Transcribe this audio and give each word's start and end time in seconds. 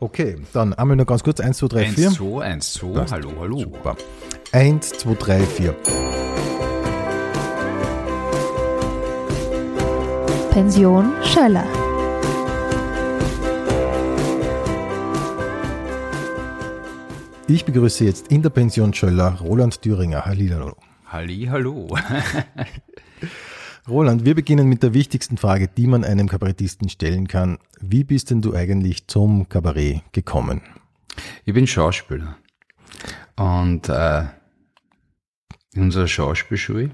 Okay, 0.00 0.36
dann 0.52 0.74
einmal 0.74 0.96
noch 0.96 1.06
ganz 1.06 1.22
kurz. 1.22 1.40
1, 1.40 1.58
2, 1.58 1.68
3, 1.68 1.84
4. 1.86 2.06
1, 2.08 2.16
2, 2.16 2.44
1, 2.44 2.72
2, 2.74 2.88
Passt. 2.94 3.12
hallo, 3.12 3.32
hallo. 3.40 3.58
Super. 3.60 3.96
1, 4.52 4.88
2, 4.90 5.14
3, 5.14 5.40
4. 5.40 5.74
Pension 10.50 11.12
Schöller. 11.24 11.66
Ich 17.46 17.64
begrüße 17.64 18.04
jetzt 18.04 18.28
in 18.28 18.42
der 18.42 18.50
Pension 18.50 18.94
Schöller 18.94 19.38
Roland 19.40 19.82
Thüringer. 19.82 20.24
Hallihallo. 20.24 20.76
Halli, 21.06 21.46
hallo. 21.50 21.88
Roland, 23.86 24.24
wir 24.24 24.34
beginnen 24.34 24.66
mit 24.66 24.82
der 24.82 24.94
wichtigsten 24.94 25.36
Frage, 25.36 25.68
die 25.68 25.86
man 25.86 26.04
einem 26.04 26.26
Kabarettisten 26.26 26.88
stellen 26.88 27.28
kann. 27.28 27.58
Wie 27.80 28.02
bist 28.02 28.30
denn 28.30 28.40
du 28.40 28.54
eigentlich 28.54 29.08
zum 29.08 29.46
Kabarett 29.50 30.00
gekommen? 30.12 30.62
Ich 31.44 31.52
bin 31.52 31.66
Schauspieler. 31.66 32.38
Und 33.36 33.90
äh, 33.90 34.22
in 35.74 35.82
unserer 35.82 36.08
Schauspielschule 36.08 36.92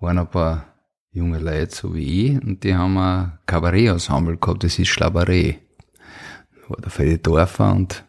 waren 0.00 0.18
ein 0.18 0.28
paar 0.28 0.66
junge 1.12 1.38
Leute, 1.38 1.72
so 1.72 1.94
wie 1.94 2.26
ich, 2.26 2.42
und 2.42 2.64
die 2.64 2.74
haben 2.74 2.98
ein 2.98 3.38
Kabarett-Ensemble 3.46 4.36
gehabt, 4.36 4.64
das 4.64 4.80
ist 4.80 4.88
Schlabarett. 4.88 5.60
Da 6.50 6.70
war 6.70 6.76
der 6.78 6.90
Freddy 6.90 7.22
Dorfer 7.22 7.72
und 7.72 8.04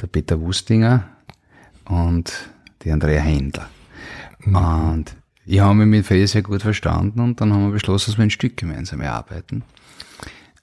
der 0.00 0.08
Peter 0.08 0.40
Wustinger 0.40 1.08
und 1.84 2.50
die 2.82 2.90
Andrea 2.90 3.20
Händler. 3.20 3.70
Und 4.44 5.16
ich 5.46 5.60
habe 5.60 5.74
mich 5.74 5.86
mit 5.86 6.06
Freddy 6.06 6.26
sehr 6.26 6.42
gut 6.42 6.62
verstanden 6.62 7.20
und 7.20 7.40
dann 7.40 7.52
haben 7.52 7.66
wir 7.66 7.72
beschlossen, 7.72 8.10
dass 8.10 8.18
wir 8.18 8.24
ein 8.24 8.30
Stück 8.30 8.56
gemeinsam 8.56 9.00
erarbeiten. 9.00 9.62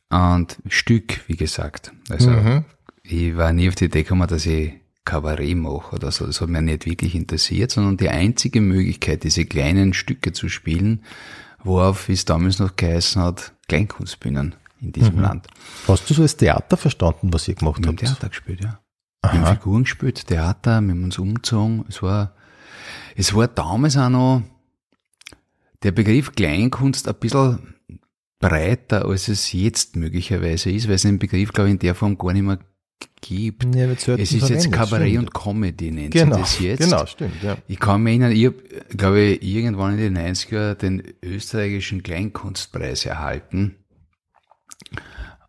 Und 0.09 0.57
Stück, 0.67 1.21
wie 1.27 1.37
gesagt. 1.37 1.91
Also 2.09 2.63
ich 3.01 3.35
war 3.35 3.51
nie 3.53 3.69
auf 3.69 3.75
die 3.75 3.85
Idee 3.85 4.03
gekommen, 4.03 4.27
dass 4.27 4.45
ich 4.45 4.73
Kabarett 5.05 5.57
mache 5.57 5.95
oder 5.95 6.11
so. 6.11 6.25
Das 6.25 6.41
hat 6.41 6.49
mich 6.49 6.61
nicht 6.61 6.85
wirklich 6.85 7.15
interessiert, 7.15 7.71
sondern 7.71 7.97
die 7.97 8.09
einzige 8.09 8.61
Möglichkeit, 8.61 9.23
diese 9.23 9.45
kleinen 9.45 9.93
Stücke 9.93 10.33
zu 10.33 10.49
spielen, 10.49 11.03
worauf, 11.63 12.07
wie 12.09 12.13
es 12.13 12.25
damals 12.25 12.59
noch 12.59 12.75
geheißen 12.75 13.21
hat, 13.21 13.53
Kleinkunstbühnen 13.67 14.55
in 14.81 14.91
diesem 14.91 15.19
Land. 15.19 15.47
Hast 15.87 16.09
du 16.09 16.13
so 16.13 16.21
als 16.21 16.37
Theater 16.37 16.77
verstanden, 16.77 17.33
was 17.33 17.47
ihr 17.47 17.55
gemacht 17.55 17.79
Wir 17.79 17.87
haben 17.87 17.97
habt? 17.97 18.05
Theater 18.05 18.29
gespielt, 18.29 18.61
ja. 18.61 18.79
Wir 19.23 19.41
haben 19.41 19.55
Figuren 19.57 19.83
gespielt, 19.83 20.27
Theater, 20.27 20.81
wir 20.81 20.91
haben 20.91 21.03
uns 21.05 21.17
umgezogen. 21.17 21.85
Es 21.87 22.01
war, 22.01 22.33
es 23.15 23.33
war 23.33 23.47
damals 23.47 23.95
auch 23.95 24.09
noch 24.09 24.43
der 25.83 25.91
Begriff 25.91 26.31
Kleinkunst 26.33 27.07
ein 27.07 27.15
bisschen 27.15 27.75
breiter, 28.39 29.05
als 29.05 29.27
es 29.27 29.51
jetzt 29.53 29.95
möglicherweise 29.95 30.69
ist, 30.71 30.87
weil 30.87 30.95
es 30.95 31.03
den 31.03 31.19
Begriff, 31.19 31.51
glaube 31.53 31.69
ich, 31.69 31.73
in 31.73 31.79
der 31.79 31.95
Form 31.95 32.17
gar 32.17 32.33
nicht 32.33 32.41
mehr 32.43 32.59
gibt. 33.21 33.63
Ja, 33.75 33.85
es 33.85 34.07
ist 34.33 34.49
jetzt 34.49 34.71
Kabarett 34.71 35.09
stimmt. 35.09 35.19
und 35.29 35.33
Comedy, 35.33 35.91
nennt 35.91 36.11
Genau, 36.13 36.35
sich 36.37 36.43
das 36.45 36.59
jetzt. 36.59 36.79
genau, 36.83 37.05
stimmt, 37.05 37.41
ja. 37.41 37.57
Ich 37.67 37.79
kann 37.79 38.03
mich 38.03 38.11
erinnern, 38.11 38.31
ich 38.31 38.45
habe, 38.45 38.55
glaube 38.95 39.21
ich, 39.21 39.43
irgendwann 39.43 39.97
in 39.97 40.13
den 40.13 40.17
90er 40.17 40.75
den 40.75 41.03
österreichischen 41.23 42.03
Kleinkunstpreis 42.03 43.05
erhalten. 43.05 43.75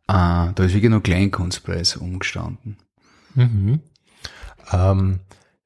Äh, 0.06 0.52
da 0.54 0.54
ist 0.58 0.74
wirklich 0.74 0.90
nur 0.90 1.02
Kleinkunstpreis 1.02 1.96
umgestanden. 1.96 2.76
Ähm, 3.36 3.80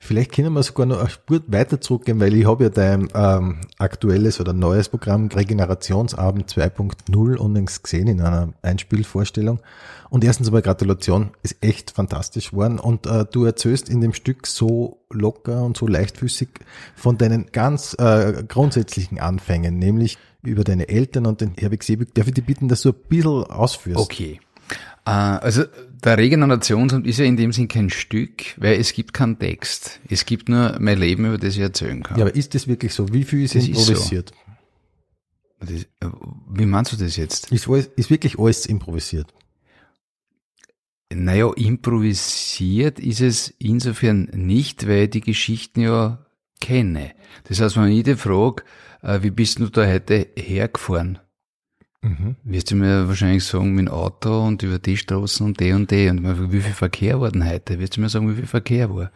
vielleicht 0.08 0.32
können 0.32 0.54
wir 0.54 0.62
sogar 0.62 0.86
noch 0.86 1.00
eine 1.00 1.10
Spur 1.10 1.42
weiter 1.48 1.80
zurückgehen, 1.80 2.18
weil 2.18 2.34
ich 2.34 2.46
habe 2.46 2.64
ja 2.64 2.70
dein 2.70 3.08
ähm, 3.14 3.60
aktuelles 3.76 4.40
oder 4.40 4.54
neues 4.54 4.88
Programm 4.88 5.28
Regenerationsabend 5.28 6.50
2.0 6.50 7.36
unlängst 7.36 7.84
gesehen 7.84 8.08
in 8.08 8.22
einer 8.22 8.54
Einspielvorstellung. 8.62 9.60
Und 10.08 10.24
erstens 10.24 10.48
aber 10.48 10.62
Gratulation, 10.62 11.30
ist 11.42 11.58
echt 11.60 11.90
fantastisch 11.90 12.52
geworden. 12.52 12.78
Und 12.78 13.06
äh, 13.06 13.26
du 13.30 13.44
erzählst 13.44 13.90
in 13.90 14.00
dem 14.00 14.14
Stück 14.14 14.46
so 14.46 15.04
locker 15.10 15.62
und 15.62 15.76
so 15.76 15.86
leichtfüßig 15.86 16.48
von 16.96 17.18
deinen 17.18 17.52
ganz 17.52 17.94
äh, 17.98 18.44
grundsätzlichen 18.48 19.20
Anfängen, 19.20 19.78
nämlich 19.78 20.16
über 20.42 20.64
deine 20.64 20.88
Eltern 20.88 21.26
und 21.26 21.42
den 21.42 21.52
Herbig 21.58 21.82
Seebück. 21.82 22.14
Darf 22.14 22.28
ich 22.28 22.34
dich 22.34 22.46
bitten, 22.46 22.68
dass 22.68 22.80
du 22.82 22.90
ein 22.90 22.94
bisschen 23.08 23.44
ausführst? 23.44 24.00
Okay. 24.00 24.40
Äh, 25.08 25.40
also 25.40 25.64
der 26.04 26.18
Regenerationsamt 26.18 27.06
ist 27.06 27.18
ja 27.18 27.24
in 27.24 27.36
dem 27.36 27.52
Sinn 27.52 27.66
kein 27.66 27.88
Stück, 27.88 28.44
weil 28.58 28.78
es 28.78 28.92
gibt 28.92 29.14
keinen 29.14 29.38
Text. 29.38 30.00
Es 30.08 30.26
gibt 30.26 30.48
nur 30.48 30.76
mein 30.80 30.98
Leben, 30.98 31.24
über 31.24 31.38
das 31.38 31.54
ich 31.54 31.60
erzählen 31.60 32.02
kann. 32.02 32.18
Ja, 32.18 32.26
aber 32.26 32.34
ist 32.34 32.54
das 32.54 32.68
wirklich 32.68 32.92
so? 32.92 33.12
Wie 33.12 33.24
viel 33.24 33.42
ist 33.42 33.54
Das 33.54 33.66
ist 33.66 33.74
so. 33.74 33.92
improvisiert? 33.92 34.32
Das, 35.60 35.86
wie 36.50 36.66
meinst 36.66 36.92
du 36.92 36.96
das 36.96 37.16
jetzt? 37.16 37.50
Ist, 37.50 37.68
alles, 37.68 37.86
ist 37.96 38.10
wirklich 38.10 38.38
alles 38.38 38.66
improvisiert? 38.66 39.32
Naja, 41.12 41.50
improvisiert 41.56 43.00
ist 43.00 43.22
es 43.22 43.54
insofern 43.58 44.28
nicht, 44.34 44.86
weil 44.86 45.04
ich 45.04 45.10
die 45.10 45.20
Geschichten 45.22 45.80
ja 45.80 46.24
kenne. 46.60 47.12
Das 47.44 47.60
heißt, 47.60 47.76
wenn 47.76 47.90
ich 47.90 48.04
dich 48.04 48.18
frage, 48.18 48.62
äh, 49.02 49.22
wie 49.22 49.30
bist 49.30 49.58
du 49.58 49.68
da 49.68 49.86
heute 49.86 50.28
hergefahren? 50.36 51.18
Wirst 52.44 52.70
du 52.70 52.76
mir 52.76 53.08
wahrscheinlich 53.08 53.44
sagen, 53.44 53.74
mit 53.74 53.86
dem 53.86 53.92
Auto 53.92 54.46
und 54.46 54.62
über 54.62 54.78
die 54.78 54.96
Straßen 54.96 55.44
und 55.44 55.58
die 55.60 55.72
und 55.72 55.90
die. 55.90 56.08
Und 56.08 56.52
wie 56.52 56.60
viel 56.60 56.72
Verkehr 56.72 57.20
war 57.20 57.30
denn 57.32 57.48
heute? 57.48 57.78
Wirst 57.80 57.96
du 57.96 58.00
mir 58.00 58.08
sagen, 58.08 58.30
wie 58.30 58.36
viel 58.36 58.46
Verkehr 58.46 58.94
war? 58.94 59.10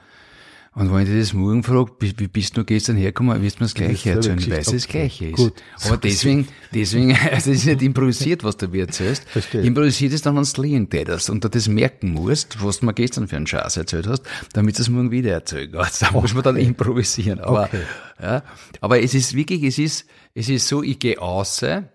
Und 0.74 0.90
wenn 0.90 1.02
ich 1.02 1.08
dich 1.10 1.18
das 1.20 1.32
morgen 1.34 1.62
frage, 1.62 1.92
wie 2.00 2.28
bist 2.28 2.56
du 2.56 2.64
gestern 2.64 2.96
hergekommen, 2.96 3.42
wirst 3.42 3.60
du 3.60 3.62
mir 3.62 3.66
das 3.66 3.74
Gleiche 3.74 4.14
Das 4.14 4.26
erzählen, 4.26 4.50
weil 4.50 4.58
es 4.60 4.64
das 4.66 4.72
Geschichte. 4.86 4.88
Gleiche 4.88 5.26
ist. 5.26 5.36
Gut. 5.36 5.52
Aber 5.84 5.96
deswegen, 5.98 6.48
deswegen, 6.72 7.14
also 7.14 7.50
es 7.52 7.58
ist 7.58 7.66
nicht 7.66 7.82
improvisiert, 7.82 8.42
was 8.42 8.56
du 8.56 8.68
mir 8.68 8.86
erzählst. 8.86 9.28
Verstehe. 9.28 9.60
Improvisiert 9.60 10.14
ist 10.14 10.24
dann, 10.24 10.34
wenn 10.34 10.44
du 10.44 10.62
liegen 10.62 10.88
tätest 10.88 11.28
und 11.28 11.44
du 11.44 11.50
das 11.50 11.68
merken 11.68 12.12
musst, 12.14 12.64
was 12.64 12.80
du 12.80 12.86
mir 12.86 12.94
gestern 12.94 13.28
für 13.28 13.36
einen 13.36 13.46
Schatz 13.46 13.76
erzählt 13.76 14.06
hast, 14.06 14.22
damit 14.54 14.78
du 14.78 14.82
es 14.82 14.88
morgen 14.88 15.10
wieder 15.10 15.32
erzählen 15.32 15.70
kannst. 15.70 16.02
Da 16.02 16.10
muss 16.10 16.32
man 16.32 16.42
dann 16.42 16.56
improvisieren. 16.56 17.38
Aber, 17.40 17.64
Okay. 17.64 17.82
ja, 18.20 18.42
aber 18.80 19.02
es 19.02 19.12
ist 19.12 19.34
wirklich, 19.34 19.62
es 19.64 19.78
ist, 19.78 20.06
es 20.34 20.48
ist 20.48 20.66
so, 20.68 20.82
ich 20.82 20.98
gehe 20.98 21.20
außer 21.20 21.91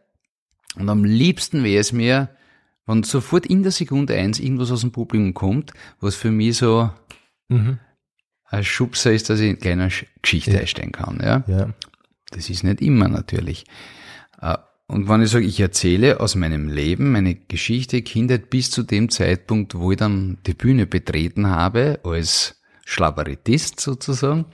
und 0.76 0.90
am 0.90 1.04
liebsten 1.04 1.64
wäre 1.64 1.80
es 1.82 1.92
mir, 1.92 2.30
wenn 2.86 3.04
sofort 3.04 3.46
in 3.46 3.64
der 3.64 3.72
Sekunde 3.72 4.16
eins 4.16 4.40
irgendwas 4.40 4.72
aus 4.72 4.82
dem 4.82 4.92
Publikum 4.92 5.34
kommt, 5.34 5.74
was 6.00 6.16
für 6.16 6.32
mich 6.32 6.58
so 6.58 6.90
ein 8.50 8.64
Schubser 8.64 9.12
ist, 9.12 9.30
dass 9.30 9.40
ich 9.40 9.46
in 9.46 9.52
eine 9.52 9.58
kleine 9.60 9.88
Sch- 9.90 10.06
Geschichte 10.22 10.60
einsteigen 10.60 10.92
kann. 10.92 11.20
Ja? 11.22 11.44
Ja. 11.48 11.74
Das 12.32 12.50
ist 12.50 12.64
nicht 12.64 12.82
immer 12.82 13.08
natürlich. 13.08 13.66
Äh, 14.42 14.58
Und 14.88 15.10
wenn 15.10 15.22
ich 15.22 15.30
sage, 15.32 15.46
ich 15.46 15.60
erzähle 15.60 16.20
aus 16.22 16.36
meinem 16.36 16.70
Leben 16.70 17.12
meine 17.12 17.36
Geschichte, 17.36 18.02
Kindheit 18.02 18.50
bis 18.50 18.72
zu 18.72 18.84
dem 18.84 19.10
Zeitpunkt, 19.10 19.76
wo 19.76 19.92
ich 19.92 19.98
dann 19.98 20.38
die 20.46 20.54
Bühne 20.54 20.86
betreten 20.86 21.48
habe, 21.48 22.00
als 22.04 22.62
Schlabarettist 22.86 23.80
sozusagen, 23.82 24.46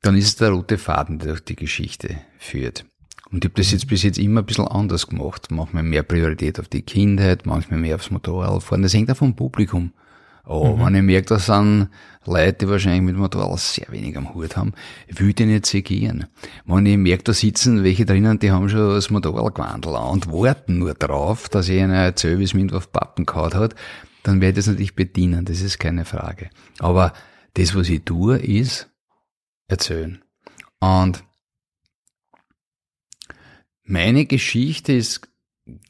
dann 0.00 0.16
ist 0.16 0.24
es 0.26 0.36
der 0.36 0.50
rote 0.50 0.78
Faden, 0.78 1.18
der 1.18 1.28
durch 1.28 1.44
die 1.44 1.56
Geschichte 1.56 2.18
führt. 2.38 2.86
Und 3.30 3.44
ich 3.44 3.50
habe 3.50 3.60
das 3.60 3.72
jetzt 3.72 3.88
bis 3.88 4.02
jetzt 4.02 4.18
immer 4.18 4.42
ein 4.42 4.46
bisschen 4.46 4.68
anders 4.68 5.06
gemacht. 5.06 5.50
Manchmal 5.50 5.82
mehr 5.82 6.02
Priorität 6.02 6.60
auf 6.60 6.68
die 6.68 6.82
Kindheit, 6.82 7.46
manchmal 7.46 7.80
mehr 7.80 7.96
aufs 7.96 8.10
Motorradfahren. 8.10 8.82
Das 8.82 8.94
hängt 8.94 9.10
auch 9.10 9.16
vom 9.16 9.34
Publikum. 9.34 9.92
Oh, 10.46 10.78
wenn 10.78 10.94
ich 10.94 11.02
merke, 11.02 11.28
das 11.28 11.46
sind 11.46 11.88
Leute, 12.26 12.66
die 12.66 12.68
wahrscheinlich 12.68 13.00
mit 13.00 13.16
Motorrad 13.16 13.58
sehr 13.58 13.86
wenig 13.88 14.14
am 14.18 14.34
Hut 14.34 14.58
haben, 14.58 14.74
will 15.08 15.30
ich 15.30 15.34
die 15.36 15.46
nicht 15.46 15.64
segieren. 15.64 16.26
Wenn 16.66 16.84
ich 16.84 16.98
merke, 16.98 17.24
da 17.24 17.32
sitzen 17.32 17.82
welche 17.82 18.04
drinnen, 18.04 18.38
die 18.38 18.50
haben 18.50 18.68
schon 18.68 18.90
das 18.90 19.08
Motorradgewandel 19.08 19.96
an 19.96 20.10
und 20.10 20.30
warten 20.30 20.78
nur 20.78 20.92
drauf, 20.92 21.48
dass 21.48 21.70
ich 21.70 21.78
ihnen 21.78 21.92
erzähle, 21.92 22.40
wie 22.40 22.44
es 22.44 22.52
mir 22.52 22.70
auf 22.74 22.92
Pappen 22.92 23.24
gehauen 23.24 23.54
hat, 23.54 23.74
dann 24.22 24.42
werde 24.42 24.58
ich 24.58 24.66
das 24.66 24.66
natürlich 24.66 24.94
bedienen, 24.94 25.46
das 25.46 25.62
ist 25.62 25.78
keine 25.78 26.04
Frage. 26.04 26.50
Aber 26.78 27.14
das, 27.54 27.74
was 27.74 27.88
ich 27.88 28.02
tue, 28.04 28.36
ist 28.36 28.90
erzählen. 29.66 30.22
Und 30.78 31.24
meine 33.84 34.26
Geschichte 34.26 34.92
ist, 34.92 35.28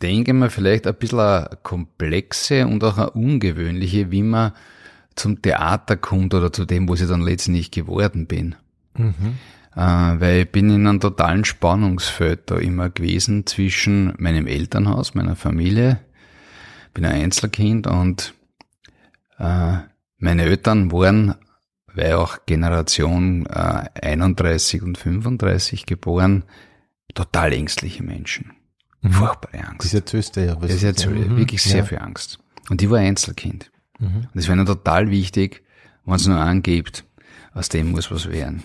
denke 0.03 0.33
ich 0.33 0.37
mal, 0.37 0.51
vielleicht 0.51 0.87
ein 0.87 0.95
bisschen 0.95 1.21
eine 1.21 1.49
komplexe 1.63 2.67
und 2.67 2.83
auch 2.85 2.99
eine 2.99 3.11
ungewöhnliche, 3.11 4.11
wie 4.11 4.23
man 4.23 4.53
zum 5.15 5.43
Theater 5.43 5.97
kommt 5.97 6.35
oder 6.35 6.53
zu 6.53 6.65
dem, 6.65 6.89
wo 6.89 6.95
ich 6.95 7.07
dann 7.07 7.23
letztendlich 7.23 7.71
geworden 7.71 8.27
bin. 8.27 8.57
Äh, 9.77 10.21
weil 10.21 10.43
ich 10.43 10.53
bin 10.53 10.71
in 10.71 10.87
einem 10.87 11.01
totalen 11.01 11.45
Spannungsfeld 11.45 12.51
da 12.51 12.59
immer 12.59 12.91
gewesen 12.91 13.47
zwischen 13.47 14.15
meinem 14.19 14.47
Elternhaus, 14.47 15.15
meiner 15.15 15.37
Familie, 15.37 16.01
bin 16.93 17.05
ein 17.05 17.23
Einzelkind 17.23 17.87
und 17.87 18.35
äh, 19.39 19.79
meine 20.19 20.43
Eltern 20.43 20.93
waren, 20.93 21.35
weil 21.93 22.15
auch 22.15 22.39
Generation 22.47 23.47
äh, 23.47 23.89
31 24.01 24.83
und 24.83 24.97
35 24.97 25.87
geboren, 25.87 26.45
total 27.15 27.53
ängstliche 27.53 28.03
Menschen. 28.03 28.53
Furchtbare 29.09 29.65
Angst. 29.69 29.85
Das 29.85 29.93
du 30.37 30.45
ja. 30.45 30.55
Was 30.57 30.69
Das 30.69 30.77
ist 30.77 30.83
jetzt 30.83 31.07
Mhm. 31.07 31.37
wirklich 31.37 31.63
sehr 31.63 31.79
ja. 31.79 31.85
viel 31.85 31.99
Angst. 31.99 32.39
Und 32.71 32.81
ich 32.83 32.89
war 32.91 32.99
Einzelkind. 32.99 33.71
Und 34.01 34.29
das 34.35 34.47
wäre 34.49 34.57
mir 34.57 34.65
total 34.65 35.11
wichtig, 35.11 35.63
wenn 36.05 36.15
es 36.17 36.27
nur 36.27 36.39
angibt, 36.39 37.05
aus 37.53 37.69
dem 37.69 37.91
muss 37.93 38.11
was 38.11 38.31
werden. 38.31 38.65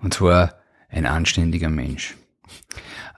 Und 0.00 0.14
zwar 0.14 0.54
ein 0.88 1.06
anständiger 1.06 1.68
Mensch. 1.70 2.16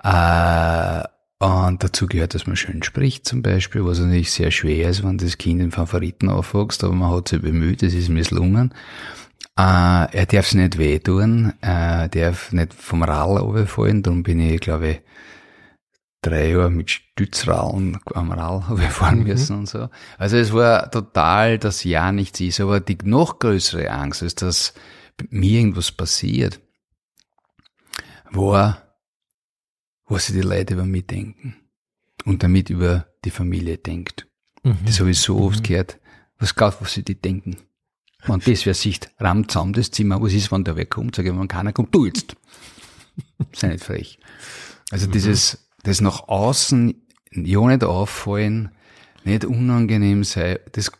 Äh, 0.02 1.02
Und 1.38 1.84
dazu 1.84 2.06
gehört, 2.06 2.34
dass 2.34 2.46
man 2.46 2.56
schön 2.56 2.82
spricht 2.82 3.26
zum 3.26 3.42
Beispiel, 3.42 3.84
was 3.84 3.98
natürlich 3.98 4.30
sehr 4.32 4.50
schwer 4.50 4.88
ist, 4.88 5.04
wenn 5.04 5.18
das 5.18 5.36
Kind 5.36 5.60
in 5.60 5.70
Favoriten 5.70 6.30
aufwächst, 6.30 6.82
aber 6.82 6.94
man 6.94 7.10
hat 7.12 7.28
sich 7.28 7.42
bemüht, 7.42 7.82
es 7.82 7.92
ist 7.92 8.08
misslungen. 8.08 8.72
Äh, 9.58 10.12
er 10.12 10.26
darf 10.26 10.48
sich 10.48 10.60
nicht 10.60 10.76
wehtun, 10.76 11.54
er 11.62 12.08
darf 12.08 12.52
nicht 12.52 12.74
vom 12.74 13.02
Rall 13.02 13.38
runterfallen, 13.38 14.02
darum 14.02 14.22
bin 14.22 14.38
ich, 14.38 14.60
glaube 14.60 14.88
ich, 14.88 15.00
drei 16.20 16.50
Jahre 16.50 16.70
mit 16.70 16.90
Stützrallen 16.90 17.98
am 18.14 18.32
Rall 18.32 18.60
fahren 18.90 19.20
mhm. 19.20 19.24
müssen 19.24 19.56
und 19.58 19.68
so. 19.68 19.88
Also 20.18 20.36
es 20.36 20.52
war 20.52 20.90
total, 20.90 21.58
dass 21.58 21.84
ja 21.84 22.12
nichts 22.12 22.40
ist, 22.40 22.60
aber 22.60 22.80
die 22.80 22.98
noch 23.04 23.38
größere 23.38 23.90
Angst 23.90 24.22
ist, 24.22 24.42
dass 24.42 24.74
mir 25.30 25.60
irgendwas 25.60 25.92
passiert, 25.92 26.60
war, 28.30 28.82
was 30.06 30.26
sich 30.26 30.36
die 30.36 30.42
Leute 30.42 30.74
über 30.74 30.84
mich 30.84 31.06
denken 31.06 31.56
und 32.24 32.42
damit 32.42 32.68
über 32.68 33.06
die 33.24 33.30
Familie 33.30 33.78
denkt. 33.78 34.26
Mhm. 34.62 34.78
Das 34.84 35.00
habe 35.00 35.10
ich 35.10 35.20
so 35.20 35.38
oft 35.38 35.60
mhm. 35.60 35.62
gehört. 35.62 35.98
Was 36.38 36.54
glaubt, 36.54 36.82
was 36.82 36.92
sie 36.92 37.02
die 37.02 37.18
denken? 37.18 37.56
Wenn 38.26 38.40
das 38.40 38.66
wer 38.66 38.74
sieht, 38.74 39.10
rammt 39.18 39.50
zusammen 39.50 39.72
das 39.72 39.90
Zimmer, 39.90 40.20
was 40.20 40.32
ist, 40.32 40.50
wenn 40.50 40.64
der 40.64 40.76
wer 40.76 40.86
kommt? 40.86 41.16
Sage 41.16 41.30
ich, 41.30 41.38
wenn 41.38 41.48
keiner 41.48 41.72
kommt, 41.72 41.94
du 41.94 42.06
jetzt. 42.06 42.36
Sei 43.52 43.68
nicht 43.68 43.84
frech. 43.84 44.18
Also 44.90 45.06
mhm. 45.06 45.12
dieses, 45.12 45.68
das 45.82 46.00
nach 46.00 46.28
außen 46.28 46.94
ja 47.32 47.66
nicht 47.66 47.84
auffallen, 47.84 48.70
nicht 49.24 49.44
unangenehm 49.44 50.24
sein, 50.24 50.58
das 50.72 50.92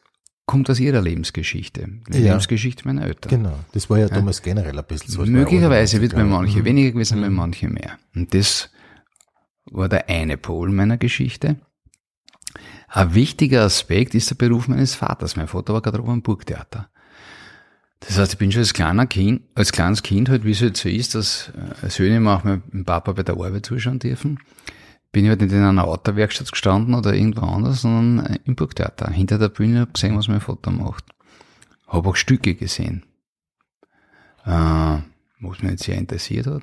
kommt 0.47 0.71
aus 0.71 0.79
ihrer 0.79 1.03
Lebensgeschichte, 1.03 1.89
die 2.09 2.19
ja. 2.19 2.25
Lebensgeschichte 2.31 2.87
meiner 2.87 3.05
Eltern. 3.05 3.31
Genau, 3.31 3.59
das 3.73 3.91
war 3.91 3.99
ja 3.99 4.09
damals 4.09 4.39
ja. 4.39 4.45
generell 4.45 4.79
ein 4.79 4.85
bisschen 4.85 5.11
so. 5.11 5.25
Möglicherweise 5.25 6.01
wird 6.01 6.15
bei 6.15 6.25
manche 6.25 6.61
mhm. 6.61 6.65
weniger 6.65 6.93
gewesen, 6.93 7.19
mhm. 7.19 7.23
bei 7.23 7.31
manche 7.31 7.69
mehr. 7.69 7.99
Und 8.15 8.33
das 8.33 8.71
war 9.71 9.89
der 9.89 10.09
eine 10.09 10.37
Pol 10.37 10.71
meiner 10.71 10.97
Geschichte. 10.97 11.57
Ein 12.89 13.15
wichtiger 13.15 13.63
Aspekt 13.63 14.15
ist 14.15 14.31
der 14.31 14.37
Beruf 14.37 14.69
meines 14.69 14.95
Vaters. 14.95 15.37
Mein 15.37 15.49
Vater 15.49 15.75
war 15.75 15.83
gerade 15.83 16.01
oben 16.01 16.13
am 16.13 16.23
Burgtheater. 16.23 16.89
Das 18.01 18.19
heißt, 18.19 18.33
ich 18.35 18.39
bin 18.39 18.53
schon 18.53 18.61
als 18.61 18.75
kleiner 18.75 19.07
Kind, 19.07 19.43
als 19.55 19.73
kleines 19.73 20.03
Kind 20.03 20.29
halt, 20.29 20.45
wie 20.45 20.51
es 20.53 20.61
halt 20.61 20.77
so 20.77 20.89
ist, 20.89 21.15
dass 21.15 21.53
äh, 21.83 21.89
Söhne 21.89 22.21
manchmal 22.21 22.63
dem 22.73 22.85
Papa 22.85 23.13
bei 23.13 23.23
der 23.23 23.37
Arbeit 23.37 23.67
zuschauen 23.67 23.99
dürfen. 23.99 24.39
Bin 25.13 25.25
ich 25.25 25.31
halt 25.31 25.41
nicht 25.41 25.53
in 25.53 25.63
einer 25.63 25.85
Autowerkstatt 25.85 26.51
gestanden 26.53 26.95
oder 26.95 27.15
irgendwo 27.15 27.47
anders, 27.47 27.83
sondern 27.83 28.27
äh, 28.27 28.39
im 28.45 28.55
Burgtheater. 28.55 29.11
Hinter 29.11 29.39
der 29.39 29.49
Bühne 29.49 29.81
habe 29.81 29.93
gesehen, 29.93 30.17
was 30.17 30.29
mein 30.29 30.41
Vater 30.41 30.71
macht. 30.71 31.05
Habe 31.89 32.11
auch 32.11 32.17
Stücke 32.17 32.55
gesehen. 32.55 33.05
Äh, 34.45 34.99
was 35.41 35.63
mich 35.63 35.71
jetzt 35.71 35.85
sehr 35.85 35.97
interessiert 35.97 36.47
hat. 36.47 36.63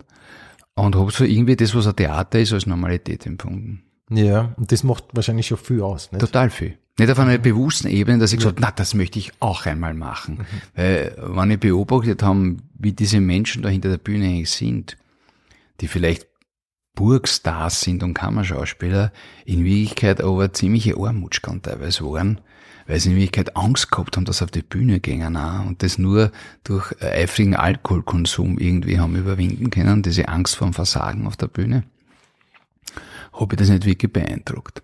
Und 0.75 0.95
habe 0.95 1.12
so 1.12 1.24
irgendwie 1.24 1.56
das, 1.56 1.75
was 1.75 1.88
ein 1.88 1.95
Theater 1.95 2.39
ist, 2.39 2.53
als 2.53 2.65
Normalität 2.65 3.25
empfunden. 3.25 3.83
Ja, 4.09 4.53
und 4.57 4.71
das 4.71 4.83
macht 4.83 5.06
wahrscheinlich 5.13 5.47
schon 5.47 5.57
viel 5.57 5.81
aus, 5.81 6.12
nicht? 6.12 6.21
Total 6.21 6.50
viel. 6.50 6.77
Nicht 7.00 7.10
auf 7.10 7.18
einer 7.18 7.40
bewussten 7.40 7.88
Ebene, 7.88 8.19
dass 8.19 8.34
ich 8.34 8.38
gesagt 8.38 8.57
habe, 8.57 8.68
na, 8.68 8.72
das 8.72 8.94
möchte 8.94 9.18
ich 9.18 9.31
auch 9.40 9.66
einmal 9.66 9.95
machen. 9.95 10.40
Mhm. 10.40 10.45
Weil, 10.75 11.16
wenn 11.18 11.51
ich 11.51 11.60
beobachtet 11.60 12.22
habe, 12.22 12.57
wie 12.78 12.94
diese 12.94 13.19
Menschen 13.19 13.63
da 13.63 13.69
hinter 13.69 13.90
der 13.90 13.98
Bühne 13.98 14.28
eigentlich 14.28 14.51
sind, 14.51 14.98
die 15.81 15.88
vielleicht 15.88 16.28
Burgstars 16.95 17.81
sind 17.81 18.04
und 18.04 18.13
Kammerschauspieler, 18.13 19.12
in 19.45 19.66
Wirklichkeit 19.66 20.22
aber 20.22 20.54
ziemliche 20.54 20.95
Armutschkan 20.95 21.63
teilweise 21.63 22.06
waren, 22.06 22.42
weil 22.86 23.00
sie 23.00 23.10
in 23.10 23.16
Wirklichkeit 23.16 23.57
Angst 23.57 23.90
gehabt 23.90 24.16
haben, 24.16 24.25
dass 24.25 24.38
sie 24.38 24.44
auf 24.44 24.51
die 24.51 24.62
Bühne 24.62 25.00
gehen 25.00 25.36
auch, 25.36 25.66
und 25.66 25.81
das 25.81 25.98
nur 25.98 26.31
durch 26.63 26.94
eifrigen 27.01 27.56
Alkoholkonsum 27.56 28.60
irgendwie 28.60 29.00
haben 29.00 29.16
überwinden 29.16 29.72
können, 29.72 30.04
diese 30.04 30.28
Angst 30.28 30.56
vor 30.56 30.68
dem 30.68 30.74
Versagen 30.74 31.25
auf 31.25 31.38
der 31.38 31.48
Bühne. 31.48 31.86
Habe 33.31 33.56
ich 33.56 33.57
das 33.57 33.69
nicht 33.69 33.86
wirklich 33.86 34.13
beeindruckt. 34.13 34.84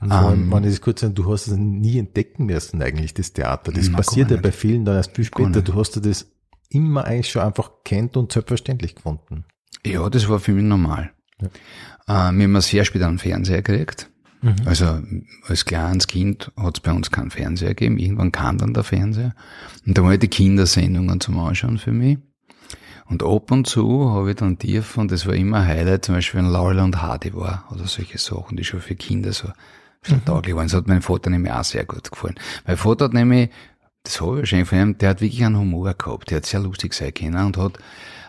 Und 0.00 0.08
vor 0.08 0.18
allem, 0.18 0.42
ähm, 0.42 0.52
wenn 0.52 0.64
ich 0.64 0.70
das 0.70 0.80
kurz 0.80 1.00
sagen, 1.00 1.14
du 1.14 1.30
hast 1.30 1.46
es 1.46 1.56
nie 1.56 1.98
entdecken 1.98 2.46
müssen 2.46 2.82
eigentlich, 2.82 3.14
das 3.14 3.32
Theater. 3.32 3.72
Das 3.72 3.90
passiert 3.90 4.30
ja 4.30 4.36
bei 4.36 4.52
vielen 4.52 4.84
dann 4.84 4.96
erst 4.96 5.14
viel 5.14 5.24
später. 5.24 5.62
Du 5.62 5.74
hast 5.74 5.96
ja 5.96 6.02
das 6.02 6.26
immer 6.70 7.04
eigentlich 7.04 7.30
schon 7.30 7.42
einfach 7.42 7.70
kennt 7.84 8.16
und 8.16 8.32
selbstverständlich 8.32 8.94
gefunden. 8.94 9.44
Ja, 9.86 10.08
das 10.10 10.28
war 10.28 10.38
für 10.40 10.52
mich 10.52 10.64
normal. 10.64 11.10
Ja. 11.40 12.28
Äh, 12.28 12.32
wir 12.32 12.44
haben 12.44 12.60
sehr 12.60 12.84
spät 12.84 13.02
einen 13.02 13.18
Fernseher 13.18 13.62
gekriegt. 13.62 14.10
Mhm. 14.40 14.56
Also 14.64 15.00
als 15.46 15.64
kleines 15.64 16.06
Kind 16.06 16.52
hat 16.56 16.78
es 16.78 16.80
bei 16.80 16.92
uns 16.92 17.10
keinen 17.10 17.30
Fernseher 17.30 17.70
gegeben. 17.70 17.98
Irgendwann 17.98 18.32
kam 18.32 18.58
dann 18.58 18.74
der 18.74 18.84
Fernseher. 18.84 19.34
Und 19.86 19.98
da 19.98 20.02
waren 20.02 20.18
die 20.18 20.28
Kindersendungen 20.28 21.20
zum 21.20 21.38
Anschauen 21.38 21.78
für 21.78 21.92
mich. 21.92 22.18
Und 23.08 23.22
ab 23.22 23.50
und 23.50 23.66
zu 23.66 24.10
habe 24.10 24.30
ich 24.30 24.36
dann 24.36 24.58
tief, 24.58 24.98
und 24.98 25.10
das 25.10 25.26
war 25.26 25.34
immer 25.34 25.58
ein 25.58 25.66
Highlight, 25.66 26.04
zum 26.04 26.14
Beispiel 26.16 26.40
wenn 26.40 26.50
Laurel 26.50 26.80
und 26.80 27.00
Hardy 27.00 27.34
war, 27.34 27.64
oder 27.70 27.86
solche 27.86 28.18
Sachen, 28.18 28.56
die 28.56 28.64
schon 28.64 28.80
für 28.80 28.96
Kinder 28.96 29.32
so 29.32 29.48
mhm. 30.08 30.24
tauglich 30.24 30.54
waren. 30.54 30.66
Das 30.66 30.74
hat 30.74 30.86
meinem 30.86 31.02
Vater 31.02 31.30
nämlich 31.30 31.52
auch 31.52 31.64
sehr 31.64 31.84
gut 31.84 32.10
gefallen. 32.10 32.34
Mein 32.66 32.76
Vater 32.76 33.06
hat 33.06 33.14
nämlich, 33.14 33.50
das 34.02 34.20
habe 34.20 34.32
ich 34.32 34.38
wahrscheinlich 34.40 34.68
von 34.68 34.78
ihm, 34.78 34.98
der 34.98 35.10
hat 35.10 35.20
wirklich 35.22 35.42
einen 35.42 35.58
Humor 35.58 35.94
gehabt, 35.94 36.30
der 36.30 36.38
hat 36.38 36.46
sehr 36.46 36.60
lustig 36.60 36.92
sein 36.92 37.14
können 37.14 37.46
und 37.46 37.56
hat 37.56 37.78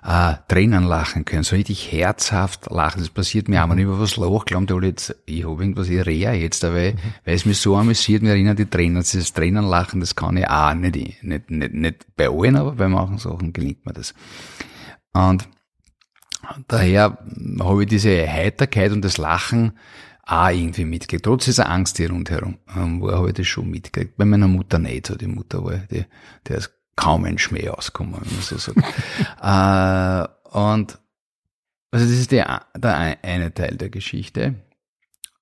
äh, 0.03 0.35
Tränen 0.47 0.85
lachen 0.85 1.25
können, 1.25 1.43
so 1.43 1.57
richtig 1.57 1.91
herzhaft 1.91 2.71
lachen. 2.71 3.01
Das 3.01 3.09
passiert 3.09 3.49
mir 3.49 3.63
auch, 3.63 3.69
wenn 3.69 3.79
ich 3.79 3.83
über 3.83 3.99
was 3.99 4.15
lache, 4.15 4.45
glaubt 4.45 4.71
alle 4.71 4.87
jetzt, 4.87 5.15
ich 5.25 5.43
habe 5.43 5.61
irgendwas, 5.61 5.89
ich 5.89 6.05
rehe 6.05 6.31
jetzt, 6.33 6.63
weil, 6.63 6.93
mhm. 6.93 6.97
weil 7.25 7.35
es 7.35 7.45
mich 7.45 7.57
so 7.57 7.75
amüsiert, 7.75 8.21
mir 8.21 8.29
erinnert 8.29 8.59
die 8.59 8.69
Tränen, 8.69 9.01
dieses 9.01 9.33
Tränen 9.33 9.65
lachen, 9.65 9.99
das 9.99 10.15
kann 10.15 10.37
ich 10.37 10.47
auch 10.47 10.73
nicht, 10.73 11.23
nicht, 11.23 11.51
nicht, 11.51 11.73
nicht 11.73 12.15
bei 12.15 12.29
allen, 12.29 12.55
aber 12.55 12.71
bei 12.73 12.87
manchen 12.87 13.17
Sachen 13.17 13.51
gelingt 13.51 13.85
mir 13.85 13.93
das. 13.93 14.13
Und 15.13 15.47
daher 16.67 17.17
habe 17.59 17.83
ich 17.83 17.89
diese 17.89 18.27
Heiterkeit 18.27 18.91
und 18.91 19.03
das 19.03 19.17
Lachen 19.17 19.77
auch 20.25 20.49
irgendwie 20.49 20.85
mitgekriegt. 20.85 21.25
Trotz 21.25 21.45
dieser 21.45 21.69
Angst 21.69 21.97
hier 21.97 22.11
rundherum 22.11 22.59
ähm, 22.75 23.01
wo 23.01 23.11
habe 23.11 23.29
ich 23.29 23.33
das 23.33 23.47
schon 23.47 23.69
mitgekriegt. 23.69 24.17
Bei 24.17 24.25
meiner 24.25 24.47
Mutter 24.47 24.79
nicht 24.79 25.07
so. 25.07 25.15
Die 25.15 25.27
Mutter 25.27 25.63
war, 25.63 25.77
die, 25.91 26.05
der 26.47 26.57
ist 26.57 26.71
kaum 26.95 27.25
ein 27.25 27.39
Schmäh 27.39 27.69
ausgekommen, 27.69 28.15
wenn 28.21 28.31
man 28.31 28.41
so 28.41 28.57
sagt. 28.57 28.77
äh, 29.41 30.55
und 30.55 30.99
also 31.91 32.05
das 32.05 32.13
ist 32.13 32.31
der, 32.31 32.67
der 32.77 33.17
eine 33.23 33.53
Teil 33.53 33.75
der 33.75 33.89
Geschichte. 33.89 34.55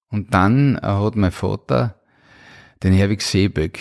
Und 0.09 0.33
dann 0.33 0.79
hat 0.81 1.15
mein 1.17 1.31
Vater 1.31 1.99
den 2.83 2.93
Herwig 2.93 3.21
Seeböck 3.21 3.79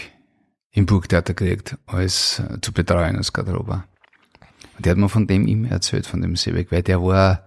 im 0.72 0.86
Burgtheater 0.86 1.34
gekriegt, 1.34 1.76
als 1.86 2.40
äh, 2.40 2.60
zu 2.60 2.72
betreuen 2.72 3.16
als 3.16 3.32
Garderober. 3.32 3.84
Und 4.76 4.84
der 4.84 4.92
hat 4.92 4.98
mir 4.98 5.08
von 5.08 5.26
dem 5.26 5.46
immer 5.46 5.70
erzählt, 5.70 6.06
von 6.06 6.20
dem 6.20 6.36
Seebeck, 6.36 6.70
weil 6.70 6.82
der 6.82 7.02
war, 7.02 7.46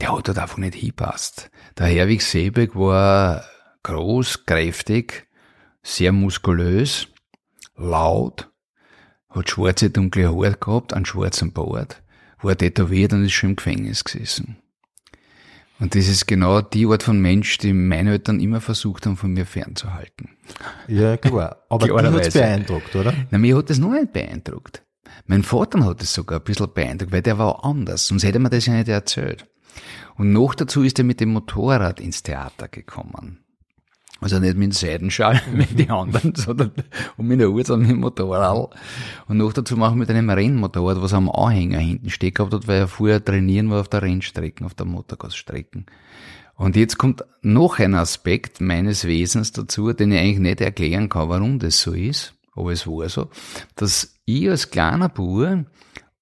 der 0.00 0.16
hat 0.16 0.28
dort 0.28 0.38
einfach 0.38 0.58
nicht 0.58 0.74
hingepasst. 0.74 1.50
Der 1.78 1.86
Herwig 1.86 2.22
Seebeck 2.22 2.74
war 2.74 3.44
groß, 3.84 4.44
kräftig, 4.46 5.28
sehr 5.82 6.12
muskulös, 6.12 7.08
laut, 7.76 8.50
hat 9.30 9.50
schwarze, 9.50 9.90
dunkle 9.90 10.28
Haare 10.28 10.56
gehabt, 10.58 10.92
einen 10.92 11.06
schwarzen 11.06 11.52
Bart, 11.52 12.02
war 12.42 12.56
tätowiert 12.56 13.12
und 13.12 13.24
ist 13.24 13.32
schon 13.32 13.50
im 13.50 13.56
Gefängnis 13.56 14.02
gesessen. 14.02 14.56
Und 15.78 15.94
das 15.94 16.08
ist 16.08 16.26
genau 16.26 16.62
die 16.62 16.86
Art 16.86 17.02
von 17.02 17.20
Mensch, 17.20 17.58
die 17.58 17.74
meine 17.74 18.12
Eltern 18.12 18.40
immer 18.40 18.62
versucht 18.62 19.04
haben, 19.04 19.16
von 19.16 19.32
mir 19.32 19.44
fernzuhalten. 19.44 20.30
Ja, 20.88 21.18
klar. 21.18 21.64
Aber 21.68 21.86
die 21.86 21.92
hat 21.92 22.32
beeindruckt, 22.32 22.96
oder? 22.96 23.12
Na, 23.30 23.36
mir 23.36 23.56
hat 23.56 23.68
das 23.68 23.78
noch 23.78 23.92
nicht 23.92 24.12
beeindruckt. 24.12 24.82
Mein 25.26 25.42
Vater 25.42 25.84
hat 25.84 26.02
es 26.02 26.14
sogar 26.14 26.38
ein 26.38 26.44
bisschen 26.44 26.72
beeindruckt, 26.72 27.12
weil 27.12 27.22
der 27.22 27.38
war 27.38 27.64
anders, 27.64 28.06
sonst 28.06 28.24
hätte 28.24 28.38
man 28.38 28.50
das 28.50 28.66
ja 28.66 28.74
nicht 28.74 28.88
erzählt. 28.88 29.46
Und 30.16 30.32
noch 30.32 30.54
dazu 30.54 30.82
ist 30.82 30.98
er 30.98 31.04
mit 31.04 31.20
dem 31.20 31.32
Motorrad 31.32 32.00
ins 32.00 32.22
Theater 32.22 32.68
gekommen. 32.68 33.40
Also 34.20 34.38
nicht 34.38 34.56
mit 34.56 34.68
dem 34.68 34.72
Seidenschal, 34.72 35.42
mit 35.52 35.78
den 35.78 35.90
anderen, 35.90 36.34
sondern 36.34 36.72
und 37.16 37.26
mit 37.26 37.38
der 37.38 37.50
Uhr, 37.50 37.64
sondern 37.64 37.88
mit 37.88 37.96
dem 37.96 38.00
Motorrad. 38.00 38.70
Und 39.28 39.36
noch 39.36 39.52
dazu 39.52 39.76
machen 39.76 39.98
mit 39.98 40.08
einem 40.08 40.30
Rennmotorrad, 40.30 41.02
was 41.02 41.12
am 41.12 41.28
Anhänger 41.28 41.78
hinten 41.78 42.08
steht 42.08 42.36
gehabt 42.36 42.54
hat, 42.54 42.66
weil 42.66 42.80
er 42.80 42.88
vorher 42.88 43.22
trainieren 43.22 43.70
war 43.70 43.80
auf 43.80 43.88
der 43.88 44.02
Rennstrecken, 44.02 44.64
auf 44.64 44.74
der 44.74 44.86
Motorgasstrecken. 44.86 45.86
Und 46.54 46.76
jetzt 46.76 46.96
kommt 46.96 47.22
noch 47.42 47.78
ein 47.78 47.94
Aspekt 47.94 48.62
meines 48.62 49.04
Wesens 49.04 49.52
dazu, 49.52 49.92
den 49.92 50.12
ich 50.12 50.18
eigentlich 50.18 50.38
nicht 50.38 50.60
erklären 50.62 51.10
kann, 51.10 51.28
warum 51.28 51.58
das 51.58 51.78
so 51.80 51.92
ist 51.92 52.36
aber 52.56 52.72
es 52.72 52.86
war 52.86 53.08
so, 53.08 53.28
dass 53.76 54.15
ich 54.26 54.50
als 54.50 54.70
kleiner 54.70 55.08
Bub 55.08 55.66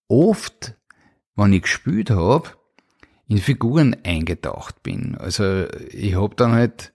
oft, 0.08 0.74
wenn 1.34 1.52
ich 1.52 1.62
gespielt 1.62 2.10
habe, 2.10 2.50
in 3.26 3.38
Figuren 3.38 3.96
eingetaucht 4.04 4.82
bin. 4.82 5.16
Also 5.18 5.66
ich 5.90 6.14
habe 6.14 6.34
dann 6.36 6.52
halt 6.52 6.92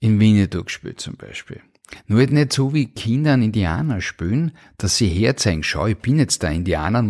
in 0.00 0.20
Winnetou 0.20 0.64
gespielt 0.64 1.00
zum 1.00 1.16
Beispiel. 1.16 1.62
Nur 2.06 2.20
halt 2.20 2.32
nicht 2.32 2.52
so 2.52 2.74
wie 2.74 2.86
Kinder 2.86 3.32
einen 3.32 3.44
Indianer 3.44 4.00
spielen, 4.00 4.52
dass 4.78 4.96
sie 4.96 5.08
herzeigen, 5.08 5.62
schau, 5.62 5.86
ich 5.86 5.98
bin 5.98 6.18
jetzt 6.18 6.42
der 6.42 6.52
Indianer, 6.52 7.02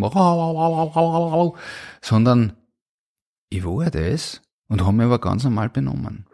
sondern 2.01 2.53
ich 3.51 3.65
war 3.65 3.91
das 3.91 4.43
und 4.69 4.83
habe 4.83 4.97
mich 4.97 5.07
aber 5.07 5.19
ganz 5.19 5.45
normal 5.45 5.69
benommen. 5.69 6.27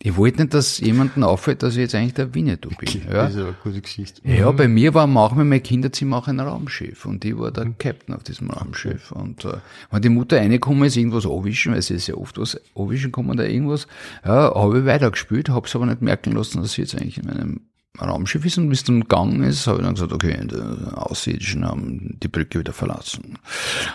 Ich 0.00 0.16
wollte 0.16 0.42
nicht, 0.42 0.52
dass 0.52 0.80
jemandem 0.80 1.22
auffällt, 1.22 1.62
dass 1.62 1.74
ich 1.74 1.80
jetzt 1.80 1.94
eigentlich 1.94 2.12
der 2.14 2.34
Winnetou 2.34 2.68
bin. 2.78 3.02
Ja. 3.06 3.22
Das 3.24 3.30
ist 3.34 3.38
aber 3.38 3.48
eine 3.48 3.56
gute 3.62 3.80
Geschichte. 3.80 4.20
Ja, 4.28 4.52
Mhm. 4.52 4.56
bei 4.56 4.68
mir 4.68 4.92
war 4.92 5.06
manchmal 5.06 5.46
mein 5.46 5.62
Kinderzimmer 5.62 6.18
auch 6.18 6.28
ein 6.28 6.40
Raumschiff 6.40 7.06
und 7.06 7.24
ich 7.24 7.38
war 7.38 7.50
der 7.50 7.70
Captain 7.78 8.14
auf 8.14 8.22
diesem 8.22 8.50
Raumschiff. 8.50 9.12
Und 9.12 9.44
äh, 9.46 9.54
wenn 9.90 10.02
die 10.02 10.08
Mutter 10.10 10.36
reingekommen 10.36 10.84
ist, 10.84 10.96
irgendwas 10.96 11.24
anwischen, 11.24 11.72
weil 11.72 11.80
sie 11.80 11.94
ist 11.94 12.06
ja 12.08 12.16
oft 12.16 12.36
was 12.38 12.60
anwischen 12.74 13.12
kommen 13.12 13.36
da 13.38 13.44
irgendwas, 13.44 13.86
ja, 14.24 14.54
habe 14.54 14.80
ich 14.80 14.84
weitergespielt, 14.84 15.48
habe 15.48 15.66
es 15.66 15.74
aber 15.74 15.86
nicht 15.86 16.02
merken 16.02 16.32
lassen, 16.32 16.60
dass 16.60 16.72
sie 16.72 16.82
jetzt 16.82 16.94
eigentlich 16.94 17.16
in 17.18 17.26
meinem 17.26 17.60
Raumschiff 17.98 18.44
ist 18.44 18.58
und 18.58 18.68
bis 18.68 18.82
dann 18.84 19.00
gegangen 19.02 19.42
ist, 19.44 19.66
habe 19.68 19.78
ich 19.78 19.84
dann 19.84 19.94
gesagt, 19.94 20.12
okay, 20.12 20.36
die 20.42 20.56
Außerirdischen 20.96 21.64
haben 21.64 22.18
die 22.22 22.28
Brücke 22.28 22.58
wieder 22.58 22.72
verlassen. 22.72 23.38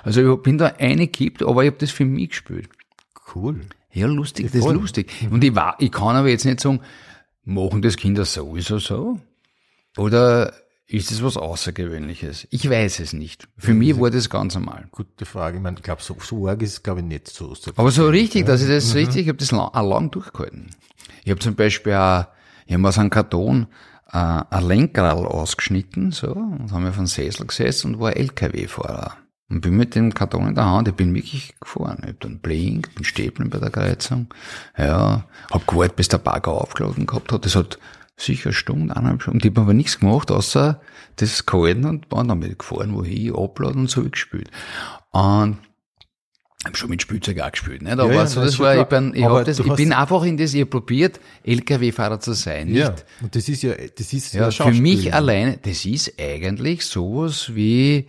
Also 0.03 0.33
ich 0.33 0.41
bin 0.41 0.57
da 0.57 0.67
eingekippt, 0.79 1.43
aber 1.43 1.63
ich 1.63 1.67
habe 1.69 1.77
das 1.79 1.91
für 1.91 2.05
mich 2.05 2.29
gespielt. 2.29 2.69
Cool. 3.35 3.59
Ja, 3.91 4.07
lustig, 4.07 4.47
das 4.47 4.55
ist 4.55 4.63
voll. 4.63 4.75
lustig. 4.75 5.11
Und 5.31 5.43
ich, 5.43 5.55
war, 5.55 5.75
ich 5.79 5.91
kann 5.91 6.15
aber 6.15 6.29
jetzt 6.29 6.45
nicht 6.45 6.59
sagen, 6.59 6.81
machen 7.43 7.81
das 7.81 7.97
Kinder 7.97 8.25
sowieso 8.25 8.77
so? 8.79 9.19
Oder 9.97 10.53
ist 10.85 11.11
es 11.11 11.23
was 11.23 11.37
Außergewöhnliches? 11.37 12.47
Ich 12.51 12.69
weiß 12.69 12.99
es 12.99 13.13
nicht. 13.13 13.47
Für 13.57 13.73
mich 13.73 13.99
war 13.99 14.09
das 14.09 14.29
ganz 14.29 14.55
normal. 14.55 14.87
Gute 14.91 15.25
Frage. 15.25 15.57
Ich 15.57 15.63
meine, 15.63 15.77
ich 15.77 15.83
glaube, 15.83 16.01
so, 16.01 16.15
so 16.19 16.47
arg 16.47 16.61
ist 16.61 16.73
es, 16.73 16.83
glaube 16.83 17.01
ich, 17.01 17.05
nicht 17.05 17.27
so. 17.27 17.53
Aber 17.75 17.91
so 17.91 18.07
richtig, 18.07 18.45
dass 18.45 18.61
ich 18.61 18.69
das 18.69 18.95
richtig, 18.95 19.23
ich 19.23 19.27
habe 19.27 19.37
das 19.37 19.51
lang, 19.51 19.69
auch 19.73 19.89
lang 19.89 20.11
durchgehalten. 20.11 20.71
Ich 21.23 21.31
habe 21.31 21.39
zum 21.39 21.55
Beispiel 21.55 21.93
auch, 21.93 22.25
ich 22.65 22.73
habe 22.73 22.87
aus 22.87 22.97
einem 22.97 23.09
Karton 23.09 23.67
äh, 24.11 24.17
ein 24.17 24.67
Lenkrad 24.67 25.17
ausgeschnitten, 25.17 26.11
so, 26.11 26.31
und 26.31 26.71
haben 26.71 26.83
wir 26.83 26.93
einen 26.93 27.07
Sessel 27.07 27.45
gesessen 27.45 27.95
und 27.95 27.99
war 27.99 28.15
LKW-Fahrer. 28.15 29.17
Und 29.49 29.61
bin 29.61 29.77
mit 29.77 29.95
dem 29.95 30.13
Karton 30.13 30.47
in 30.47 30.55
der 30.55 30.65
Hand, 30.65 30.87
ich 30.87 30.93
bin 30.93 31.13
wirklich 31.15 31.55
gefahren. 31.59 31.99
Ich 32.03 32.09
hab 32.09 32.19
dann 32.19 32.39
blink, 32.39 32.93
bin 32.93 33.03
stehen 33.03 33.49
bei 33.49 33.57
der 33.57 33.71
Kreuzung. 33.71 34.27
Ja, 34.77 35.25
hab 35.49 35.67
gewartet, 35.67 35.95
bis 35.95 36.07
der 36.07 36.19
Bagger 36.19 36.51
aufgeladen 36.51 37.07
gehabt 37.07 37.31
hat. 37.31 37.45
Das 37.45 37.55
hat 37.55 37.79
sicher 38.15 38.49
eine 38.49 38.53
Stunde, 38.53 38.95
eineinhalb 38.95 39.21
Stunden. 39.23 39.37
Und 39.37 39.45
ich 39.45 39.51
hab 39.51 39.57
aber 39.59 39.73
nichts 39.73 39.99
gemacht, 39.99 40.29
außer 40.29 40.79
das 41.15 41.45
gehalten 41.45 41.85
und 41.85 42.11
war 42.11 42.23
damit 42.23 42.59
gefahren, 42.59 42.93
wohin, 42.93 43.35
abladen 43.35 43.81
und 43.81 43.89
so 43.89 44.03
ich 44.03 44.11
gespielt. 44.11 44.51
Und 45.11 45.57
hab 46.65 46.75
schon 46.75 46.89
mit 46.89 47.01
Spielzeug 47.01 47.39
auch 47.39 47.51
gespielt, 47.51 47.81
nicht? 47.81 47.93
Aber 47.93 48.13
ja, 48.13 48.27
so, 48.27 48.39
nein, 48.39 48.47
das 48.47 48.59
war, 48.59 48.77
ich, 48.77 48.83
bin, 48.83 49.13
ich, 49.15 49.23
hab 49.23 49.45
das, 49.45 49.59
ich 49.59 49.73
bin 49.75 49.93
einfach 49.93 50.23
in 50.23 50.35
das, 50.35 50.53
ich 50.53 50.69
probiert, 50.69 51.19
LKW-Fahrer 51.43 52.19
zu 52.19 52.33
sein, 52.33 52.67
nicht? 52.67 52.79
Ja, 52.79 52.95
und 53.21 53.33
das 53.33 53.47
ist 53.47 53.63
ja, 53.63 53.73
das 53.73 54.11
ist 54.11 54.33
Ja, 54.33 54.45
für 54.45 54.51
Schauspiel. 54.51 54.81
mich 54.81 55.13
alleine, 55.13 55.57
das 55.57 55.85
ist 55.85 56.13
eigentlich 56.19 56.85
sowas 56.85 57.55
wie 57.55 58.07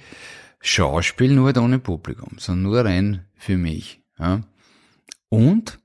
Schauspiel 0.61 1.33
nur 1.35 1.47
halt 1.47 1.59
ohne 1.59 1.79
Publikum, 1.79 2.39
sondern 2.39 2.63
nur 2.63 2.85
rein 2.85 3.25
für 3.35 3.57
mich. 3.57 4.03
Ja. 4.19 4.43
Und 5.29 5.81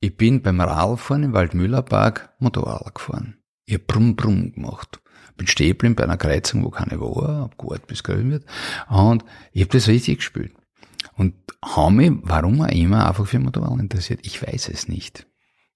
ich 0.00 0.16
bin 0.16 0.42
beim 0.42 0.60
Radfahren 0.60 1.22
im 1.22 1.32
Waldmüllerpark 1.32 2.34
Motorrad 2.38 2.94
gefahren. 2.94 3.36
Ich 3.66 3.74
hab 3.74 3.86
Brumm 3.86 4.16
Brumm 4.16 4.52
gemacht. 4.52 5.00
Bin 5.36 5.46
stehen 5.46 5.94
bei 5.94 6.04
einer 6.04 6.16
Kreuzung, 6.16 6.64
wo 6.64 6.70
keine 6.70 7.00
war, 7.00 7.42
hab 7.42 7.56
gewartet, 7.56 7.86
bis 7.86 8.02
grün 8.02 8.30
wird. 8.30 8.44
Und 8.88 9.24
ich 9.52 9.62
hab 9.62 9.70
das 9.70 9.88
richtig 9.88 10.18
gespielt. 10.18 10.52
Und 11.16 11.34
habe 11.64 11.92
mich, 11.92 12.12
warum 12.22 12.60
auch 12.60 12.68
immer, 12.68 13.08
einfach 13.08 13.26
für 13.26 13.38
Motorrad 13.38 13.78
interessiert. 13.78 14.20
Ich 14.22 14.42
weiß 14.42 14.68
es 14.68 14.88
nicht. 14.88 15.26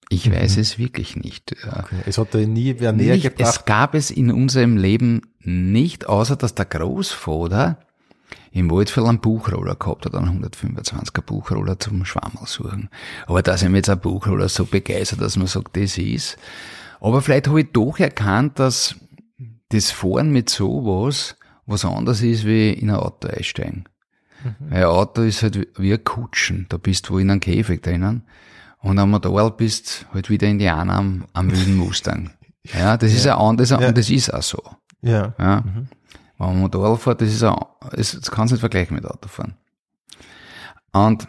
Ich 0.09 0.31
weiß 0.31 0.57
es 0.57 0.77
wirklich 0.77 1.15
nicht. 1.15 1.55
Ja. 1.65 1.79
Okay. 1.79 1.95
Es 2.05 2.17
hat 2.17 2.33
dir 2.33 2.47
nie 2.47 2.75
wer 2.79 2.91
näher 2.91 3.15
Nicht, 3.15 3.23
gebracht. 3.23 3.55
es 3.59 3.65
gab 3.65 3.95
es 3.95 4.11
in 4.11 4.31
unserem 4.31 4.77
Leben 4.77 5.21
nicht, 5.39 6.07
außer 6.07 6.35
dass 6.35 6.55
der 6.55 6.65
Großvater 6.65 7.79
im 8.51 8.71
Waldviertel 8.71 9.09
einen 9.09 9.19
Buchroller 9.19 9.75
gehabt 9.75 10.05
hat, 10.05 10.15
einen 10.15 10.43
125er 10.43 11.21
Buchroller 11.21 11.79
zum 11.79 12.05
Schwammerl 12.05 12.47
suchen. 12.47 12.89
Aber 13.27 13.41
da 13.41 13.57
sind 13.57 13.73
wir 13.73 13.77
jetzt 13.77 13.89
ein 13.89 13.99
Buchroller 13.99 14.47
so 14.47 14.65
begeistert, 14.65 15.21
dass 15.21 15.35
man 15.37 15.47
sagt, 15.47 15.75
das 15.75 15.97
ist. 15.97 16.37
Aber 17.01 17.21
vielleicht 17.21 17.47
habe 17.47 17.61
ich 17.61 17.71
doch 17.73 17.99
erkannt, 17.99 18.59
dass 18.59 18.95
das 19.69 19.91
Fahren 19.91 20.31
mit 20.31 20.49
sowas 20.49 21.35
was 21.65 21.83
anderes 21.83 22.21
ist, 22.21 22.45
wie 22.45 22.71
in 22.71 22.89
ein 22.91 22.95
Auto 22.95 23.27
einsteigen. 23.27 23.85
Weil 24.59 24.83
ein 24.83 24.89
Auto 24.89 25.23
ist 25.23 25.41
halt 25.43 25.67
wie 25.77 25.93
ein 25.93 26.03
Kutschen. 26.03 26.67
Da 26.69 26.77
bist 26.77 27.09
du 27.09 27.17
in 27.17 27.31
einem 27.31 27.39
Käfig 27.39 27.81
drinnen. 27.81 28.23
Und 28.85 28.99
am 28.99 29.09
Motorrad 29.09 29.57
bist 29.57 30.05
halt 30.13 30.29
wieder 30.29 30.47
Indianer 30.47 30.93
am, 30.93 31.25
am 31.33 31.51
wilden 31.51 31.75
Mustang. 31.75 32.31
Ja, 32.73 32.97
das 32.97 33.13
ist 33.13 33.27
ein 33.27 33.33
anderes, 33.33 33.71
und 33.71 33.95
das 33.95 34.09
ist 34.09 34.33
auch 34.33 34.41
so. 34.41 34.59
Ja. 35.03 35.35
Ja. 35.37 35.63
Wenn 35.63 35.87
man 36.39 36.59
Motorrad 36.61 36.99
fährt, 36.99 37.21
das 37.21 37.29
ist 37.29 37.43
auch, 37.43 37.75
das, 37.91 38.19
kannst 38.31 38.51
du 38.51 38.55
nicht 38.55 38.59
vergleichen 38.61 38.95
mit 38.95 39.05
Autofahren. 39.05 39.53
Und 40.91 41.27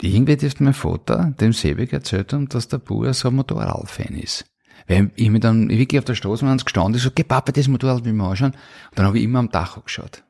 irgendwie 0.00 0.36
dürfte 0.36 0.62
mein 0.62 0.72
Vater 0.72 1.34
dem 1.40 1.52
Sebek 1.52 1.92
erzählt 1.92 2.32
haben, 2.32 2.48
dass 2.48 2.68
der 2.68 2.78
Bauer 2.78 3.12
so 3.12 3.26
ein 3.28 3.34
Motorradfan 3.34 4.14
ist. 4.14 4.44
Weil 4.86 5.10
ich 5.16 5.30
mir 5.30 5.40
dann 5.40 5.68
wirklich 5.68 5.98
auf 5.98 6.04
der 6.04 6.14
Straße 6.14 6.44
mal 6.44 6.56
gestanden, 6.58 7.00
so, 7.00 7.10
geh 7.12 7.24
Papa, 7.24 7.50
das 7.50 7.66
Motorrad 7.66 8.04
will 8.04 8.12
ich 8.12 8.16
mir 8.16 8.28
anschauen. 8.28 8.52
Und 8.52 8.58
dann 8.98 9.06
habe 9.06 9.18
ich 9.18 9.24
immer 9.24 9.40
am 9.40 9.50
Dach 9.50 9.82
geschaut. 9.82 10.22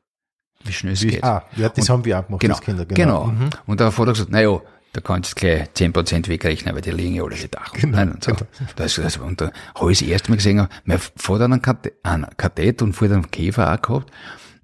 Wie 0.63 0.73
schnell 0.73 0.93
es 0.93 1.03
Wie, 1.03 1.09
geht. 1.09 1.23
ah, 1.23 1.43
ja, 1.57 1.69
das 1.69 1.89
haben 1.89 2.03
wir 2.05 2.19
auch 2.19 2.25
gemacht 2.25 2.41
Genau, 2.41 2.55
als 2.55 2.63
Kinder. 2.65 2.85
genau. 2.87 3.31
Und 3.67 3.79
der 3.79 3.91
Vater 3.91 4.09
hat 4.09 4.15
gesagt, 4.15 4.31
naja, 4.31 4.59
da 4.97 5.01
kannst 5.01 5.31
du 5.31 5.35
gleich 5.35 5.67
10% 5.75 6.27
wegrechnen, 6.27 6.73
weil 6.73 6.81
die 6.81 6.89
liegen 6.91 7.13
ja 7.13 7.23
alle 7.23 7.35
die 7.35 7.47
Dach. 7.51 7.71
Genau, 7.73 7.97
Nein, 7.97 8.13
und, 8.13 8.23
so. 8.23 8.33
das, 8.75 8.95
das, 8.95 9.17
und 9.17 9.39
da 9.39 9.51
habe 9.75 9.91
ich 9.91 9.99
das 9.99 10.07
erste 10.07 10.31
Mal 10.31 10.37
gesehen, 10.37 10.67
mein 10.85 10.97
Vater 11.15 11.43
hat 11.43 11.51
einen 11.51 11.61
Kadett, 11.61 11.93
einen 12.03 12.25
Kadett 12.35 12.81
und 12.81 12.93
vorher 12.93 13.15
einen 13.15 13.29
Käfer 13.29 13.71
auch 13.73 13.81
gehabt. 13.81 14.11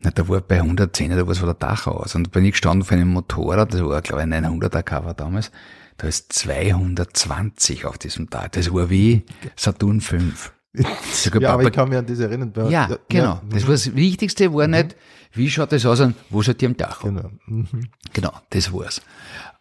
Na, 0.02 0.10
da 0.12 0.28
war 0.28 0.42
bei 0.42 0.58
110, 0.58 1.12
da 1.12 1.18
war 1.26 1.32
es 1.32 1.40
der 1.40 1.54
Dach 1.54 1.86
aus. 1.88 2.16
Und 2.16 2.26
da 2.28 2.30
bin 2.32 2.46
ich 2.46 2.52
gestanden 2.54 2.84
vor 2.84 2.98
einem 2.98 3.10
Motorrad, 3.10 3.74
das 3.74 3.82
war, 3.86 4.02
glaube 4.02 4.24
ich, 4.24 4.34
ein 4.34 4.46
900er 4.46 4.82
Cover 4.84 5.14
damals. 5.14 5.52
Da 5.98 6.08
ist 6.08 6.34
220 6.34 7.86
auf 7.86 7.98
diesem 7.98 8.30
Tag. 8.30 8.54
Das 8.54 8.74
war 8.74 8.90
wie 8.90 9.24
Saturn 9.56 10.02
5. 10.02 10.52
Sogar 11.14 11.42
Ja, 11.42 11.50
aber 11.54 11.58
Papa- 11.64 11.70
ich 11.70 11.76
kann 11.76 11.90
mich 11.90 11.98
an 12.00 12.06
das 12.08 12.20
erinnern. 12.20 12.52
Bei- 12.52 12.70
ja, 12.70 12.90
genau. 13.08 13.24
Ja, 13.26 13.42
Das 13.50 13.64
war 13.64 13.72
das 13.74 13.96
Wichtigste, 13.96 14.52
war 14.54 14.68
nicht, 14.68 14.96
wie 15.34 15.50
schaut 15.50 15.72
das 15.72 15.86
aus 15.86 16.00
und 16.00 16.16
wo 16.30 16.42
seid 16.42 16.62
ihr 16.64 16.70
am 16.70 16.78
Dach? 16.78 17.02
genau. 17.02 17.30
Mhm. 17.46 17.68
Genau, 18.12 18.32
das 18.50 18.74
war's. 18.74 19.02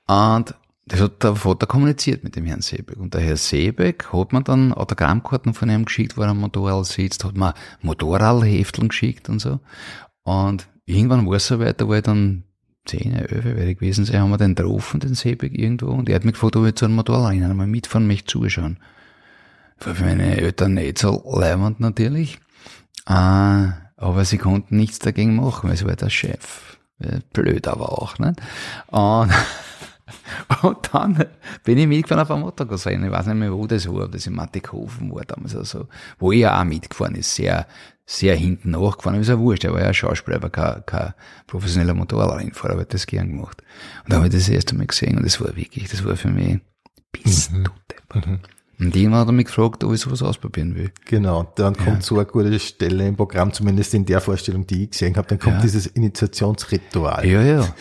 Und 0.07 0.55
das 0.87 1.01
hat 1.01 1.23
der 1.23 1.37
Vater 1.37 1.67
kommuniziert 1.67 2.25
mit 2.25 2.37
dem 2.37 2.45
Herrn 2.45 2.61
Seebeck. 2.61 2.97
Und 2.97 3.15
der 3.15 3.21
Herr 3.21 3.37
Seebeck 3.37 4.13
hat 4.13 4.33
mir 4.33 4.43
dann 4.43 4.73
Autogrammkarten 4.73 5.55
von 5.55 5.71
ihm 5.71 5.85
geschickt, 5.85 6.17
wo 6.17 6.23
er 6.23 6.29
am 6.29 6.41
Motorrad 6.41 6.87
sitzt, 6.87 7.25
hat 7.25 7.37
mir 7.37 7.55
Motorradhefteln 7.83 8.89
geschickt 8.89 9.29
und 9.29 9.39
so. 9.39 9.61
Und 10.25 10.69
irgendwann 10.85 11.27
war 11.27 11.37
es 11.37 11.47
soweit, 11.47 11.81
da 11.81 11.89
war 11.89 11.97
ich 11.97 12.03
dann 12.03 12.45
10, 12.87 13.15
11 13.15 13.45
werde 13.45 13.71
ich 13.71 13.79
gewesen 13.79 14.05
sein, 14.05 14.21
haben 14.21 14.31
wir 14.31 14.39
den 14.39 14.55
getroffen, 14.55 15.01
den 15.01 15.15
Seebeck 15.15 15.57
irgendwo, 15.57 15.87
und 15.87 16.09
er 16.09 16.17
hat 16.17 16.25
mich 16.25 16.35
gefragt, 16.35 16.57
ob 16.57 16.67
ich 16.67 16.75
zu 16.75 16.85
einem 16.85 16.97
Motorradrennen 16.97 17.57
mal 17.57 17.67
mitfahren 17.67 18.07
möchte, 18.07 18.27
zuschauen. 18.27 18.79
War 19.79 19.95
für 19.95 20.05
meine 20.05 20.37
Eltern 20.37 20.75
nicht 20.75 20.99
so 20.99 21.23
leibend 21.39 21.81
natürlich. 21.81 22.39
Äh, 23.07 23.69
aber 23.97 24.25
sie 24.25 24.39
konnten 24.39 24.77
nichts 24.77 24.99
dagegen 24.99 25.37
machen, 25.37 25.69
weil 25.69 25.77
sie 25.77 25.87
war 25.87 25.97
der 25.97 26.11
Chef. 26.11 26.79
Äh, 26.99 27.21
Blöd 27.33 27.69
aber 27.69 27.93
auch, 27.93 28.19
nicht? 28.19 28.41
Und, 28.89 29.33
und 30.63 30.79
dann 30.93 31.25
bin 31.65 31.79
ich 31.79 31.87
mitgefahren 31.87 32.23
auf 32.23 32.31
einem 32.31 32.43
Motorradrennen. 32.43 33.05
Ich 33.07 33.11
weiß 33.13 33.27
nicht 33.27 33.37
mehr, 33.37 33.53
wo 33.53 33.67
das 33.67 33.87
war, 33.89 34.05
ob 34.05 34.13
das 34.13 34.27
in 34.27 34.35
Mattighofen 34.35 35.13
war 35.15 35.25
damals 35.25 35.55
oder 35.55 35.65
so. 35.65 35.89
Wo 36.19 36.33
ich 36.33 36.41
ja 36.41 36.59
auch 36.61 36.65
mitgefahren 36.65 37.15
ist, 37.15 37.35
sehr, 37.35 37.67
sehr 38.07 38.35
hinten 38.37 38.71
nachgefahren. 38.71 39.15
Aber 39.17 39.23
ist 39.23 39.29
ja 39.29 39.39
wurscht, 39.39 39.65
er 39.65 39.73
war 39.73 39.81
ja 39.81 39.89
ein 39.89 39.95
Schauspieler, 39.95 40.37
aber 40.37 40.51
kein, 40.51 40.85
kein 40.87 41.15
professioneller 41.47 41.95
Motorradrennfahrer, 41.95 42.73
aber 42.75 42.83
hat 42.83 42.95
das 42.95 43.07
gern 43.07 43.29
gemacht. 43.29 43.63
Und 44.05 44.13
da 44.13 44.17
habe 44.17 44.27
ich 44.29 44.33
das 44.35 44.49
erste 44.49 44.75
Mal 44.75 44.87
gesehen 44.87 45.17
und 45.17 45.25
das 45.25 45.41
war 45.41 45.57
wirklich, 45.57 45.89
das 45.91 46.05
war 46.05 46.17
für 46.17 46.29
mich 46.29 46.61
bis 47.13 47.51
du 47.51 47.65
deppert. 47.91 48.27
Und 48.81 48.97
irgendwann 48.97 49.21
hat 49.21 49.29
er 49.29 49.33
mich 49.33 49.47
gefragt, 49.47 49.85
ob 49.85 49.93
ich 49.93 50.01
sowas 50.01 50.23
ausprobieren 50.23 50.75
will. 50.75 50.91
Genau, 51.05 51.53
dann 51.55 51.77
kommt 51.77 52.03
so 52.03 52.17
eine 52.17 52.25
gute 52.27 52.59
Stelle 52.59 53.07
im 53.07 53.17
Programm, 53.17 53.53
zumindest 53.53 53.95
in 53.95 54.05
der 54.07 54.21
Vorstellung, 54.21 54.67
die 54.67 54.85
ich 54.85 54.91
gesehen 54.91 55.17
habe, 55.17 55.29
dann 55.29 55.39
kommt 55.39 55.57
Ja. 55.57 55.63
dieses 55.63 55.87
Initiationsritual. 55.87 57.25
Ja, 57.27 57.43
ja. 57.43 57.75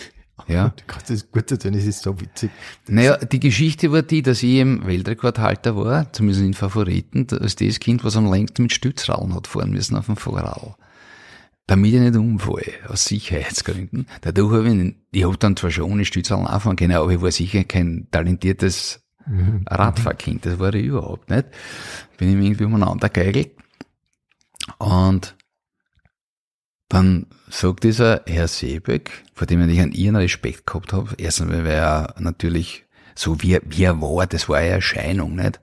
Ja. 0.47 0.73
Gott, 0.87 1.01
das 1.03 1.09
ist 1.11 1.31
gut 1.31 1.51
es 1.51 1.63
ist 1.65 2.01
so 2.03 2.19
witzig. 2.19 2.51
Naja, 2.87 3.17
die 3.17 3.39
Geschichte 3.39 3.91
war 3.91 4.01
die, 4.01 4.21
dass 4.21 4.43
ich 4.43 4.55
im 4.57 4.85
Weltrekordhalter 4.85 5.75
war, 5.75 6.11
zumindest 6.13 6.43
in 6.45 6.53
Favoriten, 6.53 7.27
als 7.39 7.55
das 7.55 7.79
Kind, 7.79 8.03
was 8.03 8.15
am 8.17 8.31
längsten 8.31 8.63
mit 8.63 8.73
Stützrallen 8.73 9.33
hat 9.35 9.47
fahren 9.47 9.71
müssen 9.71 9.95
auf 9.95 10.05
dem 10.07 10.17
Vorrad. 10.17 10.75
Damit 11.67 11.93
ich 11.93 11.99
nicht 11.99 12.15
umfalle, 12.15 12.73
aus 12.87 13.05
Sicherheitsgründen. 13.05 14.07
Dadurch 14.21 14.51
habe 14.53 14.67
ich, 14.69 14.73
nicht- 14.75 14.97
ich 15.11 15.23
habe 15.23 15.37
dann 15.37 15.55
zwar 15.55 15.71
schon 15.71 15.91
ohne 15.91 16.05
Stützrallen 16.05 16.47
anfahren 16.47 16.75
können, 16.75 16.93
aber 16.93 17.11
ich 17.11 17.21
war 17.21 17.31
sicher 17.31 17.63
kein 17.63 18.07
talentiertes 18.11 19.01
Radfahrkind, 19.67 20.45
das 20.45 20.57
war 20.59 20.73
ich 20.73 20.85
überhaupt 20.85 21.29
nicht. 21.29 21.45
Bin 22.17 22.29
ich 22.39 22.45
irgendwie 22.45 22.65
umeinander 22.65 23.07
geigelt. 23.07 23.51
Und 24.79 25.35
dann 26.89 27.27
sagt 27.51 27.83
dieser 27.83 28.21
Herr 28.25 28.47
Seebeck, 28.47 29.11
vor 29.33 29.47
dem 29.47 29.67
ich 29.69 29.79
einen 29.79 29.91
ihren 29.91 30.15
Respekt 30.15 30.65
gehabt 30.65 30.93
habe, 30.93 31.13
erstens, 31.17 31.49
weil 31.49 31.65
er 31.67 32.15
natürlich 32.19 32.85
so 33.15 33.41
wie, 33.41 33.59
wie 33.65 33.83
er 33.83 34.01
war, 34.01 34.25
das 34.27 34.47
war 34.49 34.57
eine 34.57 34.69
Erscheinung, 34.69 35.35
nicht? 35.35 35.59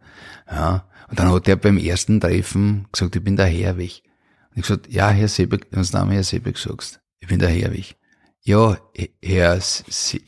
Ja. 0.50 0.84
Und 1.08 1.18
dann 1.18 1.32
hat 1.32 1.48
er 1.48 1.56
beim 1.56 1.78
ersten 1.78 2.20
Treffen 2.20 2.86
gesagt, 2.92 3.16
ich 3.16 3.24
bin 3.24 3.36
der 3.36 3.46
Herwig. 3.46 4.02
Und 4.50 4.58
ich 4.58 4.62
gesagt, 4.62 4.92
ja, 4.92 5.08
Herr 5.10 5.28
Seebeck, 5.28 5.66
wenn 5.70 5.82
du 5.82 5.88
Name 5.92 6.14
Herr 6.14 6.24
Seebeck 6.24 6.58
sagst, 6.58 7.00
ich 7.20 7.28
bin 7.28 7.38
der 7.38 7.48
Herwig. 7.48 7.96
Ja, 8.42 8.78
Herr 9.22 9.60
Se- 9.60 10.20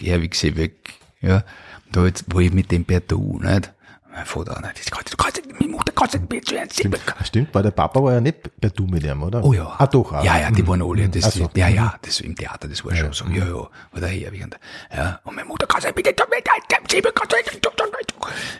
Herwig 0.00 0.34
Seebeck, 0.34 0.94
ja. 1.20 1.44
Da 1.92 2.06
jetzt 2.06 2.24
war 2.34 2.40
ich 2.40 2.52
mit 2.52 2.70
dem 2.72 2.84
per 2.84 3.00
Du, 3.00 3.38
nicht? 3.40 3.72
Mein 4.14 4.26
Vater, 4.26 4.60
nein, 4.62 4.72
das 4.76 4.88
kannst 4.90 5.12
du, 5.12 5.16
kannst 5.16 5.38
du, 5.38 5.52
meine 5.58 5.72
Mutter 5.72 5.92
kannst 5.92 6.14
du 6.14 6.18
nicht 6.18 6.30
mehr 6.52 6.68
zu 6.68 6.76
Stimmt, 6.78 7.00
stimmt, 7.24 7.48
weil 7.52 7.64
der 7.64 7.72
Papa 7.72 8.00
war 8.00 8.12
ja 8.12 8.20
nicht 8.20 8.42
bei 8.60 8.68
du 8.68 8.86
mit 8.86 9.02
ihm, 9.02 9.20
oder? 9.24 9.42
Oh 9.44 9.52
ja. 9.52 9.74
Ah, 9.76 9.88
doch, 9.88 10.12
auch. 10.12 10.22
Ja, 10.24 10.38
ja, 10.38 10.50
die 10.52 10.64
waren 10.68 10.82
alle, 10.82 11.08
Mhm. 11.08 11.10
das, 11.10 11.34
so. 11.34 11.50
ja, 11.56 11.68
ja, 11.68 11.94
das 12.00 12.20
im 12.20 12.36
Theater, 12.36 12.68
das 12.68 12.84
war 12.84 12.94
schon 12.94 13.12
so, 13.12 13.24
ja, 13.26 13.44
ja, 13.44 13.68
oder 13.92 14.06
her, 14.06 14.30
ja, 14.94 15.20
und 15.24 15.34
meine 15.34 15.48
Mutter 15.48 15.66
kann 15.66 15.80
sich 15.80 15.92
bitte, 15.92 16.14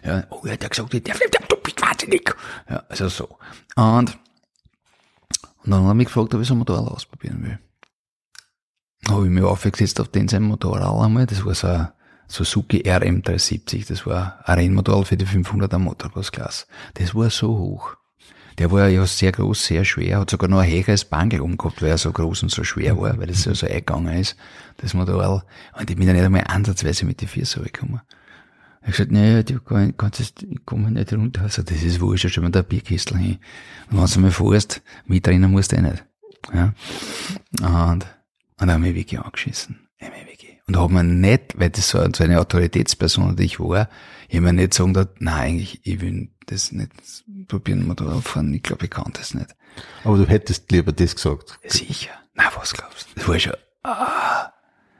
ja, 0.05 0.25
oh, 0.31 0.41
er 0.45 0.53
hat 0.53 0.63
ja 0.63 0.69
gesagt, 0.69 0.93
ich 0.93 1.03
darf 1.05 1.21
nicht, 1.21 1.39
du 1.49 1.57
bist 1.57 1.81
wahnsinnig, 1.81 2.35
ja, 2.69 2.83
also 2.89 3.09
so. 3.09 3.29
Und, 3.77 4.19
und 5.63 5.71
dann 5.71 5.83
hat 5.83 5.91
er 5.91 5.95
mich 5.95 6.07
gefragt, 6.07 6.35
ob 6.35 6.41
ich 6.41 6.49
so 6.49 6.55
ein 6.55 6.59
Motorrad 6.59 6.89
ausprobieren 6.89 7.43
will. 7.45 7.59
Habe 9.09 9.25
ich 9.25 9.31
mich 9.31 9.45
aufgesetzt 9.45 10.01
auf 10.01 10.09
den 10.09 10.27
sein 10.29 10.43
Motorrad 10.43 11.05
einmal, 11.05 11.27
das 11.27 11.45
war 11.45 11.55
so 11.55 11.69
ein 11.69 11.89
Suzuki 12.35 12.83
RM370, 12.83 13.87
das 13.89 14.07
war 14.07 14.41
ein 14.45 14.59
Rennmotorrad 14.59 15.07
für 15.09 15.17
die 15.17 15.27
500er 15.27 15.79
Motocross-Klasse. 15.79 16.67
Das 16.95 17.15
war 17.15 17.31
so 17.31 17.57
hoch. 17.57 17.97
Der 18.59 18.71
war 18.71 18.89
ja 18.89 19.05
sehr 19.07 19.33
groß, 19.33 19.65
sehr 19.67 19.85
schwer, 19.85 20.21
hat 20.21 20.31
sogar 20.31 20.49
noch 20.49 20.61
ein 20.61 20.71
höheres 20.71 21.05
Bangel 21.05 21.41
umgehabt, 21.41 21.83
weil 21.83 21.91
er 21.91 21.99
so 21.99 22.13
groß 22.13 22.45
und 22.45 22.51
so 22.51 22.63
schwer 22.63 22.97
war, 22.99 23.19
weil 23.19 23.27
das 23.27 23.45
ja 23.45 23.55
so 23.55 23.67
eingegangen 23.67 24.17
ist, 24.17 24.37
das 24.77 24.95
Motorrad. 24.95 25.45
Und 25.79 25.91
ich 25.91 25.97
bin 25.97 26.07
ja 26.07 26.13
nicht 26.13 26.23
einmal 26.25 26.45
ansatzweise 26.47 27.05
mit 27.05 27.21
den 27.21 27.29
Füßen 27.29 27.63
gekommen. 27.65 28.01
Ich 28.87 28.93
gesagt, 28.93 29.13
naja, 29.13 29.43
du 29.43 29.61
kann- 29.61 29.97
kannst 29.97 30.21
ich 30.21 30.35
komme 30.67 30.91
nicht 30.91 31.13
runter. 31.13 31.43
Also, 31.43 31.63
das 31.63 31.83
ist 31.83 32.01
wurscht, 32.01 32.37
mir 32.39 32.51
da 32.51 32.61
ein 32.61 32.67
Bierkistel 32.67 33.17
hin. 33.17 33.39
Und 33.91 33.99
wenn 33.99 34.07
du 34.07 34.21
mal 34.21 34.31
fährst, 34.31 34.83
mitrennen 35.07 35.51
musst 35.51 35.73
du 35.73 35.77
eh 35.77 35.81
nicht. 35.83 36.05
Ja. 36.53 36.75
Und, 37.63 38.05
und 38.05 38.05
dann 38.59 38.71
hab 38.71 38.77
ich 38.79 38.83
mich 38.83 38.95
wirklich 38.95 39.21
angeschissen. 39.21 39.89
Ich 39.99 40.09
mich. 40.11 40.34
Und 40.67 40.79
hab 40.79 40.91
mir 40.91 41.05
nicht, 41.05 41.59
weil 41.59 41.71
das 41.71 41.91
so, 41.91 41.99
eine 41.99 42.41
Autoritätsperson, 42.41 43.37
die 43.37 43.45
ich 43.45 43.61
war, 43.61 43.89
ich 44.29 44.41
mir 44.41 44.53
nicht 44.53 44.73
sagen, 44.73 44.95
gedacht, 44.95 45.17
nein, 45.21 45.35
eigentlich, 45.35 45.81
ich 45.85 46.01
will 46.01 46.31
das 46.47 46.73
nicht 46.73 46.91
probieren, 47.49 47.87
Motorrad 47.87 48.25
fahren. 48.25 48.53
Ich 48.55 48.63
glaube, 48.63 48.87
ich 48.87 48.91
kann 48.91 49.13
das 49.13 49.35
nicht. 49.35 49.55
Aber 50.05 50.17
du 50.17 50.27
hättest 50.27 50.71
lieber 50.73 50.93
das 50.93 51.15
gesagt. 51.15 51.59
Sicher. 51.67 52.13
Na, 52.35 52.45
was 52.57 52.73
glaubst 52.73 53.09
du? 53.11 53.15
Das 53.17 53.29
war 53.29 53.39
schon, 53.39 53.53
ah. 53.83 54.51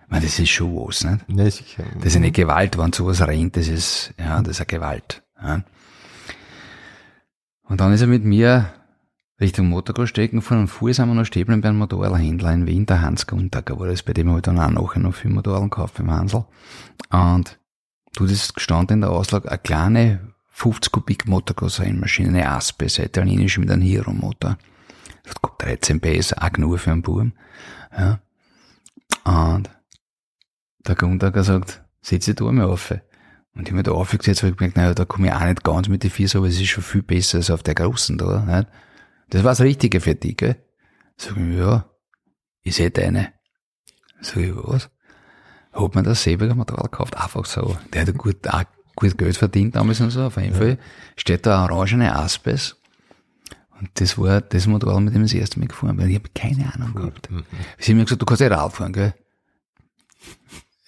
Meine, 0.09 0.27
das 0.27 0.39
ist 0.39 0.51
schon 0.51 0.77
was, 0.77 1.03
nicht? 1.03 1.29
Ne, 1.29 1.51
sicher. 1.51 1.85
Das 1.97 2.07
ist 2.07 2.17
eine 2.17 2.31
Gewalt, 2.31 2.77
wenn 2.79 2.93
sowas 2.93 3.23
rennt, 3.23 3.57
das 3.57 3.69
ist, 3.69 4.13
ja, 4.19 4.43
das 4.43 4.53
ist 4.57 4.61
eine 4.61 4.67
Gewalt. 4.67 5.23
Ja. 5.43 5.65
Und 7.65 7.81
dann 7.81 7.93
ist 7.93 8.03
er 8.03 8.07
mit 8.07 8.25
mir 8.25 8.73
Richtung 9.45 9.69
Motorradstecken 9.69 10.41
gefahren 10.41 10.61
und 10.61 10.69
vorher 10.69 10.95
sind 10.95 11.09
wir 11.09 11.15
noch 11.15 11.25
stehen 11.25 11.61
bei 11.61 11.69
einem 11.69 11.79
Motorradhändler 11.79 12.53
in 12.53 12.67
Wien, 12.67 12.87
der 12.87 13.03
Hans 13.03 13.27
Guntager 13.27 13.79
war 13.79 13.87
das, 13.87 14.03
bei 14.03 14.15
dem 14.15 14.29
habe 14.29 14.39
ich 14.39 14.43
dann 14.43 14.59
auch 14.59 14.71
nachher 14.71 15.01
noch 15.01 15.15
viel 15.15 15.31
Motorrad 15.31 15.63
gekauft 15.65 15.95
beim 15.99 16.11
Hansel. 16.11 16.45
Und 17.11 17.59
du, 18.17 18.27
das 18.27 18.55
gestanden 18.55 18.97
in 18.97 19.01
der 19.03 19.11
Auslage, 19.11 19.49
eine 19.49 19.59
kleine 19.59 20.35
50 20.49 20.93
Kubik 20.93 21.27
Motocross-Rennmaschine, 21.27 22.29
eine 22.29 22.49
Aspes, 22.49 22.99
eine 22.99 23.09
italienische 23.09 23.61
mit 23.61 23.71
einem 23.71 23.83
Hero-Motor. 23.83 24.57
Das 25.23 25.35
hat 25.35 25.43
gut 25.43 25.53
13 25.59 26.01
PS, 26.01 26.33
auch 26.33 26.53
genug 26.53 26.79
für 26.79 26.93
einen 26.93 27.03
Buben. 27.03 27.35
Ja. 27.97 28.21
Und 29.25 29.69
der 30.87 30.95
Gundager 30.95 31.45
sagt, 31.45 31.83
setz 32.01 32.27
dich 32.27 32.37
da 32.37 32.51
mal 32.51 32.65
auf. 32.65 32.93
Und 33.55 33.63
ich 33.63 33.69
hab 33.69 33.77
mir 33.77 33.83
da 33.83 33.93
aufgesetzt, 33.93 34.43
weil 34.43 34.51
ich 34.51 34.57
gemerkt, 34.57 34.77
naja, 34.77 34.95
da 34.95 35.05
komme 35.05 35.27
ich 35.27 35.33
auch 35.33 35.45
nicht 35.45 35.65
ganz 35.65 35.89
mit 35.89 36.03
den 36.03 36.11
Füßen, 36.11 36.39
aber 36.39 36.49
es 36.49 36.61
ist 36.61 36.69
schon 36.69 36.83
viel 36.83 37.03
besser 37.03 37.39
als 37.39 37.51
auf 37.51 37.63
der 37.63 37.75
großen 37.75 38.17
da. 38.17 38.41
Nicht? 38.41 38.69
Das 39.31 39.45
war 39.45 39.53
das 39.53 39.61
Richtige 39.61 40.01
für 40.01 40.15
dich, 40.15 40.37
gell? 40.37 40.57
Sag 41.17 41.37
ich, 41.37 41.57
ja, 41.57 41.89
ich 42.63 42.77
seh 42.77 42.91
deine. 42.91 43.33
Sag 44.21 44.39
ich, 44.39 44.55
was? 44.55 44.91
Hat 45.73 45.95
man 45.95 46.05
das 46.05 46.23
selber 46.23 46.53
Material 46.55 46.85
gekauft? 46.85 47.17
Einfach 47.17 47.45
so. 47.45 47.77
Der 47.93 48.03
hat 48.07 48.17
gut, 48.17 48.47
auch 48.49 48.65
gut 48.95 49.19
Geld 49.19 49.37
verdient 49.37 49.75
damals 49.75 50.01
und 50.01 50.11
so. 50.11 50.25
Auf 50.25 50.37
jeden 50.37 50.55
Fall 50.55 50.79
steht 51.17 51.47
da 51.47 51.65
eine 51.65 51.75
orangene 51.75 52.15
Aspes. 52.15 52.77
Und 53.81 53.91
das 53.95 54.17
war 54.17 54.41
das 54.41 54.67
Motorrad, 54.67 55.03
mit 55.03 55.15
dem 55.15 55.25
ich 55.25 55.33
das 55.33 55.41
erste 55.41 55.59
Mal 55.59 55.67
gefahren 55.67 55.97
bin. 55.97 56.09
Ich 56.09 56.15
habe 56.15 56.29
keine 56.35 56.73
Ahnung 56.73 56.95
gehabt. 56.95 57.29
Sie 57.79 57.93
haben 57.93 57.99
mir 57.99 58.05
gesagt, 58.05 58.23
du 58.23 58.27
kannst 58.27 58.41
ja 58.41 58.49
Rad 58.49 58.73
fahren, 58.73 58.93
gell? 58.93 59.15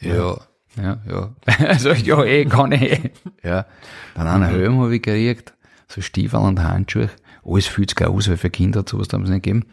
Ja, 0.00 0.36
ja, 0.76 1.02
ja. 1.08 1.34
Also, 1.66 1.90
ja, 1.90 2.22
eh, 2.24 2.44
kann 2.44 2.72
ich. 2.72 3.10
Ja. 3.42 3.66
Dann 4.14 4.28
einen 4.28 4.44
Helm 4.44 4.78
habe 4.78 4.94
ich 4.94 5.02
gekriegt, 5.02 5.54
so 5.88 6.00
Stiefel 6.00 6.40
und 6.40 6.62
Handschuhe. 6.62 7.10
Alles 7.46 7.66
viel 7.66 7.86
zu 7.86 7.94
groß, 7.94 8.28
weil 8.28 8.36
für 8.36 8.50
Kinder 8.50 8.80
hat 8.80 8.88
sowas 8.88 9.08
damals 9.08 9.30
nicht 9.30 9.44
gegeben. 9.44 9.66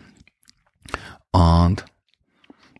Und 1.31 1.85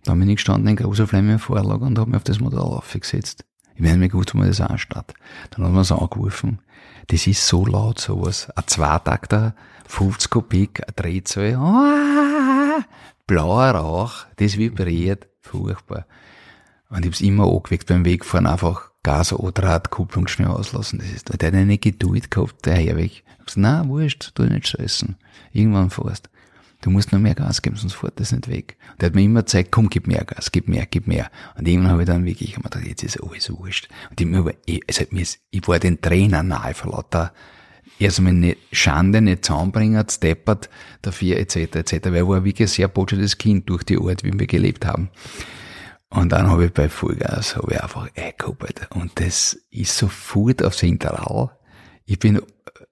dann 0.04 0.20
bin 0.20 0.30
ich 0.30 0.36
gestanden 0.36 0.68
in 0.68 0.76
großer 0.76 1.08
Flamme 1.08 1.34
im 1.34 1.40
Vorlager 1.40 1.86
und 1.86 1.98
habe 1.98 2.12
mich 2.12 2.18
auf 2.18 2.24
das 2.24 2.40
Modell 2.40 2.60
aufgesetzt. 2.60 3.46
Ich 3.76 3.82
bin 3.82 4.00
nicht 4.00 4.12
gewusst, 4.12 4.34
wo 4.34 4.38
man 4.38 4.48
das 4.48 4.62
anstatt. 4.62 5.14
Dann 5.52 5.66
hat 5.66 5.72
man 5.72 5.82
es 5.82 5.92
angerufen. 5.92 6.60
Das 7.08 7.26
ist 7.26 7.48
so 7.48 7.66
laut, 7.66 8.00
sowas. 8.00 8.50
Ein 8.56 8.68
Zweitakter, 8.68 9.56
50 9.88 10.30
Kubik, 10.30 10.88
ein 10.88 10.94
Drehzahl. 10.96 11.56
Ah, 11.56 12.86
blauer 13.26 13.72
Rauch, 13.72 14.26
das 14.36 14.58
vibriert. 14.58 15.28
Furchtbar. 15.42 16.06
Und 16.90 17.00
ich 17.00 17.08
hab's 17.08 17.22
immer 17.22 17.48
angeweckt 17.48 17.88
beim 17.88 18.06
Wegfahren, 18.06 18.46
einfach 18.46 18.92
Gas 19.04 19.34
andraht, 19.34 19.90
Kupplung 19.90 20.28
schnell 20.28 20.48
auslassen. 20.48 21.00
Das 21.00 21.10
ist, 21.10 21.30
der 21.30 21.48
hat 21.48 21.56
eine 21.56 21.78
Geduld 21.78 22.32
gehabt, 22.32 22.66
der 22.66 22.76
Herweg. 22.76 23.12
Ich 23.12 23.24
hab 23.40 23.46
gesagt, 23.46 23.58
nein, 23.58 23.90
wurscht, 23.90 24.32
tu 24.34 24.44
nicht 24.44 24.68
stressen. 24.68 25.18
Irgendwann 25.52 25.90
fährst. 25.90 26.30
Du 26.82 26.90
musst 26.90 27.14
noch 27.14 27.20
mehr 27.20 27.36
Gas 27.36 27.62
geben, 27.62 27.78
sonst 27.78 27.94
fährt 27.94 28.20
das 28.20 28.34
nicht 28.34 28.50
weg. 28.50 28.76
Und 28.92 29.02
der 29.02 29.08
hat 29.08 29.16
mir 29.16 29.22
immer 29.22 29.42
gezeigt, 29.42 29.72
komm, 29.72 29.90
gib 29.90 30.06
mehr 30.06 30.26
Gas, 30.26 30.52
gib 30.52 30.68
mehr, 30.68 30.86
gib 30.86 31.08
mehr. 31.08 31.32
Und 31.58 31.66
irgendwann 31.66 31.92
habe 31.92 32.02
ich 32.02 32.08
dann 32.08 32.26
wirklich 32.26 32.50
ich 32.50 32.58
mir 32.58 32.64
gedacht, 32.64 32.86
jetzt 32.86 33.04
ist 33.04 33.24
alles 33.24 33.50
wurscht. 33.52 33.88
Und 34.10 34.20
ich, 34.20 34.28
mir, 34.28 34.54
ich, 34.66 34.82
hat 35.00 35.14
mir, 35.14 35.26
ich 35.52 35.68
war 35.68 35.80
den 35.80 36.02
Trainer 36.02 36.44
nahe 36.44 36.74
vor 36.74 36.92
lauter, 36.92 37.32
erstmal 38.00 38.34
nicht 38.34 38.58
Schande, 38.72 39.22
nicht 39.22 39.46
zusammenbringen, 39.46 40.06
steppert, 40.10 40.70
dafür, 41.02 41.38
etc., 41.38 41.56
etc., 41.56 42.06
weil 42.06 42.16
er 42.16 42.28
war 42.28 42.44
wirklich 42.44 42.68
ein 42.68 42.74
sehr 42.74 42.88
botschaftliches 42.90 43.38
Kind 43.38 43.70
durch 43.70 43.84
die 43.84 43.98
Art, 43.98 44.24
wie 44.24 44.38
wir 44.38 44.48
gelebt 44.48 44.86
haben. 44.86 45.10
Und 46.14 46.32
dann 46.32 46.48
habe 46.50 46.66
ich 46.66 46.74
bei 46.74 46.90
Vollgas, 46.90 47.56
habe 47.56 47.74
ich 47.74 47.82
einfach 47.82 48.08
eingekuppelt. 48.16 48.88
Und 48.92 49.20
das 49.20 49.58
ist 49.72 49.98
sofort 49.98 50.64
aufs 50.64 50.82
Hinterrad. 50.82 51.58
Ich 52.06 52.20
bin 52.20 52.40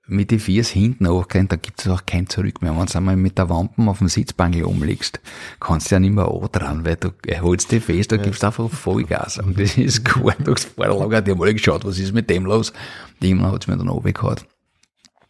mit 0.08 0.32
den 0.32 0.40
Viers 0.40 0.70
hinten 0.70 1.08
hochgerannt, 1.08 1.52
da 1.52 1.56
gibt 1.56 1.80
es 1.80 1.88
auch 1.88 2.06
kein 2.06 2.28
Zurück 2.28 2.64
mehr. 2.64 2.76
Wenn 2.76 2.86
du 2.86 2.98
einmal 2.98 3.16
mit 3.16 3.38
der 3.38 3.48
Wampen 3.50 3.88
auf 3.90 4.00
dem 4.00 4.08
Sitzbangel 4.08 4.64
umlegst, 4.64 5.20
kannst 5.60 5.92
du 5.92 5.96
ja 5.96 6.00
nicht 6.00 6.16
mehr 6.16 6.26
dran, 6.52 6.84
weil 6.84 6.96
du 6.96 7.12
holst 7.42 7.72
dich 7.72 7.84
fest, 7.84 8.12
da 8.12 8.18
gibst 8.18 8.42
du 8.42 8.48
einfach 8.48 8.70
Vollgas. 8.72 9.38
Und 9.38 9.60
das 9.60 9.78
ist 9.78 10.04
gut 10.14 10.36
durchs 10.44 10.66
Vorlager. 10.66 11.22
Die 11.22 11.32
haben 11.32 11.42
alle 11.42 11.54
geschaut, 11.54 11.86
was 11.86 12.00
ist 12.00 12.14
mit 12.14 12.28
dem 12.30 12.46
los? 12.46 12.74
Irgendwann 13.20 13.52
hat 13.52 13.62
es 13.62 13.68
mir 13.68 13.78
dann 13.78 13.88
runtergehauen. 13.88 14.38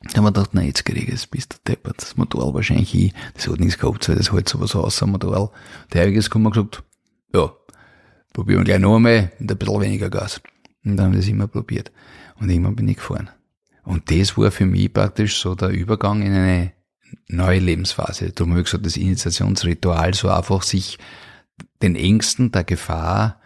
Da 0.03 0.17
haben 0.17 0.23
wir 0.23 0.31
gedacht, 0.31 0.51
na, 0.53 0.63
jetzt 0.63 0.85
krieg 0.85 1.09
ich 1.09 1.13
es, 1.13 1.27
bist 1.27 1.53
du 1.53 1.71
deppert. 1.71 2.01
Das 2.01 2.15
Motorrad 2.15 2.53
wahrscheinlich 2.53 2.95
ich. 2.95 3.13
Das 3.33 3.49
hat 3.49 3.59
nichts 3.59 3.77
gehabt, 3.77 4.07
weil 4.07 4.15
das 4.15 4.31
halt 4.31 4.47
sowas 4.47 4.75
aus, 4.75 5.03
am 5.03 5.11
Motorrad. 5.11 5.51
Der 5.93 6.07
ist 6.07 6.29
gekommen 6.29 6.45
und 6.45 6.53
gesagt, 6.53 6.83
ja, 7.33 7.51
probieren 8.33 8.59
wir 8.59 8.65
gleich 8.65 8.79
noch 8.79 8.95
einmal 8.95 9.31
und 9.39 9.51
ein 9.51 9.57
bisschen 9.57 9.81
weniger 9.81 10.09
Gas. 10.09 10.41
Und 10.83 10.97
dann 10.97 11.07
haben 11.07 11.13
wir 11.13 11.19
das 11.19 11.27
immer 11.27 11.47
probiert. 11.47 11.91
Und 12.39 12.49
irgendwann 12.49 12.75
bin 12.75 12.87
ich 12.87 12.97
gefahren. 12.97 13.29
Und 13.83 14.11
das 14.11 14.37
war 14.37 14.51
für 14.51 14.65
mich 14.65 14.93
praktisch 14.93 15.39
so 15.39 15.55
der 15.55 15.69
Übergang 15.69 16.21
in 16.21 16.33
eine 16.33 16.71
neue 17.27 17.59
Lebensphase. 17.59 18.31
Darum 18.31 18.51
habe 18.51 18.61
ich 18.61 18.65
gesagt, 18.65 18.85
das 18.85 18.97
Initiationsritual, 18.97 20.13
so 20.13 20.29
einfach 20.29 20.63
sich 20.63 20.97
den 21.81 21.95
Ängsten 21.95 22.51
der 22.51 22.63
Gefahr 22.63 23.39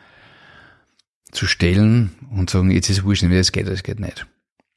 zu 1.31 1.47
stellen 1.47 2.11
und 2.31 2.49
sagen, 2.49 2.71
jetzt 2.71 2.89
ist 2.89 2.99
es 2.99 3.03
wurscht, 3.03 3.23
wie 3.23 3.35
das 3.35 3.51
geht, 3.51 3.67
das 3.67 3.83
geht 3.83 3.99
nicht. 3.99 4.25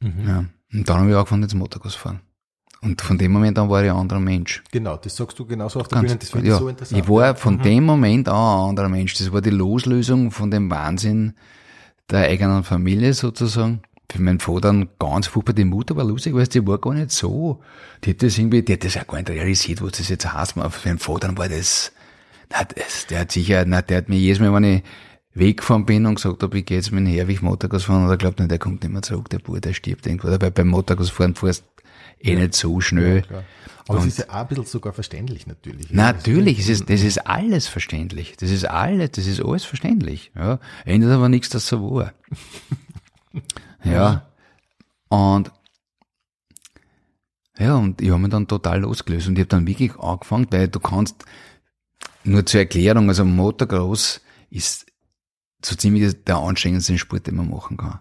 Ja. 0.03 0.45
Und 0.73 0.89
dann 0.89 0.99
habe 0.99 1.11
ich 1.11 1.17
angefangen, 1.17 1.43
jetzt 1.43 1.55
Motocross 1.55 1.95
fahren. 1.95 2.21
Und 2.81 3.01
von 3.01 3.19
dem 3.19 3.33
Moment 3.33 3.59
an 3.59 3.69
war 3.69 3.83
ich 3.83 3.91
ein 3.91 3.97
anderer 3.97 4.21
Mensch. 4.21 4.63
Genau, 4.71 4.97
das 4.97 5.17
sagst 5.17 5.39
du 5.39 5.45
genauso 5.45 5.81
auf 5.81 5.89
der 5.89 5.97
Ganz, 5.97 6.09
Bühne, 6.09 6.19
das 6.21 6.31
finde 6.31 6.49
ja, 6.49 6.55
ich 6.55 6.61
so 6.61 6.69
interessant. 6.69 7.03
ich 7.03 7.09
war 7.09 7.35
von 7.35 7.61
dem 7.61 7.85
Moment 7.85 8.29
an 8.29 8.35
ein 8.35 8.69
anderer 8.71 8.89
Mensch. 8.89 9.15
Das 9.15 9.33
war 9.33 9.41
die 9.41 9.51
Loslösung 9.51 10.31
von 10.31 10.51
dem 10.51 10.71
Wahnsinn 10.71 11.35
der 12.09 12.29
eigenen 12.29 12.63
Familie 12.63 13.15
sozusagen. 13.15 13.83
Für 14.11 14.23
meinen 14.23 14.41
Vater 14.41 14.87
ganz 14.99 15.27
furchtbar, 15.27 15.53
die 15.53 15.65
Mutter 15.65 15.97
war 15.97 16.05
lustig, 16.05 16.35
weil 16.35 16.47
die 16.47 16.67
war 16.67 16.79
gar 16.79 16.95
nicht 16.95 17.11
so. 17.11 17.61
Die 18.05 18.11
hat 18.11 18.23
das 18.23 18.39
irgendwie, 18.39 18.63
die 18.63 18.73
hat 18.75 18.85
das 18.85 18.97
auch 18.97 19.07
gar 19.07 19.19
nicht 19.19 19.29
realisiert, 19.29 19.83
was 19.83 19.93
das 19.93 20.09
jetzt 20.09 20.33
heißt. 20.33 20.57
Aber 20.57 20.71
für 20.71 20.89
meinen 20.89 20.99
Vater 20.99 21.37
war 21.37 21.49
das, 21.49 21.93
na, 22.51 22.65
das, 22.65 23.07
der 23.09 23.21
hat 23.21 23.33
sicher, 23.33 23.65
na, 23.67 23.83
der 23.83 23.99
hat 23.99 24.09
mir 24.09 24.17
jedes 24.17 24.41
Mal, 24.41 24.55
wenn 24.55 24.65
ich 24.65 24.83
weggefahren 25.35 25.85
bin 25.85 26.07
und 26.07 26.15
gesagt 26.15 26.43
habe, 26.43 26.59
ich 26.59 26.65
gehe 26.65 26.79
jetzt 26.79 26.91
mit 26.91 27.07
dem 27.07 27.13
Herwig 27.13 27.43
Motocross 27.43 27.85
fahren, 27.85 28.05
und 28.05 28.11
er 28.11 28.17
glaubt 28.17 28.39
nicht, 28.39 28.51
der 28.51 28.59
kommt 28.59 28.83
nicht 28.83 28.93
mehr 28.93 29.03
zurück, 29.03 29.29
der 29.29 29.41
Bub, 29.41 29.61
der 29.61 29.75
stirbt 29.75 30.07
irgendwo. 30.07 30.29
Dabei 30.29 30.51
beim 30.51 30.69
Motocross 30.69 31.11
fahren 31.11 31.35
fährst 31.35 31.65
eh 32.21 32.37
nicht 32.37 32.55
so 32.55 32.81
schnell. 32.81 33.23
Klar. 33.23 33.45
Aber 33.89 34.01
es 34.01 34.07
ist 34.07 34.19
ja 34.19 34.29
auch 34.29 34.35
ein 34.35 34.49
bisschen 34.49 34.67
sogar 34.67 34.93
verständlich 34.93 35.47
natürlich. 35.47 35.91
Natürlich, 35.91 36.59
es 36.59 36.69
ist, 36.69 36.91
das 36.91 37.01
ist 37.01 37.27
alles 37.27 37.69
verständlich. 37.69 38.37
Das 38.37 38.51
ist 38.51 38.67
alles, 38.67 39.13
das 39.13 39.27
ist 39.27 39.43
alles 39.43 39.65
verständlich. 39.65 40.31
Ja. 40.37 40.61
Ändert 40.85 41.13
aber 41.13 41.31
nichts, 41.31 41.49
dass 41.49 41.67
so 41.67 41.95
war. 41.95 42.13
ja. 43.85 44.29
Und, 45.09 45.51
ja, 47.59 47.77
und 47.77 48.03
ich 48.03 48.11
habe 48.11 48.21
mich 48.21 48.31
dann 48.31 48.47
total 48.47 48.81
losgelöst 48.81 49.27
und 49.29 49.39
ich 49.39 49.41
habe 49.41 49.49
dann 49.49 49.67
wirklich 49.67 49.99
angefangen, 49.99 50.47
weil 50.51 50.69
du 50.69 50.81
kannst, 50.81 51.25
nur 52.25 52.45
zur 52.45 52.61
Erklärung, 52.61 53.09
also 53.09 53.25
Motocross 53.25 54.21
ist 54.51 54.87
so 55.65 55.75
ziemlich 55.75 56.25
der 56.25 56.37
anstrengendste 56.37 56.99
Sport, 56.99 57.27
den 57.27 57.37
man 57.37 57.49
machen 57.49 57.79
kann. 57.79 58.01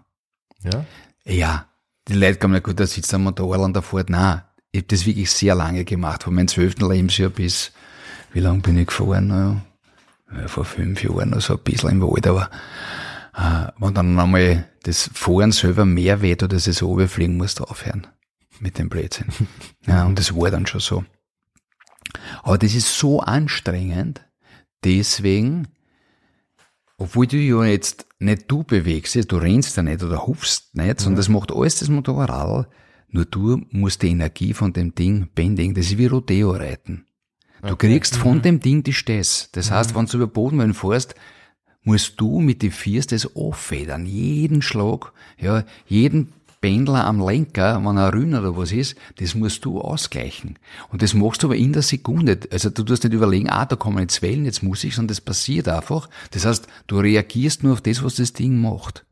Ja? 0.62 0.84
Ja, 1.24 1.67
die 2.08 2.14
Leute 2.14 2.38
kommen 2.38 2.54
ja 2.54 2.60
gut, 2.60 2.80
da 2.80 2.86
sitzt 2.86 3.12
ein 3.14 3.22
Motorrad 3.22 3.60
und 3.60 3.74
da 3.74 3.82
fährt. 3.82 4.10
Nein, 4.10 4.42
ich 4.72 4.80
habe 4.80 4.88
das 4.88 5.06
wirklich 5.06 5.30
sehr 5.30 5.54
lange 5.54 5.84
gemacht, 5.84 6.22
von 6.22 6.34
meinem 6.34 6.48
zwölften 6.48 6.88
Lebensjahr 6.88 7.30
bis, 7.30 7.72
wie 8.32 8.40
lange 8.40 8.60
bin 8.60 8.78
ich 8.78 8.86
gefahren? 8.86 9.62
Ja, 10.32 10.48
vor 10.48 10.64
fünf 10.64 11.02
Jahren 11.02 11.32
oder 11.32 11.40
so 11.40 11.54
ein 11.54 11.62
bisschen 11.62 11.90
im 11.90 12.02
Wald, 12.02 12.26
aber 12.26 12.50
äh, 13.34 13.70
wenn 13.78 13.94
dann 13.94 14.18
einmal 14.18 14.68
das 14.82 15.10
Fahren 15.14 15.52
selber 15.52 15.84
mehr 15.84 16.20
weht 16.20 16.42
oder 16.42 16.56
das 16.56 16.82
runterfliegen, 16.82 17.36
musst 17.36 17.60
du 17.60 17.64
aufhören 17.64 18.06
mit 18.60 18.78
dem 18.78 18.88
Blödsinn. 18.88 19.28
Ja, 19.86 20.04
und 20.04 20.18
das 20.18 20.34
war 20.36 20.50
dann 20.50 20.66
schon 20.66 20.80
so. 20.80 21.04
Aber 22.42 22.58
das 22.58 22.74
ist 22.74 22.98
so 22.98 23.20
anstrengend, 23.20 24.20
deswegen, 24.84 25.68
obwohl 26.98 27.26
du 27.26 27.36
ja 27.36 27.64
jetzt 27.64 28.06
nicht 28.18 28.50
du 28.50 28.64
bewegst, 28.64 29.16
du 29.30 29.36
rennst 29.36 29.76
ja 29.76 29.82
nicht 29.82 30.02
oder 30.02 30.26
hupfst 30.26 30.74
nicht, 30.74 31.00
sondern 31.00 31.16
das 31.16 31.28
macht 31.28 31.52
alles 31.52 31.78
das 31.78 31.88
Motorrad, 31.88 32.68
nur 33.10 33.24
du 33.24 33.62
musst 33.70 34.02
die 34.02 34.08
Energie 34.08 34.52
von 34.52 34.72
dem 34.72 34.94
Ding 34.94 35.28
bändigen. 35.34 35.74
Das 35.74 35.86
ist 35.86 35.98
wie 35.98 36.06
Rodeo 36.06 36.50
reiten. 36.50 37.06
Du 37.62 37.76
kriegst 37.76 38.16
von 38.16 38.42
dem 38.42 38.60
Ding 38.60 38.82
die 38.82 38.92
Stess. 38.92 39.48
Das 39.52 39.70
heißt, 39.70 39.94
wenn 39.94 40.06
du 40.06 40.16
über 40.18 40.26
Bodenwellen 40.26 40.74
fährst, 40.74 41.14
musst 41.82 42.20
du 42.20 42.40
mit 42.40 42.62
die 42.62 42.70
Viers 42.70 43.06
das 43.06 43.34
auffedern. 43.34 44.04
Jeden 44.04 44.60
Schlag, 44.60 45.12
ja, 45.38 45.64
jeden 45.86 46.32
Pendler 46.60 47.04
am 47.04 47.24
Lenker, 47.24 47.84
wenn 47.84 47.96
er 47.96 48.12
Rühn 48.12 48.34
oder 48.34 48.56
was 48.56 48.72
ist, 48.72 48.96
das 49.18 49.34
musst 49.34 49.64
du 49.64 49.80
ausgleichen. 49.80 50.58
Und 50.90 51.02
das 51.02 51.14
machst 51.14 51.42
du 51.42 51.48
aber 51.48 51.56
in 51.56 51.72
der 51.72 51.82
Sekunde. 51.82 52.40
Also 52.50 52.70
du 52.70 52.82
tust 52.82 53.04
nicht 53.04 53.12
überlegen, 53.12 53.48
ah, 53.48 53.64
da 53.64 53.76
kommen 53.76 54.00
jetzt 54.00 54.22
Wellen, 54.22 54.44
jetzt 54.44 54.62
muss 54.62 54.84
ich, 54.84 54.94
sondern 54.94 55.08
das 55.08 55.20
passiert 55.20 55.68
einfach. 55.68 56.08
Das 56.32 56.44
heißt, 56.44 56.66
du 56.86 56.98
reagierst 56.98 57.62
nur 57.62 57.74
auf 57.74 57.80
das, 57.80 58.02
was 58.02 58.16
das 58.16 58.32
Ding 58.32 58.60
macht. 58.60 59.04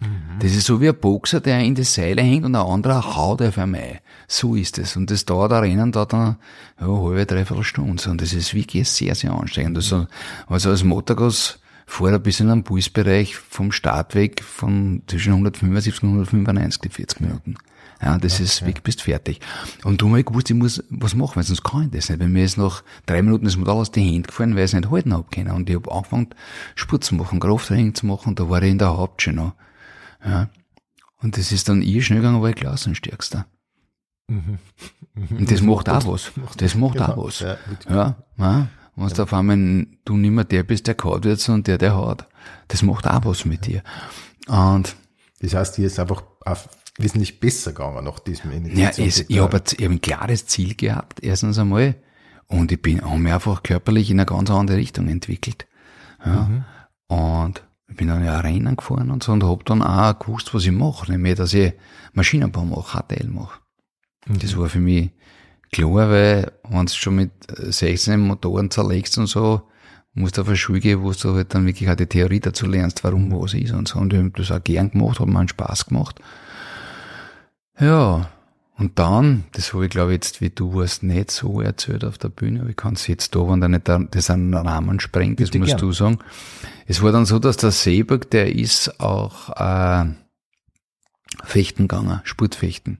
Mhm. 0.00 0.38
Das 0.40 0.52
ist 0.52 0.66
so 0.66 0.80
wie 0.80 0.88
ein 0.88 0.98
Boxer, 0.98 1.40
der 1.40 1.60
in 1.60 1.74
die 1.74 1.84
Seile 1.84 2.22
hängt 2.22 2.44
und 2.44 2.54
ein 2.54 2.66
anderer 2.66 3.16
haut 3.16 3.42
auf 3.42 3.58
einmal 3.58 3.80
ein. 3.80 3.98
So 4.28 4.54
ist 4.54 4.78
es. 4.78 4.96
Und 4.96 5.10
das 5.10 5.24
dauert 5.24 5.52
ein 5.52 5.62
Rennen, 5.62 5.92
dauert 5.92 6.12
dann, 6.12 6.36
ja, 6.80 6.86
halbe, 6.86 7.26
dreiviertel 7.26 7.64
Stunde. 7.64 8.10
Und 8.10 8.20
das 8.20 8.32
ist 8.32 8.54
wirklich 8.54 8.88
sehr, 8.88 9.14
sehr 9.14 9.32
anstrengend. 9.32 9.76
Also, 9.76 10.06
also 10.46 10.70
als 10.70 10.84
Motocross 10.84 11.58
fährt 11.88 12.14
ein 12.14 12.22
bisschen 12.22 12.50
am 12.50 12.64
Pulsbereich 12.64 13.36
vom 13.36 13.72
Startweg 13.72 14.44
von 14.44 15.02
zwischen 15.06 15.32
175 15.32 16.02
und 16.02 16.10
195 16.10 16.80
die 16.82 16.88
40 16.90 17.20
Minuten. 17.20 17.56
Ja, 18.00 18.16
das 18.18 18.34
okay. 18.34 18.44
ist 18.44 18.66
weg, 18.66 18.82
bist 18.84 19.02
fertig. 19.02 19.40
Und 19.82 20.00
darum 20.00 20.12
habe 20.12 20.20
ich 20.20 20.26
gewusst, 20.26 20.50
ich 20.50 20.56
muss 20.56 20.84
was 20.90 21.14
machen, 21.14 21.36
weil 21.36 21.42
sonst 21.42 21.64
kann 21.64 21.84
ich 21.84 21.90
das 21.90 22.08
nicht. 22.10 22.20
Wenn 22.20 22.30
mir 22.30 22.42
jetzt 22.42 22.58
nach 22.58 22.84
drei 23.06 23.22
Minuten 23.22 23.46
das 23.46 23.56
Modell 23.56 23.74
aus 23.74 23.90
den 23.90 24.04
Händen 24.04 24.24
gefallen, 24.24 24.54
weil 24.54 24.64
ich 24.64 24.72
es 24.72 24.74
nicht 24.74 24.90
halten 24.90 25.12
habe 25.12 25.26
können. 25.32 25.50
Und 25.50 25.68
ich 25.68 25.76
habe 25.76 25.90
angefangen, 25.90 26.28
Sport 26.76 27.04
zu 27.04 27.16
machen, 27.16 27.40
Krafttraining 27.40 27.94
zu 27.94 28.06
machen, 28.06 28.28
und 28.28 28.38
da 28.38 28.48
war 28.48 28.62
ich 28.62 28.70
in 28.70 28.78
der 28.78 28.96
Haupt 28.96 29.22
schon 29.22 29.36
noch. 29.36 29.54
Ja. 30.24 30.48
Und 31.20 31.36
das 31.36 31.50
ist 31.50 31.68
dann 31.68 31.82
ihr 31.82 32.02
schnell 32.02 32.20
gegangen, 32.20 32.40
war 32.40 32.50
ich 32.50 32.56
Klassenstärkster. 32.56 33.46
Mhm. 34.28 34.58
Und 35.14 35.50
das, 35.50 35.58
das 35.58 35.62
macht 35.62 35.88
auch 35.88 36.06
was. 36.06 36.30
Das 36.58 36.74
macht 36.76 36.94
genau. 36.94 37.06
auch 37.06 37.24
was. 37.24 37.40
Ja, 37.40 37.56
ja. 38.36 38.68
Wenn 38.98 39.08
du 39.08 39.22
auf 39.22 39.32
einmal 39.32 39.86
du 40.04 40.16
nicht 40.16 40.30
mehr 40.30 40.44
der 40.44 40.62
bist, 40.62 40.86
der 40.86 40.94
kaut 40.94 41.24
wird, 41.24 41.40
sondern 41.40 41.64
der, 41.64 41.78
der 41.78 41.96
hat. 41.96 42.28
Das 42.68 42.82
macht 42.82 43.06
auch 43.06 43.24
was 43.24 43.44
mit 43.44 43.66
dir. 43.66 43.82
Und 44.48 44.96
das 45.40 45.54
heißt, 45.54 45.76
hier 45.76 45.86
ist 45.86 46.00
einfach 46.00 46.22
wesentlich 46.98 47.40
besser 47.40 47.72
gegangen 47.72 48.04
nach 48.04 48.18
diesem. 48.18 48.50
Ja, 48.76 48.90
es, 48.90 49.24
ich 49.28 49.38
habe 49.38 49.58
hab 49.58 49.80
ein 49.80 50.00
klares 50.00 50.46
Ziel 50.46 50.74
gehabt, 50.74 51.22
erstens 51.22 51.58
einmal. 51.58 51.94
Und 52.46 52.72
ich 52.72 52.80
bin, 52.80 53.02
habe 53.02 53.18
mich 53.18 53.32
einfach 53.32 53.62
körperlich 53.62 54.10
in 54.10 54.18
eine 54.18 54.26
ganz 54.26 54.50
andere 54.50 54.78
Richtung 54.78 55.08
entwickelt. 55.08 55.66
Ja. 56.24 56.48
Mhm. 56.48 56.64
Und 57.06 57.62
ich 57.88 57.96
bin 57.96 58.08
dann 58.08 58.24
ja 58.24 58.40
Rennen 58.40 58.76
gefahren 58.76 59.10
und 59.10 59.22
so 59.22 59.32
und 59.32 59.44
habe 59.44 59.64
dann 59.64 59.82
auch 59.82 60.18
gewusst, 60.18 60.52
was 60.54 60.64
ich 60.64 60.72
mache. 60.72 61.10
Nämlich, 61.12 61.36
dass 61.36 61.54
ich 61.54 61.74
Maschinenbau 62.14 62.64
mache, 62.64 62.98
HTL 62.98 63.28
mache. 63.28 63.60
Mhm. 64.26 64.38
Das 64.38 64.56
war 64.56 64.68
für 64.68 64.80
mich 64.80 65.10
klar, 65.72 66.10
weil 66.10 66.52
wenn 66.68 66.86
du 66.86 66.92
schon 66.92 67.16
mit 67.16 67.30
16 67.48 68.20
Motoren 68.20 68.70
zerlegst 68.70 69.18
und 69.18 69.26
so, 69.26 69.62
musst 70.14 70.36
du 70.36 70.42
auf 70.42 70.48
eine 70.48 70.56
Schule 70.56 70.80
gehen, 70.80 71.02
wo 71.02 71.12
du 71.12 71.34
halt 71.34 71.54
dann 71.54 71.66
wirklich 71.66 71.88
auch 71.88 71.94
die 71.94 72.06
Theorie 72.06 72.40
dazu 72.40 72.66
lernst, 72.66 73.04
warum 73.04 73.30
was 73.32 73.54
ist 73.54 73.72
und 73.72 73.88
so. 73.88 73.98
Und 73.98 74.12
ich 74.12 74.18
habe 74.18 74.30
das 74.30 74.50
auch 74.50 74.62
gern 74.62 74.90
gemacht, 74.90 75.20
hat 75.20 75.28
mir 75.28 75.38
einen 75.38 75.48
Spaß 75.48 75.86
gemacht. 75.86 76.20
Ja, 77.78 78.28
und 78.76 78.98
dann, 78.98 79.44
das 79.52 79.72
habe 79.72 79.86
ich 79.86 79.90
glaube 79.90 80.12
jetzt, 80.12 80.40
wie 80.40 80.50
du 80.50 80.74
warst, 80.74 81.02
nicht 81.02 81.32
so 81.32 81.60
erzählt 81.60 82.04
auf 82.04 82.16
der 82.16 82.28
Bühne, 82.28 82.60
aber 82.60 82.70
ich 82.70 82.76
kann 82.76 82.94
es 82.94 83.08
jetzt 83.08 83.34
da, 83.34 83.40
wenn 83.48 83.60
da 83.60 83.68
nicht 83.68 83.88
der, 83.88 83.98
das 84.10 84.30
einen 84.30 84.54
Rahmen 84.54 85.00
sprengt, 85.00 85.40
das 85.40 85.50
Bitte 85.50 85.58
musst 85.58 85.70
gern. 85.72 85.80
du 85.80 85.92
sagen. 85.92 86.18
Es 86.86 87.02
war 87.02 87.10
dann 87.10 87.26
so, 87.26 87.40
dass 87.40 87.56
der 87.56 87.72
Seeberg, 87.72 88.30
der 88.30 88.54
ist 88.54 89.00
auch 89.00 89.50
äh, 89.56 90.06
Fechten 91.44 91.88
gegangen, 91.88 92.20
Sportfechten. 92.22 92.98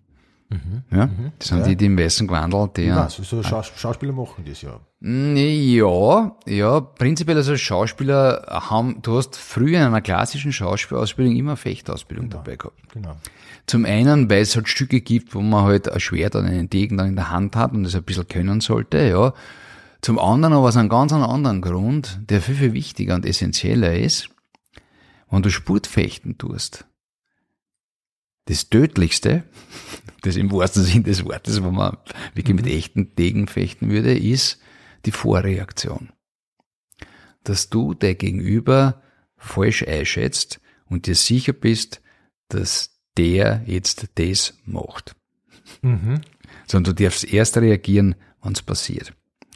Mhm. 0.51 0.83
Ja, 0.91 1.07
mhm. 1.07 1.33
das 1.39 1.49
sind 1.49 1.59
ja. 1.59 1.67
die, 1.67 1.77
die 1.77 1.87
im 1.87 1.99
weißen 1.99 2.27
Gewandel, 2.27 2.71
die. 2.75 2.85
Ja, 2.85 3.09
so, 3.11 3.23
so 3.23 3.43
Schaus 3.43 3.71
Schauspieler 3.77 4.13
machen 4.13 4.45
das 4.47 4.63
ja. 4.63 4.81
Ja, 5.01 6.37
ja, 6.47 6.81
prinzipiell 6.81 7.37
also 7.37 7.57
Schauspieler 7.57 8.47
haben, 8.49 9.01
du 9.03 9.17
hast 9.17 9.37
früher 9.37 9.79
in 9.79 9.85
einer 9.85 10.01
klassischen 10.01 10.53
Schauspielausbildung 10.53 11.37
immer 11.37 11.57
Fechtausbildung 11.57 12.31
genau. 12.31 12.43
dabei 12.43 12.57
gehabt. 12.57 12.93
Genau. 12.93 13.17
Zum 13.67 13.85
einen, 13.85 14.31
weil 14.31 14.41
es 14.41 14.57
halt 14.57 14.69
Stücke 14.69 15.03
gibt, 15.03 15.35
wo 15.35 15.41
man 15.43 15.65
halt 15.65 15.93
ein 15.93 16.01
Schwert 16.01 16.35
oder 16.35 16.47
einen 16.47 16.71
Degen 16.71 16.97
dann 16.97 17.09
in 17.09 17.17
der 17.17 17.31
Hand 17.31 17.55
hat 17.55 17.73
und 17.73 17.85
das 17.85 17.95
ein 17.95 18.03
bisschen 18.03 18.27
können 18.27 18.61
sollte, 18.61 19.07
ja. 19.07 19.35
Zum 20.01 20.19
anderen 20.19 20.55
aber 20.55 20.69
aus 20.69 20.77
einem 20.77 20.89
ganz 20.89 21.13
anderen 21.13 21.61
Grund, 21.61 22.21
der 22.31 22.41
viel, 22.41 22.55
viel 22.55 22.73
wichtiger 22.73 23.15
und 23.15 23.27
essentieller 23.27 23.95
ist, 23.95 24.31
wenn 25.31 25.43
du 25.43 25.51
Spurtfechten 25.51 26.39
tust. 26.39 26.88
Das 28.49 28.71
Tödlichste, 28.71 29.45
das 30.23 30.37
im 30.37 30.51
wahrsten 30.51 30.83
Sinn 30.83 31.05
des 31.05 31.23
Wortes, 31.27 31.63
wo 31.63 31.71
man 31.71 31.99
wirklich 32.33 32.57
mit 32.57 32.65
mhm. 32.65 32.73
echten 32.73 33.15
Degen 33.15 33.47
fechten 33.47 33.91
würde, 33.91 34.17
ist 34.17 34.59
die 35.05 35.11
Vorreaktion. 35.11 36.09
Dass 37.45 37.69
du 37.69 37.93
der 37.93 38.15
Gegenüber 38.15 39.03
falsch 39.37 39.87
einschätzt 39.87 40.61
und 40.87 41.07
dir 41.07 41.15
sicher 41.15 41.53
bist, 41.53 42.01
dass 42.49 42.99
der 43.19 43.63
jetzt 43.67 44.09
das 44.15 44.55
macht. 44.65 45.15
Mhm. 45.83 46.23
Sondern 46.67 46.97
du 46.97 47.05
darfst 47.05 47.25
erst 47.25 47.59
reagieren, 47.59 48.15
wenn 48.43 48.53
es 48.53 48.63
passiert. 48.63 49.13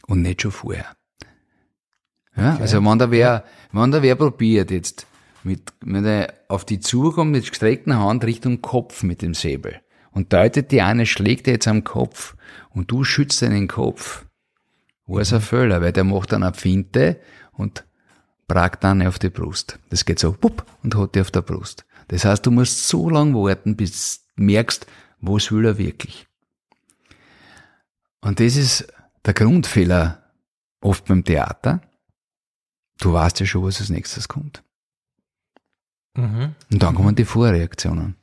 Und 0.06 0.20
nicht 0.20 0.42
schon 0.42 0.52
vorher. 0.52 0.94
Ja, 2.36 2.54
okay. 2.54 2.62
Also 2.62 2.84
wenn 2.84 2.98
da 2.98 3.10
wer, 3.10 3.44
wenn 3.72 3.90
da 3.90 4.02
wer 4.02 4.16
probiert 4.16 4.70
jetzt, 4.70 5.06
mit, 5.44 5.72
wenn 5.80 6.04
er 6.04 6.34
auf 6.48 6.64
die 6.64 6.80
zukommt 6.80 7.32
mit 7.32 7.48
gestreckter 7.48 7.98
Hand 7.98 8.24
Richtung 8.24 8.62
Kopf 8.62 9.02
mit 9.02 9.22
dem 9.22 9.34
Säbel 9.34 9.80
und 10.12 10.32
deutet 10.32 10.70
die 10.72 10.82
eine, 10.82 11.06
schlägt 11.06 11.46
er 11.46 11.54
jetzt 11.54 11.68
am 11.68 11.84
Kopf 11.84 12.36
und 12.70 12.90
du 12.90 13.04
schützt 13.04 13.42
deinen 13.42 13.68
Kopf, 13.68 14.24
ist 15.08 15.32
ein 15.32 15.40
Fehler, 15.40 15.82
weil 15.82 15.92
der 15.92 16.04
macht 16.04 16.32
dann 16.32 16.42
eine 16.42 16.54
Finte 16.54 17.20
und 17.52 17.84
pragt 18.48 18.84
dann 18.84 19.06
auf 19.06 19.18
die 19.18 19.30
Brust. 19.30 19.78
Das 19.90 20.04
geht 20.04 20.18
so, 20.18 20.36
wupp, 20.42 20.64
und 20.82 20.96
hat 20.96 21.14
die 21.14 21.20
auf 21.20 21.30
der 21.30 21.42
Brust. 21.42 21.84
Das 22.08 22.24
heißt, 22.24 22.44
du 22.46 22.50
musst 22.50 22.88
so 22.88 23.08
lange 23.08 23.34
warten, 23.34 23.76
bis 23.76 24.26
du 24.36 24.42
merkst, 24.42 24.86
was 25.20 25.52
will 25.52 25.64
er 25.64 25.78
wirklich. 25.78 26.26
Und 28.20 28.40
das 28.40 28.56
ist 28.56 28.86
der 29.24 29.34
Grundfehler 29.34 30.22
oft 30.80 31.04
beim 31.06 31.24
Theater. 31.24 31.80
Du 32.98 33.12
weißt 33.12 33.40
ja 33.40 33.46
schon, 33.46 33.64
was 33.64 33.80
als 33.80 33.90
nächstes 33.90 34.28
kommt. 34.28 34.62
Mhm. 36.14 36.54
Und 36.70 36.82
dann 36.82 36.94
kommen 36.94 37.14
die 37.14 37.24
Vorreaktionen. 37.24 38.16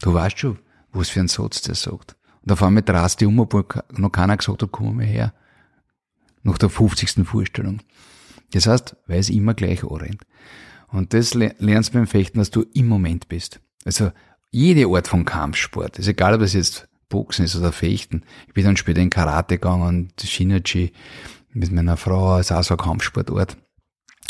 Du 0.00 0.14
weißt 0.14 0.38
schon, 0.38 0.58
was 0.92 1.10
für 1.10 1.20
ein 1.20 1.28
Satz 1.28 1.62
der 1.62 1.74
sagt. 1.74 2.16
Und 2.42 2.52
auf 2.52 2.62
einmal 2.62 2.82
drast 2.82 3.20
die 3.20 3.26
um, 3.26 3.38
obwohl 3.38 3.64
noch 3.92 4.10
keiner 4.10 4.36
gesagt 4.36 4.62
hat, 4.62 4.72
komm 4.72 4.96
mal 4.96 5.04
her. 5.04 5.32
Nach 6.42 6.58
der 6.58 6.70
50. 6.70 7.26
Vorstellung. 7.26 7.80
Das 8.52 8.66
heißt, 8.66 8.96
weil 9.06 9.18
es 9.18 9.28
immer 9.28 9.54
gleich 9.54 9.84
anrennt. 9.84 10.22
Und 10.88 11.14
das 11.14 11.34
lernst 11.34 11.90
du 11.90 11.98
beim 11.98 12.06
Fechten, 12.06 12.38
dass 12.38 12.50
du 12.50 12.64
im 12.74 12.88
Moment 12.88 13.28
bist. 13.28 13.60
Also 13.84 14.10
jede 14.50 14.88
Art 14.88 15.06
von 15.06 15.24
Kampfsport, 15.24 15.98
ist 15.98 16.08
egal, 16.08 16.34
ob 16.34 16.40
es 16.40 16.54
jetzt 16.54 16.88
Boxen 17.08 17.44
ist 17.44 17.56
oder 17.56 17.72
Fechten. 17.72 18.22
Ich 18.48 18.54
bin 18.54 18.64
dann 18.64 18.76
später 18.76 19.00
in 19.00 19.10
Karate 19.10 19.58
gegangen, 19.58 20.12
Shinachi 20.20 20.92
mit 21.52 21.70
meiner 21.70 21.96
Frau, 21.96 22.38
ist 22.38 22.52
auch 22.52 22.62
so 22.64 22.74
ein 22.74 22.78
Kampfsportort. 22.78 23.56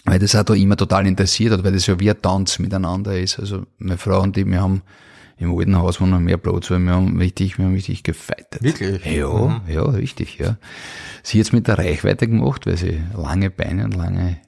Weil 0.04 0.18
das 0.18 0.34
auch 0.34 0.44
da 0.44 0.54
immer 0.54 0.76
total 0.76 1.06
interessiert 1.06 1.52
hat, 1.52 1.64
weil 1.64 1.72
das 1.72 1.86
ja 1.86 1.98
wie 2.00 2.10
ein 2.10 2.20
Tanz 2.20 2.58
miteinander 2.58 3.18
ist. 3.18 3.38
Also 3.38 3.66
meine 3.78 3.98
Frau 3.98 4.22
und 4.22 4.36
ich, 4.36 4.46
wir 4.46 4.60
haben 4.60 4.82
im 5.40 5.56
alten 5.56 5.76
Haus 5.76 6.00
wo 6.00 6.06
noch 6.06 6.20
mehr 6.20 6.36
Platz, 6.36 6.70
weil 6.70 6.80
wir 6.80 6.92
haben 6.92 7.18
richtig, 7.18 7.58
wir 7.58 7.64
haben 7.64 7.74
richtig 7.74 8.02
gefeitet. 8.02 8.62
Wirklich? 8.62 9.04
Ja, 9.06 9.28
mhm. 9.28 9.60
ja, 9.68 9.82
richtig, 9.82 10.38
ja. 10.38 10.56
Sie 11.22 11.38
jetzt 11.38 11.52
mit 11.52 11.66
der 11.66 11.78
Reichweite 11.78 12.28
gemacht, 12.28 12.66
weil 12.66 12.76
sie 12.76 13.00
lange 13.16 13.50
Beine 13.50 13.84
und 13.84 13.94
lange 13.94 14.38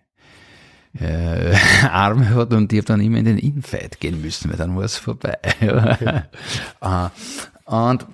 äh, 0.98 1.54
Arme 1.90 2.30
hat 2.30 2.52
und 2.52 2.70
die 2.70 2.78
habe 2.78 2.86
dann 2.86 3.00
immer 3.00 3.18
in 3.18 3.24
den 3.24 3.38
Infight 3.38 4.00
gehen 4.00 4.20
müssen, 4.20 4.50
weil 4.50 4.58
dann 4.58 4.76
war 4.76 4.84
es 4.84 4.96
vorbei. 4.96 5.38
Okay. 5.62 6.22
uh, 6.82 7.08
und 7.64 8.06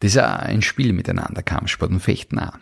das 0.00 0.14
ist 0.14 0.18
auch 0.18 0.38
ein 0.38 0.62
Spiel 0.62 0.92
miteinander, 0.92 1.42
Kampfsport 1.42 1.90
und 1.90 2.00
Fechten 2.00 2.38
auch. 2.38 2.58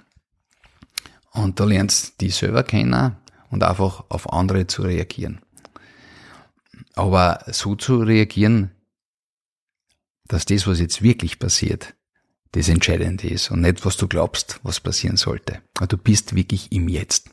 Und 1.33 1.61
da 1.61 1.65
lernst 1.65 2.21
du 2.21 2.27
die 2.27 2.31
selber 2.31 2.63
kennen 2.63 3.17
und 3.55 3.63
einfach 3.63 4.05
auf 4.09 4.33
andere 4.33 4.67
zu 4.67 4.83
reagieren. 4.83 5.41
Aber 6.95 7.45
so 7.47 7.77
zu 7.77 7.99
reagieren, 7.99 8.73
dass 10.27 10.45
das, 10.45 10.67
was 10.67 10.81
jetzt 10.81 11.03
wirklich 11.03 11.39
passiert, 11.39 11.95
das 12.53 12.69
Entscheidende 12.69 13.29
ist 13.29 13.51
und 13.51 13.61
nicht, 13.61 13.87
was 13.87 13.97
du 13.97 14.09
glaubst, 14.09 14.61
was 14.65 14.81
passieren 14.81 15.17
sollte. 15.17 15.61
Du 15.89 15.97
bist 15.97 16.35
wirklich 16.35 16.73
im 16.73 16.89
Jetzt. 16.89 17.31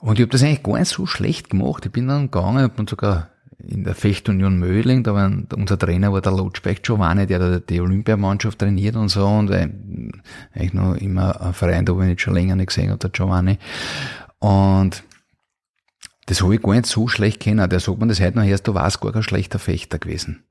Und 0.00 0.18
ich 0.18 0.22
habe 0.22 0.32
das 0.32 0.42
eigentlich 0.42 0.62
gar 0.62 0.78
nicht 0.78 0.88
so 0.88 1.06
schlecht 1.06 1.50
gemacht. 1.50 1.86
Ich 1.86 1.92
bin 1.92 2.08
dann 2.08 2.30
gegangen 2.30 2.70
und 2.76 2.90
sogar 2.90 3.32
in 3.68 3.84
der 3.84 3.94
Fechtunion 3.94 4.58
Mödling, 4.58 5.02
da 5.02 5.14
war 5.14 5.30
unser 5.54 5.78
Trainer 5.78 6.12
war 6.12 6.20
der 6.20 6.32
Lotschbeck 6.32 6.82
Giovanni, 6.82 7.26
der 7.26 7.60
die 7.60 7.80
Olympiamannschaft 7.80 8.58
trainiert 8.58 8.96
und 8.96 9.08
so 9.08 9.26
und 9.26 9.50
äh, 9.50 9.68
eigentlich 10.54 10.74
noch 10.74 10.96
immer 10.96 11.40
ein 11.40 11.52
Verein, 11.52 11.84
da 11.84 11.94
wo 11.94 12.00
ich 12.00 12.08
nicht 12.08 12.20
schon 12.20 12.34
länger 12.34 12.56
nicht 12.56 12.68
gesehen 12.68 12.90
habe, 12.90 12.98
der 12.98 13.10
Giovanni. 13.10 13.58
Und 14.42 15.04
das 16.26 16.42
habe 16.42 16.56
ich 16.56 16.62
gar 16.62 16.72
nicht 16.72 16.86
so 16.86 17.06
schlecht 17.06 17.38
kennen. 17.38 17.70
Der 17.70 17.78
sagt 17.78 18.00
man 18.00 18.08
das 18.08 18.20
heute 18.20 18.38
noch 18.38 18.44
erst, 18.44 18.66
du 18.66 18.74
warst 18.74 19.00
gar 19.00 19.12
kein 19.12 19.22
schlechter 19.22 19.60
Fechter 19.60 20.00
gewesen. 20.00 20.42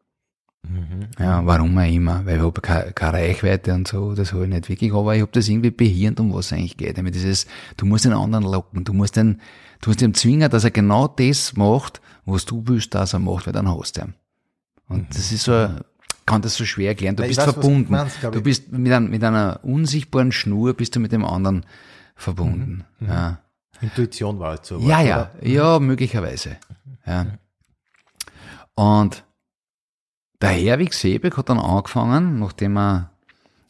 Mhm. 0.66 1.08
Ja, 1.20 1.46
warum 1.46 1.78
auch 1.78 1.92
immer, 1.92 2.26
weil 2.26 2.38
ich 2.38 2.42
habe 2.42 2.62
keine, 2.62 2.94
keine 2.94 3.18
Reichweite 3.18 3.74
und 3.74 3.90
so, 3.90 4.14
das 4.14 4.32
habe 4.32 4.44
ich 4.44 4.50
nicht 4.50 4.70
wirklich, 4.70 4.94
aber 4.94 5.16
ich 5.16 5.22
habe 5.22 5.32
das 5.34 5.50
irgendwie 5.50 5.72
behirnt, 5.72 6.22
um 6.22 6.34
was 6.34 6.46
es 6.46 6.54
eigentlich 6.54 6.78
geht. 6.78 6.96
Nämlich 6.96 7.16
dieses, 7.16 7.48
du 7.76 7.86
musst 7.86 8.06
den 8.06 8.14
anderen 8.14 8.46
locken, 8.46 8.86
du 8.86 8.94
musst 8.94 9.18
den, 9.18 9.42
du 9.82 9.90
musst 9.90 10.02
ihm 10.02 10.14
zwingen, 10.14 10.50
dass 10.50 10.64
er 10.64 10.72
genau 10.72 11.10
das 11.10 11.58
macht, 11.58 12.00
was 12.26 12.46
du 12.46 12.64
willst, 12.68 12.96
dass 12.96 13.12
er 13.12 13.20
macht, 13.20 13.46
weil 13.46 13.54
dann 13.54 13.68
hast 13.68 13.98
du 13.98 14.02
ihn. 14.02 14.14
Und 14.88 15.02
mhm. 15.02 15.08
das 15.10 15.34
ist 15.34 15.44
so, 15.44 15.68
kann 16.26 16.42
das 16.42 16.56
so 16.56 16.64
schwer 16.64 16.90
erklären. 16.90 17.18
Du 17.18 17.24
Nein, 17.24 17.30
bist 17.30 17.40
weiß, 17.40 17.54
verbunden. 17.54 17.86
Du, 17.86 17.92
meinst, 17.92 18.24
du 18.24 18.42
bist 18.42 18.72
mit, 18.72 18.94
ein, 18.94 19.10
mit, 19.10 19.22
einer 19.22 19.60
unsichtbaren 19.64 20.32
Schnur 20.32 20.76
bist 20.76 20.96
du 20.96 21.02
mit 21.02 21.12
dem 21.12 21.26
anderen 21.26 21.66
verbunden. 22.16 22.86
Mhm. 23.00 23.08
mhm. 23.08 23.14
Ja. 23.14 23.40
Intuition 23.82 24.40
war 24.40 24.52
halt 24.52 24.66
so. 24.66 24.80
Ja, 24.80 25.02
ja, 25.02 25.32
oder? 25.40 25.48
ja, 25.48 25.80
möglicherweise. 25.80 26.58
Ja. 27.06 27.28
Und 28.76 29.24
der 30.42 30.50
Herwig 30.50 30.94
Seebeck 30.94 31.38
hat 31.38 31.50
dann 31.50 31.60
angefangen, 31.60 32.40
nachdem 32.40 32.78
er 32.78 33.12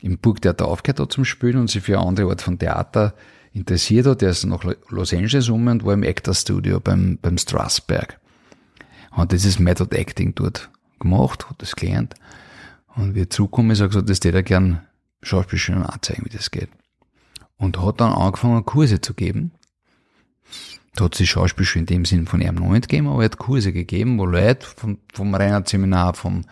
im 0.02 0.18
Burgtheater 0.18 0.68
aufgehört 0.68 1.00
hat 1.00 1.12
zum 1.12 1.26
Spielen 1.26 1.58
und 1.58 1.70
sich 1.70 1.84
für 1.84 1.98
eine 1.98 2.08
andere 2.08 2.30
Art 2.30 2.42
von 2.42 2.58
Theater 2.58 3.14
interessiert 3.54 4.08
hat. 4.08 4.22
Der 4.22 4.30
ist 4.30 4.46
nach 4.46 4.64
Los 4.90 5.14
Angeles 5.14 5.50
um 5.50 5.68
und 5.68 5.86
war 5.86 5.94
im 5.94 6.04
Actor 6.04 6.34
Studio 6.34 6.80
beim, 6.80 7.18
beim 7.22 7.38
Strasberg 7.38 8.20
hat 9.12 9.32
dieses 9.32 9.60
Method 9.60 9.96
Acting 9.96 10.34
dort 10.36 10.70
gemacht, 11.00 11.50
hat 11.50 11.62
das 11.62 11.76
gelernt. 11.76 12.16
Und 12.96 13.16
wie 13.16 13.22
er 13.22 13.30
zurückgekommen 13.30 13.72
ist, 13.72 13.80
hat 13.80 13.86
er 13.86 13.90
gesagt, 13.90 14.10
das 14.10 14.18
hätte 14.18 14.38
er 14.38 14.44
gern 14.44 14.82
Schauspielschülern 15.22 15.86
auch 15.86 15.98
zeigen, 16.00 16.26
wie 16.26 16.36
das 16.36 16.52
geht. 16.52 16.70
Und 17.58 17.82
hat 17.82 18.02
dann 18.02 18.14
angefangen, 18.14 18.66
Kurse 18.66 19.02
zu 19.02 19.14
geben. 19.14 19.52
Da 20.96 21.06
hat 21.06 21.16
sich 21.16 21.30
Schauspielschule 21.30 21.82
in 21.82 21.86
dem 21.86 22.06
Sinn 22.06 22.28
von 22.28 22.42
ihm 22.42 22.56
noch 22.56 22.72
nicht 22.72 22.90
gegeben, 22.90 23.08
aber 23.08 23.22
er 23.22 23.26
hat 23.26 23.38
Kurse 23.38 23.72
gegeben, 23.72 24.18
wo 24.20 24.26
Leute 24.26 24.68
vom, 24.68 24.98
vom 25.14 25.34
Reinhard 25.34 25.70
Seminar, 25.70 26.14
vom, 26.16 26.44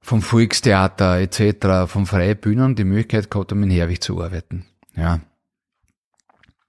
vom 0.00 0.20
Volkstheater 0.20 1.20
etc., 1.20 1.90
vom 1.90 2.06
freien 2.06 2.36
Bühnen 2.36 2.76
die 2.76 2.84
Möglichkeit 2.84 3.30
gehabt 3.30 3.52
haben, 3.52 3.62
in 3.62 3.70
Herwig 3.70 4.02
zu 4.02 4.22
arbeiten. 4.22 4.66
Ja. 4.94 5.20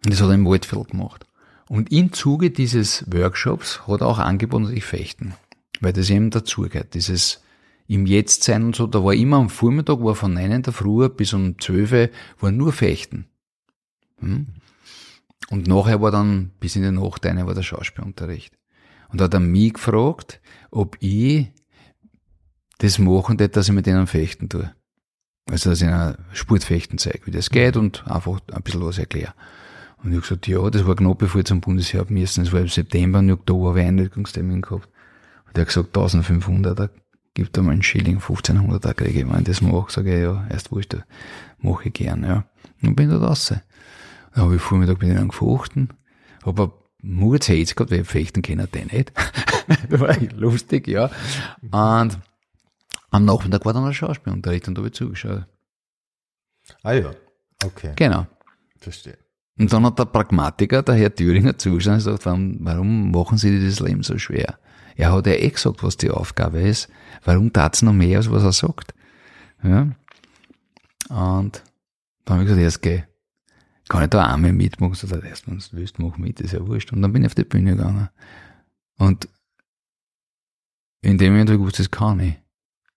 Und 0.05 0.13
das 0.13 0.21
hat 0.21 0.29
er 0.29 0.35
im 0.35 0.45
Waldviertel 0.45 0.85
gemacht. 0.85 1.25
Und 1.67 1.91
im 1.91 2.13
Zuge 2.13 2.49
dieses 2.49 3.03
Workshops 3.11 3.85
hat 3.87 4.01
er 4.01 4.07
auch 4.07 4.19
angeboten, 4.19 4.67
sich 4.67 4.85
fechten. 4.85 5.33
Weil 5.81 5.93
das 5.93 6.09
eben 6.09 6.29
dazugehört. 6.29 6.93
Dieses 6.93 7.41
im 7.87 8.05
Jetzt 8.05 8.43
sein 8.43 8.63
und 8.63 8.75
so, 8.75 8.87
da 8.87 9.03
war 9.03 9.13
immer 9.13 9.37
am 9.37 9.49
Vormittag, 9.49 10.01
war 10.01 10.15
von 10.15 10.33
9 10.33 10.51
in 10.51 10.63
der 10.63 10.73
Früh 10.73 11.07
bis 11.09 11.33
um 11.33 11.59
12 11.59 12.09
war 12.39 12.51
nur 12.51 12.73
Fechten. 12.73 13.27
Hm? 14.19 14.47
Und 15.49 15.67
nachher 15.67 16.01
war 16.01 16.11
dann, 16.11 16.51
bis 16.59 16.75
in 16.75 16.83
die 16.83 16.91
Nacht 16.91 17.25
eine 17.25 17.45
war 17.45 17.53
der 17.53 17.63
Schauspielunterricht. 17.63 18.53
Und 19.09 19.21
da 19.21 19.25
hat 19.25 19.33
er 19.33 19.39
mich 19.39 19.73
gefragt, 19.73 20.41
ob 20.71 20.97
ich 20.99 21.47
das 22.79 22.99
machen 22.99 23.37
hätte, 23.39 23.53
dass 23.53 23.69
ich 23.69 23.73
mit 23.73 23.85
denen 23.85 24.07
fechten 24.07 24.49
tue. 24.49 24.71
Also, 25.49 25.69
dass 25.69 25.81
ich 25.81 25.87
ihnen 25.87 26.17
Sportfechten 26.33 26.97
zeige, 26.97 27.25
wie 27.25 27.31
das 27.31 27.49
geht 27.49 27.77
und 27.77 28.05
einfach 28.07 28.39
ein 28.51 28.63
bisschen 28.63 28.85
was 28.85 28.97
erkläre. 28.97 29.33
Und 30.03 30.11
ich 30.11 30.17
habe 30.17 30.21
gesagt, 30.21 30.47
ja, 30.47 30.69
das 30.69 30.85
war 30.85 30.95
knapp 30.95 31.17
bevor 31.17 31.39
ich 31.39 31.47
zum 31.47 31.61
Bundesheer 31.61 32.01
hab 32.01 32.09
müssen. 32.09 32.43
Das 32.43 32.53
war 32.53 32.59
im 32.59 32.67
September 32.67 33.19
und 33.19 33.29
da 33.45 33.53
habe 33.53 33.79
ich 33.79 33.87
Einrückungstermin 33.87 34.61
gehabt. 34.61 34.89
Und 35.47 35.55
der 35.55 35.61
hat 35.61 35.69
gesagt, 35.69 35.97
1500, 35.97 36.77
da 36.77 36.89
gibt 37.33 37.57
er 37.57 37.63
mal 37.63 37.71
einen 37.71 37.83
Schilling, 37.83 38.15
1500, 38.15 38.83
da 38.83 38.93
kriege 38.93 39.21
ich, 39.21 39.29
wenn 39.29 39.39
ich 39.39 39.45
das 39.45 39.61
mache, 39.61 39.91
sage 39.91 40.15
ich, 40.15 40.21
ja, 40.21 40.45
erst 40.49 40.71
wurscht, 40.71 40.95
mache 41.59 41.87
ich 41.87 41.93
gern, 41.93 42.23
ja. 42.23 42.45
Und 42.81 42.95
bin 42.95 43.09
da 43.09 43.17
draußen. 43.17 43.61
Dann 44.37 44.45
habe 44.45 44.57
ich 44.57 44.61
Vormittag 44.61 45.01
mit 45.01 45.09
ihnen 45.09 45.29
gefochten, 45.29 45.93
habe 46.45 46.65
ein 46.65 46.71
Murz 47.01 47.47
gehabt, 47.47 47.89
weil 47.89 48.01
ich 48.01 48.07
fechten 48.07 48.43
kennen 48.43 48.67
den 48.71 48.85
nicht. 48.85 49.11
das 49.89 49.99
war 49.99 50.15
lustig, 50.35 50.87
ja. 50.87 51.09
Und 51.63 52.19
am 53.09 53.25
Nachmittag 53.25 53.65
war 53.65 53.73
dann 53.73 53.85
ein 53.85 53.95
Schauspielunterricht 53.95 54.67
und 54.67 54.75
da 54.75 54.81
habe 54.81 54.89
ich 54.89 54.93
zugeschaut. 54.93 55.47
Ah 56.83 56.91
ja, 56.91 57.15
okay. 57.65 57.93
Genau. 57.95 58.27
Verstehe. 58.79 59.17
Und 59.57 59.73
dann 59.73 59.83
hat 59.87 59.97
der 59.97 60.05
Pragmatiker, 60.05 60.83
der 60.83 60.93
Herr 60.93 61.15
Thüringer, 61.15 61.57
zugeschaut 61.57 61.93
und 61.93 61.97
gesagt, 61.97 62.25
warum, 62.27 63.09
machen 63.09 63.39
Sie 63.39 63.65
das 63.65 63.79
Leben 63.79 64.03
so 64.03 64.19
schwer? 64.19 64.59
Er 64.95 65.13
hat 65.13 65.25
ja 65.25 65.33
eh 65.33 65.49
gesagt, 65.49 65.81
was 65.81 65.97
die 65.97 66.11
Aufgabe 66.11 66.61
ist. 66.61 66.89
Warum 67.25 67.51
tat's 67.51 67.81
noch 67.81 67.93
mehr, 67.93 68.17
als 68.17 68.29
was 68.29 68.43
er 68.43 68.51
sagt? 68.51 68.93
Ja. 69.63 69.87
Und 71.09 71.63
dann 72.25 72.37
habe 72.37 72.43
ich 72.43 72.49
gesagt, 72.49 72.61
erst 72.61 72.81
geh. 72.83 73.03
Kann 73.89 74.03
ich 74.03 74.09
da 74.09 74.33
einmal 74.33 74.53
mitmachen? 74.53 74.95
So, 74.95 75.07
der 75.07 75.23
erst, 75.23 75.47
wenn 75.47 75.57
du 75.57 75.65
willst, 75.71 75.99
mach 75.99 76.17
mit, 76.17 76.41
ist 76.41 76.53
ja 76.53 76.65
wurscht. 76.65 76.91
Und 76.91 77.01
dann 77.01 77.13
bin 77.13 77.23
ich 77.23 77.27
auf 77.27 77.35
die 77.35 77.43
Bühne 77.43 77.75
gegangen. 77.75 78.09
Und 78.97 79.29
in 81.01 81.17
dem 81.17 81.33
Moment 81.33 81.49
habe 81.49 81.55
ich 81.55 81.61
gewusst, 81.61 81.79
das 81.79 81.91
kann 81.91 82.19
ich. 82.19 82.35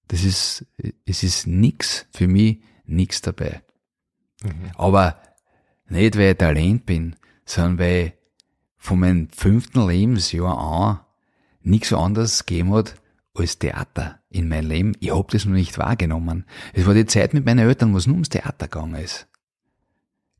Das 0.08 0.24
ist, 0.24 0.66
es 1.06 1.22
ist 1.22 1.46
nix, 1.46 2.06
für 2.12 2.26
mich 2.26 2.60
nix 2.84 3.22
dabei. 3.22 3.62
Mhm. 4.42 4.70
Aber 4.74 5.20
nicht, 5.88 6.16
weil 6.16 6.32
ich 6.32 6.38
Talent 6.38 6.86
bin, 6.86 7.16
sondern 7.44 7.78
weil 7.78 8.06
ich 8.06 8.12
von 8.76 8.98
meinem 9.00 9.28
fünften 9.28 9.86
Lebensjahr 9.86 10.58
an 10.58 11.00
nichts 11.62 11.92
anderes 11.92 12.46
gegeben 12.46 12.72
hat 12.72 12.96
als 13.34 13.58
Theater 13.58 14.20
in 14.30 14.48
meinem 14.48 14.68
Leben. 14.68 14.96
Ich 15.00 15.14
hab 15.14 15.28
das 15.28 15.44
noch 15.44 15.52
nicht 15.52 15.78
wahrgenommen. 15.78 16.46
Es 16.72 16.86
war 16.86 16.94
die 16.94 17.06
Zeit 17.06 17.34
mit 17.34 17.44
meinen 17.44 17.60
Eltern, 17.60 17.92
wo 17.92 17.98
es 17.98 18.06
nur 18.06 18.14
ums 18.14 18.30
Theater 18.30 18.66
gegangen 18.66 18.96
ist. 18.96 19.28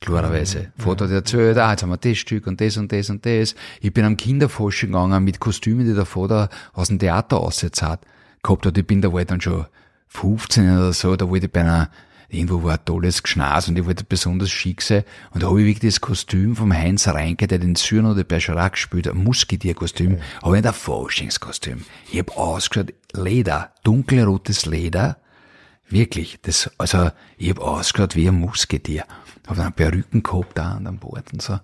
Klarerweise. 0.00 0.72
Vater 0.78 1.04
hat 1.04 1.12
erzählt, 1.12 1.58
ah, 1.58 1.72
jetzt 1.72 1.82
haben 1.82 1.90
wir 1.90 1.98
das 1.98 2.16
Stück 2.16 2.46
und 2.46 2.60
das 2.60 2.76
und 2.78 2.90
das 2.90 3.10
und 3.10 3.24
das. 3.26 3.54
Ich 3.80 3.92
bin 3.92 4.04
am 4.04 4.16
Kinderforschen 4.16 4.92
gegangen 4.92 5.22
mit 5.22 5.40
Kostümen, 5.40 5.86
die 5.86 5.94
der 5.94 6.06
Vater 6.06 6.48
aus 6.72 6.88
dem 6.88 6.98
Theater 6.98 7.38
ausgesetzt 7.38 7.82
hat. 7.82 8.00
Gehabt 8.42 8.64
hat, 8.64 8.78
ich 8.78 8.86
bin 8.86 9.02
da 9.02 9.12
war 9.12 9.20
ich 9.20 9.26
dann 9.26 9.42
schon 9.42 9.66
15 10.08 10.78
oder 10.78 10.92
so, 10.94 11.14
da 11.16 11.28
wollte 11.28 11.46
ich 11.46 11.52
bei 11.52 11.60
einer 11.60 11.90
irgendwo 12.30 12.62
war 12.62 12.74
ein 12.74 12.84
tolles 12.84 13.22
Gschnas 13.22 13.68
und 13.68 13.78
ich 13.78 13.84
wollte 13.84 14.04
besonders 14.04 14.50
schick 14.50 14.82
sein. 14.82 15.04
Und 15.32 15.42
da 15.42 15.48
habe 15.48 15.60
ich 15.60 15.66
wirklich 15.66 15.92
das 15.92 16.00
Kostüm 16.00 16.56
vom 16.56 16.72
Heinz 16.72 17.08
Reinke, 17.08 17.46
der 17.46 17.58
den 17.58 17.74
Cyrano 17.74 18.14
de 18.14 18.24
Bergerac 18.24 18.78
spielt, 18.78 19.08
ein 19.08 19.22
Musketier-Kostüm, 19.22 20.14
okay. 20.14 20.22
habe 20.42 20.58
ich 20.58 20.66
ein 20.66 20.72
Forschungskostüm. 20.72 21.84
Ich 22.10 22.18
habe 22.18 22.36
ausgeschaut, 22.36 22.94
Leder, 23.12 23.72
dunkelrotes 23.82 24.66
Leder, 24.66 25.18
wirklich, 25.88 26.38
das, 26.42 26.70
also, 26.78 27.10
ich 27.36 27.50
habe 27.50 27.62
ausgeschaut 27.62 28.14
wie 28.14 28.28
ein 28.28 28.38
Musketier. 28.38 29.04
Habe 29.46 29.60
dann 29.60 29.72
Perücken 29.72 30.22
gehabt 30.22 30.56
da 30.56 30.72
an 30.72 30.98
Bord 30.98 31.32
und 31.32 31.42
so. 31.42 31.54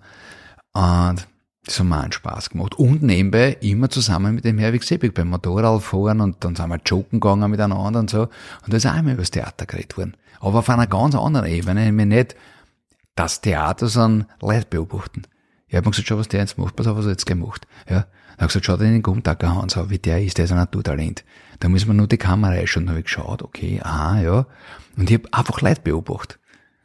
Und 0.73 1.27
das 1.65 1.79
hat 1.79 1.85
mir 1.85 2.01
einen 2.01 2.11
Spaß 2.11 2.51
gemacht. 2.51 2.75
Und 2.75 3.03
nebenbei 3.03 3.57
immer 3.61 3.89
zusammen 3.89 4.35
mit 4.35 4.45
dem 4.45 4.57
Herwig 4.57 4.83
Sebig 4.83 5.13
beim 5.13 5.29
Motorradfahren 5.29 6.21
und 6.21 6.43
dann 6.43 6.55
sind 6.55 6.69
wir 6.69 6.79
joken 6.85 7.19
gegangen 7.19 7.51
miteinander 7.51 7.99
und 7.99 8.09
so. 8.09 8.21
Und 8.21 8.73
da 8.73 8.77
ist 8.77 8.85
auch 8.85 8.97
immer 8.97 9.13
über 9.13 9.21
das 9.21 9.31
Theater 9.31 9.65
geredet 9.65 9.97
worden. 9.97 10.15
Aber 10.39 10.59
auf 10.59 10.69
einer 10.69 10.87
ganz 10.87 11.15
anderen 11.15 11.47
Ebene, 11.47 11.85
nämlich 11.85 12.07
nicht 12.07 12.35
das 13.15 13.41
Theater, 13.41 13.87
sondern 13.87 14.29
Leute 14.41 14.67
beobachten. 14.69 15.23
Ich 15.67 15.75
habe 15.75 15.85
mir 15.85 15.91
gesagt, 15.91 16.07
schau, 16.07 16.17
was 16.17 16.29
der 16.29 16.39
jetzt 16.39 16.57
macht, 16.57 16.75
pass 16.75 16.87
auf, 16.87 16.97
was 16.97 17.05
er 17.05 17.11
jetzt 17.11 17.25
gemacht. 17.25 17.67
Ja. 17.89 18.05
Dann 18.37 18.43
habe 18.43 18.47
gesagt, 18.47 18.65
schau 18.65 18.77
dir 18.77 18.85
den 18.85 19.55
Hans 19.55 19.75
an, 19.77 19.89
wie 19.89 19.97
der 19.97 20.23
ist, 20.23 20.37
der 20.37 20.45
ist 20.45 20.51
ein 20.51 20.57
Naturtalent. 20.57 21.25
Da 21.59 21.67
muss 21.67 21.85
man 21.85 21.97
nur 21.97 22.07
die 22.07 22.17
Kamera 22.17 22.51
reinschauen. 22.51 22.85
Dann 22.85 22.91
habe 22.91 22.99
ich 22.99 23.05
geschaut, 23.05 23.41
okay, 23.41 23.81
aha, 23.83 24.21
ja. 24.21 24.45
Und 24.95 25.09
ich 25.09 25.17
habe 25.17 25.33
einfach 25.33 25.61
Leute 25.61 25.81
beobachtet. 25.81 26.39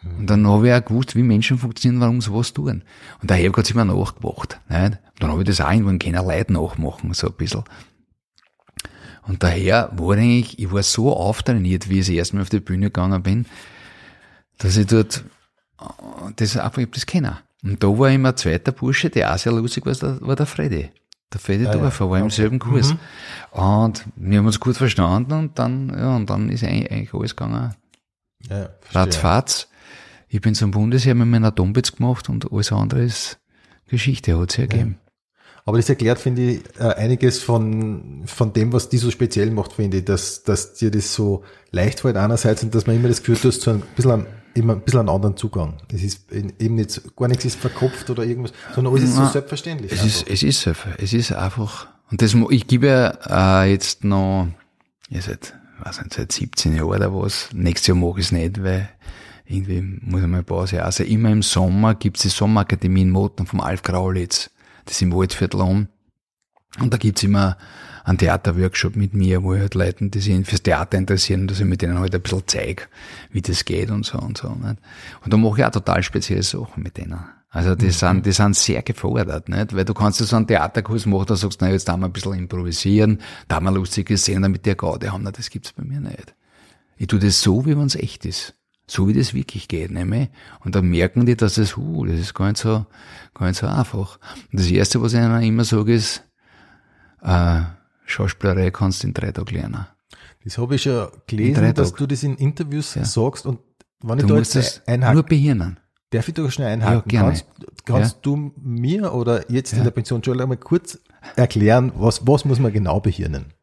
Und 0.05 0.29
dann 0.29 0.47
habe 0.47 0.69
ich 0.69 0.75
auch 0.75 0.85
gewusst, 0.85 1.15
wie 1.15 1.23
Menschen 1.23 1.59
funktionieren, 1.59 2.01
warum 2.01 2.21
sie 2.21 2.33
was 2.33 2.53
tun. 2.53 2.83
Und 3.21 3.31
der 3.31 3.37
Herr 3.37 3.53
hat 3.53 3.67
sich 3.67 3.75
mir 3.75 3.85
nachgemacht. 3.85 4.61
Nicht? 4.69 4.99
Dann 5.21 5.31
habe 5.31 5.43
ich 5.43 5.47
das 5.47 5.61
auch 5.61 5.71
irgendwann 5.71 5.99
keiner 5.99 6.25
Leute 6.25 6.53
nachmachen, 6.53 7.15
so 7.15 7.29
ein 7.29 7.35
bisschen. 7.35 7.62
Und 9.27 9.43
daher 9.45 9.91
war 9.93 10.17
eigentlich, 10.17 10.59
ich 10.59 10.73
war 10.73 10.83
so 10.83 11.15
auftrainiert, 11.15 11.88
wie 11.88 12.01
ich 12.01 12.07
das 12.07 12.15
erste 12.15 12.37
Mal 12.37 12.43
auf 12.43 12.49
die 12.49 12.61
Bühne 12.61 12.87
gegangen 12.87 13.23
bin, 13.23 13.47
dass 14.59 14.77
ich 14.77 14.87
dort, 14.87 15.23
das 16.37 16.57
einfach, 16.57 16.79
ich 16.79 16.87
hab 16.87 16.93
das 16.93 17.07
kennen. 17.07 17.37
Und 17.62 17.83
da 17.83 17.87
war 17.87 18.11
immer 18.11 18.31
ein 18.31 18.37
zweiter 18.37 18.73
Bursche, 18.73 19.11
der 19.11 19.33
auch 19.33 19.38
sehr 19.38 19.53
lustig 19.53 19.87
war, 19.87 19.95
der, 19.95 20.21
war 20.21 20.35
der 20.35 20.47
Freddy. 20.47 20.91
Der 21.33 21.41
Freddy 21.41 21.67
ah, 21.67 21.73
Dorfer 21.73 22.05
ja. 22.07 22.11
war 22.11 22.19
im 22.19 22.31
selben 22.31 22.59
Kurs. 22.59 22.93
Mhm. 22.93 22.99
Und 23.53 24.05
wir 24.17 24.38
haben 24.38 24.47
uns 24.47 24.59
gut 24.59 24.77
verstanden 24.77 25.33
und 25.33 25.59
dann, 25.59 25.97
ja, 25.97 26.17
und 26.17 26.29
dann 26.29 26.49
ist 26.51 26.65
eigentlich, 26.65 26.91
eigentlich 26.91 27.15
alles 27.15 27.37
gegangen. 27.37 27.75
Ja, 28.51 28.71
Ratzfatz. 28.91 29.69
Ich 30.35 30.40
bin 30.40 30.55
zum 30.55 30.71
Bundesheer 30.71 31.14
mit 31.14 31.29
meiner 31.29 31.49
Atombitz 31.49 31.92
gemacht 31.92 32.31
und 32.31 32.51
alles 32.51 32.73
andere 32.73 33.05
ist 33.05 33.38
Geschichte, 33.87 34.38
hat 34.40 34.51
sich 34.51 34.61
ergeben. 34.61 34.99
Aber 35.66 35.77
das 35.77 35.90
erklärt, 35.90 36.18
finde 36.18 36.42
ich, 36.42 36.62
äh, 36.81 36.85
einiges 36.85 37.42
von, 37.42 38.23
von 38.25 38.55
dem, 38.55 38.73
was 38.73 38.88
die 38.88 38.97
so 38.97 39.11
speziell 39.11 39.51
macht, 39.51 39.75
finde 39.75 39.99
ich, 39.99 40.07
dass, 40.07 40.42
dass 40.42 40.73
dir 40.73 40.90
das 40.90 41.12
so 41.12 41.45
leicht 41.71 42.01
fällt 42.01 42.16
einerseits 42.16 42.62
und 42.62 42.75
dass 42.75 42.87
man 42.87 42.97
immer 42.97 43.09
das 43.09 43.23
Gefühl 43.23 43.53
hat, 43.53 43.66
du 43.66 43.71
ein 43.73 43.83
bisschen 43.95 44.11
einen, 44.11 44.27
immer 44.55 44.73
ein 44.73 44.81
bisschen 44.81 45.01
einen 45.01 45.11
anderen 45.11 45.37
Zugang. 45.37 45.77
Es 45.92 46.03
ist 46.03 46.33
eben 46.33 46.77
nicht, 46.77 47.14
gar 47.14 47.29
nichts 47.29 47.45
ist 47.45 47.61
verkopft 47.61 48.09
oder 48.09 48.25
irgendwas, 48.25 48.55
sondern 48.75 48.95
alles 48.95 49.11
ist 49.11 49.16
so 49.16 49.27
selbstverständlich. 49.27 49.92
Es 49.92 50.03
ist, 50.03 50.27
es 50.27 50.42
ist, 50.42 50.66
es 50.97 51.12
ist 51.12 51.33
einfach, 51.33 51.88
und 52.11 52.23
das, 52.23 52.35
ich 52.49 52.66
gebe 52.66 52.87
ja 52.87 53.62
äh, 53.62 53.71
jetzt 53.71 54.03
noch, 54.03 54.49
ja, 55.11 55.21
seit, 55.21 55.53
weiß 55.85 56.01
nicht, 56.01 56.14
seit 56.14 56.33
17 56.33 56.75
Jahren 56.75 56.88
oder 56.88 57.14
was, 57.14 57.51
nächstes 57.53 57.88
Jahr 57.88 57.99
mache 57.99 58.21
ich 58.21 58.27
es 58.27 58.33
nicht, 58.33 58.64
weil 58.64 58.88
irgendwie 59.53 60.01
muss 60.03 60.23
ich 60.23 60.27
mal 60.27 60.43
Pause 60.43 60.85
Also 60.85 61.05
immer 61.05 61.31
im 61.31 61.43
Sommer 61.43 61.95
gibt's 61.95 62.23
die 62.23 62.29
Sommerakademie 62.29 63.03
in 63.03 63.11
Moten 63.11 63.47
vom 63.47 63.61
Alf 63.61 63.83
Graulitz 63.83 64.51
das 64.85 64.97
ist 64.97 65.03
im 65.03 65.12
Waldviertel 65.12 65.61
an. 65.61 65.88
Und 66.81 66.93
da 66.93 66.97
gibt's 66.97 67.23
immer 67.23 67.57
einen 68.05 68.19
Theaterworkshop 68.19 68.97
mit 68.97 69.15
mir, 69.15 69.43
wo 69.43 69.55
ich 69.55 69.61
halt 69.61 69.75
Leuten, 69.75 70.11
die 70.11 70.21
sich 70.21 70.47
fürs 70.47 70.62
Theater 70.62 70.99
interessieren, 70.99 71.47
dass 71.47 71.61
ich 71.61 71.67
mit 71.67 71.83
denen 71.83 72.01
halt 72.01 72.15
ein 72.15 72.23
bisschen 72.23 72.43
zeige, 72.47 72.85
wie 73.31 73.43
das 73.43 73.65
geht 73.65 73.91
und 73.91 74.05
so 74.05 74.19
und 74.19 74.38
so. 74.38 74.49
Nicht? 74.49 74.79
Und 75.25 75.33
da 75.33 75.37
mache 75.37 75.61
ich 75.61 75.65
auch 75.65 75.71
total 75.71 76.03
spezielle 76.03 76.43
Sachen 76.43 76.83
mit 76.83 76.97
denen. 76.97 77.21
Also 77.51 77.75
die 77.75 77.87
mhm. 77.87 77.91
sind, 77.91 78.27
die 78.27 78.33
sind 78.33 78.57
sehr 78.57 78.83
gefordert, 78.83 79.51
nicht? 79.51 79.77
Weil 79.77 79.85
du 79.85 79.93
kannst 79.93 80.19
ja 80.21 80.27
so 80.27 80.37
einen 80.37 80.47
Theaterkurs 80.47 81.05
machen, 81.05 81.27
da 81.27 81.37
sagst 81.37 81.61
du, 81.61 81.67
na, 81.67 81.71
jetzt 81.71 81.87
da 81.87 81.97
mal 81.99 82.07
ein 82.07 82.12
bisschen 82.12 82.33
improvisieren, 82.33 83.21
da 83.47 83.61
mal 83.61 83.75
lustige 83.75 84.17
Szenen 84.17 84.51
mit 84.51 84.65
der 84.65 84.75
Gaude 84.75 85.12
haben, 85.12 85.23
na, 85.23 85.31
das 85.31 85.51
gibt's 85.51 85.73
bei 85.73 85.85
mir 85.85 86.01
nicht. 86.01 86.35
Ich 86.97 87.09
tu 87.09 87.19
das 87.19 87.43
so, 87.43 87.67
wie 87.67 87.77
wenn's 87.77 87.95
echt 87.95 88.25
ist 88.25 88.55
so 88.92 89.09
wie 89.09 89.14
das 89.14 89.33
wirklich 89.33 89.68
geht, 89.68 89.90
nämlich. 89.90 90.28
Und 90.61 90.74
dann 90.74 90.87
merken 90.87 91.24
die, 91.24 91.37
dass 91.37 91.55
das, 91.55 91.76
uh, 91.76 92.05
das 92.05 92.20
ist 92.20 92.35
gar 92.35 92.48
nicht 92.48 92.59
so, 92.59 92.85
gar 93.35 93.46
nicht 93.46 93.59
so 93.59 93.66
einfach. 93.66 94.18
Und 94.50 94.61
das 94.61 94.70
erste, 94.70 95.00
was 95.00 95.14
ich 95.14 95.18
ihnen 95.18 95.42
immer 95.42 95.64
sage, 95.64 95.94
ist, 95.94 96.22
äh, 97.22 97.62
Schauspielerei 98.05 98.70
kannst 98.70 99.02
du 99.02 99.09
in 99.09 99.14
drei 99.14 99.33
Tagen 99.33 99.55
lernen. 99.55 99.87
Das 100.44 100.59
habe 100.59 100.74
ich 100.74 100.85
ja 100.85 101.11
gelesen, 101.26 101.72
dass 101.74 101.94
du 101.94 102.07
das 102.07 102.22
in 102.22 102.37
Interviews 102.37 102.94
ja. 102.94 103.05
sagst 103.05 103.46
und 103.46 103.61
wenn 104.02 104.18
ich 104.18 104.26
du 104.26 104.35
da 104.35 104.38
jetzt 104.38 104.57
das 104.57 104.87
einhaken, 104.87 105.14
nur 105.14 105.22
behirnen. 105.22 105.81
Darf 106.11 106.28
ich 106.28 106.35
da 106.35 106.50
schnell 106.50 106.72
einhaken? 106.72 107.11
Ja. 107.11 107.22
Kannst, 107.22 107.46
kannst 107.87 108.14
ja. 108.16 108.20
du 108.22 108.52
mir 108.57 109.14
oder 109.14 109.50
jetzt 109.50 109.72
in 109.72 109.85
der 109.85 109.92
Pension 109.92 110.22
schon 110.22 110.38
einmal 110.38 110.59
kurz 110.59 110.98
erklären, 111.37 111.92
was, 111.94 112.26
was 112.26 112.44
muss 112.44 112.59
man 112.59 112.72
genau 112.72 113.00
behirnen? 113.00 113.55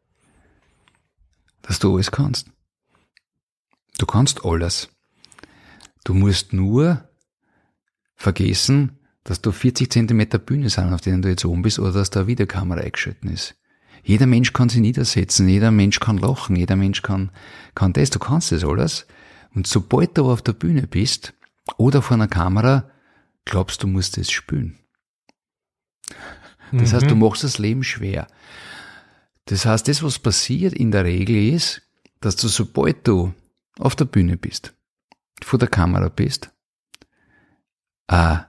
Dass 1.62 1.78
du 1.78 1.94
alles 1.94 2.10
kannst. 2.10 2.50
Du 3.98 4.06
kannst 4.06 4.44
alles. 4.44 4.88
Du 6.04 6.14
musst 6.14 6.52
nur 6.52 7.08
vergessen, 8.16 8.98
dass 9.24 9.40
du 9.40 9.52
40 9.52 9.90
Zentimeter 9.90 10.38
Bühne 10.38 10.70
sind, 10.70 10.92
auf 10.92 11.00
denen 11.00 11.22
du 11.22 11.28
jetzt 11.28 11.44
oben 11.44 11.62
bist, 11.62 11.78
oder 11.78 11.92
dass 11.92 12.10
da 12.10 12.20
eine 12.20 12.26
Videokamera 12.26 12.80
eingeschalten 12.80 13.30
ist. 13.30 13.54
Jeder 14.02 14.26
Mensch 14.26 14.52
kann 14.52 14.68
sich 14.68 14.80
niedersetzen, 14.80 15.48
jeder 15.48 15.70
Mensch 15.70 16.00
kann 16.00 16.18
lachen, 16.18 16.56
jeder 16.56 16.76
Mensch 16.76 17.02
kann, 17.02 17.30
kann 17.74 17.92
das, 17.92 18.10
du 18.10 18.18
kannst 18.18 18.50
das 18.50 18.64
alles. 18.64 19.06
Und 19.54 19.66
sobald 19.66 20.16
du 20.16 20.30
auf 20.30 20.42
der 20.42 20.54
Bühne 20.54 20.86
bist 20.86 21.34
oder 21.76 22.00
vor 22.00 22.16
einer 22.16 22.28
Kamera, 22.28 22.90
glaubst 23.44 23.82
du 23.82 23.86
musst 23.86 24.16
es 24.16 24.30
spülen. 24.30 24.78
Das 26.72 26.92
mhm. 26.92 26.96
heißt, 26.96 27.10
du 27.10 27.14
mhm. 27.14 27.20
machst 27.20 27.44
das 27.44 27.58
Leben 27.58 27.84
schwer. 27.84 28.26
Das 29.46 29.66
heißt, 29.66 29.88
das, 29.88 30.02
was 30.02 30.18
passiert 30.18 30.72
in 30.72 30.92
der 30.92 31.04
Regel 31.04 31.52
ist, 31.54 31.82
dass 32.20 32.36
du, 32.36 32.48
sobald 32.48 33.06
du 33.06 33.34
auf 33.78 33.96
der 33.96 34.04
Bühne 34.04 34.36
bist, 34.36 34.72
vor 35.44 35.58
der 35.58 35.68
Kamera 35.68 36.08
bist, 36.08 36.50
eine 38.06 38.46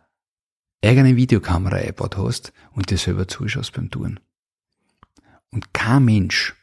eigene 0.84 1.16
Videokamera 1.16 1.78
eingebaut 1.78 2.18
hast 2.18 2.54
und 2.72 2.90
dir 2.90 2.98
selber 2.98 3.28
zuschaust 3.28 3.74
beim 3.74 3.90
Touren. 3.90 4.20
Und 5.52 5.74
kein 5.74 6.06
Mensch 6.06 6.56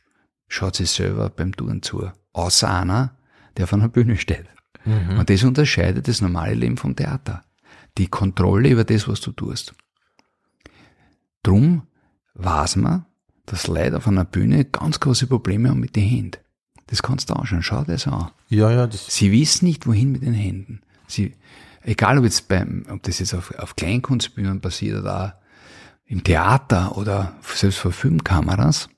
schaut 0.49 0.77
sich 0.77 0.91
selber 0.91 1.31
beim 1.31 1.55
Touren 1.55 1.83
zu, 1.83 2.11
außer 2.33 2.73
einer, 2.73 3.17
der 3.57 3.65
auf 3.65 3.73
einer 3.73 3.89
Bühne 3.89 4.17
steht. 4.17 4.47
Mhm. 4.85 5.19
Und 5.19 5.31
das 5.31 5.45
unterscheidet 5.45 6.09
das 6.09 6.21
normale 6.21 6.55
Leben 6.55 6.77
vom 6.77 6.97
Theater. 6.97 7.45
Die 7.99 8.09
Kontrolle 8.09 8.71
über 8.71 8.85
das, 8.85 9.09
was 9.09 9.21
du 9.21 9.33
tust. 9.33 9.75
Drum 11.43 11.87
weiß 12.35 12.77
man, 12.77 13.07
dass 13.47 13.67
Leute 13.67 13.97
auf 13.97 14.07
einer 14.07 14.25
Bühne 14.25 14.65
ganz 14.65 15.01
große 15.01 15.27
Probleme 15.27 15.71
haben 15.71 15.81
mit 15.81 15.97
den 15.97 16.05
Händen. 16.05 16.41
Das 16.89 17.03
kannst 17.03 17.31
du 17.31 17.35
anschauen. 17.35 17.63
Schau 17.63 17.85
das 17.85 18.07
an. 18.07 18.31
Ja, 18.49 18.71
ja. 18.71 18.87
Das 18.87 19.07
Sie 19.07 19.31
wissen 19.31 19.67
nicht, 19.67 19.87
wohin 19.87 20.13
mit 20.13 20.23
den 20.23 20.35
Händen. 20.35 20.81
Sie, 21.07 21.35
egal 21.83 22.19
ob 22.19 22.25
jetzt 22.25 22.49
beim, 22.49 22.85
ob 22.91 23.03
das 23.03 23.21
jetzt 23.21 23.35
auf, 23.35 23.55
auf 23.59 23.77
Kleinkunstbühnen 23.77 24.61
passiert 24.61 25.01
oder 25.01 25.41
im 26.07 26.25
Theater 26.25 26.97
oder 26.97 27.35
selbst 27.43 27.79
vor 27.79 27.93
Filmkameras, 27.93 28.89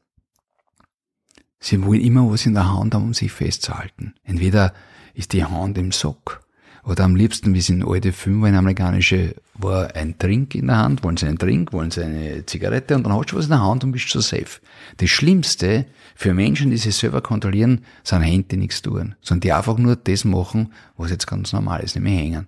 sie 1.58 1.84
wollen 1.84 2.00
immer 2.00 2.30
was 2.30 2.46
in 2.46 2.54
der 2.54 2.72
Hand 2.72 2.94
haben, 2.94 3.04
um 3.04 3.14
sich 3.14 3.32
festzuhalten. 3.32 4.14
Entweder 4.22 4.72
ist 5.14 5.32
die 5.32 5.44
Hand 5.44 5.76
im 5.76 5.90
Sock 5.90 6.39
oder 6.84 7.04
am 7.04 7.14
liebsten, 7.14 7.54
wie 7.54 7.58
es 7.58 7.68
in 7.68 7.86
alte 7.86 8.12
Filme 8.12 8.48
in 8.48 8.54
amerikanische, 8.54 9.36
war 9.54 9.94
ein 9.94 10.18
Trink 10.18 10.54
in 10.54 10.68
der 10.68 10.78
Hand, 10.78 11.02
wollen 11.04 11.16
sie 11.16 11.26
einen 11.26 11.38
Trink, 11.38 11.72
wollen 11.72 11.90
sie 11.90 12.02
eine 12.02 12.46
Zigarette 12.46 12.94
und 12.94 13.04
dann 13.04 13.12
hast 13.12 13.32
du 13.32 13.36
was 13.36 13.44
in 13.44 13.50
der 13.50 13.62
Hand 13.62 13.84
und 13.84 13.92
bist 13.92 14.08
so 14.08 14.20
safe. 14.20 14.60
Das 14.96 15.10
Schlimmste 15.10 15.86
für 16.14 16.34
Menschen, 16.34 16.70
die 16.70 16.78
sich 16.78 16.96
selber 16.96 17.20
kontrollieren, 17.20 17.84
sind 18.02 18.22
Hände, 18.22 18.48
die 18.48 18.56
nichts 18.56 18.82
tun, 18.82 19.14
sondern 19.20 19.40
die 19.40 19.52
einfach 19.52 19.76
nur 19.78 19.96
das 19.96 20.24
machen, 20.24 20.72
was 20.96 21.10
jetzt 21.10 21.26
ganz 21.26 21.52
normal 21.52 21.80
ist, 21.80 21.94
nämlich 21.94 22.18
hängen. 22.18 22.46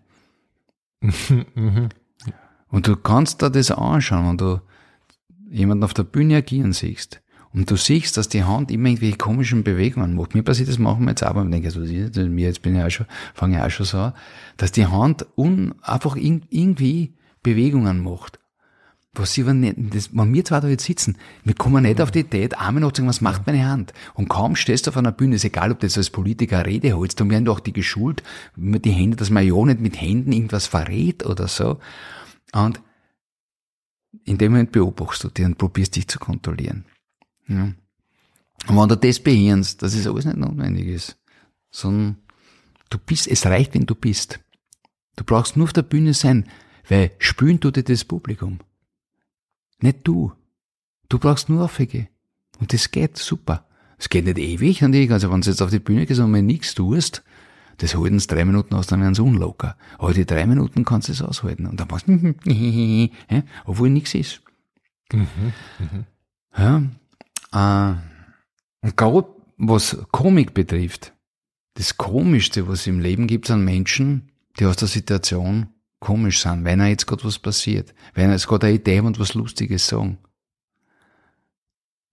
Mhm. 1.01 1.89
und 2.69 2.87
du 2.87 2.97
kannst 2.97 3.43
da 3.43 3.51
das 3.51 3.71
anschauen, 3.73 4.29
wenn 4.29 4.39
du 4.39 4.61
jemanden 5.51 5.85
auf 5.85 5.95
der 5.95 6.05
Bühne 6.05 6.37
agieren 6.37 6.73
siehst. 6.73 7.22
Und 7.55 7.71
du 7.71 7.77
siehst, 7.77 8.17
dass 8.17 8.29
die 8.29 8.45
Hand 8.45 8.71
immer 8.71 8.89
irgendwelche 8.89 9.19
komischen 9.19 9.63
Bewegungen 9.63 10.15
macht. 10.15 10.35
Mir 10.35 10.43
passiert 10.43 10.69
das 10.69 10.79
machen 10.79 11.05
wir 11.05 11.11
jetzt 11.11 11.25
auch, 11.25 11.35
wenn 11.35 11.53
ich 11.53 11.63
denke, 11.63 11.69
das? 11.69 12.29
Mir 12.29 12.47
jetzt 12.47 12.63
bin 12.63 12.77
ich 12.77 12.83
auch 12.83 12.91
schon, 12.91 13.07
fange 13.35 13.57
ich 13.59 13.63
auch 13.63 13.71
schon 13.71 13.87
so 13.87 13.99
an, 13.99 14.13
dass 14.57 14.73
die 14.73 14.87
Hand 14.87 15.27
un, 15.37 15.75
einfach 15.83 16.17
in, 16.17 16.47
irgendwie 16.49 17.15
Bewegungen 17.43 18.03
macht. 18.03 18.39
Was 19.15 19.35
sie 19.35 19.43
aber 19.43 19.53
nicht, 19.53 19.77
das, 19.77 20.17
wenn 20.17 20.33
wir 20.33 20.43
zwei 20.43 20.61
da 20.61 20.69
jetzt 20.69 20.87
sitzen, 20.87 21.19
wir 21.45 21.55
kommen 21.55 21.83
nicht 21.83 22.01
auf 22.01 22.11
die 22.11 22.21
Idee, 22.21 22.49
einmal 22.57 22.81
noch 22.81 22.93
zu 22.93 23.03
sagen, 23.03 23.11
was 23.11 23.21
macht 23.21 23.47
meine 23.47 23.69
Hand? 23.69 23.93
Und 24.15 24.31
kaum 24.31 24.57
stehst 24.57 24.87
du 24.87 24.91
auf 24.91 24.97
einer 24.97 25.13
Bühne, 25.13 25.37
ist 25.37 25.45
egal, 25.45 25.71
ob 25.71 25.81
du 25.81 25.87
jetzt 25.87 25.99
als 25.99 26.09
Politiker 26.09 26.65
Rede 26.65 26.95
holst, 26.95 27.21
dann 27.21 27.29
werden 27.29 27.45
doch 27.45 27.61
die 27.61 27.75
geschult, 27.75 28.23
mit 28.57 28.87
die 28.87 28.91
Hände, 28.91 29.19
dass 29.19 29.29
man 29.29 29.47
ja 29.47 29.55
nicht 29.67 29.81
mit 29.81 30.01
Händen 30.01 30.33
irgendwas 30.33 30.67
verrät 30.67 31.27
oder 31.27 31.47
so. 31.47 31.79
Und 32.55 32.81
in 34.25 34.39
dem 34.39 34.53
Moment 34.53 34.73
beobachtest 34.73 35.25
du 35.25 35.29
dich 35.29 35.45
und 35.45 35.59
probierst 35.59 35.95
dich 35.97 36.09
zu 36.09 36.19
kontrollieren. 36.19 36.87
Ja. 37.49 37.73
Und 38.69 38.77
wenn 38.77 38.89
du 38.89 38.97
das 38.97 39.19
behirnst, 39.19 39.83
dass 39.83 39.95
es 39.95 40.07
alles 40.07 40.25
nicht 40.25 40.37
notwendig 40.37 40.87
ist, 40.87 41.19
sondern 41.71 42.19
du 42.91 42.99
bist, 42.99 43.27
es 43.27 43.47
reicht, 43.47 43.75
wenn 43.75 43.87
du 43.87 43.95
bist. 43.95 44.41
Du 45.17 45.25
brauchst 45.25 45.57
nur 45.57 45.65
auf 45.65 45.73
der 45.73 45.83
Bühne 45.83 46.15
sein, 46.15 46.49
weil 46.89 47.11
spülen 47.19 47.61
tut 47.61 47.77
dir 47.77 47.83
das 47.83 48.05
Publikum. 48.05 48.61
Nicht 49.81 50.01
du. 50.05 50.33
Du 51.09 51.19
brauchst 51.19 51.49
nur 51.49 51.65
aufgehen. 51.65 52.09
Und 52.61 52.73
das 52.73 52.91
geht 52.91 53.19
super. 53.19 53.67
Es 53.99 54.09
geht 54.09 54.25
nicht 54.25 54.39
ewig, 54.39 54.83
und 54.83 54.95
ich, 54.95 55.11
also 55.11 55.31
wenn 55.31 55.41
du 55.41 55.51
jetzt 55.51 55.63
auf 55.63 55.71
die 55.71 55.79
Bühne 55.79 56.07
gehst 56.07 56.21
und 56.21 56.31
mal 56.31 56.43
nichts 56.43 56.75
tust, 56.75 57.23
das 57.79 57.97
halten 57.97 58.17
es 58.17 58.27
drei 58.27 58.45
Minuten 58.45 58.75
aus, 58.75 58.87
dann 58.87 59.01
werden 59.01 59.15
sie 59.15 59.23
unlocker. 59.23 59.77
Aber 59.99 60.13
die 60.13 60.27
drei 60.27 60.47
Minuten 60.47 60.85
kannst 60.85 61.09
du 61.09 61.13
es 61.13 61.23
aushalten. 61.23 61.67
Und 61.67 61.81
dann 61.81 61.89
machst 61.89 62.07
du, 62.09 62.35
obwohl 63.65 63.91
nichts 63.91 64.15
ist. 64.15 64.43
Mhm, 65.13 65.27
mh. 65.79 66.05
Ja, 66.57 66.83
äh, 67.53 67.95
und 68.83 68.97
gerade 68.97 69.29
was 69.59 69.97
Komik 70.11 70.55
betrifft, 70.55 71.13
das 71.75 71.97
Komischste, 71.97 72.69
was 72.69 72.81
es 72.81 72.87
im 72.87 73.01
Leben 73.01 73.27
gibt, 73.27 73.47
sind 73.47 73.65
Menschen, 73.65 74.33
die 74.59 74.67
aus 74.67 74.77
der 74.77 74.89
Situation 74.89 75.69
komisch 76.01 76.43
sind, 76.43 76.65
wenn 76.65 76.81
er 76.81 76.89
jetzt 76.89 77.07
gerade 77.07 77.25
was 77.25 77.39
passiert, 77.39 77.95
wenn 78.15 78.27
er 78.27 78.33
jetzt 78.33 78.49
gerade 78.49 78.67
eine 78.67 78.77
Idee 78.77 79.01
und 79.01 79.19
was 79.19 79.35
Lustiges 79.35 79.87
sagen. 79.87 80.19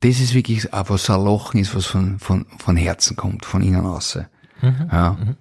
Das 0.02 0.20
ist 0.22 0.34
wirklich 0.34 0.72
auch 0.74 0.90
was 0.90 1.10
ein 1.10 1.22
Lachen 1.22 1.60
ist, 1.60 1.76
was 1.76 1.86
von, 1.86 2.20
von, 2.20 2.46
von 2.58 2.78
Herzen 2.78 3.18
kommt, 3.18 3.46
von 3.46 3.62
innen 3.62 3.86
aus. 3.86 4.18
Mhm, 4.62 4.90
ja. 4.92 5.18
Mhm. 5.20 5.36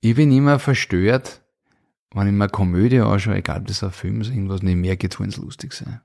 Ich 0.00 0.14
bin 0.14 0.30
immer 0.30 0.58
verstört, 0.58 1.42
wenn 2.12 2.26
ich 2.26 2.32
mir 2.32 2.44
eine 2.44 2.50
Komödie 2.50 3.00
anschaue, 3.00 3.36
egal 3.36 3.60
ob 3.60 3.66
das 3.66 3.82
ein 3.82 3.92
Film 3.92 4.20
ist, 4.20 4.28
irgendwas, 4.28 4.60
und 4.60 4.68
ich 4.68 4.76
merke, 4.76 5.08
wollen 5.18 5.30
sie 5.30 5.40
lustig 5.40 5.72
sein. 5.72 6.00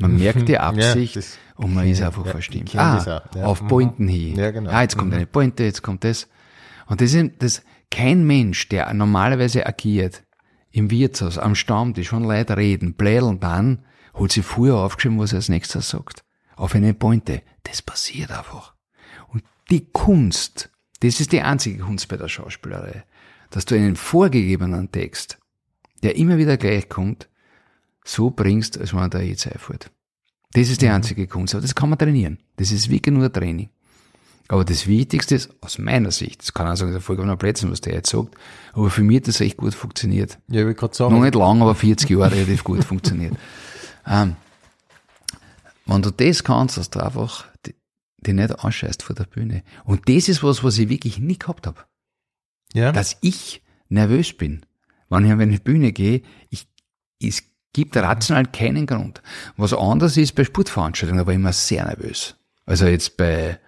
Man 0.00 0.16
merkt 0.16 0.48
die 0.48 0.58
Absicht 0.58 1.16
ja, 1.16 1.22
und 1.56 1.74
man 1.74 1.86
ist 1.86 2.00
einfach 2.00 2.24
ja, 2.24 2.32
verstimmt. 2.32 2.74
Ah, 2.74 3.22
ja. 3.34 3.44
auf 3.44 3.62
mhm. 3.62 3.68
Pointen 3.68 4.08
hin. 4.08 4.36
Ja, 4.36 4.50
genau. 4.50 4.70
Ah, 4.70 4.82
jetzt 4.82 4.96
kommt 4.96 5.10
mhm. 5.10 5.16
eine 5.16 5.26
Pointe, 5.26 5.64
jetzt 5.64 5.82
kommt 5.82 6.04
das. 6.04 6.26
Und 6.86 7.00
das 7.00 7.12
ist, 7.12 7.30
das, 7.38 7.62
kein 7.90 8.26
Mensch, 8.26 8.68
der 8.68 8.92
normalerweise 8.94 9.66
agiert, 9.66 10.22
im 10.70 10.90
Wirtshaus, 10.90 11.38
am 11.38 11.54
Stammtisch, 11.54 12.08
schon 12.08 12.24
Leute 12.24 12.56
reden, 12.56 12.94
plädeln 12.94 13.40
dann, 13.40 13.84
holt 14.14 14.32
sich 14.32 14.44
früher 14.44 14.76
aufgeschrieben, 14.76 15.18
was 15.18 15.32
er 15.32 15.36
als 15.36 15.48
nächstes 15.48 15.90
sagt. 15.90 16.24
Auf 16.56 16.74
eine 16.74 16.94
Pointe. 16.94 17.42
Das 17.64 17.82
passiert 17.82 18.30
einfach. 18.30 18.74
Und 19.28 19.42
die 19.70 19.86
Kunst, 19.92 20.70
das 21.00 21.20
ist 21.20 21.32
die 21.32 21.42
einzige 21.42 21.82
Kunst 21.82 22.08
bei 22.08 22.16
der 22.16 22.28
Schauspielerei, 22.28 23.04
dass 23.50 23.64
du 23.64 23.74
einen 23.74 23.96
vorgegebenen 23.96 24.92
Text, 24.92 25.38
der 26.02 26.16
immer 26.16 26.38
wieder 26.38 26.56
gleich 26.56 26.88
kommt, 26.88 27.29
so 28.04 28.30
bringst, 28.30 28.78
als 28.78 28.94
wenn 28.94 29.10
der 29.10 29.26
jetzt 29.26 29.46
einfällt. 29.46 29.90
Das 30.52 30.68
ist 30.68 30.82
die 30.82 30.88
einzige 30.88 31.26
Kunst, 31.26 31.54
aber 31.54 31.62
das 31.62 31.74
kann 31.74 31.90
man 31.90 31.98
trainieren. 31.98 32.38
Das 32.56 32.72
ist 32.72 32.90
wirklich 32.90 33.14
nur 33.14 33.32
Training. 33.32 33.70
Aber 34.48 34.64
das 34.64 34.88
Wichtigste 34.88 35.36
ist, 35.36 35.50
aus 35.60 35.78
meiner 35.78 36.10
Sicht, 36.10 36.42
das 36.42 36.52
kann 36.52 36.66
auch 36.66 36.74
sagen, 36.74 36.90
das 36.90 37.02
ist 37.02 37.06
vollkommener 37.06 37.36
Blödsinn, 37.36 37.70
was 37.70 37.82
der 37.82 37.94
jetzt 37.94 38.10
sagt, 38.10 38.34
aber 38.72 38.90
für 38.90 39.02
mich 39.02 39.18
hat 39.18 39.28
das 39.28 39.40
echt 39.40 39.56
gut 39.56 39.74
funktioniert. 39.74 40.38
Ja, 40.48 40.68
ich 40.68 40.76
gerade 40.76 40.94
sagen. 40.94 41.14
Noch 41.14 41.22
nicht 41.22 41.36
lang, 41.36 41.62
aber 41.62 41.76
40 41.76 42.10
Jahre 42.10 42.32
relativ 42.32 42.64
gut 42.64 42.84
funktioniert. 42.84 43.34
Ähm, 44.06 44.36
wenn 45.84 46.00
du 46.00 46.10
das 46.10 46.42
kannst, 46.42 46.78
dass 46.78 46.88
du 46.88 47.00
einfach 47.00 47.46
die 48.26 48.32
nicht 48.32 48.64
anscheißt 48.64 49.02
vor 49.02 49.14
der 49.14 49.24
Bühne. 49.24 49.62
Und 49.84 50.08
das 50.08 50.28
ist 50.28 50.42
was, 50.42 50.62
was 50.62 50.78
ich 50.78 50.88
wirklich 50.88 51.18
nie 51.18 51.38
gehabt 51.38 51.66
habe. 51.66 51.84
ja. 52.72 52.92
Dass 52.92 53.16
ich 53.20 53.62
nervös 53.88 54.32
bin. 54.32 54.64
Wenn 55.08 55.26
ich 55.26 55.32
auf 55.32 55.40
eine 55.40 55.58
Bühne 55.58 55.92
gehe, 55.92 56.22
ich, 56.50 56.68
es 57.20 57.42
gibt 57.72 57.96
rational 57.96 58.46
keinen 58.46 58.86
Grund. 58.86 59.22
Was 59.56 59.72
anders 59.72 60.16
ist 60.16 60.34
bei 60.34 60.44
Sportveranstaltungen, 60.44 61.22
da 61.22 61.26
war 61.26 61.32
ich 61.32 61.38
immer 61.38 61.52
sehr 61.52 61.84
nervös. 61.84 62.36
Also 62.66 62.86
jetzt 62.86 63.16
bei 63.16 63.58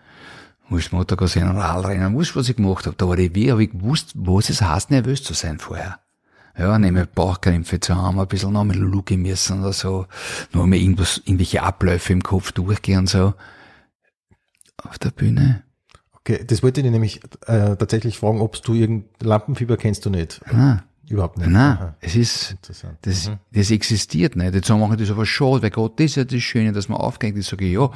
Wurscht 0.68 0.92
Motorgasellen, 0.92 1.58
Radrennen, 1.58 2.14
wurscht, 2.14 2.34
was 2.34 2.48
ich 2.48 2.56
gemacht 2.56 2.86
habe, 2.86 2.96
da 2.96 3.06
war 3.06 3.18
ich 3.18 3.34
wie, 3.34 3.50
habe 3.50 3.64
ich 3.64 3.70
gewusst, 3.70 4.12
was 4.14 4.48
es 4.48 4.62
heißt, 4.62 4.90
nervös 4.90 5.22
zu 5.22 5.34
sein 5.34 5.58
vorher. 5.58 6.00
Ja, 6.56 6.78
nehme 6.78 7.06
Bauchkrämpfe 7.06 7.80
zu 7.80 7.94
haben, 7.94 8.20
ein 8.20 8.26
bisschen 8.26 8.52
noch 8.52 8.64
mal 8.64 8.76
Luke 8.76 9.16
müssen 9.16 9.60
oder 9.60 9.72
so, 9.72 10.06
noch 10.52 10.66
mal 10.66 10.76
irgendwas, 10.76 11.18
irgendwelche 11.24 11.62
Abläufe 11.62 12.12
im 12.12 12.22
Kopf 12.22 12.52
durchgehen 12.52 13.00
und 13.00 13.08
so. 13.08 13.34
Auf 14.82 14.98
der 14.98 15.10
Bühne? 15.10 15.62
Okay, 16.12 16.44
das 16.46 16.62
wollte 16.62 16.80
ich 16.80 16.90
nämlich 16.90 17.20
äh, 17.46 17.76
tatsächlich 17.76 18.18
fragen, 18.18 18.40
ob 18.40 18.62
du 18.62 18.74
irgend 18.74 19.06
Lampenfieber 19.22 19.76
kennst 19.76 20.04
du 20.06 20.10
nicht. 20.10 20.40
Nein, 20.52 20.82
Überhaupt 21.12 21.36
nicht. 21.36 21.50
nein, 21.50 21.76
Aha, 21.76 21.94
es 22.00 22.16
ist, 22.16 22.52
interessant. 22.52 22.96
Das, 23.02 23.30
das 23.52 23.70
existiert 23.70 24.34
nicht. 24.34 24.54
Jetzt 24.54 24.66
sagen 24.66 24.80
wir, 24.80 24.96
das 24.96 25.10
aber 25.10 25.26
schade, 25.26 25.62
weil 25.62 25.70
Gott, 25.70 26.00
das 26.00 26.06
ist 26.06 26.16
ja 26.16 26.24
das 26.24 26.40
Schöne, 26.40 26.72
dass 26.72 26.88
man 26.88 26.98
aufgeregt 26.98 27.36
ist. 27.36 27.50
Sage 27.50 27.66
ich, 27.66 27.74
ja, 27.74 27.90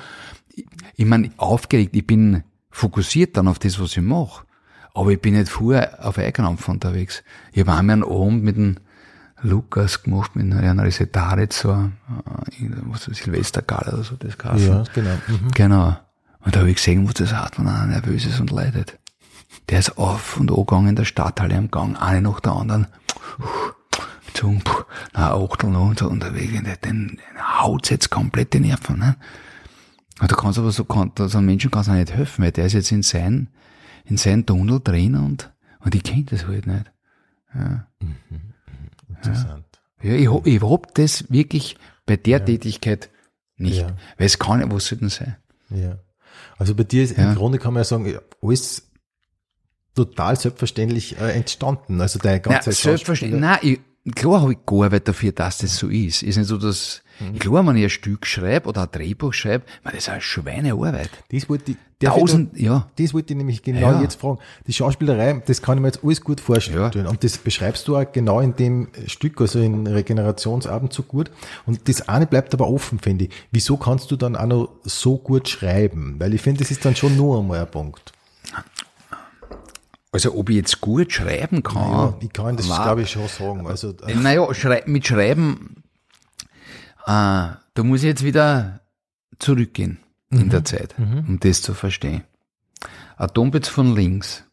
ich, 0.55 0.67
ich 0.97 1.07
meine, 1.07 1.31
aufgeregt, 1.39 1.97
ich 1.97 2.07
bin 2.07 2.43
fokussiert 2.71 3.39
dann 3.39 3.49
auf 3.49 3.59
das, 3.59 3.81
was 3.81 3.97
ich 3.97 4.03
mache. 4.03 4.45
Aber 4.93 5.11
ich 5.11 5.21
bin 5.21 5.35
nicht 5.35 5.49
vorher 5.49 6.07
auf 6.07 6.19
Eigenkampf 6.19 6.69
unterwegs. 6.69 7.23
Ich 7.53 7.61
habe 7.61 7.73
einmal 7.73 7.95
einen 7.95 8.05
Abend 8.05 8.45
mit 8.45 8.57
dem 8.57 8.77
Lukas 9.41 10.03
gemacht, 10.03 10.37
mit 10.37 10.53
einer 10.53 10.85
Resetaritz, 10.85 11.61
so, 11.61 11.71
äh, 11.73 11.91
was 12.85 13.05
Silvestergala 13.05 13.95
oder 13.95 14.05
so, 14.05 14.17
das 14.17 14.37
geheißen. 14.37 14.69
Ja, 14.69 14.85
genau. 14.95 15.15
Mhm. 15.27 15.51
Genau. 15.55 15.97
Und 16.41 16.55
da 16.55 16.61
habe 16.61 16.71
ich 16.71 16.77
gesehen, 16.77 17.07
was 17.07 17.15
das 17.15 17.35
heißt, 17.35 17.59
wenn 17.59 17.67
einer 17.67 17.87
nervös 17.87 18.27
ist 18.27 18.41
und 18.41 18.51
leidet. 18.51 18.99
Der 19.71 19.79
ist 19.79 19.97
auf 19.97 20.37
und 20.39 20.51
angegangen 20.51 20.89
in 20.89 20.97
der 20.97 21.05
Stadthalle 21.05 21.57
am 21.57 21.71
Gang, 21.71 22.01
eine 22.01 22.23
nach 22.23 22.41
der 22.41 22.53
anderen. 22.53 22.87
Puh, 24.39 24.53
na, 25.15 25.33
Achtel 25.35 25.73
so 25.99 26.09
unterwegs. 26.09 26.53
Den, 26.53 27.09
den 27.09 27.19
haut's 27.61 27.89
jetzt 27.91 28.11
komplett 28.11 28.53
die 28.53 28.61
Nerven, 28.61 28.99
ne? 28.99 29.17
Und 30.21 30.31
da 30.31 30.37
kannst 30.37 30.57
du 30.59 30.63
aber 30.63 30.73
so, 30.73 30.85
kann, 30.85 31.13
so 31.17 31.39
einem 31.39 31.47
Menschen 31.47 31.71
kannst 31.71 31.89
du 31.89 31.93
nicht 31.93 32.13
helfen, 32.13 32.45
weil 32.45 32.53
der 32.53 32.67
ist 32.67 32.73
jetzt 32.73 32.91
in 32.93 33.03
sein, 33.03 33.49
in 34.05 34.17
sein 34.17 34.47
Tunnel 34.47 34.81
drin 34.83 35.15
und, 35.15 35.53
und 35.81 35.95
ich 35.95 36.03
kenn 36.03 36.27
das 36.27 36.47
halt 36.47 36.67
nicht. 36.67 36.91
Ja. 37.55 37.87
Interessant. 39.09 39.65
Ja, 40.03 40.13
ich, 40.13 40.29
ich 40.45 40.63
hab 40.63 40.95
das 40.95 41.31
wirklich 41.31 41.77
bei 42.07 42.17
der 42.17 42.45
Tätigkeit 42.45 43.11
nicht. 43.57 43.81
Ja. 43.81 43.89
Weil 44.19 44.27
es 44.27 44.39
kann 44.39 44.61
ja, 44.61 44.71
was 44.71 44.87
soll 44.87 44.99
denn 44.99 45.09
sein? 45.09 45.37
Ja. 45.71 45.99
Also 46.59 46.75
bei 46.75 46.85
dir 46.85 47.03
ist 47.03 47.17
Ja. 47.17 47.31
im 47.31 47.35
Grunde 47.35 47.59
kann 47.59 47.75
man 47.75 47.81
ja 47.81 47.85
sagen, 47.85 48.07
ja, 48.07 48.21
alles 48.43 48.86
total 49.97 50.37
selbstverständlich 50.37 51.19
äh, 51.21 51.33
entstanden. 51.33 52.01
Also 52.01 52.21
Nein, 52.23 52.41
ganze 52.43 52.71
selbstverständlich. 52.73 53.41
Nein, 53.41 53.59
ich, 53.63 53.81
klar 54.15 54.43
habe 54.43 54.53
ich 54.53 54.59
gearbeitet 54.65 55.09
dafür, 55.09 55.33
dass 55.33 55.59
das 55.59 55.77
so 55.77 55.89
ist. 55.89 56.23
Ist 56.23 56.37
nicht 56.37 56.47
so, 56.47 56.57
dass, 56.59 57.03
Mhm. 57.19 57.39
klar, 57.39 57.67
wenn 57.67 57.77
ich 57.77 57.85
ein 57.85 57.89
Stück 57.91 58.27
schreibe 58.27 58.69
oder 58.69 58.83
ein 58.83 58.89
Drehbuch 58.93 59.33
schreibe, 59.33 59.65
man, 59.83 59.95
das 59.95 60.03
ist 60.03 60.09
eine 60.11 60.21
Schweinearbeit. 60.21 61.09
Das 61.33 61.49
wollte 61.49 61.71
ich, 61.73 61.77
ich 61.99 62.07
Tausend, 62.09 62.53
noch- 62.53 62.61
ja. 62.61 62.91
Das 62.99 63.15
wollte 63.15 63.33
ich 63.33 63.39
nämlich 63.39 63.63
genau 63.63 63.93
Ja. 63.93 64.03
jetzt 64.03 64.21
fragen. 64.21 64.39
Die 64.67 64.75
Schauspielerei, 64.75 65.43
das 65.47 65.63
kann 65.63 65.79
ich 65.79 65.81
mir 65.83 65.89
jetzt 65.89 66.05
alles 66.05 66.21
gut 66.21 66.43
vorstellen. 66.43 66.91
Ja. 66.95 67.09
Und 67.09 67.25
das 67.25 67.39
beschreibst 67.39 67.89
du 67.89 67.97
auch 67.97 68.05
genau 68.13 68.41
in 68.41 68.55
dem 68.55 68.89
Stück, 69.07 69.41
also 69.41 69.59
in 69.61 69.87
Regenerationsabend 69.87 70.93
so 70.93 71.05
gut. 71.05 71.31
Und 71.65 71.89
das 71.89 72.07
eine 72.07 72.27
bleibt 72.27 72.53
aber 72.53 72.69
offen, 72.69 72.99
finde 72.99 73.25
ich. 73.25 73.31
Wieso 73.51 73.79
kannst 73.79 74.11
du 74.11 74.17
dann 74.17 74.37
auch 74.37 74.45
noch 74.47 74.69
so 74.85 75.17
gut 75.17 75.49
schreiben? 75.49 76.17
Weil 76.19 76.35
ich 76.35 76.43
finde, 76.43 76.59
das 76.59 76.71
ist 76.71 76.85
dann 76.85 76.97
schon 76.97 77.17
nur 77.17 77.39
einmal 77.39 77.61
ein 77.61 77.71
Punkt. 77.71 78.13
Also, 80.17 80.35
ob 80.35 80.49
ich 80.49 80.57
jetzt 80.57 80.81
gut 80.81 81.13
schreiben 81.13 81.63
kann. 81.63 81.93
Ja, 81.93 82.19
ich 82.21 82.33
kann 82.33 82.57
das, 82.57 82.67
glaube 82.67 83.03
ich, 83.03 83.11
schon 83.11 83.29
sagen. 83.29 83.67
Also, 83.67 83.95
äh, 84.07 84.15
Naja, 84.15 84.53
schrei 84.55 84.83
mit 84.87 85.07
Schreiben, 85.07 85.83
äh, 87.05 87.07
da 87.07 87.83
muss 87.83 88.01
ich 88.01 88.07
jetzt 88.07 88.25
wieder 88.25 88.81
zurückgehen 89.39 89.99
in 90.31 90.49
der 90.49 90.65
Zeit, 90.65 90.95
um 90.99 91.39
das 91.41 91.61
zu 91.61 91.75
verstehen. 91.75 92.25
Atompitz 93.17 93.69
von 93.69 93.95
links. 93.95 94.45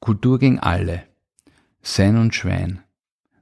Kultur 0.00 0.38
gegen 0.40 0.58
alle. 0.58 1.04
Sein 1.80 2.16
und 2.16 2.34
Schwein. 2.34 2.82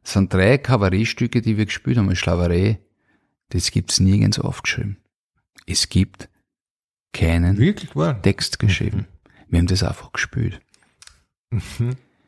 Das 0.03 0.13
sind 0.13 0.33
drei 0.33 0.59
Kabarettstücke, 0.59 1.41
die 1.41 1.57
wir 1.57 1.65
gespielt 1.67 1.97
haben. 1.97 2.15
Schlaverei, 2.15 2.81
das 3.49 3.71
gibt's 3.71 3.99
nirgends 3.99 4.39
aufgeschrieben. 4.39 4.99
Es 5.67 5.89
gibt 5.89 6.29
keinen 7.13 7.57
wirklich? 7.59 7.91
Text 8.23 8.59
geschrieben. 8.59 9.07
Wir 9.51 9.59
haben 9.59 9.67
das 9.67 9.83
einfach 9.83 10.13
gespielt. 10.13 10.61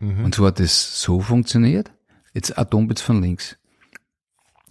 Und 0.00 0.34
so 0.34 0.44
hat 0.46 0.58
das 0.58 1.00
so 1.00 1.20
funktioniert. 1.20 1.90
Jetzt 2.34 2.58
Atombitz 2.58 3.00
von 3.00 3.22
links. 3.22 3.56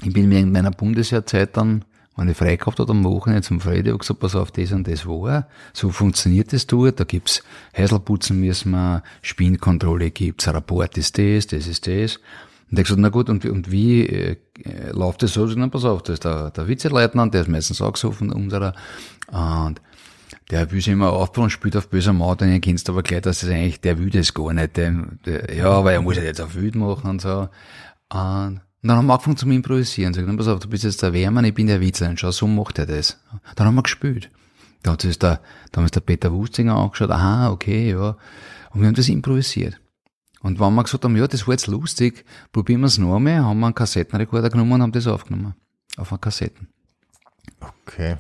Ich 0.04 0.12
bin 0.12 0.28
mir 0.30 0.39
in 0.39 0.52
meiner 0.52 0.72
Bundesjahrzeit 0.72 1.56
dann, 1.56 1.86
wenn 2.18 2.28
ich 2.28 2.36
frei 2.36 2.58
gehabt 2.58 2.80
habe 2.80 2.91
am 2.91 3.04
Wochenende 3.06 3.43
zum 3.43 3.62
Freitag, 3.62 3.99
gesagt, 3.99 4.20
pass 4.20 4.36
auf, 4.36 4.52
das 4.52 4.74
und 4.74 4.88
das 4.88 5.06
war. 5.06 5.47
So 5.74 5.91
funktioniert 5.91 6.52
das 6.52 6.68
dort. 6.68 6.99
Da 6.99 7.06
gibt's 7.06 7.43
Häuselputzen 7.78 8.39
müssen 8.41 8.72
wir, 8.72 9.04
Spinnkontrolle 9.22 10.12
gibt's, 10.12 10.47
ein 10.47 10.56
Rapport 10.56 10.97
ist 10.97 11.18
das, 11.18 11.47
das 11.47 11.68
ist 11.68 11.88
das. 11.88 12.18
Und 12.70 12.78
er 12.78 12.80
hat 12.80 12.86
gesagt, 12.86 12.99
na 12.99 13.10
gut, 13.10 13.30
und, 13.30 13.43
wie- 13.43 13.49
und 13.49 13.72
wie 13.72 14.06
äh, 14.06 14.38
äh, 14.64 14.91
läuft 14.91 15.24
das 15.24 15.34
so? 15.34 15.45
Ich 15.45 15.52
sag, 15.52 15.60
Na, 15.60 15.68
pass 15.68 15.86
auf, 15.86 16.04
das 16.04 16.16
ist 16.16 16.26
der, 16.26 16.52
der 16.52 16.68
Vizeleutnant, 16.68 17.34
der 17.34 17.41
ist 17.41 17.47
meistens 17.49 17.82
auch 17.82 17.95
so 17.95 18.12
von 18.12 18.32
unserer, 18.32 18.74
und 19.32 19.82
der 20.52 20.70
will 20.72 20.82
sich 20.82 20.91
immer 20.91 21.14
aufbauen 21.14 21.45
und 21.45 21.49
spielt 21.49 21.78
auf 21.78 21.89
böser 21.89 22.14
Maut, 22.14 22.41
und 22.41 22.52
ihr 22.52 22.60
kennst 22.60 22.89
aber 22.89 23.04
gleich, 23.04 23.22
dass 23.22 23.41
es 23.41 23.49
eigentlich, 23.49 23.80
der 23.80 23.97
will 23.97 24.10
das 24.10 24.34
gar 24.34 24.54
nicht. 24.54 24.78
Der, 24.78 24.91
der, 25.26 25.56
ja, 25.56 25.72
aber 25.72 25.93
er 25.93 26.02
muss 26.02 26.18
ja 26.18 26.24
jetzt 26.24 26.41
auf 26.41 26.56
wild 26.56 26.76
machen 26.76 27.10
und 27.10 27.22
so. 27.22 27.49
Und 28.10 28.62
dann 28.84 28.97
haben 28.97 29.06
wir 29.08 29.14
angefangen 29.14 29.38
zum 29.38 29.52
Improvisieren. 29.52 30.14
Sag, 30.14 30.26
pass 30.38 30.47
auf, 30.47 30.60
du 30.60 30.68
bist 30.68 30.84
jetzt 30.84 31.02
der 31.02 31.14
Wehrmann, 31.14 31.45
ich 31.45 31.54
bin 31.54 31.68
der 31.68 31.80
Witzlein. 31.80 32.18
Schau, 32.18 32.32
so 32.32 32.47
macht 32.47 32.80
er 32.80 32.86
das. 32.86 33.18
Dann 33.56 33.68
haben 33.68 33.76
wir 33.76 33.84
gespielt. 33.84 34.30
Da 34.84 34.91
hat 34.91 35.02
sich 35.02 35.18
der, 35.18 35.39
da 35.72 35.82
haben 35.82 35.89
der 35.89 35.99
Peter 36.02 36.34
Wustinger 36.34 36.76
angeschaut, 36.76 37.12
aha, 37.12 37.52
okay, 37.52 37.91
ja. 37.91 38.18
Und 38.72 38.82
wir 38.82 38.88
haben 38.88 38.95
das 38.95 39.08
improvisiert. 39.08 39.80
Und 40.41 40.60
wenn 40.60 40.74
wir 40.74 40.84
gesagt 40.84 41.04
haben, 41.04 41.16
ja, 41.16 41.28
das 41.28 41.47
war 41.47 41.54
jetzt 41.54 41.68
lustig, 41.68 42.26
probieren 42.52 42.82
wir 42.82 42.88
es 42.88 42.97
noch 42.97 43.16
einmal, 43.16 43.43
haben 43.43 43.60
wir 43.60 43.68
einen 43.68 43.76
Kassettenrekorder 43.76 44.49
genommen 44.49 44.74
und 44.74 44.82
haben 44.82 44.91
das 44.91 45.06
aufgenommen. 45.08 45.54
Auf 45.97 46.12
einer 46.12 46.20
Kassetten. 46.20 46.68
Okay, 47.86 48.18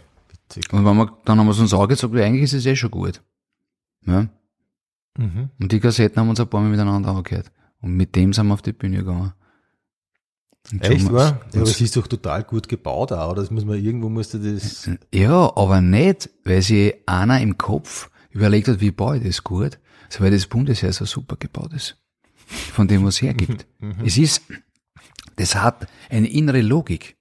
witzig. 0.55 0.73
Und 0.73 0.85
wenn 0.85 0.97
wir, 0.97 1.17
dann 1.25 1.39
haben 1.39 1.47
wir 1.47 1.51
es 1.51 1.59
uns 1.59 1.73
angezogen, 1.73 2.13
weil 2.15 2.23
eigentlich 2.23 2.43
ist 2.43 2.53
es 2.53 2.65
eh 2.65 2.75
schon 2.75 2.91
gut. 2.91 3.21
Ja? 4.05 4.27
Mhm. 5.17 5.49
Und 5.59 5.71
die 5.71 5.79
Kassetten 5.79 6.19
haben 6.19 6.29
uns 6.29 6.39
ein 6.39 6.47
paar 6.47 6.61
Mal 6.61 6.69
miteinander 6.69 7.09
angehört. 7.09 7.51
Und 7.81 7.95
mit 7.95 8.15
dem 8.15 8.33
sind 8.33 8.47
wir 8.47 8.53
auf 8.53 8.61
die 8.61 8.73
Bühne 8.73 8.97
gegangen. 8.97 9.33
Und 10.71 10.83
Echt, 10.83 11.11
wahr? 11.11 11.41
Ja, 11.53 11.61
aber 11.61 11.69
es 11.69 11.81
ist 11.81 11.97
doch 11.97 12.05
total 12.05 12.43
gut 12.43 12.67
gebaut 12.67 13.11
auch, 13.11 13.31
oder? 13.31 13.41
Das 13.41 13.49
muss 13.49 13.65
man, 13.65 13.83
irgendwo 13.83 14.09
musste 14.09 14.39
das, 14.39 14.89
Ja, 15.13 15.51
aber 15.55 15.81
nicht, 15.81 16.29
weil 16.45 16.61
sich 16.61 16.93
einer 17.07 17.41
im 17.41 17.57
Kopf 17.57 18.11
überlegt 18.29 18.67
hat, 18.67 18.79
wie 18.79 18.91
baue 18.91 19.17
ich 19.17 19.23
das 19.23 19.43
gut, 19.43 19.79
sondern 20.09 20.31
weil 20.31 20.37
das 20.37 20.47
Bundesheer 20.47 20.93
so 20.93 21.05
super 21.05 21.35
gebaut 21.35 21.73
ist. 21.73 21.97
Von 22.45 22.87
dem, 22.87 23.03
was 23.03 23.15
es 23.15 23.21
hergibt. 23.23 23.65
es 24.05 24.17
ist, 24.17 24.43
das 25.37 25.55
hat 25.55 25.87
eine 26.09 26.27
innere 26.27 26.61
Logik. 26.61 27.17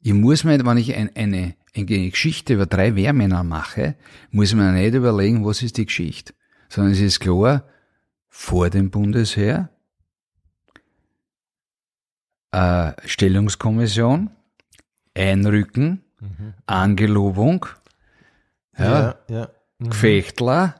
Ich 0.00 0.14
muss 0.14 0.44
mir, 0.44 0.64
wenn 0.64 0.78
ich 0.78 0.94
ein, 0.94 1.14
eine, 1.14 1.54
eine 1.76 2.10
Geschichte 2.10 2.54
über 2.54 2.66
drei 2.66 2.94
Wehrmänner 2.94 3.42
mache, 3.42 3.96
muss 4.30 4.54
mir 4.54 4.72
nicht 4.72 4.94
überlegen, 4.94 5.44
was 5.44 5.62
ist 5.62 5.76
die 5.76 5.86
Geschichte. 5.86 6.32
Sondern 6.68 6.92
es 6.92 7.00
ist 7.00 7.20
klar, 7.20 7.64
vor 8.28 8.70
dem 8.70 8.90
Bundesheer, 8.90 9.70
äh, 12.52 12.92
Stellungskommission, 13.04 14.30
Einrücken, 15.14 16.02
Angelobung, 16.66 17.66
ja, 18.78 18.84
ja, 18.84 19.14
ja. 19.28 19.48
Mhm. 19.78 19.90
Gefechtler, 19.90 20.74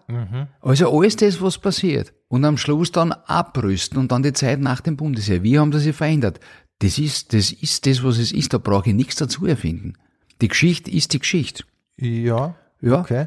also 0.60 0.96
alles 0.96 1.16
das, 1.16 1.40
was 1.40 1.58
passiert. 1.58 2.12
Und 2.28 2.44
am 2.44 2.56
Schluss 2.56 2.90
dann 2.90 3.12
abrüsten 3.12 3.98
und 3.98 4.10
dann 4.10 4.22
die 4.22 4.32
Zeit 4.32 4.58
nach 4.60 4.80
dem 4.80 4.96
Bundesheer. 4.96 5.42
Wie 5.42 5.58
haben 5.58 5.70
das 5.70 5.82
sich 5.82 5.94
verändert? 5.94 6.40
Das 6.80 6.98
ist, 6.98 7.32
das 7.32 7.52
ist 7.52 7.86
das, 7.86 8.02
was 8.02 8.18
es 8.18 8.32
ist. 8.32 8.52
Da 8.52 8.58
brauche 8.58 8.88
ich 8.88 8.94
nichts 8.94 9.16
dazu 9.16 9.46
erfinden. 9.46 9.94
Die 10.40 10.48
Geschichte 10.48 10.90
ist 10.90 11.12
die 11.12 11.18
Geschichte. 11.18 11.64
Ja, 11.96 12.54
Ja. 12.80 13.00
okay. 13.00 13.26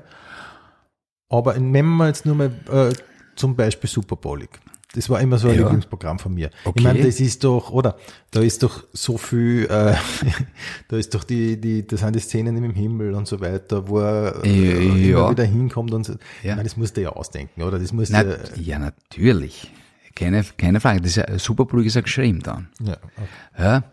Aber 1.29 1.57
nehmen 1.59 1.97
wir 1.97 2.07
jetzt 2.07 2.25
nur 2.25 2.35
mal 2.35 2.51
äh, 2.71 2.93
zum 3.35 3.55
Beispiel 3.55 3.89
Super 3.89 4.15
Bowling. 4.15 4.49
Das 4.93 5.09
war 5.09 5.19
immer 5.19 5.37
so 5.37 5.49
ein 5.49 5.55
Ja. 5.55 5.61
Lieblingsprogramm 5.63 6.17
von 6.17 6.33
mir. 6.33 6.49
Okay. 6.63 6.79
Ich 6.79 6.83
meine, 6.83 7.03
das 7.03 7.19
ist 7.19 7.43
doch, 7.43 7.71
oder? 7.71 7.97
Da 8.31 8.39
ist 8.41 8.63
doch 8.63 8.85
so 8.93 9.17
viel, 9.17 9.65
äh, 9.65 9.95
da 10.87 10.97
ist 10.97 11.13
doch 11.13 11.23
die, 11.25 11.59
die, 11.59 11.85
das 11.85 11.99
sind 11.99 12.15
die 12.15 12.19
Szenen 12.19 12.63
im 12.63 12.73
Himmel 12.73 13.13
und 13.13 13.27
so 13.27 13.39
weiter, 13.41 13.87
wo 13.89 13.99
er 13.99 14.43
Äh, 14.43 14.49
äh, 14.49 15.09
ja. 15.09 15.17
immer 15.19 15.31
wieder 15.31 15.43
hinkommt 15.43 15.93
und 15.93 16.05
so. 16.05 16.13
Ja. 16.13 16.17
Ich 16.41 16.49
meine, 16.51 16.63
das 16.63 16.77
musst 16.77 16.95
du 16.97 17.01
ja 17.01 17.09
ausdenken, 17.09 17.61
oder? 17.63 17.77
Das 17.79 17.91
musst 17.91 18.11
Na, 18.11 18.23
du, 18.23 18.39
ja, 18.59 18.79
natürlich. 18.79 19.71
Keine, 20.15 20.43
keine 20.57 20.79
Frage. 20.79 21.01
Das 21.01 21.11
ist 21.11 21.15
ja, 21.17 21.37
Superbrug 21.37 21.85
ist 21.85 21.95
ja 21.95 22.01
geschrieben 22.01 22.39
dann. 22.41 22.69
ja, 22.81 22.93
okay. 22.93 23.27
Ja, 23.59 23.83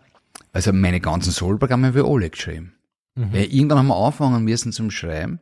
also 0.53 0.71
meine 0.73 1.01
ganzen 1.01 1.31
Soul-Programme 1.33 1.87
habe 1.87 1.99
ich 1.99 2.05
alle 2.05 2.29
geschrieben. 2.29 2.71
Weil 3.15 3.45
irgendwann 3.45 3.79
haben 3.79 3.87
wir 3.87 3.95
anfangen 3.95 4.43
müssen 4.43 4.73
zum 4.73 4.91
Schreiben, 4.91 5.39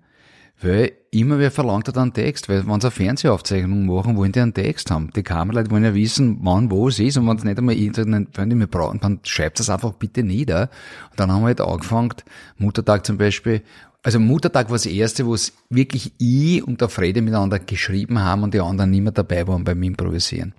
weil 0.61 0.91
immer 1.11 1.39
wer 1.39 1.49
verlangt 1.49 1.87
hat 1.87 1.97
einen 1.97 2.13
Text, 2.13 2.47
weil 2.47 2.67
wenn 2.67 2.79
sie 2.79 2.87
eine 2.87 2.91
Fernsehaufzeichnung 2.91 3.87
machen, 3.87 4.15
wollen 4.15 4.31
die 4.31 4.39
einen 4.39 4.53
Text 4.53 4.91
haben. 4.91 5.09
Die 5.15 5.23
Kameraleute 5.23 5.71
wollen 5.71 5.83
ja 5.83 5.95
wissen, 5.95 6.37
wann 6.41 6.69
wo 6.69 6.87
es 6.87 6.99
ist 6.99 7.17
und 7.17 7.27
wenn 7.27 7.37
es 7.37 7.43
nicht 7.43 7.57
einmal 7.57 7.75
irgendeinen, 7.75 8.27
wenn 8.33 8.49
die 8.49 8.55
mehr 8.55 8.67
brauchen, 8.67 8.99
dann 8.99 9.19
schreibt 9.23 9.59
es 9.59 9.69
einfach 9.69 9.93
bitte 9.93 10.23
nieder. 10.23 10.69
Und 11.11 11.19
dann 11.19 11.31
haben 11.31 11.41
wir 11.41 11.47
halt 11.47 11.61
angefangen, 11.61 12.13
Muttertag 12.57 13.05
zum 13.05 13.17
Beispiel, 13.17 13.63
also 14.03 14.19
Muttertag 14.19 14.67
war 14.67 14.75
das 14.75 14.85
erste, 14.85 15.25
wo 15.25 15.33
es 15.33 15.53
wirklich 15.69 16.13
ich 16.19 16.63
und 16.63 16.79
der 16.79 16.89
Frede 16.89 17.21
miteinander 17.21 17.57
geschrieben 17.57 18.19
haben 18.19 18.43
und 18.43 18.53
die 18.53 18.59
anderen 18.59 18.91
nicht 18.91 19.01
mehr 19.01 19.13
dabei 19.13 19.47
waren 19.47 19.63
beim 19.63 19.81
Improvisieren. 19.81 20.53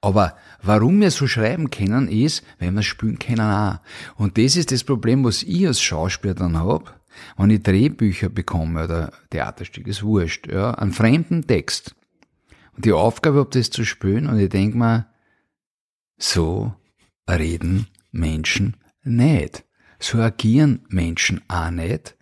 Aber 0.00 0.36
warum 0.62 1.00
wir 1.00 1.10
so 1.10 1.26
schreiben 1.26 1.70
können, 1.70 2.08
ist, 2.08 2.44
wenn 2.58 2.74
wir 2.74 2.82
spielen 2.82 3.18
können 3.18 3.40
auch. 3.40 3.78
Und 4.16 4.38
das 4.38 4.56
ist 4.56 4.72
das 4.72 4.84
Problem, 4.84 5.24
was 5.24 5.42
ich 5.42 5.66
als 5.66 5.80
Schauspieler 5.80 6.34
dann 6.34 6.58
hab, 6.58 7.00
wenn 7.36 7.50
ich 7.50 7.62
Drehbücher 7.62 8.28
bekomme 8.28 8.84
oder 8.84 9.12
Theaterstück, 9.30 9.86
ist 9.86 10.02
wurscht, 10.02 10.46
ja, 10.48 10.72
einen 10.72 10.92
fremden 10.92 11.46
Text. 11.46 11.94
Und 12.74 12.84
die 12.84 12.92
Aufgabe 12.92 13.38
habe, 13.38 13.50
das 13.50 13.70
zu 13.70 13.84
spielen 13.84 14.26
und 14.26 14.38
ich 14.38 14.50
denk 14.50 14.74
mir, 14.74 15.06
so 16.18 16.74
reden 17.28 17.86
Menschen 18.12 18.76
nicht. 19.02 19.64
So 19.98 20.18
agieren 20.18 20.84
Menschen 20.88 21.42
auch 21.48 21.70
nicht. 21.70 22.16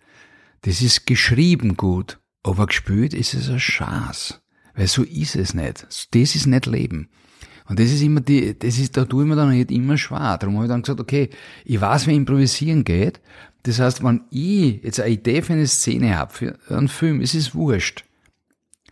Das 0.61 0.81
ist 0.81 1.05
geschrieben 1.05 1.75
gut, 1.75 2.19
aber 2.41 2.67
gespielt 2.67 3.13
ist 3.13 3.33
es 3.33 3.49
ein 3.49 3.59
Schatz. 3.59 4.41
Weil 4.73 4.87
so 4.87 5.03
ist 5.03 5.35
es 5.35 5.53
nicht. 5.53 5.85
Das 6.11 6.35
ist 6.35 6.47
nicht 6.47 6.65
Leben. 6.65 7.09
Und 7.67 7.79
das 7.79 7.91
ist 7.91 8.01
immer 8.01 8.21
die, 8.21 8.57
das 8.57 8.77
ist, 8.77 8.95
da 8.95 9.05
tue 9.05 9.23
ich 9.23 9.29
mir 9.29 9.35
dann 9.35 9.49
nicht 9.49 9.71
immer 9.71 9.97
schwer. 9.97 10.37
Darum 10.37 10.55
habe 10.55 10.65
ich 10.65 10.69
dann 10.69 10.83
gesagt, 10.83 10.99
okay, 10.99 11.29
ich 11.63 11.81
weiß, 11.81 12.07
wie 12.07 12.15
improvisieren 12.15 12.83
geht. 12.83 13.19
Das 13.63 13.79
heißt, 13.79 14.03
wenn 14.03 14.21
ich 14.29 14.83
jetzt 14.83 14.99
eine 14.99 15.13
Idee 15.13 15.41
für 15.41 15.53
eine 15.53 15.65
Szene 15.65 16.17
habe, 16.17 16.31
für 16.31 16.57
einen 16.69 16.87
Film, 16.87 17.21
es 17.21 17.33
ist 17.33 17.55
wurscht. 17.55 18.03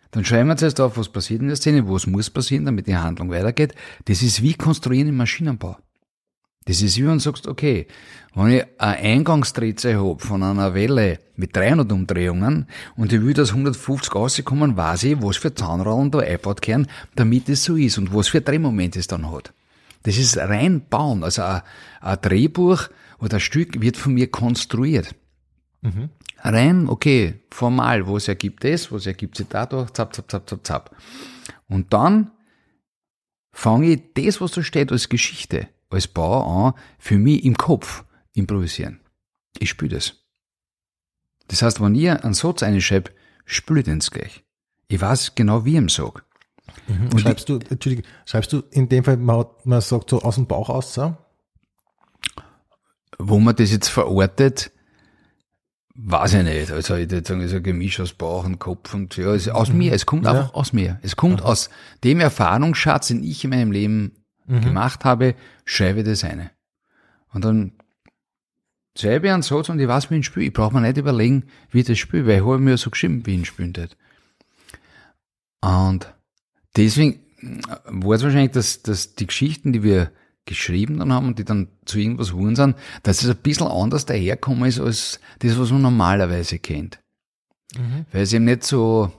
Dann 0.10 0.26
schreiben 0.26 0.50
wir 0.50 0.58
zuerst 0.58 0.80
auf, 0.80 0.98
was 0.98 1.10
passiert 1.10 1.42
in 1.42 1.48
der 1.48 1.56
Szene, 1.56 1.88
was 1.88 2.08
muss 2.08 2.30
passieren, 2.30 2.66
damit 2.66 2.88
die 2.88 2.96
Handlung 2.96 3.30
weitergeht. 3.30 3.76
Das 4.06 4.22
ist 4.22 4.42
wie 4.42 4.54
konstruieren 4.54 5.10
im 5.10 5.18
Maschinenbau. 5.18 5.78
Das 6.66 6.82
ist 6.82 6.98
wie 6.98 7.06
wenn 7.06 7.14
du 7.14 7.20
sagst, 7.20 7.48
okay, 7.48 7.88
wenn 8.36 8.52
ich 8.52 8.66
eine 8.78 8.98
Eingangsdrehzahl 8.98 9.96
habe 9.96 10.20
von 10.20 10.42
einer 10.44 10.74
Welle 10.74 11.20
mit 11.36 11.56
300 11.56 11.92
Umdrehungen 11.92 12.68
und 12.96 13.12
ich 13.12 13.22
will, 13.22 13.34
dass 13.34 13.50
150 13.50 14.16
rauskommen, 14.16 14.78
weiß 14.78 15.04
ich, 15.04 15.22
was 15.22 15.38
für 15.38 15.54
Zahnrollen 15.54 16.12
da 16.12 16.20
eingebaut 16.20 16.66
werden, 16.68 16.88
damit 17.16 17.50
es 17.50 17.66
so 17.66 17.76
ist 17.76 17.98
und 17.98 18.14
was 18.14 18.30
für 18.30 18.42
Drehmomente 18.42 19.00
es 19.00 19.08
dann 19.08 19.30
hat. 19.32 19.54
Das 20.04 20.18
ist 20.18 20.38
rein 20.38 20.86
bauen. 20.90 21.24
Also 21.24 21.44
ein, 21.44 21.62
ein 22.02 22.18
Drehbuch 22.22 22.90
oder 23.20 23.38
ein 23.38 23.42
Stück 23.42 23.82
wird 23.82 23.98
von 23.98 24.14
mir 24.14 24.30
konstruiert. 24.30 25.16
Rein, 26.40 26.90
okay, 26.90 27.42
formal, 27.52 28.08
was 28.08 28.28
ergibt 28.28 28.66
es, 28.66 28.92
was 28.92 29.06
ergibt 29.06 29.38
sich 29.38 29.48
dadurch, 29.50 29.92
zap, 29.92 30.14
zap, 30.14 30.30
zap, 30.30 30.50
zap, 30.50 30.68
zap. 30.68 30.96
Und 31.70 31.94
dann 31.94 32.32
fange 33.54 33.94
ich 33.94 34.02
das, 34.14 34.42
was 34.42 34.52
da 34.52 34.64
steht, 34.64 34.92
als 34.92 35.08
Geschichte, 35.08 35.70
als 35.94 36.08
Bau 36.08 36.68
an, 36.68 36.74
für 37.00 37.18
mich 37.18 37.44
im 37.46 37.56
Kopf 37.58 38.04
improvisieren. 38.34 39.00
Ich 39.60 39.70
spüre 39.70 39.96
das. 39.96 40.16
Das 41.48 41.62
heißt, 41.62 41.82
wenn 41.82 41.96
ihr 41.96 42.24
einen 42.24 42.34
Satz 42.34 42.64
einschreibt, 42.64 43.14
spüre 43.46 43.80
ich 43.80 43.86
den 43.86 44.00
gleich. 44.00 44.44
Ich 44.88 45.02
weiß 45.02 45.36
genau, 45.36 45.66
wie 45.66 45.72
ich 45.72 45.78
ihn 45.78 45.90
sag. 45.90 46.26
Und 46.88 47.20
schreibst 47.20 47.50
du, 47.50 47.60
Entschuldige, 47.70 48.04
schreibst 48.26 48.54
du 48.54 48.64
in 48.72 48.90
dem 48.90 49.04
Fall, 49.04 49.18
man, 49.18 49.46
man 49.64 49.82
sagt 49.82 50.10
so 50.10 50.22
aus 50.22 50.36
dem 50.36 50.48
Bauch 50.48 50.70
aus, 50.70 50.94
so? 50.94 51.16
Wo 53.20 53.40
man 53.40 53.56
das 53.56 53.72
jetzt 53.72 53.90
verortet, 53.90 54.72
weiß 55.96 56.34
ich 56.36 56.44
nicht. 56.44 56.72
Also 56.72 56.96
ich 56.96 57.12
würde 57.12 57.28
sagen, 57.28 57.42
es 57.42 57.52
ist 57.52 57.58
ein 57.58 57.64
Gemisch 57.64 58.00
aus 58.00 58.14
Bauch 58.14 58.44
und 58.46 58.60
Kopf 58.60 58.94
und 58.94 59.16
ja, 59.18 59.34
es 59.34 59.48
aus 59.50 59.70
mir. 59.70 59.94
Es 59.94 60.06
kommt 60.06 60.26
Ja. 60.26 60.32
einfach 60.32 60.54
aus 60.56 60.74
mir. 60.74 61.00
Es 61.04 61.16
kommt 61.16 61.42
aus 61.42 61.70
dem 62.04 62.20
Erfahrungsschatz, 62.20 63.10
den 63.10 63.24
ich 63.24 63.44
in 63.44 63.52
meinem 63.52 63.72
Leben 63.72 64.23
gemacht 64.48 65.06
habe, 65.06 65.36
schreibe 65.66 66.04
das 66.04 66.24
eine. 66.24 66.52
Und 67.32 67.46
dann 67.46 67.72
schreibe 68.98 69.28
ich 69.28 69.34
einen 69.34 69.42
Satz 69.42 69.70
und 69.70 69.80
ich 69.80 69.88
weiß, 69.88 70.12
wie 70.12 70.18
ich 70.18 70.26
spiele. 70.26 70.48
Ich 70.48 70.54
brauche 70.54 70.74
mir 70.74 70.82
nicht 70.82 70.98
überlegen, 70.98 71.46
wie 71.72 71.80
ich 71.80 71.88
das 71.88 71.98
spiele, 71.98 72.28
weil 72.28 72.38
ich 72.38 72.46
habe 72.46 72.60
mir 72.60 72.78
so 72.78 72.90
geschrieben, 72.90 73.26
wie 73.26 73.40
ich 73.40 73.48
spielen 73.48 73.74
tät. 73.74 73.96
Und 75.62 76.14
deswegen 76.76 77.20
war 77.86 78.16
es 78.16 78.24
wahrscheinlich, 78.24 78.52
dass, 78.52 78.84
dass 78.84 79.16
die 79.16 79.28
Geschichten, 79.28 79.74
die 79.74 79.84
wir 79.84 80.12
geschrieben 80.46 81.00
dann 81.00 81.14
haben 81.14 81.28
und 81.28 81.40
die 81.40 81.46
dann 81.46 81.70
zu 81.86 82.00
irgendwas 82.00 82.34
wurden 82.34 82.56
sind, 82.58 82.76
dass 83.04 83.24
es 83.24 83.30
ein 83.30 83.38
bisschen 83.38 83.68
anders 83.68 84.06
daherkommen 84.06 84.66
ist 84.68 84.80
als 84.80 85.20
das, 85.40 85.58
was 85.58 85.72
man 85.72 85.82
normalerweise 85.82 86.60
kennt. 86.60 87.00
Weil 88.12 88.24
es 88.24 88.34
eben 88.34 88.46
nicht 88.46 88.64
so 88.66 89.12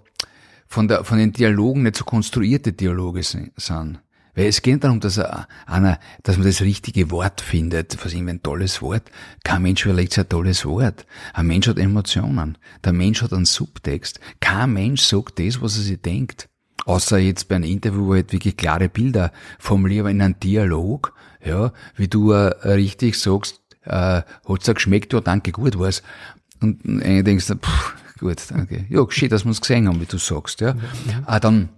von, 0.67 0.87
der, 0.87 1.03
von 1.05 1.19
den 1.19 1.33
Dialogen 1.33 1.83
nicht 1.83 1.97
so 1.97 2.05
konstruierte 2.05 2.73
Dialoge 2.75 3.23
si- 3.23 3.53
sind. 3.57 4.01
Weil 4.35 4.47
es 4.47 4.63
geht 4.63 4.83
darum, 4.83 5.01
dass 5.01 5.17
er, 5.17 5.47
einer, 5.67 5.99
dass 6.23 6.37
man 6.37 6.47
das 6.47 6.61
richtige 6.61 7.11
Wort 7.11 7.41
findet. 7.41 7.97
Was 8.05 8.13
irgendwie 8.13 8.33
ein 8.33 8.43
tolles 8.43 8.83
Wort. 8.83 9.11
Kein 9.45 9.63
Mensch 9.63 9.85
überlegt 9.85 10.13
sich 10.13 10.25
ein 10.25 10.29
tolles 10.29 10.65
Wort. 10.65 11.07
Ein 11.33 11.47
Mensch 11.47 11.69
hat 11.69 11.79
Emotionen. 11.79 12.59
Der 12.85 12.93
Mensch 12.93 13.23
hat 13.23 13.33
einen 13.33 13.45
Subtext. 13.45 14.21
Kein 14.41 14.73
Mensch 14.73 15.03
sagt 15.03 15.39
das, 15.39 15.61
was 15.61 15.77
er 15.77 15.83
sich 15.83 16.01
denkt. 16.01 16.49
Außer 16.85 17.19
jetzt 17.19 17.49
bei 17.49 17.57
einem 17.57 17.71
Interview, 17.71 18.07
wo 18.07 18.15
ich 18.15 18.23
halt 18.23 18.33
wirklich 18.33 18.57
klare 18.57 18.89
Bilder 18.89 19.33
formuliere, 19.59 20.03
aber 20.03 20.11
in 20.11 20.21
einem 20.21 20.39
Dialog, 20.39 21.15
ja, 21.43 21.73
wie 21.97 22.09
du 22.09 22.33
äh, 22.33 22.49
richtig 22.73 23.19
sagst, 23.19 23.61
äh, 23.85 24.23
hat's 24.47 24.65
dir 24.67 24.75
geschmeckt, 24.75 25.13
ja, 25.13 25.21
danke, 25.21 25.53
gut 25.53 25.79
war's. 25.79 26.03
Und 26.61 26.85
äh, 27.03 27.23
denkst 27.23 27.47
du, 27.47 27.57
pff, 27.57 27.95
gut, 28.19 28.39
danke. 28.51 28.85
Ja, 28.91 29.05
schön, 29.09 29.31
dass 29.31 29.45
wir 29.45 29.53
es 29.53 29.61
gesehen 29.61 29.89
haben, 29.89 30.01
wie 30.01 30.07
du 30.07 30.19
sagst, 30.19 30.61
ja. 30.61 30.75
Ah, 31.25 31.41
dann, 31.41 31.71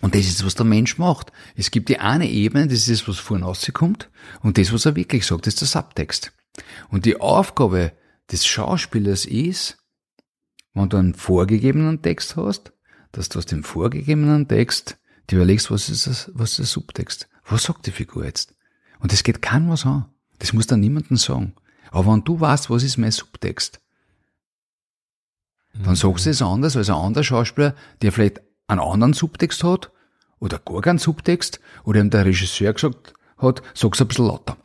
und 0.00 0.14
das 0.14 0.26
ist, 0.26 0.44
was 0.44 0.54
der 0.54 0.64
Mensch 0.64 0.98
macht. 0.98 1.32
Es 1.56 1.70
gibt 1.70 1.88
die 1.88 1.98
eine 1.98 2.28
Ebene, 2.28 2.66
das 2.66 2.88
ist 2.88 2.90
das, 2.90 3.08
was 3.08 3.18
vorne 3.18 3.44
rauskommt, 3.44 4.10
und 4.42 4.58
das, 4.58 4.72
was 4.72 4.86
er 4.86 4.96
wirklich 4.96 5.26
sagt, 5.26 5.46
das 5.46 5.54
ist 5.54 5.60
der 5.60 5.68
Subtext. 5.68 6.32
Und 6.90 7.04
die 7.04 7.20
Aufgabe 7.20 7.92
des 8.30 8.46
Schauspielers 8.46 9.26
ist, 9.26 9.78
wenn 10.74 10.88
du 10.88 10.96
einen 10.96 11.14
vorgegebenen 11.14 12.02
Text 12.02 12.36
hast, 12.36 12.72
dass 13.12 13.28
du 13.28 13.38
aus 13.38 13.46
dem 13.46 13.64
vorgegebenen 13.64 14.48
Text 14.48 14.98
dir 15.28 15.36
überlegst, 15.36 15.70
was 15.70 15.88
ist 15.88 16.06
das, 16.06 16.30
was 16.34 16.50
ist 16.50 16.58
der 16.58 16.66
Subtext? 16.66 17.28
Was 17.44 17.64
sagt 17.64 17.86
die 17.86 17.90
Figur 17.90 18.24
jetzt? 18.24 18.54
Und 19.00 19.12
das 19.12 19.22
geht 19.24 19.42
keinem 19.42 19.70
was 19.70 19.84
an. 19.84 20.06
Das 20.38 20.52
muss 20.52 20.66
dann 20.66 20.80
niemandem 20.80 21.16
sagen. 21.16 21.54
Aber 21.90 22.12
wenn 22.12 22.24
du 22.24 22.38
weißt, 22.38 22.70
was 22.70 22.84
ist 22.84 22.98
mein 22.98 23.10
Subtext, 23.10 23.80
dann 25.74 25.96
sagst 25.96 26.26
du 26.26 26.30
es 26.30 26.42
anders 26.42 26.76
als 26.76 26.90
ein 26.90 26.96
anderer 26.96 27.24
Schauspieler, 27.24 27.74
der 28.02 28.12
vielleicht 28.12 28.40
einen 28.70 28.80
anderen 28.80 29.12
Subtext 29.12 29.62
hat 29.64 29.90
oder 30.38 30.58
gar 30.58 30.80
keinen 30.80 30.98
Subtext 30.98 31.60
oder 31.84 32.00
ihm 32.00 32.10
der 32.10 32.24
Regisseur 32.24 32.72
gesagt 32.72 33.12
hat, 33.38 33.62
sag's 33.74 34.00
ein 34.00 34.08
bisschen 34.08 34.26
lauter. 34.26 34.56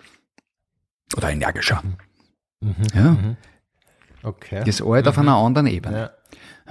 Oder 1.18 1.32
energischer. 1.32 1.84
Ja, 2.94 3.18
Okay. 4.24 4.60
das 4.66 4.80
ist 4.80 4.86
halt 4.86 5.08
auf 5.08 5.18
einer 5.20 5.36
anderen 5.36 5.68
Ebene. 5.68 5.98
ja. 6.00 6.12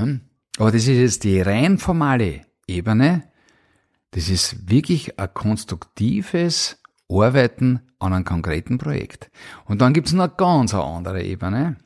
Hm? 0.03 0.22
Aber 0.59 0.72
das 0.72 0.82
ist 0.82 0.99
jetzt 0.99 1.24
die 1.24 1.41
rein 1.41 1.78
formale 1.78 2.43
Ebene. 2.66 3.24
Das 4.11 4.28
ist 4.28 4.68
wirklich 4.70 5.18
ein 5.18 5.32
konstruktives 5.35 6.80
Arbeiten 7.09 7.80
an 7.99 8.12
einem 8.12 8.24
konkreten 8.24 8.78
Projekt. 8.78 9.30
Und 9.66 9.80
dann 9.80 9.93
gibt's 9.93 10.12
noch 10.12 10.24
eine 10.24 10.32
ganz 10.37 10.74
andere 10.74 11.22
Ebene. 11.22 11.76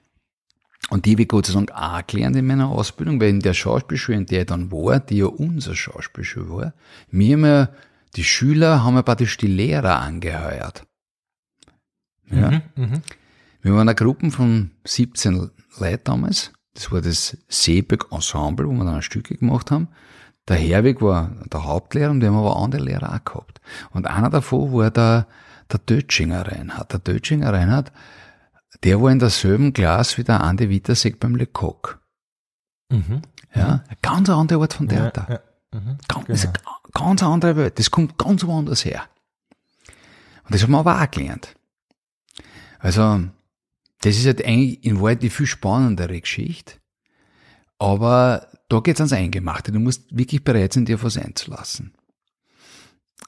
Und 0.91 1.05
die 1.05 1.13
habe 1.13 1.23
ich 1.23 1.29
Gott 1.29 1.47
sei 1.47 1.55
Dank 1.55 1.73
auch 1.73 2.07
gelernt 2.07 2.37
in 2.37 2.47
meiner 2.47 2.69
Ausbildung, 2.69 3.21
weil 3.21 3.31
in 3.31 3.41
der 3.41 3.53
Schauspielschule, 3.53 4.19
in 4.19 4.27
der 4.27 4.41
ich 4.41 4.47
dann 4.47 4.73
war, 4.73 5.01
die 5.01 5.19
ja 5.19 5.27
unsere 5.27 5.77
Schauspielschule 5.77 6.49
war, 6.51 6.73
mir 7.11 7.39
ja, 7.39 7.69
die 8.17 8.25
Schüler 8.25 8.85
haben 8.85 8.95
ja 8.95 9.03
praktisch 9.03 9.37
die 9.37 9.49
Lehrer 9.49 9.99
angeheuert. 9.99 10.87
Ja. 12.31 12.63
Wir 13.63 13.73
waren 13.73 13.89
eine 13.89 13.95
Gruppe 13.95 14.31
von 14.31 14.71
17 14.85 15.51
Leuten 15.79 16.05
damals. 16.05 16.53
Das 16.75 16.91
war 16.93 17.01
das 17.01 17.37
Seeberg 17.49 18.07
Ensemble, 18.11 18.67
wo 18.69 18.73
wir 18.73 18.85
dann 18.85 19.03
Stücke 19.03 19.37
gemacht 19.37 19.71
haben. 19.71 19.89
Der 20.47 20.57
Herwig 20.57 21.03
war 21.03 21.33
der 21.53 21.65
Hauptlehrer 21.65 22.11
und 22.11 22.21
wir 22.21 22.29
haben 22.29 22.39
aber 22.39 22.57
andere 22.57 22.83
Lehrer 22.83 23.15
auch 23.15 23.25
gehabt. 23.25 23.61
Und 23.91 24.07
einer 24.07 24.31
davon 24.31 24.73
war 24.73 24.91
der, 24.91 25.27
der 25.71 25.81
Dötschinger 25.81 26.47
Reinhard. 26.47 26.93
Der 26.93 27.01
Dötschinger 27.01 27.53
Reinhard, 27.53 27.93
der 28.85 29.01
war 29.01 29.11
in 29.11 29.19
derselben 29.19 29.73
Klasse 29.73 30.19
wie 30.19 30.25
der 30.25 30.43
Andi 30.43 30.69
Wittersek 30.69 31.19
beim 31.21 31.35
Lecoq. 31.35 32.01
Mhm. 32.91 33.23
Ja, 33.55 33.85
eine 33.87 33.99
ganz 34.03 34.29
andere 34.29 34.61
Art 34.61 34.75
von 34.75 34.89
Theater. 34.89 35.27
Ja, 35.29 35.35
ja. 35.35 35.81
Mhm. 35.81 35.99
Ganz, 36.09 36.29
ist 36.29 36.47
eine 36.47 36.55
ganz 36.93 37.23
andere 37.23 37.57
Welt. 37.57 37.79
Das 37.79 37.91
kommt 37.91 38.19
ganz 38.19 38.45
woanders 38.45 38.85
her. 38.85 39.05
Und 40.45 40.55
das 40.55 40.63
haben 40.63 40.71
wir 40.71 40.79
aber 40.79 41.01
auch 41.01 41.11
gelernt. 41.11 41.55
Also, 42.79 43.25
das 44.01 44.17
ist 44.17 44.27
halt 44.27 44.45
eigentlich 44.45 44.85
in 44.85 45.01
Wahrheit 45.01 45.23
die 45.23 45.31
viel 45.31 45.47
spannendere 45.47 46.21
Geschichte. 46.21 46.75
Aber 47.79 48.49
da 48.69 48.81
geht's 48.81 49.01
ans 49.01 49.13
Eingemachte. 49.13 49.73
Du 49.73 49.81
musst 49.81 50.17
wirklich 50.17 50.45
bereit 50.45 50.73
sein, 50.73 50.85
dir 50.85 51.03
was 51.03 51.17
einzulassen. 51.17 51.95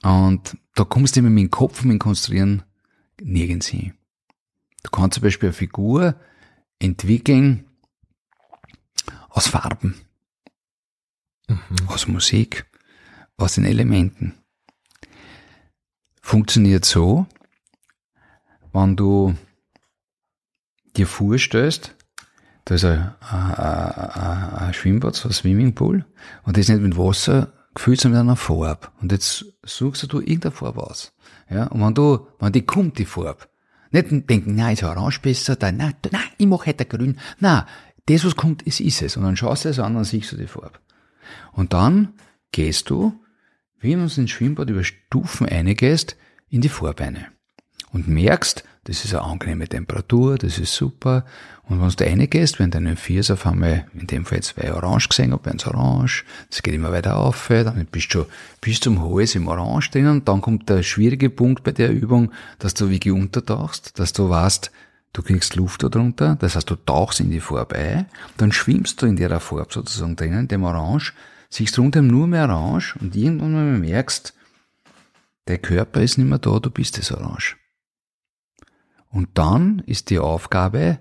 Und 0.03 0.57
da 0.75 0.85
kommst 0.85 1.17
du 1.17 1.23
mit 1.23 1.37
dem 1.37 1.51
Kopf, 1.51 1.83
mit 1.83 1.93
dem 1.93 1.99
Konstruieren 1.99 2.63
nirgends 3.21 3.67
hin. 3.67 3.95
Du 4.83 4.91
kannst 4.91 5.15
zum 5.15 5.23
Beispiel 5.23 5.49
eine 5.49 5.55
Figur 5.55 6.15
entwickeln 6.79 7.65
aus 9.29 9.49
Farben, 9.49 10.01
mhm. 11.49 11.61
aus 11.87 12.07
Musik, 12.07 12.67
aus 13.37 13.55
den 13.55 13.65
Elementen. 13.65 14.35
Funktioniert 16.23 16.85
so, 16.85 17.27
wenn 18.73 18.97
du 18.97 19.35
dir 20.97 21.07
vorstellst, 21.07 21.97
da 22.65 22.75
ist 22.75 22.85
ein, 22.85 23.15
ein, 23.21 23.55
ein, 23.55 24.55
ein 24.55 24.75
Schwimmbad, 24.75 25.15
so 25.15 25.29
ein 25.29 25.33
Swimmingpool, 25.33 26.05
und 26.45 26.57
das 26.57 26.63
ist 26.63 26.69
nicht 26.69 26.83
mit 26.83 26.97
Wasser 26.97 27.53
gefüllt, 27.75 28.01
sondern 28.01 28.27
mit 28.27 28.31
einer 28.31 28.37
Farbe. 28.37 28.89
Und 29.01 29.13
jetzt 29.13 29.45
suchst 29.65 30.13
du 30.13 30.21
irgendeine 30.21 30.53
Farbe 30.53 30.83
aus. 30.83 31.13
Ja, 31.49 31.67
und 31.67 31.81
wenn 31.81 31.95
du, 31.95 32.29
wenn 32.39 32.53
die 32.53 32.65
kommt, 32.65 32.99
die 32.99 33.05
Farbe, 33.05 33.49
nicht 33.91 34.31
denken, 34.31 34.55
nein, 34.55 34.75
ist 34.75 34.83
orange 34.83 35.21
besser, 35.21 35.57
dann, 35.57 35.77
nein, 35.77 35.95
nein, 36.11 36.23
ich 36.39 36.47
mach 36.47 36.67
heute 36.67 36.85
grün. 36.85 37.19
Nein, 37.39 37.65
das, 38.07 38.25
was 38.25 38.37
kommt, 38.37 38.63
ist, 38.63 38.81
ist 38.81 39.03
es. 39.03 39.17
Und 39.17 39.25
dann 39.25 39.37
schaust 39.37 39.65
du 39.65 39.69
es 39.69 39.79
an, 39.79 39.95
dann 39.95 40.05
siehst 40.05 40.33
du 40.33 40.37
die 40.37 40.47
Farbe. 40.47 40.79
Und 41.53 41.73
dann 41.73 42.15
gehst 42.53 42.91
du, 42.91 43.13
wie 43.79 43.95
du 43.95 44.01
ins 44.01 44.31
Schwimmbad 44.31 44.71
über 44.71 44.85
Stufen 44.85 45.49
eingehst, 45.49 46.17
in 46.49 46.61
die 46.61 46.69
Farbe 46.69 47.27
Und 47.93 48.09
merkst, 48.09 48.65
das 48.85 49.05
ist 49.05 49.15
eine 49.15 49.25
angenehme 49.25 49.69
Temperatur, 49.69 50.39
das 50.39 50.59
ist 50.59 50.75
super. 50.75 51.25
Und 51.71 51.81
wenn 51.81 51.89
du 51.89 52.05
reingehst, 52.05 52.59
wenn 52.59 52.73
deine 52.73 52.97
Viers 52.97 53.31
auf 53.31 53.47
einmal, 53.47 53.87
in 53.95 54.09
dem 54.09 54.25
Fall 54.27 54.43
zwei 54.43 54.75
Orange 54.75 55.09
gesehen 55.09 55.31
habe, 55.31 55.49
eins 55.49 55.69
Orange, 55.69 56.25
das 56.51 56.65
geht 56.65 56.75
immer 56.75 56.91
weiter 56.91 57.17
auf, 57.17 57.47
dann 57.47 57.87
bist 57.87 58.13
du 58.13 58.23
schon 58.23 58.27
bis 58.61 58.81
zum 58.81 59.01
Hals 59.01 59.37
im 59.37 59.47
Orange 59.47 59.93
drinnen, 59.93 60.25
dann 60.25 60.41
kommt 60.41 60.69
der 60.69 60.83
schwierige 60.83 61.31
Punkt 61.31 61.63
bei 61.63 61.71
der 61.71 61.93
Übung, 61.93 62.33
dass 62.59 62.75
du 62.75 62.91
wirklich 62.91 63.15
untertauchst, 63.15 64.01
dass 64.01 64.13
du 64.13 64.29
weißt, 64.29 64.73
du 65.13 65.23
kriegst 65.23 65.55
Luft 65.55 65.85
darunter, 65.85 66.35
das 66.41 66.57
heißt, 66.57 66.69
du 66.69 66.75
tauchst 66.75 67.21
in 67.21 67.31
die 67.31 67.39
Farbe 67.39 67.77
ein, 67.77 68.07
dann 68.37 68.51
schwimmst 68.51 69.01
du 69.01 69.07
in 69.07 69.15
der 69.15 69.39
Farbe 69.39 69.73
sozusagen 69.73 70.17
drinnen, 70.17 70.49
dem 70.49 70.65
Orange, 70.65 71.13
siehst 71.51 71.79
rundherum 71.79 72.09
nur 72.09 72.27
mehr 72.27 72.49
Orange 72.49 72.97
und 73.01 73.15
irgendwann 73.15 73.53
mal 73.53 73.79
merkst, 73.79 74.35
der 75.47 75.59
Körper 75.59 76.03
ist 76.03 76.19
nicht 76.19 76.27
mehr 76.27 76.41
da, 76.41 76.59
du 76.59 76.69
bist 76.69 76.99
das 76.99 77.13
Orange. 77.13 77.55
Und 79.09 79.29
dann 79.35 79.85
ist 79.87 80.11
die 80.11 80.19
Aufgabe, 80.19 80.99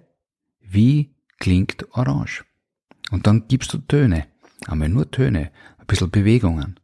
wie 0.70 1.14
klingt 1.40 1.86
Orange? 1.96 2.46
Und 3.12 3.28
dann 3.28 3.48
gibst 3.48 3.74
du 3.74 3.80
Töne. 3.80 4.28
Einmal 4.68 4.90
nur 4.90 5.10
Töne, 5.10 5.52
ein 5.78 5.86
bisschen 5.88 6.12
Bewegungen. 6.12 6.80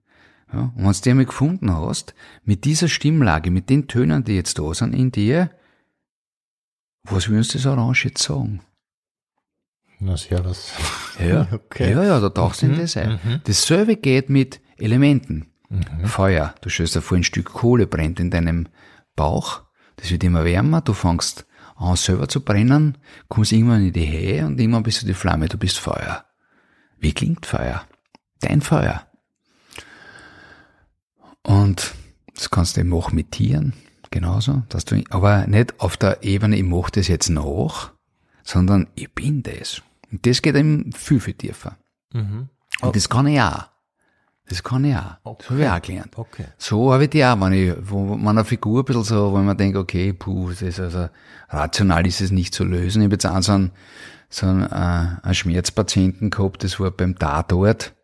Ja, 0.51 0.73
und 0.75 0.83
wenn 0.85 0.91
du 0.91 1.01
die 1.01 1.09
einmal 1.09 1.25
gefunden 1.25 1.73
hast, 1.73 2.15
mit 2.43 2.65
dieser 2.65 2.87
Stimmlage, 2.87 3.51
mit 3.51 3.69
den 3.69 3.87
Tönen, 3.87 4.23
die 4.23 4.35
jetzt 4.35 4.57
da 4.59 4.73
sind 4.73 4.93
in 4.93 5.11
dir, 5.11 5.51
was 7.03 7.29
will 7.29 7.37
uns 7.37 7.49
das 7.49 7.65
Orange 7.65 8.05
jetzt 8.05 8.23
sagen? 8.23 8.61
Na, 9.99 10.17
sehr 10.17 10.43
was. 10.43 10.73
Ja, 11.19 11.47
okay. 11.51 11.91
ja, 11.91 12.03
ja, 12.03 12.19
da 12.19 12.29
tauchst 12.29 12.61
du 12.61 12.67
in 12.67 12.73
mhm, 12.73 12.79
das 12.79 12.97
ein. 12.97 13.19
Mhm. 13.23 13.41
Dasselbe 13.43 13.95
geht 13.95 14.29
mit 14.29 14.61
Elementen. 14.77 15.51
Mhm. 15.69 16.05
Feuer. 16.05 16.55
Du 16.61 16.69
stellst 16.69 16.95
dir 16.95 17.01
vor, 17.01 17.17
ein 17.17 17.23
Stück 17.23 17.45
Kohle 17.45 17.87
brennt 17.87 18.19
in 18.19 18.29
deinem 18.31 18.67
Bauch 19.15 19.65
das 19.97 20.11
wird 20.11 20.23
immer 20.23 20.43
wärmer, 20.45 20.81
du 20.81 20.93
fängst 20.93 21.45
an 21.75 21.95
selber 21.95 22.27
zu 22.27 22.41
brennen, 22.41 22.97
kommst 23.27 23.51
irgendwann 23.51 23.85
in 23.85 23.93
die 23.93 24.11
Höhe 24.11 24.45
und 24.45 24.59
irgendwann 24.59 24.83
bist 24.83 25.01
du 25.01 25.05
die 25.05 25.13
Flamme, 25.13 25.47
du 25.47 25.57
bist 25.57 25.77
Feuer. 25.77 26.25
Wie 26.97 27.13
klingt 27.13 27.45
Feuer? 27.45 27.85
Dein 28.39 28.61
Feuer. 28.61 29.05
Und 31.43 31.93
das 32.33 32.49
kannst 32.49 32.75
du 32.75 32.81
eben 32.81 32.93
auch 32.93 33.11
mit 33.11 33.31
Tieren, 33.31 33.73
genauso, 34.09 34.63
dass 34.69 34.85
du, 34.85 35.03
aber 35.09 35.47
nicht 35.47 35.79
auf 35.79 35.97
der 35.97 36.23
Ebene, 36.23 36.57
ich 36.57 36.63
mach 36.63 36.89
das 36.89 37.07
jetzt 37.07 37.29
nach, 37.29 37.91
sondern 38.43 38.87
ich 38.95 39.13
bin 39.13 39.43
das. 39.43 39.81
Und 40.11 40.25
das 40.25 40.41
geht 40.41 40.55
eben 40.55 40.91
viel, 40.93 41.19
viel 41.19 41.33
tiefer. 41.33 41.77
Mhm. 42.13 42.49
Und 42.81 42.95
das 42.95 43.09
kann 43.09 43.27
ich 43.27 43.41
auch. 43.41 43.65
Das 44.47 44.63
kann 44.63 44.85
ich 44.85 44.95
auch. 44.95 45.15
Okay. 45.23 45.37
Das 45.39 45.49
habe 45.49 45.61
ich 45.61 45.69
auch 45.69 45.81
gelernt. 45.81 46.17
Okay. 46.17 46.45
So 46.57 46.93
habe 46.93 47.05
ich 47.05 47.09
die 47.09 47.25
auch, 47.25 47.39
wenn 47.41 47.53
ich, 47.53 47.73
wo 47.81 48.15
man 48.15 48.37
eine 48.37 48.45
Figur 48.45 48.81
ein 48.81 48.85
bisschen 48.85 49.03
so, 49.03 49.31
wo 49.31 49.37
man 49.37 49.57
denkt, 49.57 49.75
okay, 49.75 50.13
puh, 50.13 50.49
das 50.49 50.61
ist 50.61 50.79
also, 50.79 51.09
rational 51.49 52.05
ist 52.05 52.21
es 52.21 52.31
nicht 52.31 52.53
zu 52.53 52.63
lösen. 52.63 53.01
Ich 53.01 53.05
habe 53.05 53.15
jetzt 53.15 53.25
auch 53.25 53.41
so 53.41 53.53
einen, 53.53 53.71
so 54.29 54.45
einen, 54.45 54.63
äh, 54.63 55.17
einen 55.23 55.33
Schmerzpatienten 55.33 56.29
gehabt, 56.29 56.63
das 56.63 56.79
war 56.79 56.91
beim 56.91 57.17
Tatort. 57.17 57.94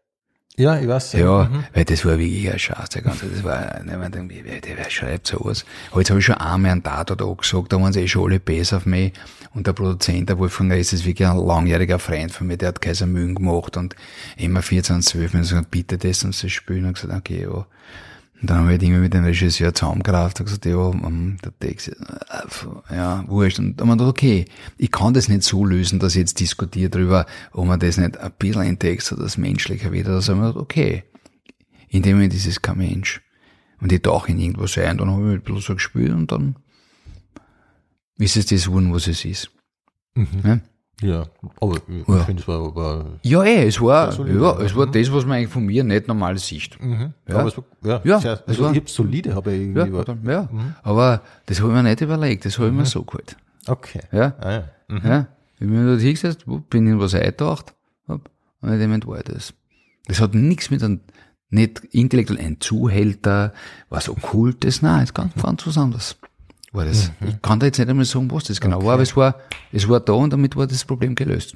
Ja, 0.62 0.78
ich 0.80 0.88
weiß. 0.88 1.14
Ja, 1.14 1.50
mhm. 1.52 1.64
weil 1.74 1.86
das 1.86 2.06
war 2.06 2.20
wirklich 2.20 2.52
ein 2.52 2.60
Scheiß, 2.60 2.90
der 2.90 3.02
ganze, 3.02 3.26
das 3.26 3.44
war, 3.44 3.82
ne, 3.84 3.98
man 3.98 4.12
denkt, 4.12 4.32
wer, 4.44 4.90
schreibt 4.90 5.26
sowas? 5.28 5.66
Aber 5.90 6.02
jetzt 6.02 6.12
habe 6.12 6.20
ich 6.20 6.26
schon 6.26 6.36
einmal 6.36 6.72
einen 6.72 6.84
Tatort 6.84 7.22
angesagt, 7.22 7.74
da 7.74 7.82
waren 7.82 7.92
sie 7.92 8.02
eh 8.02 8.08
schon 8.08 8.26
alle 8.26 8.40
besser 8.40 8.78
auf 8.78 8.86
mich. 8.86 9.14
Und 9.56 9.66
der 9.66 9.74
Produzent, 9.74 10.30
der 10.30 10.38
Wolfgang 10.38 10.72
Ress, 10.72 10.94
ist 10.94 11.04
wirklich 11.04 11.28
ein 11.28 11.38
langjähriger 11.38 11.98
Freund 11.98 12.32
von 12.32 12.46
mir, 12.46 12.58
der 12.58 12.70
hat 12.70 12.82
Kaiser 12.82 13.08
Mühen 13.08 13.34
gemacht 13.34 13.76
und 13.76 13.96
immer 14.38 14.62
14, 14.62 15.02
12, 15.02 15.34
und 15.34 15.40
gesagt, 15.42 15.72
bitte 15.72 15.98
das 15.98 16.24
und 16.24 16.42
das 16.42 16.52
spielen, 16.52 16.86
und 16.86 16.94
gesagt, 16.94 17.14
okay, 17.14 17.48
ja. 17.52 17.66
Und 18.42 18.50
dann 18.50 18.58
haben 18.58 18.66
wir 18.66 18.72
halt 18.72 18.82
irgendwie 18.82 19.02
mit 19.02 19.14
dem 19.14 19.24
Regisseur 19.24 19.74
zusammengekraft 19.74 20.40
und 20.40 20.46
gesagt, 20.48 20.66
ja, 20.66 20.76
um, 20.76 21.38
der 21.44 21.58
Text, 21.60 21.90
äh, 21.90 22.96
ja, 22.96 23.24
wurscht. 23.28 23.60
Und 23.60 23.80
dann 23.80 23.88
haben 23.88 24.00
wir 24.00 24.06
gedacht, 24.06 24.10
okay, 24.10 24.46
ich 24.78 24.90
kann 24.90 25.14
das 25.14 25.30
nicht 25.30 25.44
so 25.44 25.64
lösen, 25.64 26.00
dass 26.00 26.16
ich 26.16 26.22
jetzt 26.22 26.40
diskutiere 26.40 26.90
darüber, 26.90 27.28
ob 27.52 27.68
man 27.68 27.80
das 27.80 27.98
nicht 27.98 28.18
ein 28.18 28.32
bisschen 28.40 28.64
in 28.64 28.80
Text 28.80 29.12
oder 29.12 29.24
das 29.24 29.38
Menschliche 29.38 29.92
wieder. 29.92 30.20
Da 30.20 30.26
haben 30.26 30.42
wir 30.42 30.48
gedacht, 30.48 30.62
okay, 30.62 31.04
in 31.90 32.02
dem 32.02 32.16
Moment 32.16 32.34
ist 32.34 32.48
es 32.48 32.62
kein 32.62 32.80
Mensch. 32.80 33.22
Und 33.80 33.92
ich 33.92 34.02
tauche 34.02 34.32
in 34.32 34.40
irgendwas 34.40 34.78
ein, 34.78 34.98
dann 34.98 35.12
habe 35.12 35.30
ich 35.30 35.36
ein 35.36 35.42
bisschen 35.42 35.62
so 35.62 35.74
gespielt 35.76 36.12
und 36.12 36.32
dann 36.32 36.56
ist 38.18 38.38
es 38.38 38.48
das 38.48 38.66
geworden, 38.66 38.94
was 38.94 39.08
es 39.08 39.24
ist. 39.24 39.52
Mhm. 40.16 40.28
Ja? 40.44 40.60
Ja, 41.02 41.26
aber 41.60 41.78
ich 41.78 42.08
ja. 42.08 42.24
finde, 42.24 42.42
es 42.42 42.48
war, 42.48 42.76
war 42.76 43.06
Ja, 43.24 43.44
eh, 43.44 43.68
es 43.68 43.82
war, 43.82 44.12
solide, 44.12 44.40
ja, 44.40 44.60
es 44.60 44.76
war 44.76 44.86
mhm. 44.86 44.92
das, 44.92 45.12
was 45.12 45.26
man 45.26 45.38
eigentlich 45.38 45.50
von 45.50 45.66
mir 45.66 45.84
nicht 45.84 46.08
normal 46.08 46.38
sieht. 46.38 46.80
Mhm. 46.80 47.14
Ja. 47.28 47.38
Aber 47.38 47.48
es 47.48 47.58
war, 47.58 47.64
ja, 47.84 48.02
ja 48.04 48.20
sehr, 48.20 48.44
also 48.46 48.64
war, 48.64 48.72
ich 48.72 48.78
hab's 48.78 48.94
solide, 48.94 49.34
habe 49.34 49.52
ich 49.52 49.62
irgendwie. 49.62 49.98
Ja, 49.98 50.04
dann, 50.04 50.24
ja. 50.24 50.50
Mhm. 50.52 50.76
aber 50.84 51.22
das 51.48 51.60
habe 51.60 51.70
ich 51.70 51.76
mir 51.76 51.84
nicht 51.84 52.02
überlegt, 52.02 52.46
das 52.46 52.58
habe 52.58 52.68
ich 52.68 52.74
mir 52.74 52.82
mhm. 52.82 52.86
so 52.86 53.04
geholt. 53.04 53.36
Okay. 53.68 54.02
Ja. 54.12 54.36
Ah, 54.40 54.52
ja. 54.52 54.64
Mhm. 54.90 55.02
ja. 55.04 55.28
Ich 55.60 55.68
bin 55.68 55.86
dort 55.86 56.02
hingesetzt, 56.02 56.46
bin 56.70 56.88
in 56.88 57.00
was 57.00 57.16
eingetaucht, 57.16 57.74
hab, 58.08 58.30
und 58.62 58.70
in 58.70 58.80
dem 58.80 58.90
Moment 58.90 59.08
war 59.08 59.24
das. 59.24 59.54
Das 60.08 60.22
hat 60.22 60.36
nichts 60.36 60.70
mit 60.70 60.84
einem, 60.84 61.02
nicht 61.50 61.82
intellektuell 61.92 62.40
ein 62.40 62.60
Zuhälter, 62.60 63.54
was 63.90 64.08
Okkultes, 64.08 64.82
nein, 64.82 65.04
ist 65.04 65.14
ganz, 65.14 65.34
ganz 65.42 65.66
was 65.66 65.78
anderes 65.78 66.18
war 66.72 66.86
das. 66.86 67.12
Mhm. 67.20 67.28
Ich 67.28 67.42
kann 67.42 67.60
da 67.60 67.66
jetzt 67.66 67.80
nicht 67.80 67.90
einmal 67.90 68.06
sagen, 68.06 68.32
was 68.32 68.46
das 68.46 68.62
genau 68.62 68.78
okay. 68.78 68.86
war, 68.86 68.94
aber 68.94 69.04
es 69.04 69.16
war, 69.16 69.36
es 69.72 69.88
war 69.88 70.00
da 70.00 70.14
und 70.14 70.32
damit 70.32 70.56
war 70.56 70.68
das 70.68 70.86
Problem 70.86 71.16
gelöst. 71.16 71.56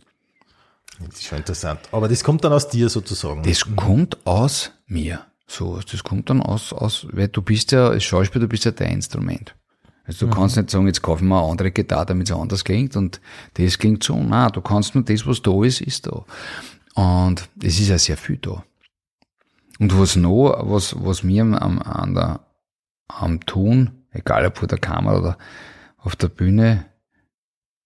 Das 0.99 1.15
ist 1.15 1.25
schon 1.25 1.39
interessant. 1.39 1.81
Aber 1.91 2.07
das 2.07 2.23
kommt 2.23 2.43
dann 2.43 2.53
aus 2.53 2.69
dir 2.69 2.89
sozusagen. 2.89 3.43
Das 3.43 3.65
mhm. 3.65 3.75
kommt 3.75 4.25
aus 4.25 4.71
mir. 4.87 5.25
So, 5.47 5.79
das 5.79 6.03
kommt 6.03 6.29
dann 6.29 6.41
aus, 6.41 6.73
aus, 6.73 7.07
weil 7.11 7.27
du 7.27 7.41
bist 7.41 7.71
ja, 7.71 7.89
als 7.89 8.03
Schauspieler, 8.03 8.45
du 8.45 8.49
bist 8.49 8.65
ja 8.65 8.71
dein 8.71 8.93
Instrument. 8.93 9.55
Also 10.05 10.25
du 10.25 10.27
mhm. 10.27 10.35
kannst 10.35 10.57
nicht 10.57 10.69
sagen, 10.69 10.87
jetzt 10.87 11.01
kaufen 11.01 11.27
wir 11.27 11.39
eine 11.39 11.49
andere 11.49 11.71
Gitarre, 11.71 12.07
damit 12.07 12.29
es 12.29 12.35
anders 12.35 12.63
klingt 12.63 12.95
und 12.95 13.19
das 13.55 13.77
klingt 13.77 14.03
so. 14.03 14.15
Nein, 14.15 14.51
du 14.53 14.61
kannst 14.61 14.95
nur 14.95 15.03
das, 15.03 15.25
was 15.25 15.41
da 15.41 15.63
ist, 15.63 15.81
ist 15.81 16.07
da. 16.07 16.25
Und 16.95 17.49
es 17.61 17.79
ist 17.79 17.89
ja 17.89 17.97
sehr 17.97 18.17
viel 18.17 18.37
da. 18.37 18.63
Und 19.79 19.99
was 19.99 20.15
noch, 20.15 20.57
was, 20.63 20.95
was 20.97 21.23
mir 21.23 21.43
am, 21.43 22.15
der, 22.15 22.39
am 23.07 23.45
Tun 23.45 24.04
egal 24.15 24.45
ob 24.45 24.57
vor 24.57 24.67
der 24.67 24.79
Kamera 24.79 25.17
oder 25.17 25.37
auf 25.97 26.15
der 26.15 26.29
Bühne, 26.29 26.85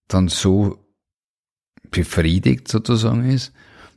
dann 0.08 0.28
so 0.28 0.78
befriedigt 1.90 2.68
sozusagen 2.68 3.28
ist, 3.28 3.52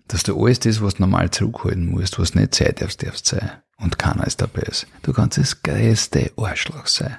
dass 0.07 0.23
du 0.23 0.41
alles 0.41 0.59
das, 0.59 0.81
was 0.81 0.99
normal 0.99 1.31
zurückhalten 1.31 1.88
musst, 1.88 2.19
was 2.19 2.36
nicht 2.36 2.55
Zeit 2.55 2.81
darfst, 2.81 3.03
darfst 3.03 3.25
sein. 3.27 3.51
Und 3.77 3.97
keiner 3.97 4.25
ist 4.25 4.41
dabei 4.41 4.61
ist. 4.61 4.88
Du 5.01 5.13
kannst 5.13 5.38
das 5.38 5.63
größte 5.63 6.31
Arschloch 6.38 6.88
sein. 6.88 7.17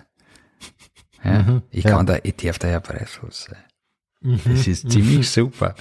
Ja? 1.23 1.43
Mhm, 1.43 1.63
ich 1.71 1.85
kann 1.85 2.07
ja. 2.07 2.15
da, 2.15 2.19
ich 2.23 2.37
darf 2.37 2.59
da 2.59 2.69
ja 2.69 2.81
preislos 2.81 3.45
sein. 3.45 3.59
Mhm, 4.21 4.41
das 4.45 4.67
ist 4.67 4.91
ziemlich 4.91 5.29
super. 5.29 5.75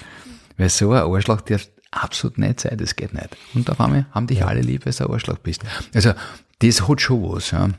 Weil 0.57 0.69
so 0.69 0.91
ein 0.91 1.03
Arschloch 1.03 1.41
darf 1.41 1.69
absolut 1.91 2.37
nicht 2.37 2.61
sein, 2.61 2.77
das 2.77 2.95
geht 2.95 3.13
nicht. 3.13 3.29
Und 3.53 3.69
auf 3.69 3.79
einmal 3.79 4.07
haben 4.11 4.27
dich 4.27 4.39
ja. 4.39 4.47
alle 4.47 4.61
lieb, 4.61 4.85
weil 4.85 4.93
du 4.93 5.05
ein 5.05 5.11
Arschloch 5.11 5.37
bist. 5.37 5.63
Also, 5.93 6.13
das 6.59 6.87
hat 6.87 7.01
schon 7.01 7.23
was, 7.23 7.51
ja. 7.51 7.69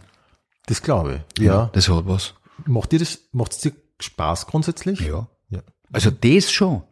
Das 0.66 0.82
glaube 0.82 1.22
ich. 1.36 1.42
Ja. 1.42 1.54
ja. 1.54 1.70
Das 1.72 1.88
hat 1.88 2.06
was. 2.06 2.34
Macht 2.66 2.92
dir 2.92 2.98
das, 2.98 3.20
macht 3.32 3.52
es 3.52 3.58
dir 3.58 3.72
Spaß 4.00 4.46
grundsätzlich? 4.46 5.00
Ja. 5.00 5.28
ja. 5.50 5.62
Also 5.92 6.10
das 6.10 6.50
schon. 6.50 6.82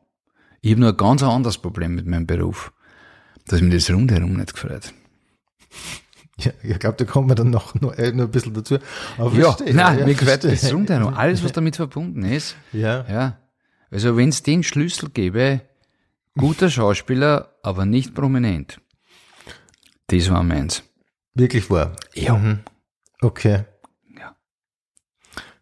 Ich 0.60 0.70
habe 0.72 0.80
nur 0.80 0.90
ein 0.90 0.96
ganz 0.96 1.22
anderes 1.22 1.58
Problem 1.58 1.94
mit 1.94 2.06
meinem 2.06 2.26
Beruf, 2.26 2.72
dass 3.46 3.60
mir 3.60 3.74
das 3.74 3.90
rundherum 3.90 4.34
nicht 4.34 4.54
gefällt. 4.54 4.94
Ja, 6.38 6.52
ich 6.62 6.78
glaube, 6.78 6.96
da 6.96 7.04
kommen 7.04 7.28
wir 7.28 7.34
dann 7.34 7.50
noch, 7.50 7.74
noch, 7.80 7.92
äh, 7.94 8.12
noch 8.12 8.24
ein 8.24 8.30
bisschen 8.30 8.54
dazu. 8.54 8.78
Aber 9.18 9.32
ja, 9.36 9.52
verstehe, 9.52 9.74
nein, 9.74 9.98
ja, 9.98 10.06
mir 10.06 10.14
gefällt 10.14 10.44
das 10.44 10.62
Gesundheit 10.62 11.02
alles, 11.02 11.44
was 11.44 11.52
damit 11.52 11.76
verbunden 11.76 12.24
ist. 12.24 12.56
Ja. 12.72 13.04
ja. 13.08 13.38
Also 13.90 14.16
wenn 14.16 14.30
es 14.30 14.42
den 14.42 14.62
Schlüssel 14.62 15.10
gäbe, 15.10 15.60
guter 16.36 16.70
Schauspieler, 16.70 17.54
aber 17.62 17.84
nicht 17.84 18.14
prominent. 18.14 18.80
Das 20.06 20.30
war 20.30 20.42
meins. 20.42 20.82
Wirklich 21.34 21.70
wahr? 21.70 21.96
Ja. 22.14 22.36
Mhm. 22.36 22.60
Okay. 23.22 23.64
Ja. 24.18 24.36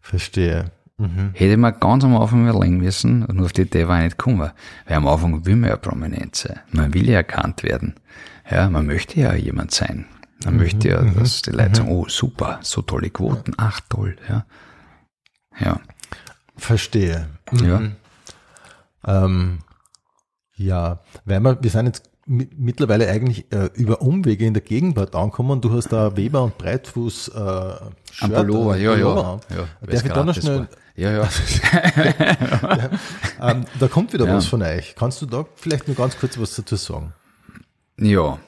Verstehe. 0.01 0.71
Mhm. 0.97 1.31
Hätte 1.33 1.57
man 1.57 1.79
ganz 1.79 2.03
am 2.03 2.15
Anfang 2.17 2.47
überlegen 2.47 2.77
müssen, 2.77 3.25
und 3.25 3.39
auf 3.41 3.53
die 3.53 3.61
Idee 3.61 3.87
war 3.87 3.97
ich 3.99 4.05
nicht 4.05 4.17
gekommen. 4.17 4.51
Weil 4.85 4.97
am 4.97 5.07
Anfang 5.07 5.45
will 5.45 5.55
man 5.55 5.69
ja 5.69 5.77
prominent 5.77 6.35
sein. 6.35 6.59
Man 6.71 6.93
will 6.93 7.09
ja 7.09 7.17
erkannt 7.17 7.63
werden. 7.63 7.95
Ja, 8.49 8.69
man 8.69 8.85
möchte 8.85 9.19
ja 9.19 9.33
jemand 9.33 9.71
sein. 9.71 10.05
Man 10.43 10.55
mhm. 10.55 10.59
möchte 10.59 10.89
ja, 10.89 11.01
mhm. 11.01 11.15
dass 11.15 11.41
die 11.41 11.51
Leute 11.51 11.69
mhm. 11.69 11.75
sagen, 11.75 11.89
oh, 11.89 12.05
super, 12.07 12.59
so 12.61 12.81
tolle 12.81 13.09
Quoten, 13.09 13.53
ach 13.57 13.79
toll, 13.89 14.15
ja. 14.27 14.45
Ja. 15.59 15.79
Verstehe. 16.55 17.27
Ja. 17.53 17.79
Mhm. 17.79 17.95
Ähm, 19.05 19.59
ja, 20.55 20.99
weil 21.25 21.39
wir, 21.39 21.63
wir 21.63 21.69
sind 21.69 21.87
jetzt 21.87 22.10
mittlerweile 22.31 23.09
eigentlich 23.09 23.51
äh, 23.51 23.69
über 23.73 24.01
Umwege 24.01 24.45
in 24.45 24.53
der 24.53 24.63
Gegenwart 24.63 25.15
ankommen. 25.15 25.59
Du 25.59 25.73
hast 25.73 25.89
da 25.89 26.15
Weber 26.15 26.43
und 26.43 26.57
Breitfuß 26.57 27.29
äh, 27.29 27.31
Shirt, 28.11 28.33
Pullover, 28.33 28.77
ja, 28.77 28.95
ja, 28.95 29.39
ja. 29.49 29.67
Darf 29.81 30.05
ich 30.05 30.11
da 30.11 30.23
noch 30.23 30.35
schnell? 30.35 30.67
Ja, 30.95 31.11
ja. 31.11 31.29
ja 32.59 32.89
ähm, 33.51 33.65
da 33.79 33.87
kommt 33.87 34.13
wieder 34.13 34.25
ja. 34.25 34.35
was 34.35 34.45
von 34.45 34.61
euch. 34.61 34.95
Kannst 34.95 35.21
du 35.21 35.25
da 35.25 35.45
vielleicht 35.55 35.87
nur 35.87 35.97
ganz 35.97 36.17
kurz 36.17 36.39
was 36.39 36.55
dazu 36.55 36.77
sagen? 36.77 37.13
Ja. 37.99 38.39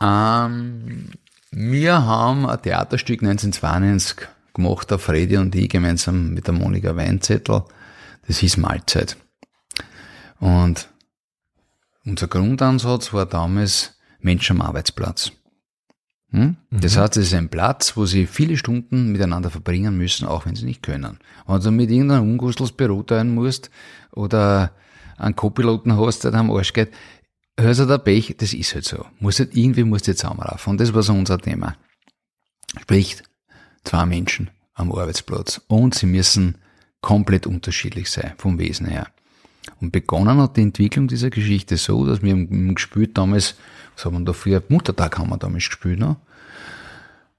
Ähm, 0.00 1.10
wir 1.50 2.04
haben 2.04 2.46
ein 2.46 2.62
Theaterstück 2.62 3.22
1992 3.22 4.28
gemacht, 4.54 4.90
der 4.90 4.98
Freddy 4.98 5.38
und 5.38 5.54
ich 5.54 5.68
gemeinsam 5.68 6.34
mit 6.34 6.46
der 6.46 6.54
Monika 6.54 6.94
Weinzettel. 6.94 7.64
Das 8.26 8.38
hieß 8.38 8.58
Mahlzeit. 8.58 9.16
Und 10.38 10.88
unser 12.08 12.28
Grundansatz 12.28 13.12
war 13.12 13.26
damals 13.26 13.98
Mensch 14.20 14.50
am 14.50 14.60
Arbeitsplatz. 14.62 15.32
Hm? 16.30 16.56
Mhm. 16.70 16.80
Das 16.80 16.96
heißt, 16.96 17.16
es 17.16 17.28
ist 17.28 17.34
ein 17.34 17.48
Platz, 17.48 17.96
wo 17.96 18.06
sie 18.06 18.26
viele 18.26 18.56
Stunden 18.56 19.12
miteinander 19.12 19.50
verbringen 19.50 19.96
müssen, 19.96 20.26
auch 20.26 20.46
wenn 20.46 20.56
sie 20.56 20.64
nicht 20.64 20.82
können. 20.82 21.18
Wenn 21.46 21.60
du 21.60 21.70
mit 21.70 21.90
irgendeinem 21.90 22.30
Ungustels 22.30 22.72
Büro 22.72 23.02
teilen 23.02 23.34
musst 23.34 23.70
oder 24.12 24.72
einen 25.16 25.36
Co-Piloten 25.36 25.96
hast, 25.96 26.24
der 26.24 26.34
am 26.34 26.50
Arsch 26.50 26.72
geht, 26.72 26.92
hörst 27.58 27.80
du 27.80 27.86
der 27.86 27.98
Pech, 27.98 28.36
das 28.38 28.52
ist 28.52 28.74
halt 28.74 28.84
so. 28.84 29.04
Muss 29.20 29.38
halt, 29.38 29.56
irgendwie 29.56 29.84
musst 29.84 30.06
du 30.06 30.12
jetzt 30.12 30.20
zusammenlaufen. 30.20 30.72
Und 30.72 30.80
das 30.80 30.92
war 30.94 31.02
so 31.02 31.12
unser 31.12 31.38
Thema. 31.38 31.76
Sprich, 32.80 33.22
zwei 33.84 34.04
Menschen 34.06 34.50
am 34.74 34.92
Arbeitsplatz. 34.92 35.60
Und 35.66 35.94
sie 35.94 36.06
müssen 36.06 36.58
komplett 37.00 37.46
unterschiedlich 37.46 38.10
sein, 38.10 38.34
vom 38.36 38.58
Wesen 38.58 38.86
her. 38.86 39.08
Und 39.80 39.92
begonnen 39.92 40.38
hat 40.38 40.56
die 40.56 40.62
Entwicklung 40.62 41.08
dieser 41.08 41.30
Geschichte 41.30 41.76
so, 41.76 42.06
dass 42.06 42.22
wir 42.22 42.32
im 42.32 42.74
gespielt 42.74 43.16
damals, 43.16 43.56
was 43.94 44.04
haben 44.04 44.18
wir 44.18 44.24
da 44.24 44.32
für 44.32 44.62
Muttertag 44.68 45.18
haben 45.18 45.30
wir 45.30 45.38
damals 45.38 45.66
gespielt, 45.66 45.98
ne? 45.98 46.16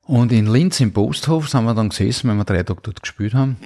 Und 0.03 0.31
in 0.31 0.47
Linz 0.47 0.79
im 0.79 0.91
Posthof 0.91 1.49
sind 1.49 1.65
wir 1.65 1.75
dann 1.75 1.89
gesessen, 1.89 2.29
wenn 2.29 2.37
wir 2.37 2.43
drei 2.43 2.63
Tage 2.63 2.81
dort 2.81 3.01
gespielt 3.01 3.35
haben, 3.35 3.57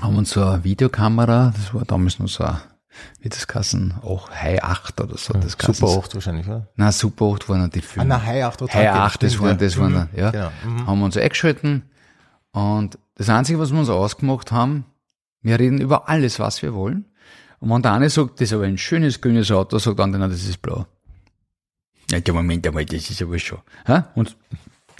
haben 0.00 0.16
uns 0.16 0.30
so 0.30 0.42
eine 0.44 0.64
Videokamera, 0.64 1.52
das 1.54 1.72
war 1.72 1.84
damals 1.84 2.18
noch 2.18 2.26
so 2.26 2.42
ein, 2.42 2.56
wie 3.20 3.28
das 3.28 3.46
kassen, 3.46 3.94
auch 4.02 4.30
High 4.30 4.64
8 4.64 5.00
oder 5.00 5.16
so. 5.16 5.32
Das 5.34 5.56
ja, 5.60 5.72
Super 5.72 5.98
8 5.98 6.14
wahrscheinlich, 6.16 6.48
oder? 6.48 6.66
Nein, 6.74 6.90
Super 6.90 7.26
8 7.26 7.48
waren 7.48 7.70
die 7.70 7.82
Filme. 7.82 8.12
Ah, 8.12 8.18
nein, 8.18 8.26
High 8.26 8.44
8 8.44 8.62
oder 8.62 8.74
High 8.74 8.88
8, 8.88 9.22
das 9.22 9.38
waren, 9.38 9.58
das 9.58 9.78
waren, 9.78 10.08
ja. 10.16 10.30
Genau. 10.32 10.50
Mhm. 10.64 10.86
Haben 10.88 10.98
wir 10.98 11.04
uns 11.04 11.16
eingeschalten 11.16 11.82
und 12.50 12.98
das 13.14 13.28
Einzige, 13.28 13.60
was 13.60 13.70
wir 13.70 13.78
uns 13.78 13.90
ausgemacht 13.90 14.50
haben, 14.50 14.86
wir 15.42 15.58
reden 15.58 15.80
über 15.80 16.08
alles, 16.08 16.40
was 16.40 16.62
wir 16.62 16.74
wollen. 16.74 17.04
Und 17.62 17.70
wenn 17.70 17.80
der 17.80 17.92
eine 17.92 18.10
sagt, 18.10 18.40
das 18.40 18.48
ist 18.48 18.54
aber 18.54 18.64
ein 18.64 18.76
schönes 18.76 19.20
grünes 19.20 19.52
Auto, 19.52 19.78
sagt 19.78 19.96
der 19.96 20.04
andere, 20.04 20.28
das 20.28 20.42
ist 20.48 20.60
blau. 20.60 20.84
Ja, 22.10 22.18
der 22.18 22.34
Moment 22.34 22.66
einmal, 22.66 22.84
das 22.84 23.08
ist 23.08 23.22
aber 23.22 23.38
schon. 23.38 23.60
Und 24.16 24.36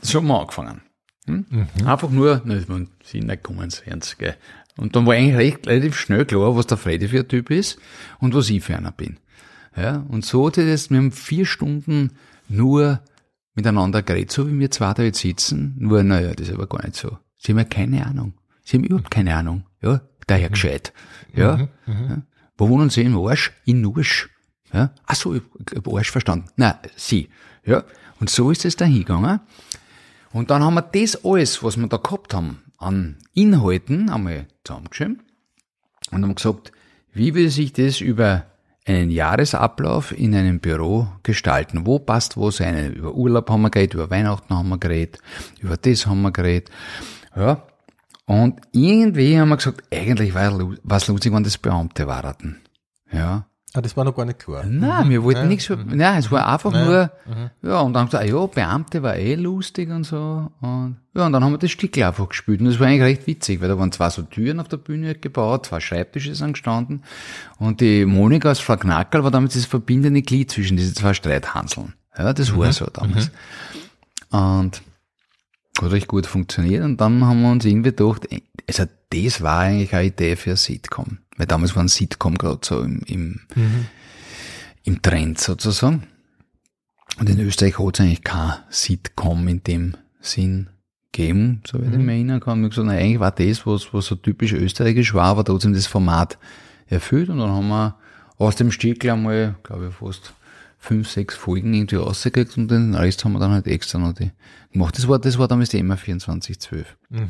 so 0.01 0.21
haben 0.21 0.29
wir 0.29 0.41
angefangen. 0.41 0.81
Hm? 1.27 1.45
Mhm. 1.51 1.87
Einfach 1.89 2.09
nur, 2.11 2.41
ne, 2.45 2.65
man 2.69 2.89
sind 3.03 3.27
nicht 3.27 3.43
kommen, 3.43 3.69
ernst, 3.85 4.17
gell. 4.21 4.37
Und 4.77 4.95
dann 4.95 5.07
war 5.07 5.15
eigentlich 5.15 5.37
recht, 5.37 5.67
relativ 5.67 5.97
schnell 5.97 6.25
klar, 6.25 6.55
was 6.55 6.69
der 6.69 6.77
Freddy 6.77 7.09
für 7.09 7.19
ein 7.19 7.29
Typ 7.29 7.51
ist 7.51 7.81
und 8.21 8.33
was 8.33 8.49
ich 8.49 8.63
für 8.63 8.77
einer 8.77 8.93
bin. 8.93 9.19
Ja, 9.77 9.97
und 10.09 10.25
so 10.25 10.47
hat 10.47 10.57
das, 10.57 10.89
wir 10.89 10.99
haben 10.99 11.11
vier 11.11 11.47
Stunden 11.47 12.13
nur 12.49 13.01
miteinander 13.57 14.03
geredet, 14.03 14.31
so 14.31 14.49
wie 14.49 14.57
wir 14.57 14.71
zwei 14.71 14.95
da 14.95 15.03
jetzt 15.03 15.19
sitzen, 15.19 15.75
nur, 15.79 16.05
naja, 16.05 16.33
das 16.33 16.47
ist 16.47 16.55
aber 16.55 16.69
gar 16.69 16.85
nicht 16.85 16.95
so. 16.95 17.19
Sie 17.39 17.51
haben 17.51 17.59
ja 17.59 17.65
keine 17.65 18.07
Ahnung. 18.07 18.35
Sie 18.63 18.77
haben 18.77 18.85
überhaupt 18.85 19.11
keine 19.11 19.35
Ahnung. 19.35 19.65
Ja, 19.81 20.01
daher 20.29 20.49
mhm. 20.49 20.53
gescheit. 20.53 20.93
Ja. 21.35 21.57
Mhm. 21.57 21.69
Mhm. 21.87 22.09
ja. 22.09 22.23
Wo 22.63 22.69
wohnen 22.69 22.91
Sie 22.91 23.03
im 23.03 23.19
Arsch? 23.19 23.51
In 23.65 23.81
Nursch. 23.81 24.31
Ja? 24.73 24.95
Ach 25.05 25.17
so, 25.17 25.35
ich 25.35 25.43
habe 25.75 25.97
Arsch 25.97 26.13
verstanden. 26.13 26.47
Na, 26.55 26.79
Sie. 26.95 27.29
Ja? 27.65 27.83
Und 28.21 28.31
so 28.31 28.53
ist 28.53 28.65
es 28.65 28.77
da 28.77 28.85
hingegangen. 28.85 29.41
Und 30.33 30.51
dann 30.51 30.63
haben 30.63 30.75
wir 30.75 30.83
das 30.83 31.25
alles, 31.25 31.65
was 31.65 31.77
wir 31.77 31.89
da 31.89 31.97
gehabt 31.97 32.35
haben, 32.35 32.63
an 32.79 33.17
Inhalten 33.35 34.11
einmal 34.11 34.47
zusammengeschrieben 34.63 35.23
und 36.13 36.23
haben 36.23 36.37
gesagt, 36.37 36.71
wie 37.13 37.35
will 37.35 37.51
sich 37.51 37.73
das 37.73 38.01
über 38.01 38.47
einen 38.87 39.11
Jahresablauf 39.11 40.17
in 40.17 40.33
einem 40.33 40.61
Büro 40.61 41.09
gestalten? 41.25 41.85
Wo 41.85 41.99
passt 41.99 42.37
wo 42.37 42.53
sein? 42.53 42.93
Über 42.93 43.13
Urlaub 43.13 43.51
haben 43.51 43.63
wir 43.63 43.71
geredet, 43.71 43.95
über 43.95 44.09
Weihnachten 44.09 44.55
haben 44.55 44.69
wir 44.69 44.79
geredet, 44.79 45.19
über 45.59 45.77
das 45.77 46.07
haben 46.07 46.23
wir 46.23 46.31
geredet. 46.31 46.71
Ja, 47.35 47.67
und 48.33 48.63
irgendwie 48.73 49.39
haben 49.39 49.51
wir 49.51 49.59
gesagt, 49.59 49.83
eigentlich 49.93 50.33
war 50.33 50.97
es 50.97 51.07
lustig, 51.07 51.35
wenn 51.35 51.45
das 51.45 51.59
Beamte 51.59 52.07
waren. 52.07 52.63
Ja. 53.13 53.45
Ah, 53.75 53.83
das 53.83 53.95
war 53.95 54.05
noch 54.05 54.17
gar 54.17 54.25
nicht 54.25 54.39
klar. 54.39 54.65
Nein, 54.65 55.11
wir 55.11 55.23
wollten 55.23 55.43
ja. 55.43 55.47
nichts, 55.47 55.69
mhm. 55.69 55.85
nein, 55.89 56.19
es 56.19 56.31
war 56.31 56.49
einfach 56.51 56.73
ja. 56.73 56.85
nur, 56.85 57.11
mhm. 57.27 57.51
ja, 57.69 57.81
und 57.81 57.93
dann 57.93 58.03
haben 58.03 58.13
wir 58.13 58.19
gesagt, 58.21 58.31
ja, 58.31 58.47
Beamte 58.47 59.03
war 59.03 59.17
eh 59.17 59.35
lustig 59.35 59.91
und 59.91 60.05
so, 60.05 60.51
und, 60.63 60.97
ja, 61.15 61.27
und 61.27 61.33
dann 61.35 61.45
haben 61.45 61.53
wir 61.53 61.59
das 61.59 61.73
Stück 61.73 61.99
einfach 61.99 62.27
gespielt, 62.31 62.61
und 62.61 62.69
das 62.69 62.81
war 62.81 62.87
eigentlich 62.87 63.03
recht 63.03 63.27
witzig, 63.27 63.61
weil 63.61 63.69
da 63.69 63.79
waren 63.79 63.93
zwei 63.93 64.09
so 64.09 64.23
Türen 64.23 64.61
auf 64.61 64.69
der 64.69 64.79
Bühne 64.79 65.15
gebaut, 65.15 65.67
zwei 65.67 65.81
Schreibtische 65.81 66.35
sind 66.35 66.55
gestanden, 66.55 67.03
und 67.59 67.83
die 67.83 68.07
Monika 68.07 68.49
als 68.49 68.61
Frau 68.61 68.79
Knackerl 68.79 69.25
war 69.25 69.31
damals 69.31 69.53
das 69.53 69.67
verbindende 69.67 70.23
Glied 70.23 70.51
zwischen 70.51 70.79
diesen 70.79 70.95
zwei 70.95 71.13
Streithanseln. 71.13 71.93
Ja, 72.17 72.33
das 72.33 72.57
war 72.57 72.69
mhm. 72.69 72.73
so 72.73 72.87
damals. 72.87 73.31
Mhm. 74.33 74.39
Und, 74.39 74.83
hat 75.81 75.91
recht 75.91 76.09
gut 76.09 76.27
funktioniert 76.27 76.85
und 76.85 77.01
dann 77.01 77.25
haben 77.25 77.43
wir 77.43 77.51
uns 77.51 77.65
irgendwie 77.65 77.91
gedacht, 77.91 78.29
also 78.69 78.85
das 79.11 79.41
war 79.41 79.61
eigentlich 79.61 79.95
eine 79.95 80.07
Idee 80.09 80.37
für 80.37 80.51
ein 80.51 80.57
Sitcom. 80.57 81.19
Weil 81.37 81.47
damals 81.47 81.75
war 81.75 81.83
ein 81.83 81.89
Sitcom 81.89 82.37
gerade 82.37 82.61
so 82.63 82.81
im, 82.81 83.01
im, 83.07 83.41
mhm. 83.55 83.87
im 84.85 85.03
Trend 85.03 85.39
sozusagen. 85.39 86.05
Und 87.19 87.29
in 87.29 87.41
Österreich 87.41 87.79
hat 87.79 87.95
es 87.95 88.01
eigentlich 88.01 88.25
kein 88.25 88.55
Sitcom 88.71 89.49
in 89.49 89.63
dem 89.63 89.97
Sinn 90.21 90.69
gegeben, 91.11 91.63
so 91.67 91.79
wie 91.79 91.87
mhm. 91.87 91.93
ich 91.93 91.99
mich 91.99 92.15
erinnern 92.15 92.41
kann. 92.41 92.63
Und 92.63 92.71
gesagt, 92.71 92.87
na, 92.87 92.95
eigentlich 92.95 93.21
war 93.21 93.33
das, 93.33 93.67
was, 93.67 93.93
was 93.93 94.07
so 94.07 94.17
typisch 94.17 94.53
österreichisch 94.53 95.15
war, 95.15 95.27
aber 95.27 95.45
trotzdem 95.45 95.73
das 95.73 95.87
Format 95.87 96.39
erfüllt. 96.87 97.29
Und 97.29 97.39
dann 97.39 97.51
haben 97.51 97.69
wir 97.69 97.97
aus 98.39 98.57
dem 98.57 98.71
Stickel 98.71 99.11
einmal, 99.11 99.57
glaube 99.63 99.89
ich, 99.89 99.95
fast 99.95 100.33
fünf, 100.83 101.09
sechs 101.09 101.37
Folgen 101.37 101.73
irgendwie 101.73 101.95
rausgekriegt 101.95 102.59
und 102.59 102.69
den 102.69 102.97
Rest 102.97 103.25
haben 103.25 103.35
wir 103.35 103.39
dann 103.39 103.53
halt 103.53 103.69
extra 103.69 104.01
noch 104.01 104.15
die 104.15 104.33
gemacht. 104.73 104.99
Das 104.99 105.07
war, 105.07 105.21
das 105.21 105.39
war 105.39 105.47
damals 105.47 105.69
die 105.69 105.81
MA 105.81 105.97
2412. 105.97 106.97
Mhm. 107.09 107.29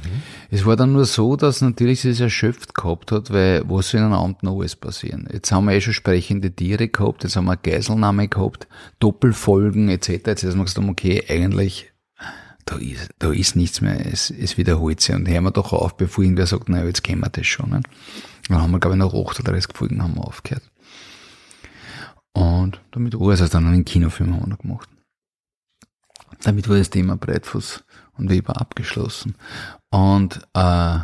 Es 0.50 0.64
war 0.64 0.74
dann 0.74 0.92
nur 0.94 1.04
so, 1.04 1.36
dass 1.36 1.60
natürlich 1.60 2.00
sie 2.00 2.08
es 2.08 2.20
erschöpft 2.20 2.74
gehabt 2.74 3.12
hat, 3.12 3.30
weil 3.30 3.62
was 3.68 3.90
soll 3.90 4.00
in 4.00 4.06
einem 4.06 4.14
Amt 4.14 4.42
noch 4.42 4.58
alles 4.58 4.74
passieren? 4.74 5.28
Jetzt 5.30 5.52
haben 5.52 5.66
wir 5.66 5.74
eh 5.74 5.82
schon 5.82 5.92
sprechende 5.92 6.50
Tiere 6.50 6.88
gehabt, 6.88 7.24
jetzt 7.24 7.36
haben 7.36 7.44
wir 7.44 7.58
Geiselnahme 7.58 8.26
gehabt, 8.26 8.68
Doppelfolgen 9.00 9.90
etc. 9.90 10.08
Jetzt 10.08 10.44
haben 10.44 10.56
wir 10.56 10.64
gesagt, 10.64 10.88
okay, 10.88 11.22
eigentlich 11.28 11.92
da 12.64 12.76
ist, 12.76 13.10
da 13.18 13.32
ist 13.32 13.54
nichts 13.54 13.82
mehr, 13.82 14.06
es, 14.10 14.30
es 14.30 14.56
wiederholt 14.56 15.02
sich 15.02 15.14
und 15.14 15.28
hören 15.28 15.44
wir 15.44 15.50
doch 15.50 15.74
auf, 15.74 15.98
bevor 15.98 16.24
irgendwer 16.24 16.46
sagt, 16.46 16.70
naja, 16.70 16.86
jetzt 16.86 17.04
kennen 17.04 17.20
wir 17.20 17.28
das 17.28 17.46
schon. 17.46 17.68
Ne? 17.68 17.82
Dann 18.48 18.62
haben 18.62 18.70
wir, 18.70 18.80
glaube 18.80 18.96
ich, 18.96 18.98
noch 18.98 19.12
38 19.12 19.76
Folgen 19.76 20.02
haben 20.02 20.14
wir 20.14 20.26
aufgehört. 20.26 20.62
Und 22.32 22.80
damit 22.90 23.18
war 23.18 23.32
es 23.32 23.40
also 23.40 23.52
dann 23.52 23.66
einen 23.66 23.84
Kinofilm 23.84 24.30
wir 24.30 24.46
noch 24.46 24.58
gemacht. 24.58 24.88
Damit 26.42 26.68
war 26.68 26.76
das 26.76 26.90
Thema 26.90 27.16
Breitfuß 27.16 27.84
und 28.18 28.30
Weber 28.30 28.60
abgeschlossen. 28.60 29.36
Und 29.90 30.40
äh, 30.54 30.98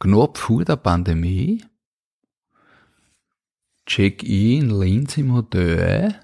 knapp 0.00 0.38
vor 0.38 0.64
der 0.64 0.76
Pandemie 0.76 1.64
check 3.86 4.22
ich 4.22 4.58
in 4.58 4.70
Linz 4.70 5.16
im 5.16 5.32
Hotel 5.32 6.14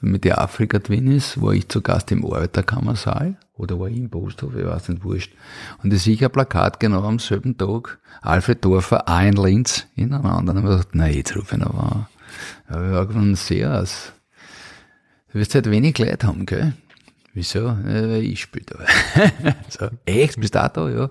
mit 0.00 0.24
der 0.24 0.40
Afrika 0.40 0.78
drin 0.78 1.10
ist, 1.10 1.40
war 1.40 1.52
ich 1.52 1.68
zu 1.68 1.80
Gast 1.80 2.12
im 2.12 2.24
Arbeiterkammersaal 2.24 3.38
oder 3.54 3.80
war 3.80 3.88
ich 3.88 3.96
im 3.96 4.10
Posthof, 4.10 4.54
ich 4.54 4.64
weiß 4.64 4.90
nicht, 4.90 5.04
wurscht. 5.04 5.32
Und 5.82 5.92
ich 5.92 6.02
sehe 6.02 6.18
ein 6.20 6.30
Plakat 6.30 6.78
genau 6.78 7.02
am 7.02 7.18
selben 7.18 7.56
Tag, 7.56 7.98
Alfred 8.20 8.64
Dorfer, 8.64 9.08
auch 9.08 9.22
in 9.22 9.34
Linz, 9.34 9.86
ineinander. 9.96 10.38
Und 10.38 10.46
dann 10.46 10.56
habe 10.58 10.68
ich 10.68 10.78
gedacht, 10.78 10.94
nein, 10.94 11.14
jetzt 11.14 11.34
rufe 11.34 11.56
ich 11.56 11.62
noch 11.62 11.74
an. 11.74 12.06
Ja, 12.70 12.82
wir 12.82 12.92
waren 12.92 13.34
sehr 13.34 13.80
aus. 13.80 14.12
Du 15.32 15.38
wirst 15.38 15.54
halt 15.54 15.70
wenig 15.70 15.98
Leute 15.98 16.26
haben, 16.26 16.46
gell? 16.46 16.72
Wieso? 17.34 17.76
Äh, 17.86 18.20
ich 18.20 18.40
spiele 18.40 18.64
da. 18.66 19.54
so, 19.68 19.88
echt? 20.06 20.40
Bist 20.40 20.54
du 20.54 20.64
auch 20.64 20.68
da? 20.68 20.88
Ja. 20.88 21.10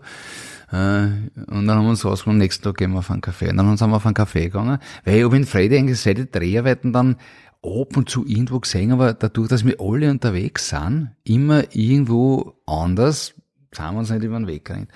Äh, 0.72 1.08
und 1.48 1.68
dann 1.68 1.78
haben 1.78 1.84
wir 1.84 1.92
uns 1.92 2.04
rausgekommen, 2.04 2.38
am 2.38 2.44
nächsten 2.44 2.64
Tag 2.64 2.78
gehen 2.78 2.92
wir 2.92 3.00
auf 3.00 3.12
einen 3.12 3.22
Kaffee. 3.22 3.50
Und 3.50 3.58
dann 3.58 3.78
sind 3.78 3.90
wir 3.90 3.96
auf 3.98 4.06
einen 4.06 4.16
Kaffee 4.16 4.46
gegangen, 4.46 4.80
weil 5.04 5.18
ich 5.18 5.24
habe 5.24 5.38
in 5.38 5.46
Freddy 5.46 5.78
eigentlich 5.78 6.00
seit 6.00 6.18
den 6.18 6.32
Dreharbeiten 6.32 6.94
dann 6.94 7.18
ab 7.64 7.98
und 7.98 8.10
zu 8.10 8.26
irgendwo 8.26 8.60
gesehen, 8.60 8.92
aber 8.92 9.14
dadurch, 9.14 9.50
dass 9.50 9.66
wir 9.66 9.80
alle 9.80 10.10
unterwegs 10.12 10.70
sind, 10.70 11.12
immer 11.24 11.64
irgendwo 11.76 12.54
anders, 12.66 13.34
sind 13.72 13.92
wir 13.92 14.00
uns 14.00 14.10
nicht 14.10 14.24
über 14.24 14.38
den 14.38 14.48
Weg 14.48 14.66
gerannt. 14.66 14.90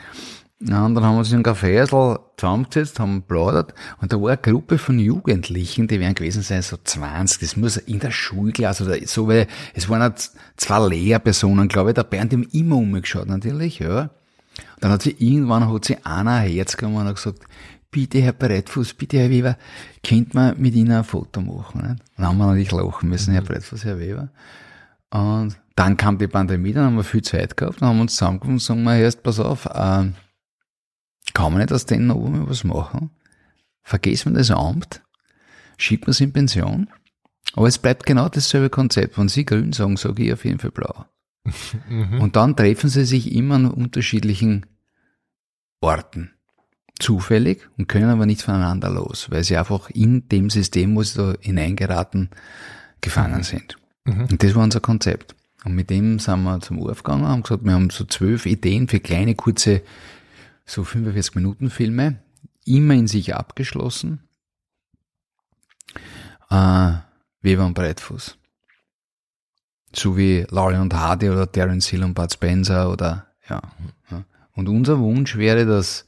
Ja, 0.62 0.86
und 0.86 0.94
dann 0.94 1.06
haben 1.06 1.16
wir 1.16 1.20
uns 1.20 1.32
in 1.32 1.36
einem 1.36 1.46
Café 1.46 2.20
zusammengesetzt, 2.36 3.00
haben 3.00 3.22
plaudert 3.22 3.74
und 4.02 4.12
da 4.12 4.22
war 4.22 4.32
eine 4.32 4.38
Gruppe 4.38 4.78
von 4.78 5.00
Jugendlichen, 5.00 5.88
die 5.88 6.02
werden 6.02 6.16
gewesen 6.16 6.42
sein, 6.42 6.62
so 6.62 6.76
20, 6.84 7.40
das 7.40 7.56
muss 7.56 7.78
in 7.78 8.00
der 8.00 8.12
Schulklasse 8.12 8.84
oder 8.84 8.98
so, 9.06 9.30
weil 9.30 9.48
es 9.74 9.88
waren 9.88 10.14
zwei 10.58 10.90
Lehrpersonen, 10.90 11.70
glaube 11.70 11.92
ich, 11.92 11.96
der 11.96 12.04
Bernd 12.04 12.34
haben 12.34 12.44
immer 12.52 12.76
umgeschaut 12.76 13.28
natürlich, 13.28 13.80
ja. 13.80 14.02
Und 14.02 14.84
dann 14.84 14.92
hat 14.92 15.02
sie 15.02 15.16
irgendwann, 15.18 15.72
hat 15.72 15.86
sie 15.86 15.98
einer 16.04 16.40
Herz 16.40 16.76
genommen 16.76 16.98
und 16.98 17.08
hat 17.08 17.16
gesagt, 17.16 17.40
bitte 17.90 18.20
Herr 18.20 18.34
Breitfuß, 18.34 18.96
bitte 18.96 19.18
Herr 19.18 19.30
Weber, 19.30 19.58
könnt 20.06 20.34
man 20.34 20.60
mit 20.60 20.76
Ihnen 20.76 20.92
ein 20.92 21.06
Foto 21.06 21.40
machen? 21.40 21.88
Nicht? 21.88 22.04
Dann 22.18 22.28
haben 22.28 22.38
wir 22.38 22.48
natürlich 22.48 22.72
lachen 22.72 23.08
müssen, 23.08 23.34
Herr 23.34 23.44
Breitfuß, 23.44 23.86
Herr 23.86 23.98
Weber. 23.98 24.28
Und 25.10 25.58
dann 25.76 25.96
kam 25.96 26.18
die 26.18 26.28
Pandemie, 26.28 26.74
dann 26.74 26.88
haben 26.88 26.98
wir 26.98 27.04
viel 27.06 27.22
Zeit 27.22 27.56
gehabt, 27.56 27.82
dann 27.82 27.90
haben 27.90 27.98
wir 27.98 28.02
uns 28.02 28.16
zusammengekommen 28.16 28.56
und 28.56 28.62
sagen 28.62 28.84
wir 28.84 28.98
erst, 28.98 29.24
pass 29.24 29.40
auf, 29.40 29.66
äh, 29.66 30.08
kann 31.40 31.54
man 31.54 31.62
nicht 31.62 31.72
aus 31.72 31.86
denen 31.86 32.12
oben 32.12 32.50
was 32.50 32.66
machen? 32.66 33.12
Vergessen 33.82 34.34
wir 34.34 34.40
das 34.40 34.52
Amt? 34.52 35.02
Schiebt 35.78 36.06
man 36.06 36.12
es 36.12 36.20
in 36.20 36.34
Pension? 36.34 36.90
Aber 37.54 37.68
es 37.68 37.78
bleibt 37.78 38.06
genau 38.06 38.28
dasselbe 38.28 38.70
Konzept. 38.70 39.18
Wenn 39.18 39.30
Sie 39.30 39.46
grün 39.46 39.72
sagen, 39.72 39.96
sage 39.96 40.24
ich 40.24 40.34
auf 40.34 40.44
jeden 40.44 40.60
Fall 40.60 40.72
blau. 40.72 41.06
Mhm. 41.88 42.20
Und 42.20 42.36
dann 42.36 42.58
treffen 42.58 42.90
sie 42.90 43.06
sich 43.06 43.34
immer 43.34 43.56
an 43.56 43.72
unterschiedlichen 43.72 44.66
Orten. 45.80 46.32
Zufällig 47.00 47.70
und 47.78 47.88
können 47.88 48.10
aber 48.10 48.26
nicht 48.26 48.42
voneinander 48.42 48.90
los, 48.90 49.32
weil 49.32 49.46
sie 49.46 49.56
einfach 49.56 49.90
in 49.90 50.28
dem 50.28 50.50
System, 50.50 50.98
wo 50.98 51.04
sie 51.04 51.18
da 51.18 51.34
hineingeraten, 51.40 52.32
gefangen 53.00 53.38
mhm. 53.38 53.44
sind. 53.44 53.78
Mhm. 54.04 54.26
Und 54.26 54.44
das 54.44 54.54
war 54.56 54.64
unser 54.64 54.82
Konzept. 54.82 55.36
Und 55.64 55.74
mit 55.74 55.90
dem 55.90 56.20
sind 56.20 56.44
wir 56.44 56.60
zum 56.60 56.80
Urf 56.80 57.04
gegangen, 57.04 57.26
haben 57.26 57.44
gesagt, 57.44 57.64
wir 57.64 57.72
haben 57.72 57.90
so 57.90 58.04
zwölf 58.04 58.46
Ideen 58.46 58.90
für 58.90 59.00
kleine, 59.00 59.36
kurze 59.36 59.82
so 60.70 60.84
45 60.84 61.36
Minuten 61.36 61.70
Filme, 61.70 62.22
immer 62.66 62.94
in 62.94 63.08
sich 63.08 63.36
abgeschlossen. 63.36 64.28
Äh, 66.50 66.94
Weber 67.42 67.66
und 67.66 67.74
Breitfuß. 67.74 68.38
So 69.94 70.18
wie 70.18 70.46
Laurie 70.50 70.78
und 70.78 70.94
Hardy 70.94 71.30
oder 71.30 71.52
Terence 71.52 71.88
Hill 71.88 72.04
und 72.04 72.14
Bud 72.14 72.32
Spencer 72.32 72.92
oder, 72.92 73.28
ja. 73.50 73.62
Und 74.54 74.68
unser 74.68 75.00
Wunsch 75.00 75.38
wäre, 75.38 75.66
dass 75.66 76.06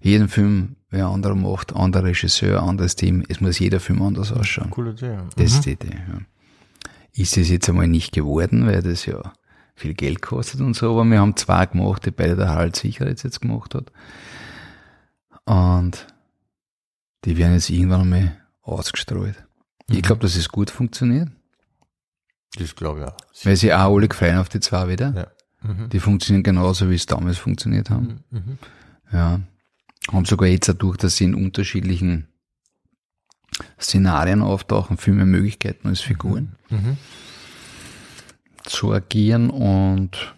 jeden 0.00 0.28
Film 0.28 0.76
wer 0.90 1.08
anderer 1.08 1.34
macht, 1.34 1.74
anderer 1.74 2.04
Regisseur, 2.04 2.62
anderes 2.62 2.96
Team. 2.96 3.24
Es 3.28 3.40
muss 3.40 3.58
jeder 3.58 3.80
Film 3.80 4.00
anders 4.02 4.32
ausschauen. 4.32 4.70
Coole 4.70 4.92
Idee. 4.92 5.18
Das 5.36 5.52
ist 5.52 5.66
die 5.66 5.72
Idee, 5.72 5.98
ja. 6.08 6.20
Ist 7.12 7.36
es 7.36 7.50
jetzt 7.50 7.68
einmal 7.68 7.88
nicht 7.88 8.12
geworden, 8.12 8.66
weil 8.66 8.82
das 8.82 9.04
ja 9.04 9.32
viel 9.78 9.94
Geld 9.94 10.22
kostet 10.22 10.60
und 10.60 10.74
so, 10.74 10.90
aber 10.90 11.04
wir 11.04 11.20
haben 11.20 11.36
zwei 11.36 11.66
gemacht, 11.66 12.04
die 12.04 12.10
beide 12.10 12.36
der 12.36 12.48
Harald 12.48 12.76
Sicheritz 12.76 13.22
jetzt 13.22 13.40
gemacht 13.40 13.74
hat. 13.74 13.92
Und 15.44 16.06
die 17.24 17.36
werden 17.36 17.54
jetzt 17.54 17.70
irgendwann 17.70 18.02
einmal 18.02 18.36
ausgestreut. 18.62 19.36
Mhm. 19.88 19.96
Ich 19.96 20.02
glaube, 20.02 20.20
dass 20.20 20.36
es 20.36 20.48
gut 20.48 20.70
funktioniert. 20.70 21.28
Das 22.56 22.74
glaube 22.74 23.00
ich 23.00 23.06
auch. 23.06 23.16
Weil 23.44 23.56
sie 23.56 23.72
auch 23.72 23.94
alle 23.94 24.08
gefreien 24.08 24.38
auf 24.38 24.48
die 24.48 24.60
zwei 24.60 24.88
wieder. 24.88 25.14
Ja. 25.62 25.68
Mhm. 25.70 25.88
Die 25.90 26.00
funktionieren 26.00 26.42
genauso, 26.42 26.90
wie 26.90 26.94
es 26.94 27.06
damals 27.06 27.38
funktioniert 27.38 27.90
haben. 27.90 28.24
Mhm. 28.30 28.38
mhm. 28.38 28.58
Ja. 29.12 29.40
Haben 30.10 30.24
sogar 30.24 30.48
jetzt 30.48 30.68
dadurch, 30.68 30.96
dass 30.96 31.16
sie 31.16 31.24
in 31.24 31.34
unterschiedlichen 31.34 32.28
Szenarien 33.80 34.42
auftauchen, 34.42 34.96
viel 34.96 35.14
mehr 35.14 35.26
Möglichkeiten 35.26 35.88
als 35.88 36.00
Figuren. 36.00 36.56
Mhm. 36.70 36.96
Mhm 38.72 38.78
zu 38.78 38.92
agieren 38.92 39.50
und 39.50 40.34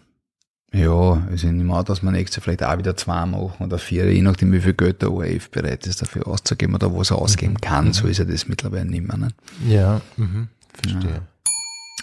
ja, 0.73 0.89
also 1.29 1.47
ich 1.47 1.53
nehme 1.53 1.75
an, 1.75 1.83
dass 1.83 2.01
man 2.01 2.13
nächstes 2.13 2.37
Jahr 2.37 2.43
vielleicht 2.43 2.63
auch 2.63 2.77
wieder 2.77 2.95
zwei 2.95 3.25
machen 3.25 3.65
oder 3.65 3.77
vier, 3.77 4.11
je 4.11 4.21
nachdem 4.21 4.53
wie 4.53 4.61
viel 4.61 4.73
Geld 4.73 5.01
der 5.01 5.11
ORF 5.11 5.51
bereit 5.51 5.85
ist 5.85 6.01
dafür 6.01 6.27
auszugeben 6.27 6.75
oder 6.75 6.95
was 6.95 7.11
er 7.11 7.17
ausgeben 7.17 7.53
mhm. 7.53 7.61
kann, 7.61 7.93
so 7.93 8.07
ist 8.07 8.19
er 8.19 8.25
das 8.25 8.47
mittlerweile 8.47 8.85
nicht 8.85 9.05
mehr. 9.05 9.17
Ne? 9.17 9.27
Ja, 9.67 10.01
mhm. 10.15 10.47
verstehe. 10.73 11.21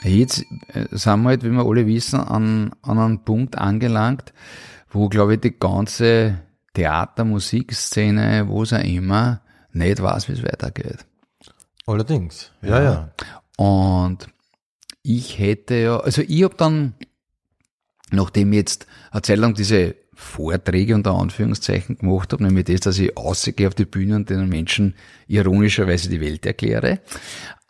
Ja. 0.03 0.11
Jetzt 0.11 0.45
äh, 0.75 0.85
sind 0.91 1.23
wir 1.23 1.29
halt, 1.31 1.45
wie 1.45 1.51
wir 1.51 1.65
alle 1.65 1.87
wissen, 1.87 2.21
an, 2.21 2.73
an 2.83 2.99
einem 2.99 3.25
Punkt 3.25 3.57
angelangt, 3.57 4.35
wo, 4.91 5.09
glaube 5.09 5.35
ich, 5.35 5.41
die 5.41 5.59
ganze 5.59 6.39
Theater, 6.75 7.25
Musikszene, 7.25 8.49
wo 8.49 8.63
es 8.63 8.75
auch 8.75 8.85
immer, 8.85 9.41
nicht 9.73 10.03
weiß, 10.03 10.29
wie 10.29 10.33
es 10.33 10.43
weitergeht. 10.43 11.07
Allerdings, 11.87 12.53
ja, 12.61 12.83
ja. 12.83 12.93
ja. 12.93 13.65
Und 13.65 14.29
ich 15.09 15.39
hätte 15.39 15.75
ja, 15.75 16.01
also 16.01 16.21
ich 16.21 16.43
habe 16.43 16.55
dann, 16.57 16.93
nachdem 18.11 18.53
ich 18.53 18.59
jetzt 18.59 18.87
eine 19.11 19.23
Zeit 19.23 19.39
lang 19.39 19.55
diese 19.55 19.95
Vorträge 20.13 20.95
unter 20.95 21.15
Anführungszeichen 21.15 21.97
gemacht 21.97 22.33
habe, 22.33 22.43
nämlich 22.43 22.67
das, 22.67 22.81
dass 22.81 22.99
ich 22.99 23.17
ausgehe 23.17 23.69
auf 23.69 23.75
die 23.75 23.87
Bühne 23.87 24.17
und 24.17 24.29
den 24.29 24.49
Menschen 24.51 24.95
ironischerweise 25.27 26.11
die 26.11 26.21
Welt 26.21 26.45
erkläre, 26.45 27.01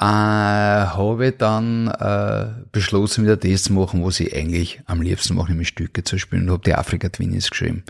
äh, 0.01 0.05
habe 0.05 1.31
dann 1.31 1.87
äh, 1.87 2.65
beschlossen, 2.73 3.23
wieder 3.23 3.37
das 3.37 3.65
zu 3.65 3.73
machen, 3.73 4.05
was 4.05 4.19
ich 4.19 4.35
eigentlich 4.35 4.81
am 4.87 5.01
liebsten 5.01 5.37
mache, 5.37 5.51
nämlich 5.53 5.69
Stücke 5.69 6.03
zu 6.03 6.19
spielen 6.19 6.45
und 6.45 6.51
habe 6.51 6.65
die 6.65 6.75
Afrika 6.75 7.09
Twinnies 7.09 7.51
geschrieben. 7.51 7.85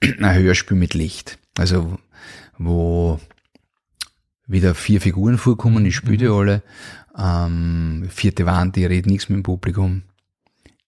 Ein 0.00 0.38
Hörspiel 0.38 0.76
mit 0.76 0.94
Licht. 0.94 1.38
Also 1.58 1.98
wo 2.58 3.18
wieder 4.46 4.74
vier 4.74 5.00
Figuren 5.00 5.38
vorkommen, 5.38 5.84
ich 5.84 5.96
spiele 5.96 6.18
die 6.18 6.28
mhm. 6.28 6.34
alle 6.34 6.62
ähm, 7.18 8.06
vierte 8.10 8.46
Wand, 8.46 8.76
die 8.76 8.84
redet 8.84 9.06
nichts 9.06 9.28
mit 9.28 9.36
dem 9.36 9.42
Publikum. 9.42 10.02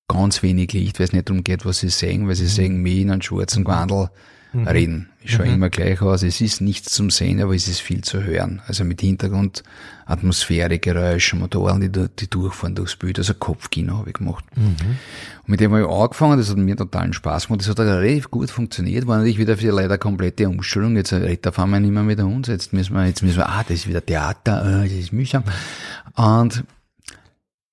Ganz 0.08 0.42
wenig 0.42 0.72
Licht, 0.72 0.98
weil 0.98 1.04
es 1.04 1.12
nicht 1.12 1.28
darum 1.28 1.42
geht, 1.42 1.64
was 1.64 1.78
sie 1.78 1.88
sehen, 1.88 2.28
weil 2.28 2.36
sie 2.36 2.44
mhm. 2.44 2.48
sehen 2.48 2.82
mich 2.82 2.98
in 2.98 3.10
einem 3.10 3.22
schwarzen 3.22 3.64
Gewandel 3.64 4.10
mhm. 4.52 4.68
reden. 4.68 5.08
Ich 5.26 5.32
schaue 5.32 5.46
mhm. 5.46 5.54
immer 5.54 5.70
gleich 5.70 6.00
aus. 6.02 6.22
Es 6.22 6.40
ist 6.40 6.60
nichts 6.60 6.92
zum 6.92 7.10
Sehen, 7.10 7.42
aber 7.42 7.52
es 7.52 7.66
ist 7.66 7.80
viel 7.80 8.02
zu 8.02 8.22
hören. 8.22 8.62
Also 8.68 8.84
mit 8.84 9.00
Hintergrund, 9.00 9.64
Atmosphäre, 10.04 10.78
Geräusche, 10.78 11.34
Motoren, 11.34 11.80
die, 11.80 11.90
die 11.90 12.30
durchfahren 12.30 12.76
durchs 12.76 12.94
Bild. 12.94 13.18
Also 13.18 13.34
Kopfkino 13.34 13.98
habe 13.98 14.10
ich 14.10 14.14
gemacht. 14.14 14.44
Mhm. 14.54 14.76
Und 15.42 15.48
mit 15.48 15.58
dem 15.58 15.72
habe 15.72 15.82
ich 15.82 15.88
angefangen, 15.88 16.38
das 16.38 16.48
hat 16.48 16.58
mir 16.58 16.76
totalen 16.76 17.12
Spaß 17.12 17.48
gemacht. 17.48 17.62
Das 17.62 17.68
hat 17.68 17.80
relativ 17.80 18.30
gut 18.30 18.52
funktioniert, 18.52 19.08
war 19.08 19.16
natürlich 19.16 19.38
wieder 19.38 19.56
für 19.56 19.72
leider 19.72 19.98
komplette 19.98 20.48
Umstellung. 20.48 20.94
Jetzt 20.94 21.12
redet 21.12 21.48
auf 21.48 21.58
einmal 21.58 21.80
nicht 21.80 21.90
mehr 21.90 22.04
mit 22.04 22.20
uns. 22.20 22.46
Jetzt 22.46 22.72
müssen 22.72 22.94
wir, 22.94 23.06
jetzt 23.06 23.24
müssen 23.24 23.38
wir, 23.38 23.48
ah, 23.48 23.64
das 23.64 23.78
ist 23.78 23.88
wieder 23.88 24.06
Theater, 24.06 24.84
äh, 24.84 24.88
das 24.88 24.96
ist 24.96 25.12
mühsam. 25.12 25.42
Und 26.14 26.62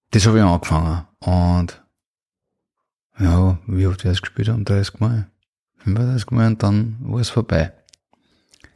das 0.09 0.25
habe 0.25 0.39
ich 0.39 0.43
angefangen. 0.43 1.03
Und 1.19 1.83
ja, 3.19 3.59
wie 3.67 3.85
oft 3.85 4.03
wir 4.03 4.09
es 4.09 4.23
gespielt 4.23 4.49
haben? 4.49 4.65
30 4.65 4.99
Mal. 4.99 5.27
35 5.83 6.31
Mal 6.31 6.47
und 6.47 6.63
dann 6.63 6.97
war 7.01 7.19
es 7.19 7.29
vorbei. 7.29 7.71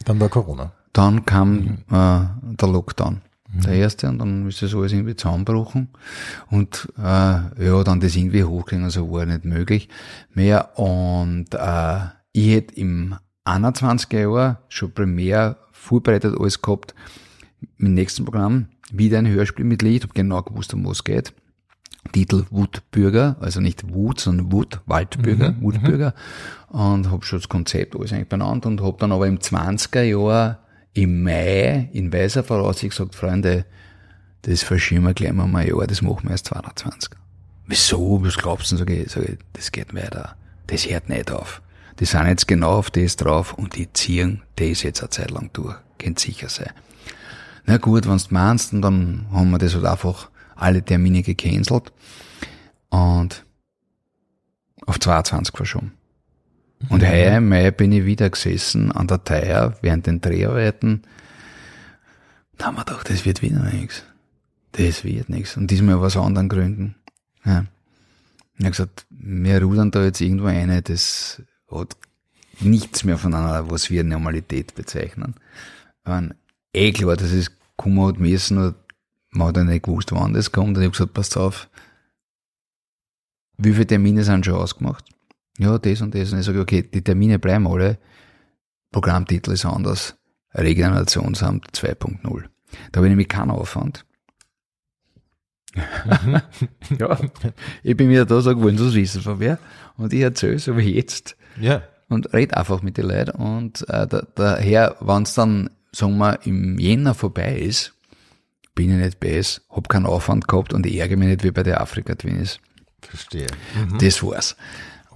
Dann 0.06 0.20
war 0.20 0.30
Corona. 0.30 0.72
Dann 0.94 1.26
kam 1.26 1.54
mhm. 1.54 1.78
äh, 1.92 2.56
der 2.56 2.70
Lockdown. 2.70 3.22
Mhm. 3.52 3.62
Der 3.62 3.74
erste 3.74 4.10
und 4.10 4.20
dann 4.20 4.48
ist 4.48 4.62
das 4.62 4.76
alles 4.76 4.92
irgendwie 4.92 5.16
zusammengebrochen 5.16 5.90
und 6.50 6.92
äh, 6.98 7.02
ja, 7.02 7.84
dann 7.84 8.00
das 8.00 8.16
irgendwie 8.16 8.44
hochkriegen, 8.44 8.84
also 8.84 9.10
war 9.12 9.26
nicht 9.26 9.46
möglich 9.46 9.90
mehr 10.34 10.78
und 10.78 11.54
äh, 11.54 12.00
ich 12.34 12.54
hätte 12.54 12.76
im 12.76 13.16
21er 13.46 14.20
Jahr 14.20 14.62
schon 14.68 14.92
primär 14.92 15.58
vorbereitet 15.72 16.36
alles 16.38 16.62
gehabt, 16.62 16.94
im 17.78 17.94
nächsten 17.94 18.26
Programm 18.26 18.68
wieder 18.92 19.18
ein 19.20 19.28
Hörspiel 19.28 19.66
mit 19.66 19.82
Lied, 19.82 20.04
habe 20.04 20.14
genau 20.14 20.42
gewusst, 20.42 20.74
um 20.74 20.86
was 20.86 20.98
es 20.98 21.04
geht. 21.04 21.34
Titel 22.12 22.46
Wutbürger, 22.50 23.36
also 23.40 23.60
nicht 23.60 23.94
Wut, 23.94 24.20
sondern 24.20 24.52
Wut, 24.52 24.82
Waldbürger, 24.86 25.52
mhm. 25.52 25.62
Wutbürger. 25.62 26.14
Und 26.70 27.12
habe 27.12 27.26
schon 27.26 27.40
das 27.40 27.50
Konzept 27.50 27.96
alles 27.96 28.14
eigentlich 28.14 28.30
benannt 28.30 28.66
und 28.66 28.82
habe 28.82 28.98
dann 29.00 29.12
aber 29.12 29.28
im 29.28 29.40
20er 29.40 30.04
Jahr 30.04 30.60
im 30.94 31.24
Mai 31.24 31.90
in 31.94 32.12
weiser 32.12 32.44
Voraussicht 32.44 32.92
gesagt, 32.92 33.16
Freunde, 33.16 33.66
das 34.44 34.64
verschieben 34.64 35.06
wir 35.06 35.14
gleich 35.14 35.34
mal 35.34 35.54
ein 35.54 35.68
Jahr, 35.68 35.86
das 35.88 36.02
machen 36.02 36.24
wir 36.24 36.32
erst 36.32 36.48
22. 36.48 37.12
Wieso? 37.68 38.24
Was 38.24 38.38
glaubst 38.38 38.72
du? 38.72 38.78
Sag 38.78 38.90
ich, 38.90 39.12
sag 39.12 39.28
ich, 39.28 39.38
das 39.54 39.72
geht 39.72 39.94
weiter. 39.94 40.36
Das 40.68 40.90
hört 40.90 41.10
nicht 41.10 41.32
auf. 41.32 41.62
Die 42.00 42.06
sind 42.06 42.28
jetzt 42.28 42.48
genau 42.48 42.78
auf 42.78 42.90
das 42.90 43.16
drauf 43.16 43.54
und 43.54 43.76
die 43.76 43.92
ziehen 43.92 44.42
das 44.56 44.84
jetzt 44.84 45.02
eine 45.02 45.10
Zeit 45.10 45.32
lang 45.32 45.50
durch. 45.54 45.76
Könnt 45.98 46.20
sicher 46.20 46.50
sein. 46.50 46.72
Na 47.66 47.78
gut, 47.78 48.08
wenn's 48.08 48.32
meinst, 48.32 48.72
und 48.72 48.82
dann 48.82 49.26
haben 49.32 49.52
wir 49.52 49.58
das 49.58 49.76
halt 49.76 49.86
einfach 49.86 50.30
alle 50.58 50.84
Termine 50.84 51.22
gecancelt 51.22 51.92
und 52.90 53.46
auf 54.86 55.00
22 55.00 55.56
verschoben. 55.56 55.94
Und 56.90 57.02
mhm. 57.02 57.08
heuer 57.08 57.38
im 57.38 57.50
Mai 57.50 57.72
bin 57.72 57.92
ich 57.92 58.06
wieder 58.06 58.30
gesessen 58.30 58.92
an 58.92 59.08
der 59.08 59.24
Teier 59.24 59.76
während 59.82 60.08
den 60.08 60.22
Dreharbeiten. 60.22 61.04
Da 62.58 62.68
haben 62.68 62.76
wir 62.76 62.86
gedacht, 62.86 63.10
das 63.10 63.26
wird 63.26 63.42
wieder 63.42 63.64
nichts. 63.64 64.04
Das 64.74 65.04
wird 65.04 65.30
nichts. 65.30 65.58
Und 65.58 65.72
diesmal 65.72 65.96
aus 65.96 66.18
anderen 66.18 66.50
Gründen. 66.50 66.96
Ja. 67.46 67.66
Er 68.60 68.66
hat 68.66 68.72
gesagt, 68.72 69.06
wir 69.10 69.62
rudern 69.62 69.92
da 69.92 70.04
jetzt 70.04 70.22
irgendwo 70.22 70.48
eine, 70.48 70.82
das 70.82 71.42
hat 71.72 71.96
nichts 72.60 73.04
mehr 73.04 73.18
von 73.18 73.34
einer, 73.34 73.70
was 73.70 73.90
wir 73.90 74.04
Normalität 74.04 74.74
bezeichnen. 74.76 75.36
Und 76.06 76.34
eh 76.74 76.92
klar, 76.92 77.16
das 77.16 77.32
ist 77.32 77.52
kommen 77.76 78.08
hat 78.08 78.20
müssen, 78.20 78.76
man 79.38 79.48
hat 79.48 79.58
ja 79.58 79.64
nicht 79.64 79.84
gewusst, 79.84 80.12
wann 80.12 80.34
das 80.34 80.52
kommt. 80.52 80.78
Und 80.78 80.84
ich 80.84 80.88
habe 80.88 80.92
gesagt, 80.92 81.14
passt 81.14 81.38
auf, 81.38 81.70
wie 83.58 83.74
viele 83.74 83.88
Termine 83.88 84.24
sind 84.24 84.46
schon 84.46 84.56
ausgemacht? 84.56 85.06
Ja, 85.58 85.78
das 85.78 86.02
und 86.02 86.14
das. 86.14 86.32
Und 86.32 86.40
ich 86.40 86.46
sage, 86.46 86.60
okay, 86.60 86.84
die 86.84 87.04
Termine 87.04 87.40
bleiben 87.40 87.68
alle. 87.68 87.98
Programmtitel 88.92 89.52
ist 89.52 89.66
anders. 89.66 90.16
Regenerationsamt 90.54 91.72
2.0. 91.72 92.44
Da 92.92 92.98
habe 92.98 93.08
ich 93.08 93.10
nämlich 93.12 93.28
keinen 93.28 93.52
Aufwand. 93.52 94.06
ja, 96.98 97.20
ich 97.84 97.96
bin 97.96 98.10
wieder 98.10 98.26
da, 98.26 98.42
sage, 98.42 98.62
wollen 98.62 98.78
Sie 98.78 98.88
es 98.88 98.96
wissen 98.96 99.22
von 99.22 99.40
wer? 99.40 99.60
Und 99.98 100.14
ich 100.14 100.22
erzähle 100.22 100.58
so 100.58 100.76
wie 100.78 100.96
jetzt. 100.96 101.36
Ja. 101.60 101.84
Und 102.10 102.34
red 102.34 102.56
einfach 102.56 102.82
mit 102.82 102.98
den 102.98 103.08
Leuten. 103.08 103.32
Und 103.32 103.88
äh, 103.90 104.08
da, 104.08 104.26
daher, 104.36 104.96
wenn 105.02 105.24
es 105.24 105.34
dann, 105.36 105.70
sagen 105.92 106.18
wir, 106.18 106.40
im 106.46 106.80
Jänner 106.80 107.14
vorbei 107.14 107.60
ist, 107.60 107.97
bin 108.78 108.92
ich 108.92 109.04
nicht 109.04 109.20
besser, 109.20 109.62
hab 109.72 109.90
keinen 109.90 110.06
Aufwand 110.06 110.48
gehabt 110.48 110.72
und 110.72 110.86
ich 110.86 110.98
ärgere 110.98 111.18
mich 111.18 111.30
nicht 111.30 111.44
wie 111.44 111.52
bei 111.52 111.64
der 111.64 111.82
Afrika-Twins. 111.82 112.60
Verstehe. 113.02 113.48
Das 114.00 114.24
war's. 114.24 114.56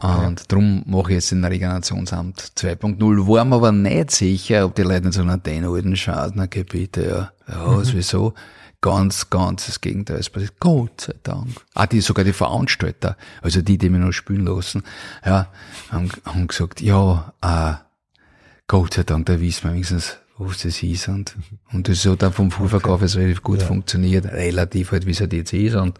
Und 0.02 0.52
darum 0.52 0.84
mache 0.88 1.12
ich 1.12 1.16
jetzt 1.16 1.32
den 1.32 1.46
Regenerationsamt 1.46 2.54
2.0. 2.58 3.28
War 3.28 3.46
mir 3.46 3.56
aber 3.56 3.72
nicht 3.72 4.10
sicher, 4.10 4.66
ob 4.66 4.74
die 4.74 4.82
Leute 4.82 5.06
nicht 5.06 5.14
so 5.14 5.24
nach 5.24 5.38
den 5.38 5.64
alten 5.64 6.50
geh 6.50 6.64
bitte, 6.64 7.32
ja, 7.48 7.54
ja, 7.54 7.84
sowieso. 7.84 8.34
Ganz, 8.82 9.30
ganz 9.30 9.68
das 9.68 9.80
Gegenteil 9.80 10.18
ist 10.18 10.32
passiert. 10.32 10.60
Gott 10.60 11.02
sei 11.02 11.14
Dank. 11.22 11.50
Ah, 11.76 11.86
die, 11.86 12.02
sogar 12.02 12.26
die 12.26 12.34
Veranstalter, 12.34 13.16
also 13.44 13.62
die, 13.62 13.78
die 13.78 13.90
mich 13.92 14.02
noch 14.02 14.12
spielen 14.12 14.46
lassen, 14.46 14.82
ja, 15.24 15.50
haben, 15.92 16.10
haben 16.26 16.48
gesagt, 16.48 16.82
ja, 16.82 17.32
äh, 17.44 17.74
Gott 18.68 18.96
sei 18.96 19.04
Dank, 19.04 19.28
da 19.28 19.40
wissen 19.40 19.66
wir 19.66 19.74
wenigstens, 19.74 20.18
was 20.48 20.62
das 20.64 20.82
ist 20.84 21.08
und, 21.08 21.36
und 21.72 21.88
das 21.88 22.06
hat 22.06 22.22
dann 22.22 22.34
vom 22.34 22.52
Vorverkauf 22.52 23.02
jetzt 23.02 23.16
relativ 23.16 23.42
gut 23.44 23.62
funktioniert, 23.62 24.26
relativ 24.26 24.92
halt, 24.92 25.06
wie 25.06 25.12
es 25.12 25.20
halt 25.20 25.34
jetzt 25.34 25.54
ist 25.54 25.76
und 25.76 25.98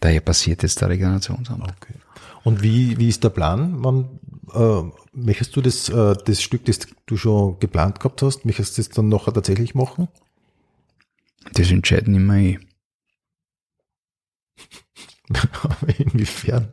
daher 0.00 0.20
passiert 0.20 0.62
jetzt 0.62 0.80
der 0.80 0.88
Regenerationsamt. 0.90 1.62
Okay. 1.62 1.94
Und 2.42 2.62
wie, 2.62 2.96
wie 2.98 3.08
ist 3.08 3.22
der 3.22 3.28
Plan? 3.30 3.76
Wann, 3.84 4.18
äh, 4.54 4.82
möchtest 5.12 5.54
du 5.56 5.60
das, 5.60 5.88
äh, 5.88 6.14
das 6.24 6.40
Stück, 6.42 6.64
das 6.64 6.78
du 7.06 7.16
schon 7.16 7.58
geplant 7.60 8.00
gehabt 8.00 8.22
hast, 8.22 8.44
möchtest 8.44 8.78
du 8.78 8.82
das 8.82 8.88
dann 8.90 9.08
nachher 9.08 9.32
tatsächlich 9.34 9.74
machen? 9.74 10.08
Das 11.52 11.70
entscheiden 11.70 12.14
immer 12.14 12.36
ich. 12.36 12.58
Inwiefern? 15.98 16.72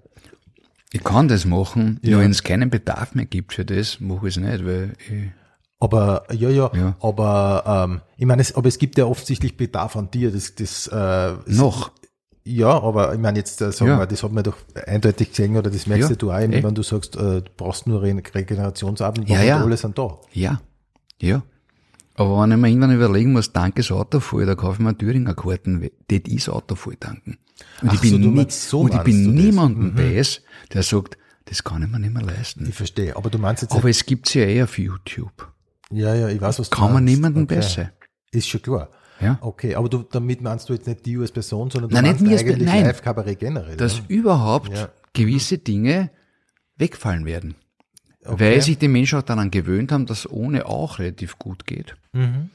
Ich 0.94 1.04
kann 1.04 1.28
das 1.28 1.46
machen, 1.46 2.00
Ja. 2.02 2.12
nur 2.12 2.22
wenn 2.22 2.32
es 2.32 2.44
keinen 2.44 2.70
Bedarf 2.70 3.14
mehr 3.14 3.26
gibt 3.26 3.54
für 3.54 3.66
das, 3.66 4.00
mache 4.00 4.28
ich 4.30 4.38
es 4.38 4.42
nicht, 4.42 4.66
weil 4.66 4.94
ich, 5.10 5.32
Aber 5.80 6.24
ja, 6.34 6.50
ja, 6.50 6.72
Ja. 6.74 6.96
aber 7.02 7.86
ähm, 7.88 8.02
ich 8.18 8.26
meine, 8.26 8.42
es, 8.42 8.56
aber 8.56 8.68
es 8.68 8.80
gibt 8.80 8.98
ja 8.98 9.06
offensichtlich 9.06 9.58
Bedarf 9.58 9.96
an 9.96 10.10
dir. 10.10 10.32
Das, 10.32 10.56
das 10.56 10.90
äh, 10.92 11.34
ist- 11.46 11.58
noch. 11.60 11.92
Ja, 12.50 12.82
aber 12.82 13.14
ich 13.14 13.20
meine 13.20 13.38
jetzt, 13.40 13.62
äh, 13.62 13.72
sagen 13.74 13.92
Ja. 13.92 14.00
wir, 14.00 14.06
das 14.08 14.24
hat 14.24 14.32
man 14.32 14.44
doch 14.44 14.56
eindeutig 14.88 15.30
gesehen 15.32 15.58
oder 15.58 15.70
das 15.70 15.86
merkst 15.86 16.10
Ja, 16.12 16.16
du 16.16 16.32
auch, 16.32 16.38
wenn 16.40 16.74
du 16.76 16.82
sagst, 16.82 17.16
äh, 17.18 17.42
du 17.42 17.52
brauchst 17.58 17.88
nur 17.88 18.02
Re 18.02 18.16
Regenerationsabend, 18.34 19.28
Ja, 19.30 19.42
ja. 19.44 19.62
alle 19.62 19.76
sind 19.76 19.98
da. 19.98 20.18
Ja, 20.32 20.62
ja. 21.22 21.44
Aber 22.16 22.42
wenn 22.42 22.52
ich 22.52 22.58
mir 22.58 22.70
irgendwann 22.70 22.96
überlegen 22.96 23.34
muss, 23.34 23.52
danke 23.54 23.82
das 23.82 23.92
Auto 23.92 24.20
voll, 24.22 24.46
da 24.46 24.56
kaufe 24.56 24.76
ich 24.76 24.80
mir 24.80 24.98
Thüringer 24.98 25.36
Karten, 25.36 25.90
das 26.08 26.20
ist 26.26 26.50
Auto 26.50 26.76
voll 26.76 26.96
tanken. 26.96 27.38
Und 27.82 27.90
Ach 27.90 27.94
ich 27.96 28.02
bin, 28.02 28.12
so, 28.12 28.18
nie, 28.18 28.46
so 28.50 28.80
und 28.80 28.94
ich 28.96 29.02
bin 29.02 29.26
das. 29.26 29.34
Mhm. 29.34 29.42
niemanden 29.46 29.96
beiß, 29.96 30.42
der 30.74 30.84
sagt, 30.84 31.18
das 31.46 31.64
kann 31.66 31.84
ich 31.84 31.90
mir 31.90 32.00
nicht 32.00 32.14
mehr 32.14 32.24
leisten. 32.24 32.66
Ich 32.68 32.76
verstehe, 32.76 33.16
aber 33.16 33.30
du 33.30 33.38
meinst 33.40 33.62
jetzt, 33.62 33.76
Aber 33.76 33.90
es 33.90 34.06
gibt's 34.06 34.34
ja 34.34 34.44
eh 34.44 34.64
auf 34.64 34.80
YouTube. 34.80 35.52
Ja, 35.92 36.14
ja, 36.16 36.28
ich 36.30 36.40
weiß, 36.42 36.60
was 36.60 36.70
du 36.70 36.76
Kann 36.78 36.94
man 36.94 37.04
niemanden 37.04 37.44
okay. 37.44 37.56
besser. 37.56 37.92
Ist 38.32 38.48
schon 38.48 38.62
klar. 38.62 38.90
Ja. 39.20 39.38
Okay, 39.42 39.74
aber 39.76 39.90
du, 39.90 40.04
damit 40.04 40.42
meinst 40.42 40.70
du 40.70 40.74
jetzt 40.74 40.86
nicht 40.86 41.06
die 41.06 41.18
als 41.18 41.32
Person, 41.32 41.72
sondern 41.72 41.90
du 41.90 41.96
Nein, 41.96 42.04
nicht 42.04 42.22
meinst 42.22 42.46
Pe- 42.46 42.52
eigentlich 42.54 42.68
nein. 42.68 42.86
Live-Kabarett 42.86 43.40
generell. 43.40 43.76
Dass 43.78 43.98
ja? 43.98 44.04
überhaupt 44.10 44.70
Ja. 44.78 44.90
gewisse 45.14 45.58
Dinge 45.58 46.12
wegfallen 46.78 47.26
werden. 47.26 47.56
Okay. 48.24 48.56
Weil 48.56 48.62
sich 48.62 48.78
die 48.78 48.90
Menschen 48.90 49.18
auch 49.20 49.24
daran 49.24 49.50
gewöhnt 49.50 49.92
haben, 49.92 50.06
dass 50.06 50.30
ohne 50.30 50.66
auch 50.66 51.00
relativ 51.00 51.40
gut 51.40 51.66
geht. 51.66 51.96
Mhm, 52.14 52.50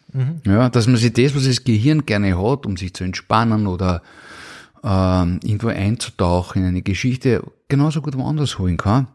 Ja, 0.45 0.69
dass 0.69 0.87
man 0.87 0.97
sich 0.97 1.13
das, 1.15 1.35
was 1.35 1.45
das 1.47 1.65
Gehirn 1.65 2.05
gerne 2.05 2.37
hat, 2.37 2.67
um 2.67 2.77
sich 2.77 2.93
zu 2.95 3.05
entspannen 3.05 3.67
oder 3.67 4.03
ähm, 4.85 5.41
irgendwo 5.43 5.69
einzutauchen 5.69 6.63
in 6.63 6.69
eine 6.69 6.83
Geschichte, 6.83 7.43
genauso 7.69 8.03
gut 8.03 8.17
woanders 8.17 8.59
holen 8.59 8.77
kann. 8.77 9.09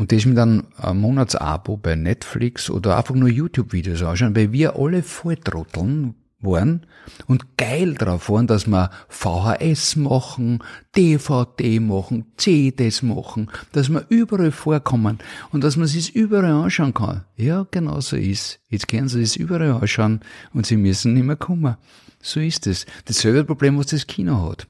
Und 0.00 0.12
das 0.12 0.24
mit 0.24 0.38
einem 0.38 0.64
äh, 0.82 0.94
Monatsabo 0.94 1.76
bei 1.76 1.94
Netflix 1.94 2.70
oder 2.70 2.96
einfach 2.96 3.14
nur 3.14 3.28
YouTube-Videos 3.28 4.02
anschauen, 4.02 4.34
weil 4.34 4.50
wir 4.50 4.76
alle 4.76 5.02
Volltrotteln 5.02 6.14
waren 6.40 6.86
und 7.26 7.58
geil 7.58 7.92
drauf 7.92 8.30
waren, 8.30 8.46
dass 8.46 8.66
wir 8.66 8.90
VHS 9.10 9.96
machen, 9.96 10.64
DVD 10.96 11.80
machen, 11.80 12.32
CDs 12.38 13.02
machen, 13.02 13.50
dass 13.72 13.90
wir 13.90 14.06
überall 14.08 14.52
vorkommen 14.52 15.18
und 15.52 15.64
dass 15.64 15.76
man 15.76 15.86
sich 15.86 16.16
überall 16.16 16.46
anschauen 16.46 16.94
kann. 16.94 17.26
Ja, 17.36 17.66
genau 17.70 18.00
so 18.00 18.16
ist. 18.16 18.58
Jetzt 18.70 18.88
können 18.88 19.08
sie 19.08 19.20
es 19.20 19.36
überall 19.36 19.70
anschauen 19.70 20.20
und 20.54 20.64
sie 20.64 20.78
müssen 20.78 21.12
nicht 21.12 21.26
mehr 21.26 21.36
kommen. 21.36 21.76
So 22.22 22.40
ist 22.40 22.66
es. 22.66 22.86
Dasselbe 23.04 23.44
Problem, 23.44 23.76
was 23.76 23.88
das 23.88 24.06
Kino 24.06 24.48
hat. 24.48 24.66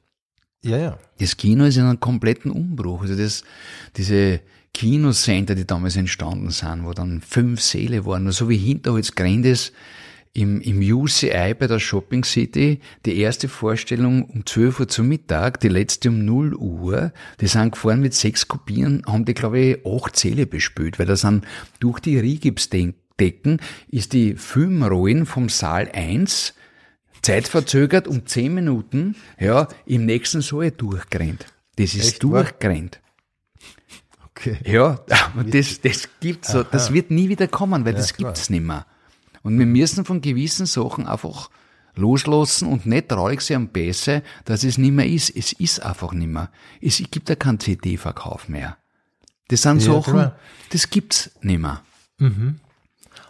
ja, 0.62 0.76
ja. 0.76 0.98
Das 1.20 1.36
Kino 1.36 1.66
ist 1.66 1.76
in 1.76 1.84
einem 1.84 2.00
kompletten 2.00 2.50
Umbruch. 2.50 3.02
Also 3.02 3.14
das, 3.14 3.44
diese 3.96 4.40
Kinocenter, 4.80 5.54
die 5.54 5.66
damals 5.66 5.96
entstanden 5.96 6.48
sind, 6.48 6.86
wo 6.86 6.94
dann 6.94 7.20
fünf 7.20 7.60
Säle 7.60 8.06
waren, 8.06 8.32
so 8.32 8.48
wie 8.48 8.56
Hinterholz 8.56 9.14
Grendes 9.14 9.72
im, 10.32 10.62
im 10.62 10.80
UCI 10.80 11.52
bei 11.52 11.66
der 11.66 11.78
Shopping 11.78 12.24
City, 12.24 12.80
die 13.04 13.18
erste 13.18 13.48
Vorstellung 13.48 14.24
um 14.24 14.46
12 14.46 14.80
Uhr 14.80 14.88
zum 14.88 15.08
Mittag, 15.08 15.60
die 15.60 15.68
letzte 15.68 16.08
um 16.08 16.24
0 16.24 16.54
Uhr, 16.54 17.12
die 17.42 17.46
sind 17.46 17.72
gefahren 17.72 18.00
mit 18.00 18.14
sechs 18.14 18.48
Kopien, 18.48 19.02
haben 19.06 19.26
die, 19.26 19.34
glaube 19.34 19.58
ich, 19.58 19.86
acht 19.86 20.16
Säle 20.16 20.46
bespült, 20.46 20.98
weil 20.98 21.04
da 21.04 21.16
sind 21.16 21.44
durch 21.78 22.00
die 22.00 22.18
Rigipsdecken 22.18 23.60
ist 23.90 24.14
die 24.14 24.34
Filmrollen 24.34 25.26
vom 25.26 25.50
Saal 25.50 25.90
1 25.92 26.54
zeitverzögert 27.20 28.08
um 28.08 28.24
10 28.24 28.54
Minuten, 28.54 29.14
ja, 29.38 29.68
im 29.84 30.06
nächsten 30.06 30.40
Saal 30.40 30.70
durchgerannt. 30.70 31.44
Das 31.76 31.94
ist 31.94 32.12
Echt 32.12 32.22
durchgerannt. 32.22 32.98
Okay. 34.40 34.58
Ja, 34.64 35.00
das, 35.46 35.80
das 35.80 36.08
gibt's 36.20 36.52
so, 36.52 36.62
das 36.62 36.92
wird 36.92 37.10
nie 37.10 37.28
wieder 37.28 37.46
kommen, 37.46 37.84
weil 37.84 37.92
das 37.94 38.14
klar. 38.14 38.32
gibt's 38.32 38.48
nicht 38.48 38.64
mehr. 38.64 38.86
Und 39.42 39.58
wir 39.58 39.66
müssen 39.66 40.04
von 40.04 40.20
gewissen 40.20 40.66
Sachen 40.66 41.06
einfach 41.06 41.50
loslassen 41.94 42.68
und 42.68 42.86
nicht 42.86 43.08
traurig 43.08 43.40
sein 43.42 43.56
am 43.56 43.68
Besser, 43.68 44.22
dass 44.44 44.64
es 44.64 44.78
nicht 44.78 44.92
mehr 44.92 45.06
ist. 45.06 45.34
Es 45.36 45.52
ist 45.52 45.80
einfach 45.82 46.12
nicht 46.12 46.28
mehr. 46.28 46.50
Es 46.80 47.02
gibt 47.10 47.28
ja 47.28 47.34
keinen 47.36 47.60
CD-Verkauf 47.60 48.48
mehr. 48.48 48.76
Das 49.48 49.62
sind 49.62 49.82
Ja, 49.82 49.94
Sachen, 49.94 50.12
klar. 50.14 50.36
das 50.70 50.88
gibt's 50.90 51.30
nicht 51.42 51.60
mehr. 51.60 51.82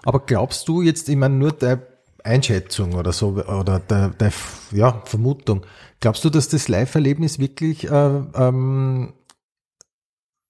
Aber 0.04 0.20
glaubst 0.20 0.68
du 0.68 0.82
jetzt, 0.82 1.08
ich 1.08 1.16
meine, 1.16 1.34
nur 1.34 1.52
deine 1.52 1.82
Einschätzung 2.22 2.94
oder 2.94 3.12
so, 3.12 3.28
oder 3.30 3.78
der, 3.78 4.10
der 4.10 4.32
ja, 4.72 5.02
Vermutung, 5.04 5.64
glaubst 6.00 6.24
du, 6.24 6.30
dass 6.30 6.48
das 6.48 6.68
Live-Erlebnis 6.68 7.38
wirklich, 7.38 7.90
äh, 7.90 8.20
ähm, 8.34 9.12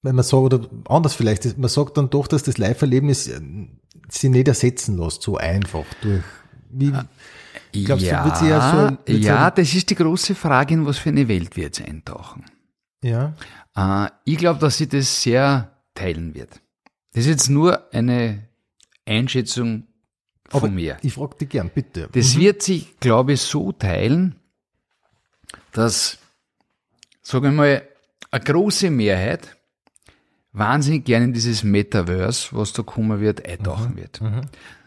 wenn 0.02 0.14
man 0.14 0.24
sagt, 0.24 0.42
oder 0.42 0.68
anders 0.88 1.14
vielleicht, 1.14 1.58
man 1.58 1.68
sagt 1.68 1.96
dann 1.96 2.08
doch, 2.10 2.26
dass 2.26 2.42
das 2.42 2.58
Live-Erlebnis 2.58 3.28
äh, 3.28 3.40
sich 4.08 4.30
nicht 4.30 4.48
ersetzen 4.48 4.98
lässt, 4.98 5.22
so 5.22 5.36
einfach 5.36 5.84
durch, 6.02 6.22
wie, 6.70 6.92
Glaubst 7.72 8.04
du, 8.04 8.08
ja, 8.10 8.24
wird 8.24 8.36
sie 8.38 8.48
ja 8.48 8.88
so- 9.06 9.12
ja, 9.12 9.18
ja- 9.18 9.50
das 9.50 9.74
ist 9.74 9.90
die 9.90 9.94
große 9.94 10.34
Frage, 10.34 10.74
in 10.74 10.86
was 10.86 10.98
für 10.98 11.10
eine 11.10 11.28
Welt 11.28 11.56
wir 11.56 11.64
jetzt 11.64 11.80
eintauchen. 11.80 12.44
ja, 13.02 13.34
Äh, 13.76 14.08
ich 14.24 14.36
glaube, 14.38 14.58
dass 14.58 14.78
sie 14.78 14.88
das 14.88 15.22
sehr 15.22 15.70
teilen 15.94 16.34
wird. 16.34 16.60
Das 17.12 17.24
ist 17.24 17.30
jetzt 17.30 17.48
nur 17.50 17.92
eine 17.94 18.48
Einschätzung 19.06 19.84
von 20.48 20.62
aber 20.64 20.68
mir. 20.70 20.96
ich 21.02 21.12
frage 21.14 21.36
dich 21.36 21.48
gern, 21.50 21.70
bitte. 21.72 22.08
Das 22.12 22.36
wird 22.36 22.62
sich, 22.62 22.98
glaube 22.98 23.34
ich, 23.34 23.40
so 23.40 23.70
teilen, 23.72 24.34
dass, 25.72 26.18
sagen 27.22 27.44
wir 27.44 27.52
mal, 27.52 27.82
eine 28.30 28.44
große 28.44 28.90
Mehrheit 28.90 29.56
wahnsinnig 30.52 31.04
gerne 31.04 31.26
in 31.26 31.32
dieses 31.32 31.62
Metaverse, 31.62 32.48
was 32.52 32.72
da 32.72 32.82
kommen 32.82 33.20
wird, 33.20 33.46
eintauchen 33.46 33.96
wird. 33.96 34.20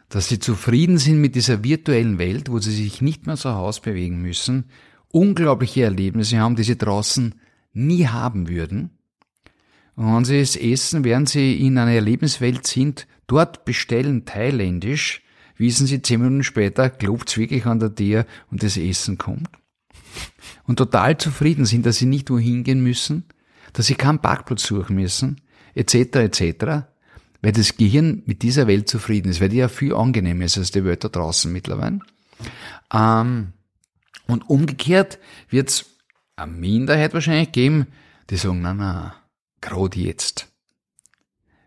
Dass 0.09 0.27
sie 0.27 0.39
zufrieden 0.39 0.97
sind 0.97 1.21
mit 1.21 1.35
dieser 1.35 1.63
virtuellen 1.63 2.19
Welt, 2.19 2.49
wo 2.49 2.59
sie 2.59 2.71
sich 2.71 3.01
nicht 3.01 3.25
mehr 3.25 3.37
zu 3.37 3.53
Hause 3.53 3.81
bewegen 3.81 4.21
müssen, 4.21 4.65
unglaubliche 5.09 5.83
Erlebnisse 5.83 6.39
haben, 6.39 6.55
die 6.55 6.63
sie 6.63 6.77
draußen 6.77 7.35
nie 7.73 8.07
haben 8.07 8.49
würden. 8.49 8.91
Und 9.95 10.15
wenn 10.15 10.25
sie 10.25 10.39
es 10.39 10.55
essen, 10.55 11.03
während 11.03 11.29
sie 11.29 11.55
in 11.59 11.77
einer 11.77 11.91
Erlebniswelt 11.91 12.65
sind, 12.65 13.07
dort 13.27 13.65
bestellen 13.65 14.25
thailändisch, 14.25 15.21
wissen 15.57 15.87
sie 15.87 16.01
zehn 16.01 16.19
Minuten 16.19 16.43
später, 16.43 16.89
klopft's 16.89 17.37
wirklich 17.37 17.65
an 17.65 17.79
der 17.79 17.93
Tür 17.93 18.25
und 18.51 18.63
das 18.63 18.77
Essen 18.77 19.17
kommt. 19.17 19.49
Und 20.65 20.77
total 20.77 21.17
zufrieden 21.17 21.65
sind, 21.65 21.85
dass 21.85 21.97
sie 21.97 22.05
nicht 22.05 22.29
wohin 22.29 22.63
gehen 22.63 22.81
müssen, 22.81 23.25
dass 23.73 23.87
sie 23.87 23.95
keinen 23.95 24.19
Parkplatz 24.19 24.63
suchen 24.63 24.95
müssen, 24.95 25.41
etc., 25.75 26.15
etc., 26.15 26.85
weil 27.41 27.51
das 27.51 27.75
Gehirn 27.75 28.23
mit 28.25 28.41
dieser 28.41 28.67
Welt 28.67 28.87
zufrieden 28.87 29.29
ist, 29.29 29.41
weil 29.41 29.49
die 29.49 29.57
ja 29.57 29.67
viel 29.67 29.93
angenehmer 29.93 30.45
ist 30.45 30.57
als 30.57 30.71
die 30.71 30.85
Welt 30.85 31.03
da 31.03 31.09
draußen 31.09 31.51
mittlerweile. 31.51 31.99
Ähm, 32.93 33.53
und 34.27 34.49
umgekehrt 34.49 35.19
wird 35.49 35.69
es 35.69 35.85
eine 36.35 36.51
Minderheit 36.51 37.13
wahrscheinlich 37.13 37.51
geben, 37.51 37.87
die 38.29 38.37
sagen, 38.37 38.61
na, 38.61 38.73
na, 38.73 39.15
gerade 39.59 39.99
jetzt. 39.99 40.47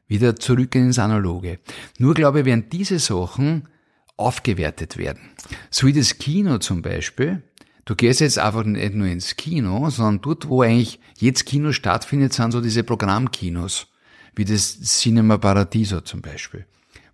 Wieder 0.09 0.37
zurück 0.37 0.75
ins 0.75 0.99
Analoge. 0.99 1.59
Nur 1.99 2.15
glaube 2.15 2.41
ich, 2.41 2.47
werden 2.47 2.71
diese 2.71 2.99
Sachen 2.99 3.69
aufgewertet 4.17 4.97
werden. 4.97 5.31
So 5.71 5.87
wie 5.87 5.93
das 5.93 6.19
Kino 6.19 6.59
zum 6.59 6.81
Beispiel. 6.83 7.43
Du 7.85 7.95
gehst 7.95 8.21
jetzt 8.21 8.39
einfach 8.39 8.65
nicht 8.65 8.95
nur 8.95 9.07
ins 9.07 9.37
Kino, 9.37 9.91
sondern 9.91 10.23
dort, 10.23 10.49
wo 10.49 10.63
eigentlich 10.63 11.01
jetzt 11.19 11.47
Kino 11.47 11.73
stattfindet, 11.73 12.33
sind 12.33 12.53
so 12.53 12.61
diese 12.61 12.83
Programmkinos. 12.83 13.89
Wie 14.37 14.45
das 14.45 14.81
Cinema 14.81 15.39
Paradiso 15.39 16.01
zum 16.03 16.21
Beispiel. 16.23 16.67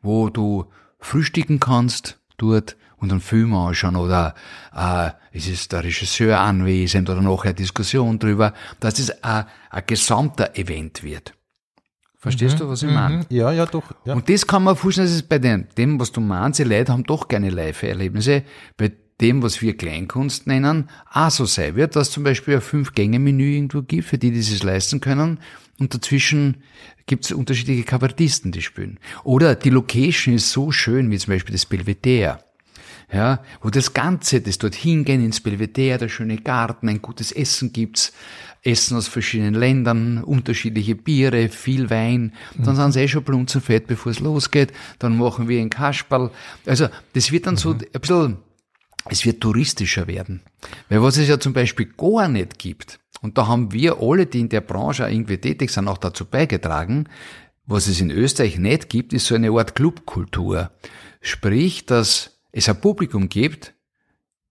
Wo 0.03 0.29
du 0.29 0.67
frühstücken 0.99 1.61
kannst 1.61 2.19
dort 2.37 2.77
und 2.99 3.11
einen 3.11 3.21
Film 3.21 3.55
anschauen 3.55 3.97
oder 3.97 4.35
äh, 4.75 5.11
es 5.33 5.49
ist 5.49 5.73
der 5.73 5.85
Regisseur 5.85 6.39
anwesend 6.39 7.09
oder 7.09 7.23
nachher 7.23 7.47
eine 7.47 7.55
Diskussion 7.55 8.19
drüber, 8.19 8.53
dass 8.81 8.99
es 8.99 9.23
ein, 9.23 9.47
ein 9.71 9.83
gesamter 9.87 10.57
Event 10.57 11.03
wird. 11.03 11.35
Verstehst 12.23 12.61
du, 12.61 12.69
was 12.69 12.85
ich 12.85 12.91
meine? 12.91 13.17
Mhm. 13.17 13.27
Ja, 13.31 13.51
ja, 13.51 13.67
doch. 13.67 13.83
Ja. 14.05 14.15
Und 14.15 14.29
das 14.29 14.47
kann 14.47 14.63
man 14.63 14.77
vorstellen, 14.77 15.09
das 15.09 15.17
ist 15.17 15.29
bei 15.29 15.41
dem, 15.41 15.67
dem, 15.77 15.99
was 15.99 16.13
du 16.13 16.21
meinst, 16.21 16.61
die 16.61 16.65
Leute 16.65 16.93
haben 16.93 17.03
doch 17.03 17.27
gerne 17.27 17.51
Live-Erlebnisse. 17.51 18.45
Bei 18.77 18.93
dem, 19.21 19.43
was 19.43 19.61
wir 19.61 19.77
Kleinkunst 19.77 20.47
nennen, 20.47 20.89
auch 21.13 21.31
so 21.31 21.47
sein 21.47 21.75
wird, 21.75 21.97
dass 21.97 22.13
zum 22.13 22.23
Beispiel 22.23 22.55
ein 22.55 22.61
Fünf-Gänge-Menü 22.61 23.57
irgendwo 23.57 23.83
gibt, 23.83 24.05
für 24.05 24.19
die, 24.19 24.31
die 24.31 24.43
sich 24.43 24.63
leisten 24.63 25.01
können. 25.01 25.41
Und 25.79 25.95
dazwischen 25.95 26.63
gibt 27.07 27.25
es 27.25 27.33
unterschiedliche 27.33 27.85
Kabarettisten, 27.85 28.53
die 28.53 28.63
spielen. 28.63 28.99
Oder 29.25 29.55
die 29.55 29.71
Location 29.71 30.35
ist 30.35 30.53
so 30.53 30.71
schön, 30.71 31.11
wie 31.11 31.19
zum 31.19 31.35
Beispiel 31.35 31.55
das 31.55 31.67
Belvedere 31.67 32.39
ja, 33.13 33.41
wo 33.61 33.69
das 33.69 33.93
Ganze, 33.93 34.41
das 34.41 34.59
dort 34.59 34.75
hingehen 34.75 35.23
ins 35.23 35.41
Belvedere, 35.41 35.99
der 35.99 36.09
schöne 36.09 36.39
Garten, 36.39 36.89
ein 36.89 37.03
gutes 37.03 37.31
Essen 37.31 37.73
gibt's, 37.73 38.13
Essen 38.63 38.97
aus 38.97 39.09
verschiedenen 39.09 39.55
Ländern, 39.55 40.23
unterschiedliche 40.23 40.95
Biere, 40.95 41.49
viel 41.49 41.91
Wein, 41.91 42.33
dann 42.57 42.75
mhm. 42.75 42.81
sind 42.81 42.93
sie 42.93 43.01
eh 43.01 43.09
schon 43.09 43.25
blunzenfett, 43.25 43.87
bevor 43.87 44.13
es 44.13 44.21
losgeht, 44.21 44.73
dann 44.99 45.19
machen 45.19 45.49
wir 45.49 45.61
ein 45.61 45.69
Kasperl. 45.69 46.31
Also, 46.65 46.89
das 47.13 47.33
wird 47.33 47.47
dann 47.47 47.55
mhm. 47.55 47.59
so 47.59 47.73
ein 47.73 48.01
bisschen, 48.01 48.37
es 49.09 49.25
wird 49.25 49.41
touristischer 49.41 50.07
werden. 50.07 50.43
Weil 50.89 51.03
was 51.03 51.17
es 51.17 51.29
ja 51.29 51.39
zum 51.39 51.53
Beispiel 51.53 51.87
gar 51.97 52.29
nicht 52.29 52.59
gibt, 52.59 53.01
und 53.21 53.39
da 53.39 53.47
haben 53.47 53.73
wir 53.73 53.99
alle, 54.01 54.27
die 54.27 54.41
in 54.41 54.49
der 54.49 54.61
Branche 54.61 55.09
irgendwie 55.09 55.39
tätig 55.39 55.71
sind, 55.71 55.89
auch 55.89 55.99
dazu 55.99 56.25
beigetragen, 56.25 57.09
was 57.67 57.87
es 57.87 58.01
in 58.01 58.11
Österreich 58.11 58.59
nicht 58.59 58.89
gibt, 58.89 59.13
ist 59.13 59.27
so 59.27 59.35
eine 59.35 59.51
Art 59.51 59.77
Clubkultur. 59.77 60.71
Sprich, 61.21 61.87
dass 61.87 62.41
es 62.51 62.69
ein 62.69 62.81
Publikum 62.81 63.29
gibt, 63.29 63.75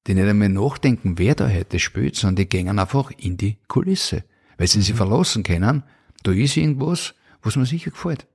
die 0.08 0.14
nicht 0.14 0.28
einmal 0.28 0.50
nachdenken, 0.50 1.18
wer 1.18 1.36
da 1.36 1.50
heute 1.50 1.80
spielt, 1.80 2.16
sondern 2.16 2.38
die 2.38 2.50
gehen 2.50 2.80
einfach 2.80 3.12
in 3.18 3.38
die 3.38 3.58
Kulisse. 3.68 4.24
Weil 4.58 4.68
sie 4.68 4.80
mhm. 4.80 4.96
verlassen 4.96 5.44
können, 5.44 5.84
da 6.24 6.32
ist 6.32 6.58
irgendwas, 6.58 7.14
was 7.42 7.56
mir 7.58 7.66
sicher 7.66 7.92
gefällt. 7.92 8.26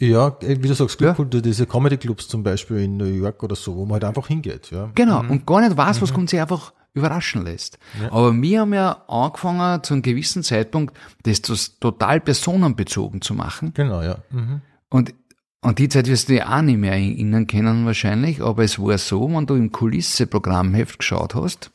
Ja, 0.00 0.34
wie 0.40 0.56
du 0.56 0.74
sagst, 0.74 0.98
ja. 1.00 1.12
diese 1.12 1.66
Comedy-Clubs 1.66 2.26
zum 2.26 2.42
Beispiel 2.42 2.78
in 2.78 2.96
New 2.96 3.04
York 3.04 3.42
oder 3.42 3.54
so, 3.54 3.76
wo 3.76 3.84
man 3.84 3.94
halt 3.94 4.04
einfach 4.04 4.28
hingeht. 4.28 4.70
Ja. 4.70 4.90
Genau, 4.94 5.22
mhm. 5.22 5.30
und 5.30 5.46
gar 5.46 5.60
nicht 5.60 5.76
weiß, 5.76 6.00
was 6.00 6.10
mhm. 6.10 6.14
kommt 6.14 6.30
sich 6.30 6.40
einfach 6.40 6.72
überraschen 6.94 7.44
lässt. 7.44 7.78
Ja. 8.00 8.10
Aber 8.10 8.34
wir 8.34 8.60
haben 8.60 8.72
ja 8.72 9.04
angefangen, 9.08 9.82
zu 9.84 9.94
einem 9.94 10.02
gewissen 10.02 10.42
Zeitpunkt, 10.42 10.96
das 11.22 11.78
total 11.78 12.20
personenbezogen 12.20 13.20
zu 13.20 13.34
machen. 13.34 13.72
Genau, 13.74 14.02
ja. 14.02 14.16
Mhm. 14.30 14.62
Und 14.88 15.14
und 15.62 15.78
die 15.78 15.90
Zeit 15.90 16.06
wirst 16.06 16.30
du 16.30 16.36
ja 16.36 16.56
auch 16.56 16.62
nicht 16.62 16.78
mehr 16.78 16.92
erinnern 16.92 17.46
können 17.46 17.84
wahrscheinlich, 17.84 18.40
aber 18.40 18.64
es 18.64 18.78
war 18.78 18.96
so, 18.96 19.30
wenn 19.30 19.46
du 19.46 19.56
im 19.56 19.70
Kulisse-Programmheft 19.70 21.00
geschaut 21.00 21.34
hast, 21.34 21.70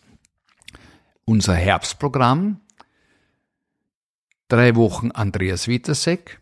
unser 1.23 1.53
Herbstprogramm, 1.53 2.61
drei 4.47 4.75
Wochen 4.75 5.11
Andreas 5.11 5.67
Wittersek, 5.67 6.41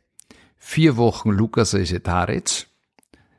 vier 0.63 0.95
Wochen 0.95 1.29
Lukas 1.29 1.75
Resetaritz, 1.75 2.67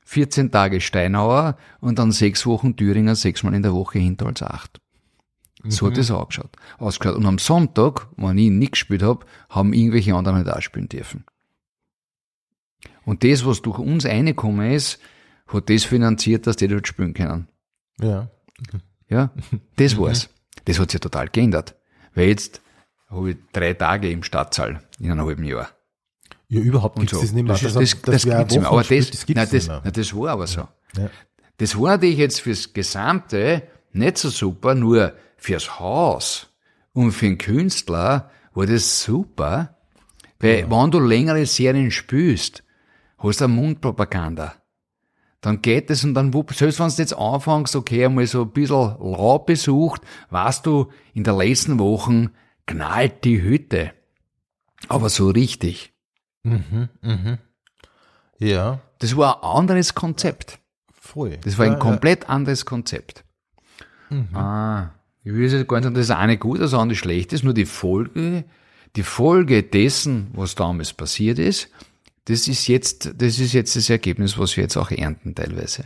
14 0.04 0.52
Tage 0.52 0.82
Steinauer 0.82 1.56
und 1.80 1.98
dann 1.98 2.12
sechs 2.12 2.44
Wochen 2.44 2.76
Thüringer, 2.76 3.16
sechsmal 3.16 3.54
in 3.54 3.62
der 3.62 3.72
Woche 3.72 3.98
hinter 3.98 4.26
als 4.26 4.42
acht. 4.42 4.80
So 5.66 5.86
mhm. 5.86 5.90
hat 5.90 5.98
das 5.98 6.10
ausgeschaut. 6.10 6.50
ausgeschaut. 6.78 7.16
Und 7.16 7.24
am 7.24 7.38
Sonntag, 7.38 8.06
wenn 8.16 8.36
ich 8.36 8.50
nicht 8.50 8.72
gespielt 8.72 9.02
habe, 9.02 9.24
haben 9.48 9.72
irgendwelche 9.72 10.14
anderen 10.14 10.36
halt 10.36 10.50
auch 10.50 10.60
spielen 10.60 10.88
dürfen. 10.88 11.24
Und 13.06 13.24
das, 13.24 13.46
was 13.46 13.62
durch 13.62 13.78
uns 13.78 14.04
reingekommen 14.04 14.70
ist, 14.70 15.00
hat 15.46 15.70
das 15.70 15.84
finanziert, 15.84 16.46
dass 16.46 16.56
die 16.56 16.68
dort 16.68 16.86
spielen 16.86 17.14
können. 17.14 17.48
Ja. 18.00 18.28
Ja, 19.08 19.30
das 19.76 19.96
war's. 19.96 20.28
Das 20.66 20.78
hat 20.78 20.90
sich 20.90 21.00
total 21.00 21.28
geändert. 21.28 21.74
Weil 22.14 22.28
jetzt 22.28 22.60
habe 23.08 23.30
ich 23.30 23.36
drei 23.52 23.72
Tage 23.72 24.10
im 24.10 24.22
Stadtsaal 24.22 24.82
in 25.00 25.10
einem 25.10 25.26
halben 25.26 25.44
Jahr. 25.44 25.73
Ja, 26.48 26.60
überhaupt 26.60 26.96
gibt's 26.96 27.12
so. 27.12 27.20
das 27.20 27.32
nicht 27.32 27.44
mehr. 27.44 27.54
Das, 27.54 27.62
das, 27.62 27.74
das, 27.74 28.02
das, 28.02 28.22
das 28.22 28.38
gibt's. 28.38 28.58
Aber 28.58 28.82
das, 28.82 29.10
das, 29.10 29.28
nein, 29.28 29.48
das, 29.50 29.66
nein, 29.66 29.92
das 29.92 30.14
war 30.14 30.30
aber 30.30 30.46
so. 30.46 30.68
Ja. 30.96 31.10
Das 31.56 31.78
war 31.78 31.90
natürlich 31.90 32.18
jetzt 32.18 32.40
fürs 32.40 32.72
Gesamte 32.72 33.62
nicht 33.92 34.18
so 34.18 34.28
super, 34.28 34.74
nur 34.74 35.14
fürs 35.36 35.78
Haus 35.78 36.48
und 36.92 37.12
für 37.12 37.26
den 37.26 37.38
Künstler 37.38 38.30
war 38.54 38.66
das 38.66 39.02
super, 39.02 39.76
weil 40.38 40.60
ja. 40.60 40.70
wenn 40.70 40.90
du 40.90 41.00
längere 41.00 41.46
Serien 41.46 41.90
spielst, 41.90 42.62
hast 43.18 43.40
du 43.40 43.44
eine 43.44 43.54
Mundpropaganda. 43.54 44.54
Dann 45.40 45.60
geht 45.60 45.90
es 45.90 46.04
und 46.04 46.14
dann, 46.14 46.32
selbst 46.52 46.80
wenn 46.80 46.88
du 46.88 46.94
jetzt 46.96 47.12
anfängst, 47.16 47.76
okay, 47.76 48.06
einmal 48.06 48.26
so 48.26 48.42
ein 48.42 48.50
bisschen 48.50 48.96
lau 48.98 49.38
besucht, 49.40 50.02
weißt 50.30 50.64
du, 50.64 50.90
in 51.12 51.24
der 51.24 51.36
letzten 51.36 51.78
Woche 51.78 52.30
knallt 52.66 53.24
die 53.24 53.42
Hütte. 53.42 53.92
Aber 54.88 55.08
so 55.08 55.28
richtig. 55.28 55.93
Mhm, 56.44 56.88
mhm. 57.02 57.38
Ja. 58.38 58.80
Das 58.98 59.16
war 59.16 59.42
ein 59.42 59.58
anderes 59.58 59.94
Konzept. 59.94 60.58
Voll. 60.92 61.38
Das 61.42 61.58
war 61.58 61.66
ein 61.66 61.72
ja, 61.72 61.78
komplett 61.78 62.24
ja. 62.24 62.28
anderes 62.28 62.64
Konzept. 62.64 63.24
Mhm. 64.10 64.28
Ah, 64.34 64.94
ich 65.24 65.32
will 65.32 65.50
jetzt 65.50 65.68
gar 65.68 65.78
nicht 65.78 65.84
sagen, 65.84 65.94
das 65.94 66.10
eine 66.10 66.38
gut, 66.38 66.60
das 66.60 66.74
andere 66.74 66.96
schlecht 66.96 67.32
ist, 67.32 67.44
nur 67.44 67.54
die 67.54 67.66
Folge, 67.66 68.44
die 68.96 69.02
Folge 69.02 69.62
dessen, 69.62 70.28
was 70.34 70.54
damals 70.54 70.92
passiert 70.92 71.38
ist, 71.38 71.68
das 72.26 72.48
ist 72.48 72.68
jetzt, 72.68 73.12
das 73.16 73.38
ist 73.38 73.52
jetzt 73.52 73.76
das 73.76 73.90
Ergebnis, 73.90 74.38
was 74.38 74.56
wir 74.56 74.62
jetzt 74.64 74.76
auch 74.76 74.90
ernten 74.90 75.34
teilweise. 75.34 75.84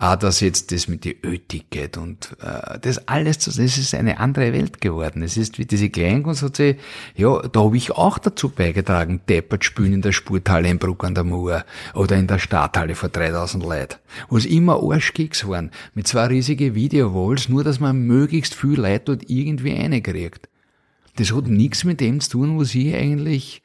Ah, 0.00 0.14
dass 0.14 0.38
jetzt 0.38 0.70
das 0.70 0.86
mit 0.86 1.02
die 1.02 1.16
Ö-Ticket 1.26 1.96
und 1.96 2.36
äh, 2.40 2.78
das 2.78 3.08
alles, 3.08 3.38
das 3.38 3.58
ist 3.58 3.94
eine 3.96 4.20
andere 4.20 4.52
Welt 4.52 4.80
geworden. 4.80 5.24
Es 5.24 5.36
ist 5.36 5.58
wie 5.58 5.64
diese 5.64 5.90
Kleinkunst 5.90 6.42
hat 6.44 6.54
sich, 6.54 6.76
ja, 7.16 7.42
da 7.42 7.64
habe 7.64 7.76
ich 7.76 7.90
auch 7.90 8.18
dazu 8.18 8.48
beigetragen, 8.48 9.22
deppert 9.28 9.64
spielen 9.64 9.94
in 9.94 10.02
der 10.02 10.12
Spurthalle 10.12 10.68
in 10.68 10.78
Bruck 10.78 11.02
an 11.02 11.16
der 11.16 11.24
Mur 11.24 11.64
oder 11.94 12.14
in 12.14 12.28
der 12.28 12.38
Stadthalle 12.38 12.94
vor 12.94 13.08
3000 13.08 13.64
Leuten, 13.64 13.96
wo 14.28 14.36
es 14.36 14.46
immer 14.46 14.80
Arschkicks 14.80 15.48
waren, 15.48 15.72
mit 15.94 16.06
zwei 16.06 16.26
riesige 16.26 16.76
Videowalls, 16.76 17.48
nur 17.48 17.64
dass 17.64 17.80
man 17.80 17.98
möglichst 17.98 18.54
viel 18.54 18.78
Leute 18.78 19.16
dort 19.16 19.28
irgendwie 19.28 19.72
reinkriegt. 19.72 20.48
Das 21.16 21.34
hat 21.34 21.48
nichts 21.48 21.82
mit 21.82 22.00
dem 22.00 22.20
zu 22.20 22.30
tun, 22.30 22.60
was 22.60 22.72
ich 22.72 22.94
eigentlich 22.94 23.62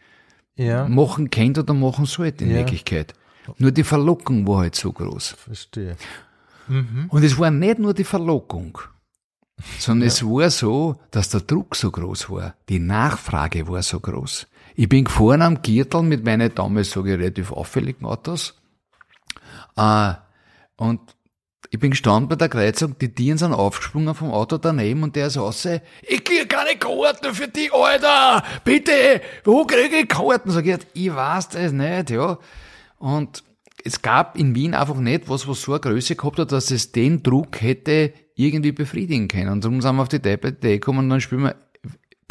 ja. 0.56 0.88
machen 0.88 1.30
kennt 1.30 1.60
oder 1.60 1.76
machen 1.76 2.08
sollte 2.08 2.44
in 2.44 2.50
ja. 2.50 2.56
Wirklichkeit. 2.58 3.14
Nur 3.58 3.72
die 3.72 3.84
Verlockung 3.84 4.48
war 4.48 4.60
halt 4.60 4.76
so 4.76 4.92
groß. 4.92 5.36
Verstehe. 5.38 5.96
Mhm. 6.68 7.06
Und 7.10 7.24
es 7.24 7.38
war 7.38 7.52
nicht 7.52 7.80
nur 7.80 7.94
die 7.94 8.04
Verlockung, 8.04 8.78
sondern 9.80 10.08
ja. 10.08 10.14
es 10.14 10.24
war 10.24 10.50
so, 10.50 10.96
dass 11.12 11.30
der 11.30 11.42
Druck 11.42 11.76
so 11.76 11.92
groß 11.92 12.30
war. 12.30 12.56
Die 12.70 12.80
Nachfrage 12.80 13.68
war 13.68 13.82
so 13.82 14.00
groß. 14.00 14.48
Ich 14.76 14.90
bin 14.90 15.06
gefahren 15.06 15.42
am 15.42 15.62
Gürtel 15.62 16.02
mit 16.04 16.26
meinen 16.26 16.54
damals, 16.54 16.96
ich, 16.96 17.04
relativ 17.04 17.52
auffälligen 17.52 18.06
Autos. 18.06 18.56
Äh, 19.76 20.14
und 20.78 21.00
ich 21.70 21.80
bin 21.80 21.92
gestanden 21.92 22.30
bei 22.30 22.36
der 22.36 22.50
Kreuzung, 22.50 22.96
die 23.00 23.14
Tieren 23.14 23.40
sind 23.40 23.52
aufgesprungen 23.52 24.14
vom 24.14 24.32
Auto 24.32 24.60
daneben 24.60 25.02
und 25.02 25.16
der 25.16 25.28
ist 25.28 25.38
raus, 25.38 25.66
ich 25.66 26.24
krieg 26.24 26.48
keine 26.48 26.78
Karten 26.78 27.34
für 27.34 27.48
die, 27.48 27.72
Alter! 27.72 28.44
Bitte! 28.64 29.22
Wo 29.44 29.66
kriege 29.66 29.98
ich 29.98 30.08
Karten? 30.08 30.52
Sag 30.52 30.68
ich, 30.68 30.78
ich 30.94 31.16
weiß 31.16 31.50
das 31.50 31.72
nicht, 31.72 32.12
ja. 32.12 32.38
Und 33.00 33.44
es 33.84 34.02
gab 34.02 34.38
in 34.38 34.56
Wien 34.56 34.74
einfach 34.74 34.96
nicht 34.98 35.30
was, 35.30 35.48
was 35.48 35.62
so 35.62 35.74
eine 35.74 35.82
Größe 35.82 36.16
gehabt 36.16 36.40
hat, 36.40 36.52
dass 36.52 36.72
es 36.72 36.92
den 36.92 37.22
Druck 37.22 37.62
hätte 37.62 38.14
irgendwie 38.36 38.72
befriedigen 38.72 39.28
können. 39.28 39.50
Und 39.50 39.64
darum 39.64 39.82
sind 39.82 39.96
wir 39.96 40.02
auf 40.02 40.10
die 40.10 40.22
Deppert-Idee 40.22 40.80
gekommen 40.80 41.00
und 41.00 41.10
dann 41.10 41.22
spielen 41.22 41.44
wir 41.44 41.56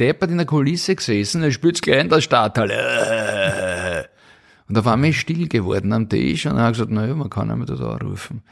Deppert 0.00 0.30
in 0.30 0.38
der 0.38 0.46
Kulisse 0.46 0.96
gesessen, 0.96 1.42
er 1.42 1.52
spielt 1.52 1.80
gleich 1.82 2.00
in 2.00 2.08
der 2.08 2.20
Stadthalle. 2.22 4.08
Und 4.68 4.78
auf 4.78 4.86
einmal 4.86 5.10
ist 5.10 5.16
still 5.16 5.48
geworden 5.48 5.92
am 5.92 6.08
Tisch 6.08 6.46
und 6.46 6.56
er 6.56 6.64
hat 6.64 6.72
gesagt, 6.72 6.90
naja, 6.90 7.14
man 7.14 7.28
kann 7.28 7.50
einmal 7.50 7.66
da 7.66 7.74
anrufen. 7.74 8.42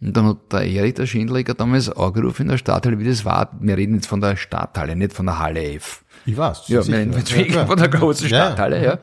Und 0.00 0.16
dann 0.16 0.26
hat 0.26 0.52
der 0.52 0.66
Erich, 0.66 0.94
der 0.94 1.06
Schindler, 1.06 1.42
damals 1.42 1.88
angerufen 1.88 2.42
in 2.42 2.48
der 2.48 2.58
Stadthalle, 2.58 2.98
wie 2.98 3.08
das 3.08 3.24
war. 3.24 3.50
Wir 3.60 3.76
reden 3.78 3.94
jetzt 3.94 4.06
von 4.06 4.20
der 4.20 4.36
Stadthalle, 4.36 4.94
nicht 4.94 5.14
von 5.14 5.26
der 5.26 5.38
Halle 5.38 5.74
F. 5.74 6.04
Ich 6.26 6.36
weiß. 6.36 6.64
Ja, 6.68 6.82
sicher. 6.82 6.98
wir 6.98 7.16
reden 7.16 7.52
Ja, 7.54 7.66
von 7.66 7.78
der 7.78 7.88
großen 7.88 8.28
Ja, 8.28 8.46
Stadthalle, 8.46 8.84
ja. 8.84 8.98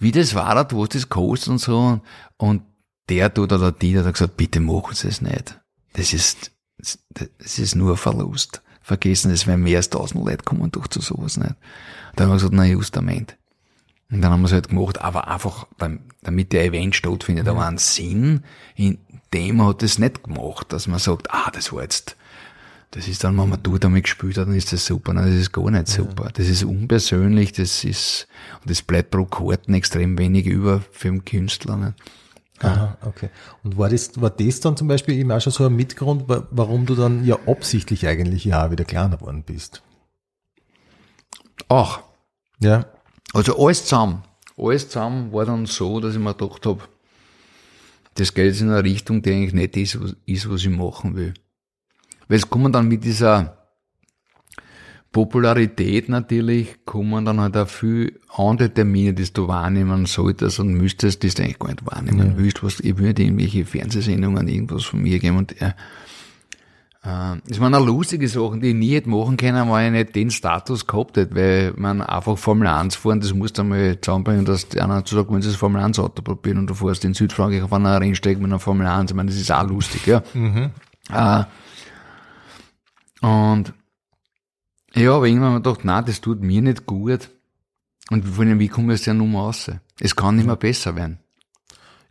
Wie 0.00 0.12
das 0.12 0.34
war, 0.34 0.54
dort, 0.54 0.72
wo 0.72 0.82
es 0.84 0.88
das 0.90 1.08
kostet 1.08 1.50
und 1.50 1.58
so. 1.58 2.00
Und 2.38 2.62
der 3.08 3.32
tut 3.32 3.52
oder 3.52 3.70
die 3.70 3.96
hat 3.98 4.12
gesagt, 4.12 4.36
bitte 4.36 4.58
machen 4.58 4.94
Sie 4.94 5.08
es 5.08 5.20
nicht. 5.20 5.60
Das 5.92 6.12
ist, 6.12 6.52
das 6.78 7.58
ist 7.58 7.76
nur 7.76 7.92
ein 7.92 7.96
Verlust. 7.96 8.62
Vergessen, 8.80 9.30
es 9.30 9.46
werden 9.46 9.62
mehr 9.62 9.76
als 9.76 9.90
tausend 9.90 10.24
Leute 10.24 10.42
kommen 10.42 10.72
durch 10.72 10.88
zu 10.88 11.00
sowas 11.00 11.36
nicht. 11.36 11.54
Da 12.16 12.24
haben 12.24 12.30
wir 12.30 12.34
gesagt, 12.34 12.54
na 12.54 12.64
justament. 12.64 13.36
Und 14.10 14.22
dann 14.22 14.32
haben 14.32 14.40
wir 14.40 14.46
es 14.46 14.52
halt 14.52 14.68
gemacht, 14.68 15.00
aber 15.00 15.28
einfach, 15.28 15.66
damit 16.22 16.52
der 16.52 16.64
Event 16.64 16.96
stattfindet, 16.96 17.46
aber 17.46 17.66
einen 17.66 17.78
Sinn, 17.78 18.42
in 18.74 18.98
dem 19.32 19.64
hat 19.64 19.82
es 19.82 19.98
nicht 19.98 20.24
gemacht, 20.24 20.72
dass 20.72 20.88
man 20.88 20.98
sagt, 20.98 21.30
ah, 21.30 21.50
das 21.52 21.72
war 21.72 21.82
jetzt, 21.82 22.16
das 22.92 23.06
ist 23.06 23.22
dann, 23.22 23.38
wenn 23.38 23.48
man 23.48 23.62
du 23.62 23.78
damit 23.78 24.04
gespielt 24.04 24.36
hat, 24.36 24.48
dann 24.48 24.54
ist 24.54 24.72
das 24.72 24.84
super. 24.84 25.12
Nein, 25.12 25.26
das 25.26 25.36
ist 25.36 25.52
gar 25.52 25.70
nicht 25.70 25.86
super. 25.88 26.30
Das 26.34 26.48
ist 26.48 26.64
unpersönlich, 26.64 27.52
das 27.52 27.84
ist, 27.84 28.26
und 28.62 28.70
das 28.70 28.82
bleibt 28.82 29.10
pro 29.12 29.24
Karten 29.26 29.74
extrem 29.74 30.18
wenig 30.18 30.46
über 30.46 30.80
für 30.90 31.08
den 31.08 31.24
Künstler. 31.24 31.76
Nicht? 31.76 31.94
Aha, 32.62 32.98
okay. 33.06 33.30
Und 33.62 33.78
war 33.78 33.88
das, 33.88 34.20
war 34.20 34.30
das 34.30 34.60
dann 34.60 34.76
zum 34.76 34.88
Beispiel 34.88 35.14
eben 35.14 35.30
auch 35.30 35.40
schon 35.40 35.52
so 35.52 35.64
ein 35.66 35.74
Mitgrund, 35.76 36.28
wa- 36.28 36.46
warum 36.50 36.84
du 36.84 36.94
dann 36.94 37.24
ja 37.24 37.38
absichtlich 37.46 38.06
eigentlich 38.06 38.44
ja 38.44 38.70
wieder 38.70 38.84
kleiner 38.84 39.16
geworden 39.18 39.44
bist? 39.44 39.82
Ach, 41.68 42.00
Ja. 42.60 42.86
Also 43.32 43.56
alles 43.64 43.84
zusammen. 43.84 44.24
Alles 44.58 44.88
zusammen 44.88 45.32
war 45.32 45.46
dann 45.46 45.66
so, 45.66 46.00
dass 46.00 46.14
ich 46.14 46.20
mir 46.20 46.34
gedacht 46.34 46.66
habe, 46.66 46.80
das 48.14 48.34
geht 48.34 48.46
jetzt 48.46 48.60
in 48.60 48.68
eine 48.70 48.82
Richtung, 48.82 49.22
die 49.22 49.30
eigentlich 49.32 49.54
nicht 49.54 49.76
ist, 49.76 50.02
was, 50.02 50.16
ist, 50.26 50.50
was 50.50 50.62
ich 50.62 50.68
machen 50.68 51.14
will. 51.14 51.32
Weil 52.30 52.36
es 52.36 52.48
kommen 52.48 52.72
dann 52.72 52.86
mit 52.86 53.02
dieser 53.02 53.56
Popularität 55.10 56.08
natürlich, 56.08 56.84
kommen 56.84 57.24
dann 57.24 57.40
halt 57.40 57.56
auch 57.56 57.68
viel 57.68 58.20
andere 58.36 58.72
Termine, 58.72 59.14
die 59.14 59.32
du 59.32 59.48
wahrnehmen 59.48 60.06
solltest 60.06 60.60
und 60.60 60.72
müsstest, 60.74 61.24
die 61.24 61.28
du 61.28 61.42
eigentlich 61.42 61.58
gar 61.58 61.70
nicht 61.70 61.84
wahrnehmen 61.84 62.34
willst. 62.36 62.62
Was, 62.62 62.78
ich 62.78 62.96
würde 62.98 63.24
irgendwelche 63.24 63.64
Fernsehsendungen, 63.64 64.46
irgendwas 64.46 64.84
von 64.84 65.02
mir 65.02 65.18
geben 65.18 65.38
und 65.38 65.60
äh, 65.60 65.72
äh, 67.02 67.40
Es 67.48 67.58
waren 67.58 67.74
auch 67.74 67.84
lustige 67.84 68.28
Sachen, 68.28 68.60
die 68.60 68.68
ich 68.68 68.76
nie 68.76 68.94
hätte 68.94 69.10
machen 69.10 69.36
können, 69.36 69.68
weil 69.68 69.86
ich 69.86 69.92
nicht 69.92 70.14
den 70.14 70.30
Status 70.30 70.86
gehabt 70.86 71.16
hätte, 71.16 71.34
weil 71.34 71.72
man 71.74 72.00
einfach 72.00 72.38
Formel 72.38 72.68
1 72.68 72.94
fahren, 72.94 73.18
das 73.18 73.34
musst 73.34 73.58
du 73.58 73.62
einmal 73.62 74.00
zusammenbringen, 74.00 74.44
dass 74.44 74.70
einer 74.76 75.04
zu 75.04 75.16
sagen, 75.16 75.34
wenn 75.34 75.42
sie 75.42 75.48
das 75.48 75.56
Formel 75.56 75.82
1 75.82 75.98
Auto 75.98 76.22
probieren 76.22 76.58
und 76.58 76.70
du 76.70 76.74
fährst 76.74 77.04
in 77.04 77.14
Südfrankreich 77.14 77.62
auf 77.64 77.72
einer 77.72 78.00
Rennstrecke 78.00 78.38
mit 78.40 78.50
einer 78.50 78.60
Formel 78.60 78.86
1, 78.86 79.10
ich 79.10 79.16
meine, 79.16 79.30
das 79.30 79.40
ist 79.40 79.50
auch 79.50 79.66
lustig, 79.66 80.06
ja. 80.06 80.22
Äh, 81.12 81.44
und 83.20 83.74
ja, 84.94 85.14
aber 85.14 85.26
irgendwann 85.26 85.50
habe 85.50 85.58
ich 85.58 85.64
gedacht, 85.64 85.84
nein, 85.84 86.04
das 86.04 86.20
tut 86.20 86.40
mir 86.40 86.62
nicht 86.62 86.86
gut. 86.86 87.30
Und 88.10 88.24
vor 88.24 88.44
allem, 88.44 88.58
wie 88.58 88.68
komme 88.68 88.92
ich 88.92 89.00
aus 89.00 89.04
der 89.04 89.14
Nummer 89.14 89.40
raus? 89.40 89.70
Es 90.00 90.16
kann 90.16 90.36
nicht 90.36 90.46
mehr 90.46 90.56
besser 90.56 90.96
werden. 90.96 91.20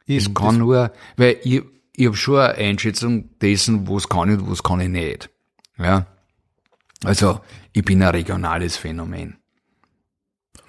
Es 0.07 0.25
Eben, 0.25 0.33
kann 0.33 0.57
nur, 0.57 0.91
weil 1.17 1.37
ich, 1.43 1.61
ich 1.93 2.05
habe 2.05 2.15
schon 2.15 2.39
eine 2.39 2.55
Einschätzung 2.55 3.37
dessen, 3.39 3.87
was 3.87 4.07
kann 4.07 4.29
ich 4.29 4.39
und 4.39 4.49
was 4.49 4.63
kann 4.63 4.79
ich 4.79 4.89
nicht. 4.89 5.29
Ja. 5.77 6.07
Also, 7.03 7.41
ich 7.73 7.83
bin 7.83 8.01
ein 8.01 8.09
regionales 8.09 8.77
Phänomen. 8.77 9.37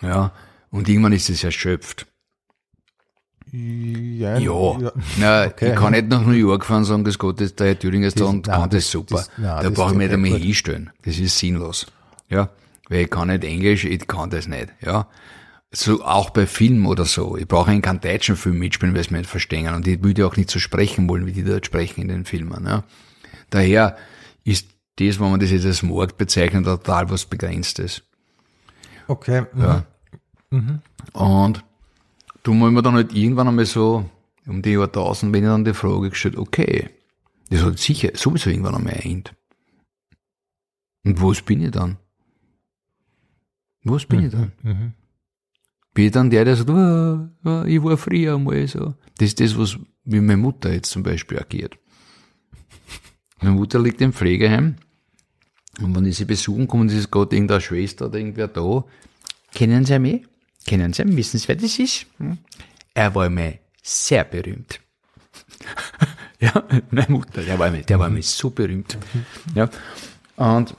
Ja. 0.00 0.32
Und 0.70 0.88
irgendwann 0.88 1.12
ist 1.12 1.30
es 1.30 1.44
erschöpft. 1.44 2.06
Ja, 3.52 4.38
Ja. 4.38 4.92
Na, 5.18 5.44
Okay. 5.46 5.70
ich 5.70 5.76
kann 5.76 5.92
nicht 5.92 6.08
nach 6.08 6.22
New 6.24 6.32
York 6.32 6.64
fahren 6.64 6.78
und 6.78 6.84
sagen, 6.84 7.04
das 7.04 7.18
Gott 7.18 7.40
ist 7.40 7.58
der 7.58 7.68
Herr 7.68 7.78
Thüringen 7.78 8.04
ist 8.04 8.20
da 8.20 8.26
und 8.26 8.46
nein, 8.46 8.60
kann 8.60 8.70
das, 8.70 8.84
das- 8.84 8.90
super. 8.90 9.16
das- 9.16 9.30
nein, 9.36 9.62
da 9.64 9.70
brauche 9.70 9.92
ich 9.92 9.98
mich 9.98 10.10
nicht 10.10 10.18
nicht. 10.20 10.44
hinstellen. 10.44 10.90
Das 11.02 11.18
ist 11.18 11.36
sinnlos. 11.38 11.86
Ja. 12.28 12.50
Weil 12.88 13.02
ich 13.02 13.10
kann 13.10 13.28
nicht 13.28 13.44
Englisch, 13.44 13.84
ich 13.84 14.06
kann 14.06 14.30
das 14.30 14.46
nicht. 14.48 14.68
Ja. 14.82 15.08
So 15.72 16.04
auch 16.04 16.30
bei 16.30 16.46
Film 16.46 16.86
oder 16.86 17.04
so. 17.04 17.36
Ich 17.36 17.46
brauche 17.46 17.70
einen 17.70 17.82
keinen 17.82 18.00
deutschen 18.00 18.34
Film 18.36 18.58
mitspielen, 18.58 18.94
weil 18.94 19.04
sie 19.04 19.10
mich 19.12 19.20
nicht 19.22 19.30
verstehen. 19.30 19.72
Und 19.74 19.86
ich 19.86 20.02
würde 20.02 20.26
auch 20.26 20.36
nicht 20.36 20.50
so 20.50 20.58
sprechen 20.58 21.08
wollen, 21.08 21.26
wie 21.26 21.32
die 21.32 21.44
dort 21.44 21.64
sprechen 21.66 22.02
in 22.02 22.08
den 22.08 22.24
Filmen. 22.24 22.66
Ja. 22.66 22.82
Daher 23.50 23.96
ist 24.44 24.66
das, 24.96 25.20
wenn 25.20 25.30
man 25.30 25.38
das 25.40 25.50
jetzt 25.50 25.66
als 25.66 25.82
Markt 25.84 26.18
bezeichnet, 26.18 26.64
total 26.64 27.08
was 27.10 27.24
Begrenztes. 27.24 28.02
Okay. 29.08 29.42
mhm. 29.54 29.62
Ja. 29.62 29.84
Und 31.12 31.64
du 32.42 32.54
muss 32.54 32.72
mir 32.72 32.82
dann 32.82 32.94
halt 32.94 33.12
irgendwann 33.12 33.48
einmal 33.48 33.66
so, 33.66 34.08
um 34.46 34.62
die 34.62 34.70
Jahrtausend, 34.70 35.32
wenn 35.32 35.44
ich 35.44 35.48
dann 35.48 35.64
die 35.64 35.74
Frage 35.74 36.10
gestellt, 36.10 36.36
okay, 36.36 36.90
das 37.50 37.62
hat 37.62 37.78
sicher 37.78 38.10
sowieso 38.14 38.50
irgendwann 38.50 38.76
einmal 38.76 38.94
ein 38.94 39.10
End. 39.10 39.34
Und 41.04 41.20
was 41.22 41.42
bin 41.42 41.62
ich 41.62 41.70
dann? 41.70 41.98
Was 43.84 44.04
bin 44.04 44.26
ich 44.26 44.32
dann? 44.32 44.52
Mhm. 44.62 44.92
Bin 45.94 46.04
ich 46.04 46.12
dann 46.12 46.30
der, 46.30 46.44
der 46.44 46.56
sagt, 46.56 46.70
"Ah, 46.70 47.30
ah, 47.44 47.64
ich 47.66 47.82
war 47.82 47.96
früher 47.96 48.38
mal 48.38 48.66
so. 48.68 48.94
Das 49.18 49.28
ist 49.28 49.40
das, 49.40 49.58
was 49.58 49.78
wie 50.04 50.20
meine 50.20 50.36
Mutter 50.36 50.72
jetzt 50.72 50.90
zum 50.90 51.02
Beispiel 51.02 51.38
agiert. 51.38 51.78
Meine 53.40 53.54
Mutter 53.54 53.78
liegt 53.78 54.00
im 54.00 54.12
Pflegeheim 54.12 54.76
und 55.80 55.94
wenn 55.96 56.04
ich 56.04 56.16
sie 56.16 56.24
besuchen 56.24 56.66
komme, 56.68 56.82
und 56.82 56.90
es 56.90 56.98
ist 56.98 57.10
gerade 57.10 57.34
irgendeine 57.34 57.60
Schwester 57.60 58.06
oder 58.06 58.18
irgendwer 58.18 58.48
da, 58.48 58.84
kennen 59.54 59.84
Sie 59.84 59.98
mich? 59.98 60.26
Kennen 60.66 60.92
Sie? 60.92 61.04
Wissen 61.16 61.38
Sie, 61.38 61.48
wer 61.48 61.56
das 61.56 61.78
ist? 61.78 62.06
Hm? 62.18 62.38
Er 62.94 63.14
war 63.14 63.28
mir 63.30 63.58
sehr 63.82 64.24
berühmt. 64.24 64.80
ja, 66.40 66.52
meine 66.90 67.06
Mutter, 67.10 67.42
der 67.42 67.58
war 67.58 67.70
mir, 67.70 67.82
der 67.82 67.98
war 67.98 68.08
mir 68.10 68.22
so 68.22 68.50
berühmt. 68.50 68.96
Ja, 69.54 69.68
und 70.36 70.74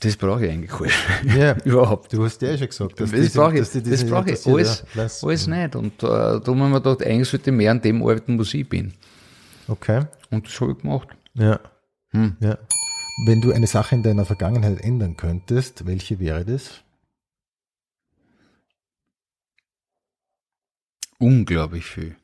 das 0.00 0.16
brauche 0.16 0.46
ich 0.46 0.52
eigentlich 0.52 0.80
nicht. 0.80 1.36
Ja, 1.36 1.56
Überhaupt. 1.64 2.12
Du 2.12 2.24
hast 2.24 2.40
ja 2.42 2.56
schon 2.56 2.68
gesagt, 2.68 3.00
dass 3.00 3.10
Das 3.10 3.20
diese- 3.20 3.38
brauche 3.38 3.54
ich, 3.54 3.60
dass 3.60 3.70
die 3.72 3.82
das 3.82 4.04
brauche 4.06 4.30
ich 4.30 4.46
alles, 4.46 4.84
ja. 4.94 5.02
Alles 5.22 5.46
nicht. 5.46 5.74
Und 5.76 6.02
äh, 6.02 6.06
da 6.06 6.42
haben 6.46 6.58
wir 6.70 6.80
gedacht, 6.80 7.02
eigentlich 7.04 7.28
sollte 7.28 7.50
ich 7.50 7.56
mehr 7.56 7.72
an 7.72 7.80
dem 7.82 8.02
arbeiten, 8.02 8.38
was 8.38 8.54
ich 8.54 8.68
bin. 8.68 8.92
Okay. 9.66 10.04
Und 10.30 10.46
das 10.46 10.60
habe 10.60 10.72
ich 10.72 10.78
gemacht. 10.78 11.08
Ja. 11.34 11.58
Hm. 12.10 12.36
ja. 12.40 12.56
Wenn 13.26 13.40
du 13.40 13.52
eine 13.52 13.66
Sache 13.66 13.96
in 13.96 14.02
deiner 14.02 14.24
Vergangenheit 14.24 14.80
ändern 14.80 15.16
könntest, 15.16 15.84
welche 15.86 16.20
wäre 16.20 16.44
das? 16.44 16.82
Unglaublich 21.18 21.84
viel. 21.84 22.16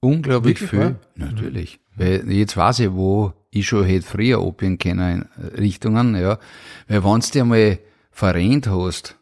Unglaublich 0.00 0.60
Wirklich, 0.60 0.70
viel. 0.70 0.78
wahr? 0.78 0.94
Natürlich. 1.14 1.80
Weil 1.96 2.30
jetzt 2.30 2.56
weiß 2.56 2.80
ich, 2.80 2.92
wo 2.92 3.32
ich 3.50 3.66
schon 3.66 3.84
hätte 3.84 4.06
früher 4.06 4.40
abgehen 4.40 4.78
können 4.78 5.28
in 5.38 5.44
äh, 5.44 5.60
Richtungen, 5.60 6.14
ja. 6.14 6.38
Weil 6.88 7.04
wenn 7.04 7.20
du 7.20 7.26
dir 7.32 7.44
mal 7.44 7.78
verrennt 8.10 8.68
hast 8.68 9.16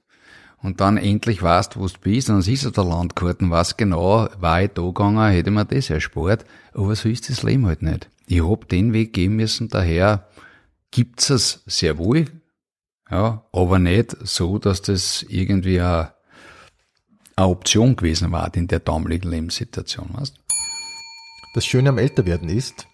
und 0.62 0.80
dann 0.80 0.96
endlich 0.96 1.42
weißt, 1.42 1.78
wo 1.78 1.86
du 1.86 1.94
bist, 2.00 2.28
dann 2.28 2.42
siehst 2.42 2.64
du 2.64 2.70
der 2.70 2.84
Landkarten, 2.84 3.50
was 3.50 3.76
genau, 3.76 4.28
war 4.38 4.62
ich 4.62 4.70
da 4.70 4.82
gegangen, 4.82 5.30
hätte 5.30 5.50
mir 5.50 5.64
das 5.64 5.90
erspart. 5.90 6.44
Aber 6.72 6.94
so 6.96 7.08
ist 7.08 7.30
das 7.30 7.42
Leben 7.42 7.66
halt 7.66 7.82
nicht. 7.82 8.08
Ich 8.26 8.42
hab 8.42 8.68
den 8.68 8.92
Weg 8.92 9.12
gehen 9.12 9.36
müssen, 9.36 9.68
daher 9.68 10.28
gibt's 10.90 11.30
es 11.30 11.62
sehr 11.66 11.98
wohl, 11.98 12.24
ja, 13.10 13.44
aber 13.52 13.78
nicht 13.78 14.16
so, 14.22 14.58
dass 14.58 14.80
das 14.80 15.24
irgendwie 15.28 15.80
eine, 15.80 16.13
eine 17.36 17.48
Option 17.48 17.96
gewesen 17.96 18.32
war 18.32 18.54
in 18.54 18.68
der 18.68 18.80
damaligen 18.80 19.30
Lebenssituation, 19.30 20.10
weißt? 20.12 20.36
Das 21.54 21.66
Schöne 21.66 21.90
am 21.90 21.98
Älterwerden 21.98 22.48
ist, 22.48 22.86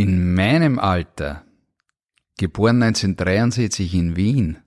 In 0.00 0.32
meinem 0.32 0.78
Alter, 0.78 1.44
geboren 2.38 2.82
1963 2.82 3.92
in 3.92 4.16
Wien, 4.16 4.62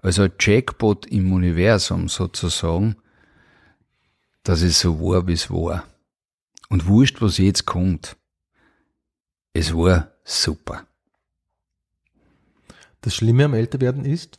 also 0.00 0.26
Jackpot 0.36 1.06
im 1.06 1.32
Universum 1.32 2.08
sozusagen, 2.08 2.96
dass 4.42 4.62
es 4.62 4.80
so 4.80 4.98
war, 4.98 5.28
wie 5.28 5.34
es 5.34 5.48
war. 5.48 5.84
Und 6.70 6.88
wurscht, 6.88 7.22
was 7.22 7.38
jetzt 7.38 7.66
kommt. 7.66 8.16
Es 9.52 9.72
war 9.72 10.10
super. 10.24 10.87
Das 13.08 13.14
Schlimme 13.14 13.46
am 13.46 13.54
Älterwerden 13.54 14.04
ist, 14.04 14.38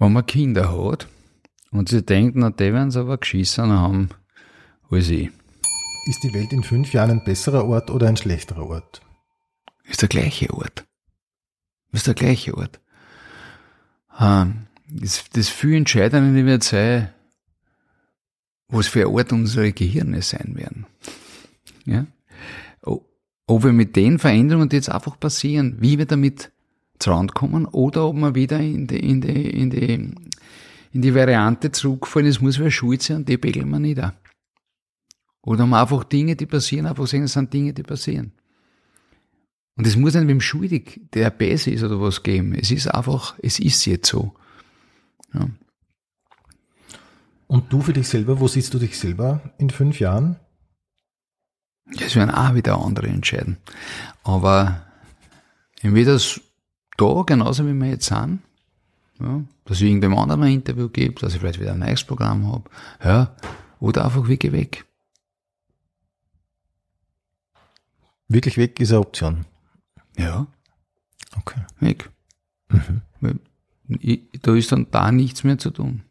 Wenn 0.00 0.12
man 0.12 0.26
Kinder 0.26 0.70
hat 0.70 1.08
und 1.72 1.88
sie 1.88 2.04
denkt, 2.04 2.36
na, 2.36 2.50
die 2.50 2.72
werden 2.72 2.92
sie 2.92 3.00
aber 3.00 3.18
geschissen 3.18 3.72
haben 3.72 4.10
als 4.90 5.08
ich. 5.08 5.28
ist 6.06 6.22
die 6.22 6.32
Welt 6.32 6.52
in 6.52 6.62
fünf 6.62 6.92
Jahren 6.92 7.10
ein 7.10 7.24
besserer 7.24 7.64
Ort 7.64 7.90
oder 7.90 8.06
ein 8.06 8.16
schlechterer 8.16 8.64
Ort? 8.64 9.00
Ist 9.84 10.02
der 10.02 10.08
gleiche 10.08 10.54
Ort. 10.54 10.86
Ist 11.90 12.06
der 12.06 12.14
gleiche 12.14 12.56
Ort. 12.56 12.80
Ähm, 14.20 14.68
Das, 14.88 15.24
das 15.32 15.48
viel 15.48 15.74
Entscheidende 15.74 16.46
wird 16.46 16.62
sein, 16.62 17.12
was 18.68 18.86
für 18.86 19.00
ein 19.00 19.14
Ort 19.14 19.32
unsere 19.32 19.72
Gehirne 19.72 20.22
sein 20.22 20.54
werden. 20.56 20.86
Ja? 21.84 22.06
Ob 22.82 23.64
wir 23.64 23.72
mit 23.72 23.96
den 23.96 24.18
Veränderungen, 24.18 24.68
die 24.68 24.76
jetzt 24.76 24.90
einfach 24.90 25.18
passieren, 25.18 25.76
wie 25.80 25.98
wir 25.98 26.06
damit 26.06 26.50
kommen 27.34 27.64
oder 27.66 28.06
ob 28.06 28.16
wir 28.16 28.34
wieder 28.34 28.60
in 28.60 28.86
die, 28.86 28.98
in 28.98 29.20
die, 29.20 29.50
in 29.50 29.70
die, 29.70 30.14
in 30.92 31.02
die 31.02 31.14
Variante 31.14 31.72
zurückfallen, 31.72 32.28
es 32.28 32.40
muss 32.40 32.58
wer 32.58 32.70
schuld 32.70 33.02
sein 33.02 33.18
und 33.18 33.28
die 33.28 33.38
pegeln 33.38 33.70
wir 33.70 33.78
nieder. 33.78 34.14
Oder 35.42 35.62
haben 35.62 35.74
einfach 35.74 36.04
Dinge, 36.04 36.36
die 36.36 36.46
passieren, 36.46 36.86
einfach 36.86 37.06
sagen, 37.06 37.24
es 37.24 37.32
sind 37.32 37.52
Dinge, 37.54 37.72
die 37.72 37.82
passieren. 37.82 38.32
Und 39.76 39.86
es 39.86 39.96
muss 39.96 40.14
nicht 40.14 40.26
wem 40.26 40.40
schuldig, 40.40 41.00
der 41.14 41.30
besser 41.30 41.70
ist 41.70 41.84
oder 41.84 42.00
was 42.00 42.24
geben. 42.24 42.52
Es 42.52 42.70
ist 42.70 42.88
einfach, 42.88 43.38
es 43.40 43.60
ist 43.60 43.86
jetzt 43.86 44.08
so. 44.08 44.34
Ja. 45.32 45.48
Und 47.48 47.72
du 47.72 47.80
für 47.80 47.94
dich 47.94 48.06
selber, 48.06 48.38
wo 48.40 48.46
siehst 48.46 48.72
du 48.74 48.78
dich 48.78 48.98
selber 48.98 49.40
in 49.58 49.70
fünf 49.70 49.98
Jahren? 49.98 50.36
Das 51.86 52.14
werden 52.14 52.30
auch 52.30 52.54
wieder 52.54 52.78
andere 52.78 53.08
entscheiden. 53.08 53.56
Aber 54.22 54.86
entweder 55.80 56.20
da, 56.98 57.22
genauso 57.26 57.66
wie 57.66 57.72
wir 57.72 57.88
jetzt 57.88 58.06
sind, 58.06 58.40
ja, 59.18 59.42
dass 59.64 59.80
ich 59.80 59.88
irgendeinem 59.88 60.18
anderen 60.18 60.42
ein 60.42 60.52
Interview 60.52 60.88
gebe, 60.88 61.18
dass 61.20 61.34
ich 61.34 61.40
vielleicht 61.40 61.58
wieder 61.58 61.72
ein 61.72 61.78
neues 61.78 62.04
Programm 62.04 62.46
habe, 62.52 62.70
ja, 63.02 63.34
oder 63.80 64.04
einfach 64.04 64.28
wirklich 64.28 64.52
weg. 64.52 64.84
Wirklich 68.28 68.58
weg 68.58 68.78
ist 68.78 68.90
eine 68.90 69.00
Option. 69.00 69.46
Ja. 70.18 70.46
Okay. 71.36 71.60
Weg. 71.80 72.10
Mhm. 72.68 73.40
Ich, 74.00 74.20
da 74.42 74.54
ist 74.54 74.70
dann 74.70 74.90
da 74.90 75.10
nichts 75.10 75.44
mehr 75.44 75.56
zu 75.56 75.70
tun. 75.70 76.02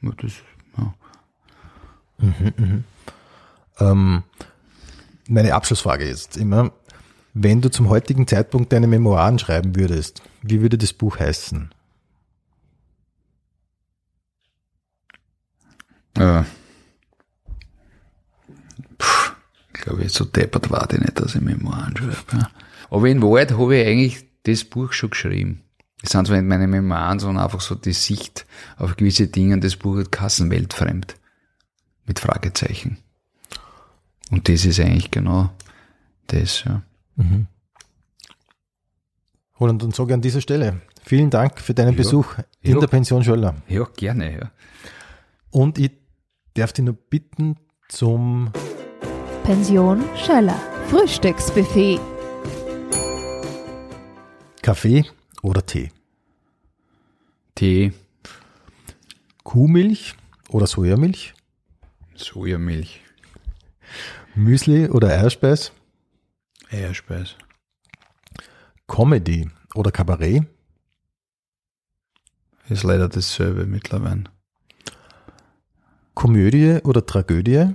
Das, 0.00 0.32
ja. 0.76 0.94
Mhm, 2.18 2.52
mhm. 2.56 2.84
Ähm, 3.80 4.22
meine 5.28 5.54
Abschlussfrage 5.54 6.04
ist 6.04 6.36
immer, 6.36 6.72
wenn 7.34 7.60
du 7.60 7.70
zum 7.70 7.88
heutigen 7.88 8.26
Zeitpunkt 8.26 8.72
deine 8.72 8.86
Memoiren 8.86 9.38
schreiben 9.38 9.76
würdest, 9.76 10.22
wie 10.42 10.60
würde 10.60 10.78
das 10.78 10.92
Buch 10.92 11.18
heißen? 11.18 11.70
Ja. 16.16 16.46
Puh, 18.96 19.30
ich 19.74 19.80
glaube, 19.80 20.08
so 20.08 20.24
deppert 20.24 20.70
war 20.70 20.86
die 20.88 20.98
nicht, 20.98 21.20
dass 21.20 21.34
ich 21.34 21.40
Memoiren 21.40 21.96
schreibe. 21.96 22.16
Ja. 22.32 22.50
Aber 22.90 23.06
in 23.08 23.22
Wahrheit 23.22 23.52
habe 23.52 23.76
ich 23.76 23.86
eigentlich 23.86 24.26
das 24.44 24.64
Buch 24.64 24.92
schon 24.92 25.10
geschrieben. 25.10 25.62
Es 26.02 26.10
sind 26.10 26.26
zwar 26.26 26.36
nicht 26.36 26.48
meine 26.48 26.68
Memoiren, 26.68 27.18
sondern 27.18 27.44
einfach 27.44 27.60
so 27.60 27.74
die 27.74 27.92
Sicht 27.92 28.46
auf 28.76 28.96
gewisse 28.96 29.26
Dinge. 29.26 29.58
Das 29.58 29.76
Buch 29.76 29.98
hat 29.98 30.12
Kassenweltfremd. 30.12 31.16
Mit 32.06 32.20
Fragezeichen. 32.20 32.98
Und 34.30 34.48
das 34.48 34.64
ist 34.64 34.80
eigentlich 34.80 35.10
genau 35.10 35.50
das, 36.28 36.64
ja. 36.64 36.82
Mhm. 37.16 37.46
Roland, 39.60 39.82
und 39.82 39.94
sage 39.94 40.14
an 40.14 40.20
dieser 40.20 40.40
Stelle 40.40 40.80
vielen 41.02 41.30
Dank 41.30 41.60
für 41.60 41.74
deinen 41.74 41.92
ja, 41.92 41.96
Besuch 41.96 42.34
in 42.62 42.74
ja, 42.74 42.80
der 42.80 42.86
Pension 42.86 43.24
Schöller. 43.24 43.56
Ja, 43.66 43.88
gerne, 43.96 44.38
ja. 44.38 44.50
Und 45.50 45.78
ich 45.78 45.92
darf 46.54 46.72
dich 46.72 46.84
nur 46.84 46.94
bitten 46.94 47.56
zum 47.88 48.52
Pension 49.42 50.04
Schöller 50.16 50.58
Frühstücksbuffet. 50.88 51.98
Kaffee 54.62 55.04
oder 55.42 55.64
Tee? 55.64 55.90
Tee. 57.54 57.92
Kuhmilch 59.44 60.14
oder 60.48 60.66
Sojamilch? 60.66 61.34
Sojamilch. 62.14 63.00
Müsli 64.34 64.88
oder 64.88 65.08
Eierspeis? 65.08 65.72
Eierspeis. 66.70 67.36
Comedy 68.86 69.50
oder 69.74 69.90
Kabarett? 69.90 70.44
Ist 72.68 72.82
leider 72.82 73.08
dasselbe 73.08 73.64
mittlerweile. 73.64 74.24
Komödie 76.14 76.80
oder 76.84 77.06
Tragödie? 77.06 77.74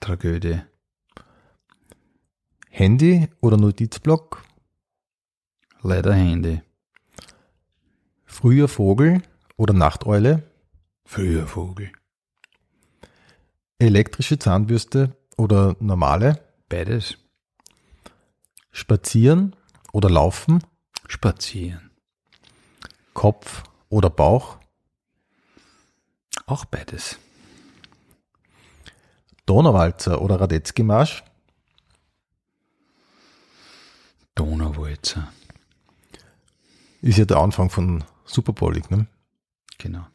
Tragödie. 0.00 0.60
Handy 2.68 3.28
oder 3.40 3.56
Notizblock? 3.56 4.44
Leider 5.82 6.12
Handy. 6.12 6.60
Früher 8.26 8.68
Vogel 8.68 9.22
oder 9.56 9.72
Nachteule? 9.72 10.42
Früher 11.04 11.46
Vogel. 11.46 11.90
Elektrische 13.78 14.38
Zahnbürste 14.38 15.16
oder 15.36 15.76
normale? 15.80 16.42
Beides. 16.68 17.16
Spazieren 18.72 19.54
oder 19.92 20.10
laufen? 20.10 20.62
Spazieren. 21.06 21.90
Kopf 23.14 23.62
oder 23.88 24.10
Bauch? 24.10 24.58
Auch 26.46 26.64
beides. 26.64 27.18
Donauwalzer 29.46 30.20
oder 30.20 30.40
Radetzky-Marsch? 30.40 31.22
Donauwalzer. 34.34 35.32
Ist 37.00 37.18
ja 37.18 37.24
der 37.24 37.38
Anfang 37.38 37.70
von 37.70 38.04
Superbowling, 38.26 38.84
ne? 38.90 39.06
Genau. 39.78 40.06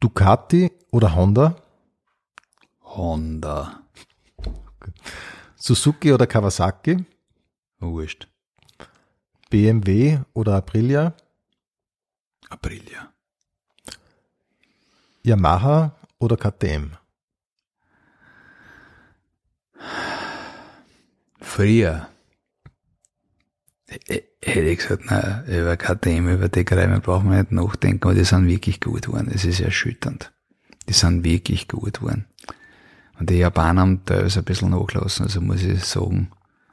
Ducati 0.00 0.70
oder 0.90 1.14
Honda? 1.14 1.56
Honda. 2.82 3.82
Suzuki 5.56 6.12
oder 6.12 6.26
Kawasaki? 6.26 7.04
Wurscht. 7.78 8.28
BMW 9.50 10.20
oder 10.32 10.56
Aprilia? 10.56 11.14
Aprilia. 12.48 13.12
Yamaha 15.22 15.94
oder 16.18 16.36
KTM? 16.36 16.92
Früher 21.40 22.08
hätte 24.44 24.68
ich 24.68 24.78
gesagt, 24.78 25.04
na, 25.06 25.44
über 25.46 25.76
KTM, 25.76 26.28
über 26.28 26.48
Greifen 26.48 27.00
brauchen 27.00 27.30
wir 27.30 27.38
nicht 27.38 27.52
nachdenken, 27.52 28.04
aber 28.04 28.14
die 28.14 28.24
sind 28.24 28.48
wirklich 28.48 28.80
gut 28.80 29.06
geworden. 29.06 29.30
Es 29.32 29.44
ist 29.44 29.60
erschütternd. 29.60 30.32
Die 30.88 30.92
sind 30.92 31.24
wirklich 31.24 31.68
gut 31.68 32.00
geworden. 32.00 32.26
Und 33.18 33.30
die 33.30 33.38
Japaner 33.38 33.82
haben 33.82 34.04
teilweise 34.04 34.40
ein 34.40 34.44
bisschen 34.44 34.70
nachgelassen, 34.70 35.26
also 35.26 35.40
muss 35.40 35.62
ich 35.62 35.84
sagen, 35.84 36.30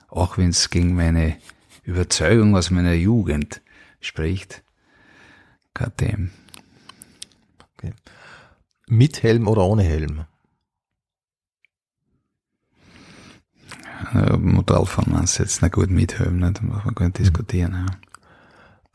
auch 0.08 0.38
wenn 0.38 0.50
es 0.50 0.70
gegen 0.70 0.96
meine 0.96 1.38
Überzeugung 1.84 2.56
aus 2.56 2.72
meiner 2.72 2.94
Jugend 2.94 3.62
spricht, 4.00 4.64
KTM. 5.76 6.32
Okay. 7.78 7.94
Mit 8.88 9.22
Helm 9.22 9.48
oder 9.48 9.64
ohne 9.66 9.84
Helm? 9.84 10.26
Modellfahren 14.38 15.14
meinst 15.14 15.38
du 15.38 15.44
jetzt, 15.44 15.62
na 15.62 15.68
gut, 15.68 15.90
mit 15.90 16.20
Helm, 16.20 16.40
ne? 16.40 16.52
da 16.52 16.62
muss 16.62 16.84
man 16.86 16.96
gar 16.96 17.06
nicht 17.06 17.20
diskutieren. 17.20 17.88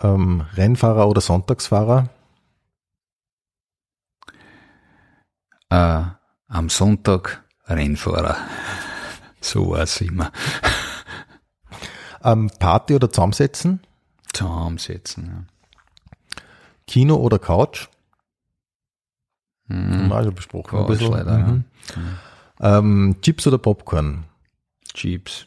Ja. 0.02 0.14
Ähm, 0.14 0.44
Rennfahrer 0.54 1.08
oder 1.08 1.20
Sonntagsfahrer? 1.20 2.08
Äh, 5.70 6.02
am 6.48 6.68
Sonntag 6.68 7.44
Rennfahrer. 7.66 8.36
So 9.40 9.70
war 9.72 9.80
es 9.80 10.00
immer. 10.00 10.30
Ähm, 12.22 12.50
Party 12.58 12.94
oder 12.94 13.10
zusammensetzen? 13.10 13.80
Zusammensetzen, 14.32 15.26
ja. 15.26 16.42
Kino 16.86 17.16
oder 17.16 17.38
Couch? 17.38 17.88
Mhm. 19.66 20.12
Haben 20.12 20.24
wir 20.24 20.32
besprochen. 20.32 20.86
Couch 20.86 21.00
leider, 21.00 21.38
mhm. 21.38 21.64
ja. 22.60 22.78
ähm, 22.78 23.16
Chips 23.22 23.46
oder 23.46 23.58
Popcorn? 23.58 24.24
Chips. 24.94 25.46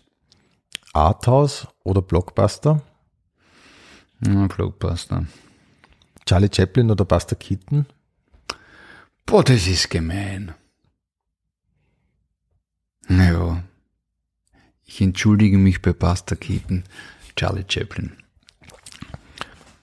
Arthouse 0.93 1.67
oder 1.83 2.01
Blockbuster? 2.01 2.81
Ja, 4.25 4.47
Blockbuster. 4.47 5.25
Charlie 6.25 6.49
Chaplin 6.53 6.91
oder 6.91 7.05
Buster 7.05 7.35
Keaton? 7.35 7.85
Boah, 9.25 9.43
das 9.43 9.67
ist 9.67 9.89
gemein. 9.89 10.53
Naja, 13.07 13.63
ich 14.83 14.99
entschuldige 15.01 15.57
mich 15.57 15.81
bei 15.81 15.93
Buster 15.93 16.35
Keaton, 16.35 16.83
Charlie 17.35 17.65
Chaplin. 17.67 18.17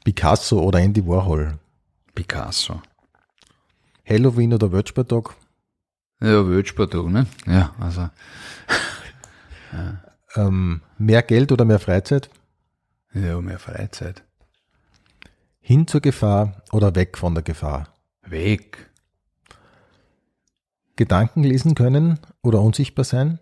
Picasso 0.05 0.61
oder 0.61 0.81
Andy 0.81 1.07
Warhol? 1.07 1.59
Picasso. 2.15 2.82
Halloween 4.07 4.53
oder 4.53 4.70
Weltspartag? 4.70 5.35
Ja, 6.20 6.47
Weltspartag, 6.47 7.07
ne? 7.07 7.27
Ja, 7.47 7.74
also. 7.81 8.11
Ähm, 10.36 10.82
mehr 10.98 11.22
Geld 11.22 11.52
oder 11.52 11.64
mehr 11.64 11.78
Freizeit? 11.78 12.30
Ja, 13.12 13.40
mehr 13.40 13.59
Freizeit. 13.59 14.24
Hin 15.60 15.86
zur 15.86 16.01
Gefahr 16.01 16.62
oder 16.72 16.94
weg 16.94 17.16
von 17.16 17.34
der 17.34 17.42
Gefahr? 17.42 17.88
Weg. 18.22 18.90
Gedanken 20.96 21.42
lesen 21.42 21.74
können 21.74 22.20
oder 22.42 22.60
unsichtbar 22.60 23.05
sein? 23.05 23.38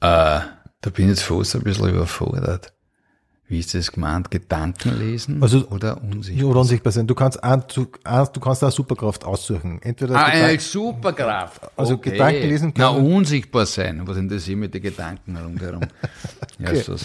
Äh, 0.00 0.40
da 0.80 0.90
bin 0.90 1.06
ich 1.06 1.18
jetzt 1.18 1.22
fast 1.22 1.56
ein 1.56 1.64
bisschen 1.64 1.88
überfordert. 1.90 2.72
Wie 3.50 3.60
ist 3.60 3.72
das 3.74 3.90
gemeint? 3.90 4.30
Gedanken 4.30 4.98
lesen 4.98 5.42
Also- 5.42 5.66
oder 5.68 6.02
unsichtbar? 6.02 6.50
Oder 6.50 6.60
unsichtbar 6.60 6.92
sein. 6.92 7.06
Du 7.06 7.14
kannst, 7.14 7.42
ein, 7.42 7.64
du, 7.74 7.86
ein, 8.04 8.26
du 8.32 8.40
kannst 8.40 8.62
eine 8.62 8.70
Superkraft 8.72 9.24
aussuchen. 9.24 9.80
Entweder 9.80 10.16
Ah, 10.16 10.26
Gedanken- 10.26 10.44
eine 10.50 10.60
Superkraft. 10.60 11.60
Also 11.74 11.96
Gedanken 11.96 12.42
lesen 12.46 12.74
Na, 12.76 12.88
kann- 12.92 13.02
unsichtbar 13.06 13.64
sein. 13.64 14.06
Was 14.06 14.16
sind 14.16 14.30
das 14.30 14.44
hier 14.44 14.56
mit 14.58 14.74
den 14.74 14.82
Gedanken 14.82 15.36
rundherum? 15.36 15.80
Ja, 16.58 16.70
Okay. 16.70 16.82
so. 16.82 16.96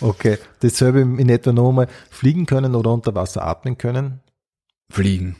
Okay, 0.00 0.38
dasselbe 0.60 1.00
in 1.00 1.28
etwa 1.28 1.52
nochmal. 1.52 1.86
Fliegen 2.10 2.46
können 2.46 2.74
oder 2.74 2.90
unter 2.92 3.14
Wasser 3.14 3.44
atmen 3.46 3.76
können. 3.78 4.20
Fliegen. 4.90 5.36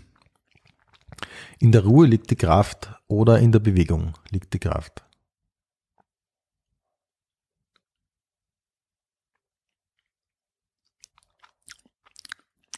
In 1.59 1.73
der 1.73 1.83
Ruhe 1.85 2.07
liegt 2.07 2.31
die 2.31 2.37
Kraft 2.37 2.91
oder 3.09 3.39
in 3.39 3.51
der 3.51 3.61
Bewegung 3.61 4.13
liegt 4.31 4.53
die 4.53 4.59
Kraft. 4.59 5.03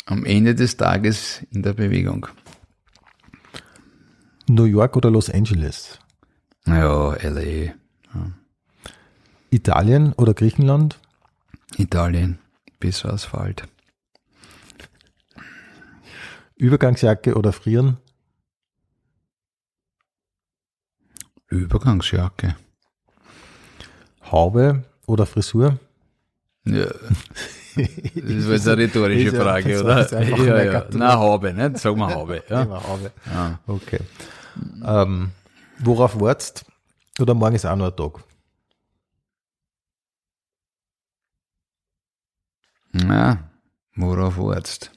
Am 0.07 0.25
Ende 0.25 0.55
des 0.55 0.77
Tages 0.77 1.43
in 1.51 1.63
der 1.63 1.73
Bewegung. 1.73 2.27
New 4.49 4.65
York 4.65 4.97
oder 4.97 5.11
Los 5.11 5.31
Angeles. 5.31 5.99
Ja, 6.67 7.15
LA, 7.15 7.75
Italien 9.51 10.13
oder 10.15 10.35
Griechenland. 10.35 10.99
Italien, 11.77 12.39
besser 12.81 13.13
Asphalt. 13.13 13.69
Übergangsjacke 16.57 17.37
oder 17.37 17.53
frieren. 17.53 17.99
Übergangsjacke. 21.49 22.57
Haube 24.31 24.85
oder 25.07 25.27
Frisur. 25.27 25.79
Ja. 26.65 26.87
Das 27.77 28.47
war 28.47 28.53
jetzt 28.55 28.69
eine 28.69 28.83
rhetorische 28.83 29.27
Ist 29.29 29.35
ja- 29.35 29.43
Frage, 29.43 29.85
war 29.85 30.07
oder? 30.07 30.23
Ja, 30.23 30.63
ja. 30.65 30.73
Kategorie. 30.73 30.99
Na, 30.99 31.15
Haube, 31.19 31.53
nicht? 31.53 31.79
Sag 31.79 31.97
mal 31.97 32.15
Haube. 32.15 32.43
Ja. 32.49 32.63
Immer 32.63 32.87
Haube. 32.87 33.11
Ja. 33.27 33.59
Okay. 33.67 34.01
Ähm, 34.85 35.31
worauf 35.81 36.21
wartest? 36.21 36.65
Oder 37.19 37.35
morgen 37.35 37.55
ist 37.57 37.65
auch 37.67 37.77
noch 37.77 37.91
ein 37.91 37.97
Tag. 37.97 38.23
Na, 42.93 43.51
worauf 43.97 44.39
wartest? 44.39 44.93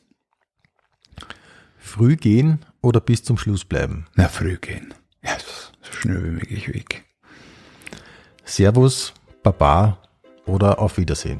Früh 1.77 2.15
gehen 2.15 2.59
oder 2.81 2.99
bis 2.99 3.23
zum 3.23 3.37
Schluss 3.37 3.65
bleiben. 3.65 4.05
Na, 4.15 4.27
früh 4.27 4.57
gehen. 4.57 4.93
Ja, 5.23 5.37
so 5.81 5.91
schnell 5.93 6.23
wie 6.23 6.29
möglich 6.29 6.67
weg. 6.73 7.05
Servus, 8.45 9.13
Baba 9.43 9.97
oder 10.45 10.79
auf 10.79 10.97
Wiedersehen. 10.97 11.39